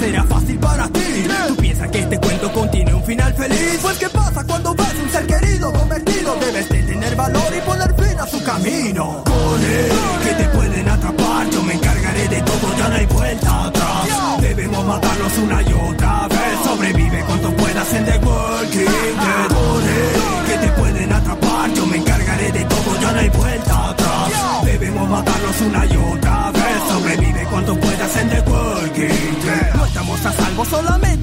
Será 0.00 0.24
fácil 0.24 0.58
para 0.58 0.88
ti. 0.88 1.00
Tú 1.48 1.56
piensas 1.56 1.90
que 1.90 1.98
este 1.98 2.18
cuento 2.18 2.50
contiene 2.52 2.94
un 2.94 3.04
final 3.04 3.34
feliz. 3.34 3.78
Pues 3.82 3.98
qué 3.98 4.08
pasa 4.08 4.42
cuando 4.44 4.74
ves 4.74 4.94
un 5.02 5.10
ser 5.10 5.26
querido 5.26 5.70
convertido. 5.72 6.36
Debes 6.40 6.68
de 6.70 6.82
tener 6.84 7.16
valor 7.16 7.52
y 7.54 7.60
poner 7.60 7.94
fin 7.94 8.18
a 8.18 8.26
su 8.26 8.42
camino. 8.42 9.22
Con 9.24 9.62
él, 9.62 9.92
que 10.24 10.34
te 10.42 10.48
pueden 10.56 10.88
atrapar. 10.88 11.50
Yo 11.50 11.62
me 11.64 11.74
encargaré 11.74 12.28
de 12.28 12.40
todo, 12.40 12.78
ya 12.78 12.88
no 12.88 12.94
hay 12.94 13.06
vuelta 13.06 13.64
atrás. 13.66 14.40
Debemos 14.40 14.86
matarlos 14.86 15.38
una 15.38 15.62
y 15.62 15.72
otra 15.72 16.28
vez. 16.28 16.60
Sobrevive 16.64 17.24
cuanto 17.26 17.56
puedas 17.56 17.92
en 17.92 18.04
The 18.06 18.18
Walking 18.24 18.84
Dead. 19.24 19.48
Con 19.48 19.82
él, 19.82 20.46
que 20.46 20.66
te 20.66 20.72
pueden 20.80 21.12
atrapar. 21.12 21.74
Yo 21.74 21.86
me 21.86 21.96
encargaré 21.98 22.52
de 22.52 22.64
todo, 22.64 23.00
ya 23.02 23.12
no 23.12 23.20
hay 23.20 23.28
vuelta 23.28 23.90
atrás. 23.90 24.64
Debemos 24.64 25.10
matarlos 25.10 25.60
una 25.60 25.84
y 25.84 25.96
otra 25.96 26.29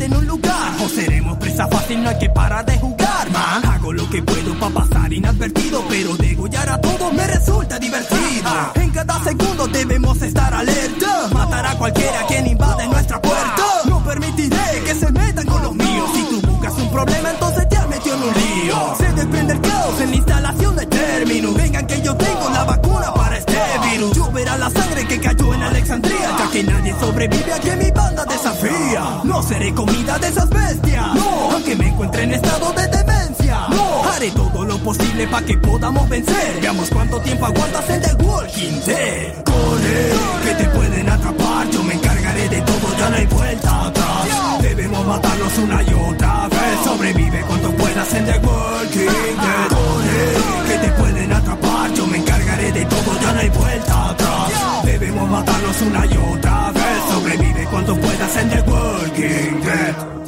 en 0.08 0.16
un 0.16 0.26
lugar. 0.26 0.72
O 0.84 0.90
seremos 0.90 1.38
presa 1.38 1.68
fácil, 1.68 2.04
no 2.04 2.10
hay 2.10 2.18
que 2.18 2.30
parar 2.30 2.66
de 2.66 2.78
jugar, 2.80 3.30
man. 3.32 3.66
Hago 3.66 3.94
lo 3.94 4.10
que 4.10 4.22
puedo 4.24 4.54
para 4.60 4.74
pasar 4.74 5.14
inadvertido, 5.14 5.84
pero 5.90 6.16
degollar 6.16 6.70
a 6.70 6.82
todos 6.82 7.14
me 7.14 7.28
resulta 7.28 7.78
divertido. 7.78 8.50
En 8.76 8.90
cada 8.92 9.24
segundo 9.24 9.68
debemos 9.68 10.22
estar 10.22 10.54
alerta. 10.54 11.30
Matar 11.32 11.66
a 11.66 11.78
cualquiera 11.78 12.26
quien 12.28 12.48
invade 12.48 12.88
nuestra 12.88 13.22
puerta. 13.22 13.57
La 24.56 24.70
sangre 24.70 25.06
que 25.08 25.20
cayó 25.20 25.54
en 25.54 25.64
Alexandria. 25.64 26.36
Ya 26.38 26.52
que 26.52 26.64
nadie 26.64 26.96
sobrevive 27.00 27.54
a 27.54 27.60
que 27.60 27.76
mi 27.76 27.92
banda 27.92 28.24
desafía. 28.26 29.22
No 29.24 29.44
seré 29.44 29.74
comida 29.74 30.18
de 30.20 30.28
esas 30.28 30.50
bestias. 30.50 31.16
No, 31.16 31.52
aunque 31.52 31.76
me 31.76 31.90
encuentre 31.90 32.24
en 32.24 32.34
estado 32.34 32.72
de 32.74 32.88
demencia. 32.88 33.68
No, 33.70 34.04
haré 34.10 34.32
todo 34.32 34.64
lo 34.64 34.78
posible 34.78 35.28
para 35.28 35.46
que 35.46 35.58
podamos 35.58 36.08
vencer. 36.08 36.60
Veamos 36.62 36.90
cuánto 36.90 37.20
tiempo 37.20 37.46
aguantas 37.48 37.90
en 37.90 38.02
The 38.02 38.14
Walking 38.24 38.80
Dead. 38.86 39.34
Él, 39.88 40.14
que 40.44 40.56
te 40.56 40.70
pueden 40.70 41.10
atrapar. 41.10 41.70
Yo 41.72 41.84
me 41.84 41.94
encargaré 41.96 42.48
de 42.50 42.62
todo, 42.62 42.98
ya 42.98 43.10
no 43.10 43.16
hay 43.16 43.26
vuelta 43.26 43.86
atrás. 43.88 44.28
Debemos 44.62 45.06
matarlos 45.06 45.58
una 45.58 45.82
y 45.84 45.94
otra 45.94 46.48
vez. 46.48 46.80
Sobrevive 46.86 47.42
cuanto 47.42 47.72
puedas 47.72 48.14
en 48.14 48.26
The 48.26 48.40
Walking 48.40 49.06
Dead. 49.06 49.77
matarlos 55.28 55.82
una 55.82 56.06
y 56.06 56.18
otra 56.18 56.72
vez. 56.72 57.00
Sobrevive 57.10 57.66
cuanto 57.70 57.96
puedas 57.96 58.38
en 58.38 58.50
The 58.50 58.62
Walking 58.62 59.62
Dead. 59.62 60.27